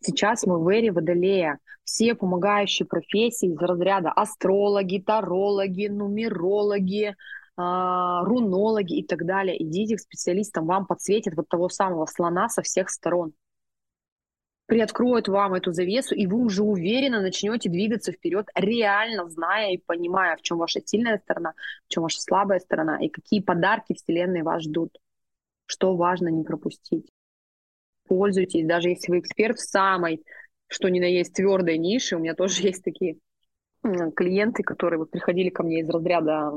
Сейчас 0.00 0.44
мы 0.44 0.58
в 0.58 0.68
эре 0.68 0.90
Водолея. 0.90 1.60
Все 1.84 2.14
помогающие 2.14 2.86
профессии 2.86 3.48
из 3.48 3.58
разряда 3.58 4.10
астрологи, 4.10 4.98
тарологи, 4.98 5.86
нумерологи, 5.86 7.14
а, 7.56 8.24
рунологи 8.24 8.98
и 8.98 9.06
так 9.06 9.24
далее. 9.24 9.62
Идите 9.62 9.96
к 9.96 10.00
специалистам, 10.00 10.66
вам 10.66 10.84
подсветят 10.84 11.34
вот 11.34 11.48
того 11.48 11.68
самого 11.68 12.06
слона 12.06 12.48
со 12.48 12.62
всех 12.62 12.90
сторон. 12.90 13.32
Приоткроют 14.68 15.28
вам 15.28 15.54
эту 15.54 15.72
завесу, 15.72 16.14
и 16.14 16.26
вы 16.26 16.44
уже 16.44 16.62
уверенно 16.62 17.22
начнете 17.22 17.70
двигаться 17.70 18.12
вперед, 18.12 18.50
реально 18.54 19.26
зная 19.30 19.72
и 19.72 19.78
понимая, 19.78 20.36
в 20.36 20.42
чем 20.42 20.58
ваша 20.58 20.82
сильная 20.84 21.16
сторона, 21.16 21.54
в 21.86 21.88
чем 21.88 22.02
ваша 22.02 22.20
слабая 22.20 22.58
сторона, 22.60 23.02
и 23.02 23.08
какие 23.08 23.40
подарки 23.40 23.94
Вселенной 23.94 24.42
вас 24.42 24.64
ждут. 24.64 24.98
Что 25.64 25.96
важно 25.96 26.28
не 26.28 26.44
пропустить. 26.44 27.10
Пользуйтесь, 28.08 28.66
даже 28.66 28.90
если 28.90 29.10
вы 29.10 29.20
эксперт 29.20 29.56
в 29.56 29.66
самой, 29.66 30.22
что 30.66 30.90
ни 30.90 31.00
на 31.00 31.06
есть 31.06 31.32
твердой 31.32 31.78
нише, 31.78 32.16
у 32.16 32.18
меня 32.18 32.34
тоже 32.34 32.60
есть 32.66 32.84
такие 32.84 33.16
клиенты, 33.82 34.64
которые 34.64 34.98
вот 34.98 35.10
приходили 35.10 35.48
ко 35.48 35.62
мне 35.62 35.80
из 35.80 35.88
разряда 35.88 36.52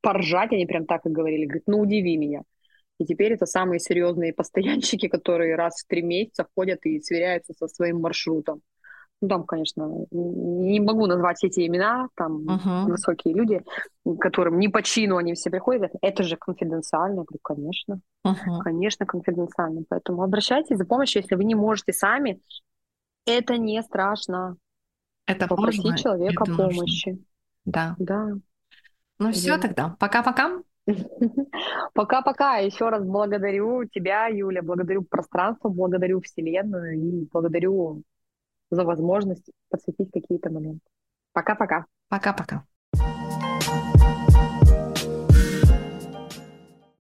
поржать, 0.00 0.52
они 0.52 0.66
прям 0.66 0.86
так 0.86 1.06
и 1.06 1.08
говорили, 1.08 1.44
говорят, 1.44 1.68
ну 1.68 1.78
удиви 1.78 2.16
меня. 2.16 2.42
И 2.98 3.04
теперь 3.04 3.32
это 3.32 3.46
самые 3.46 3.80
серьезные 3.80 4.32
постоянщики, 4.32 5.08
которые 5.08 5.56
раз 5.56 5.82
в 5.82 5.88
три 5.88 6.02
месяца 6.02 6.46
ходят 6.54 6.84
и 6.84 7.00
сверяются 7.00 7.52
со 7.54 7.66
своим 7.68 8.00
маршрутом. 8.00 8.62
Ну, 9.20 9.28
там, 9.28 9.44
конечно, 9.44 9.88
не 10.10 10.80
могу 10.80 11.06
назвать 11.06 11.42
эти 11.44 11.66
имена, 11.66 12.08
там 12.14 12.46
uh-huh. 12.46 12.84
высокие 12.90 13.34
люди, 13.34 13.62
которым 14.20 14.58
не 14.58 14.68
по 14.68 14.82
чину 14.82 15.16
они 15.16 15.34
все 15.34 15.50
приходят. 15.50 15.92
Это 16.02 16.22
же 16.22 16.36
конфиденциально. 16.36 17.20
Я 17.20 17.24
говорю, 17.24 17.40
конечно, 17.42 18.00
uh-huh. 18.26 18.58
конечно, 18.62 19.06
конфиденциально. 19.06 19.82
Поэтому 19.88 20.22
обращайтесь 20.22 20.76
за 20.76 20.84
помощью, 20.84 21.22
если 21.22 21.36
вы 21.36 21.44
не 21.44 21.54
можете 21.54 21.92
сами. 21.92 22.40
Это 23.24 23.56
не 23.56 23.82
страшно. 23.82 24.56
Это 25.26 25.48
Попросить 25.48 25.84
можно, 25.84 25.98
человека 25.98 26.44
это 26.44 26.54
помощи. 26.54 27.08
Нужно. 27.08 27.24
Да. 27.64 27.96
Да. 27.98 28.28
Ну 29.18 29.32
все 29.32 29.56
тогда. 29.56 29.96
Пока-пока. 29.98 30.60
Пока-пока. 31.94 32.58
Еще 32.58 32.88
раз 32.88 33.04
благодарю 33.04 33.84
тебя, 33.84 34.26
Юля, 34.26 34.62
благодарю 34.62 35.02
пространство, 35.02 35.68
благодарю 35.68 36.20
Вселенную 36.20 36.94
и 36.98 37.28
благодарю 37.32 38.02
за 38.70 38.84
возможность 38.84 39.50
подсветить 39.70 40.10
какие-то 40.12 40.50
моменты. 40.50 40.86
Пока-пока. 41.32 41.86
Пока-пока. 42.08 42.64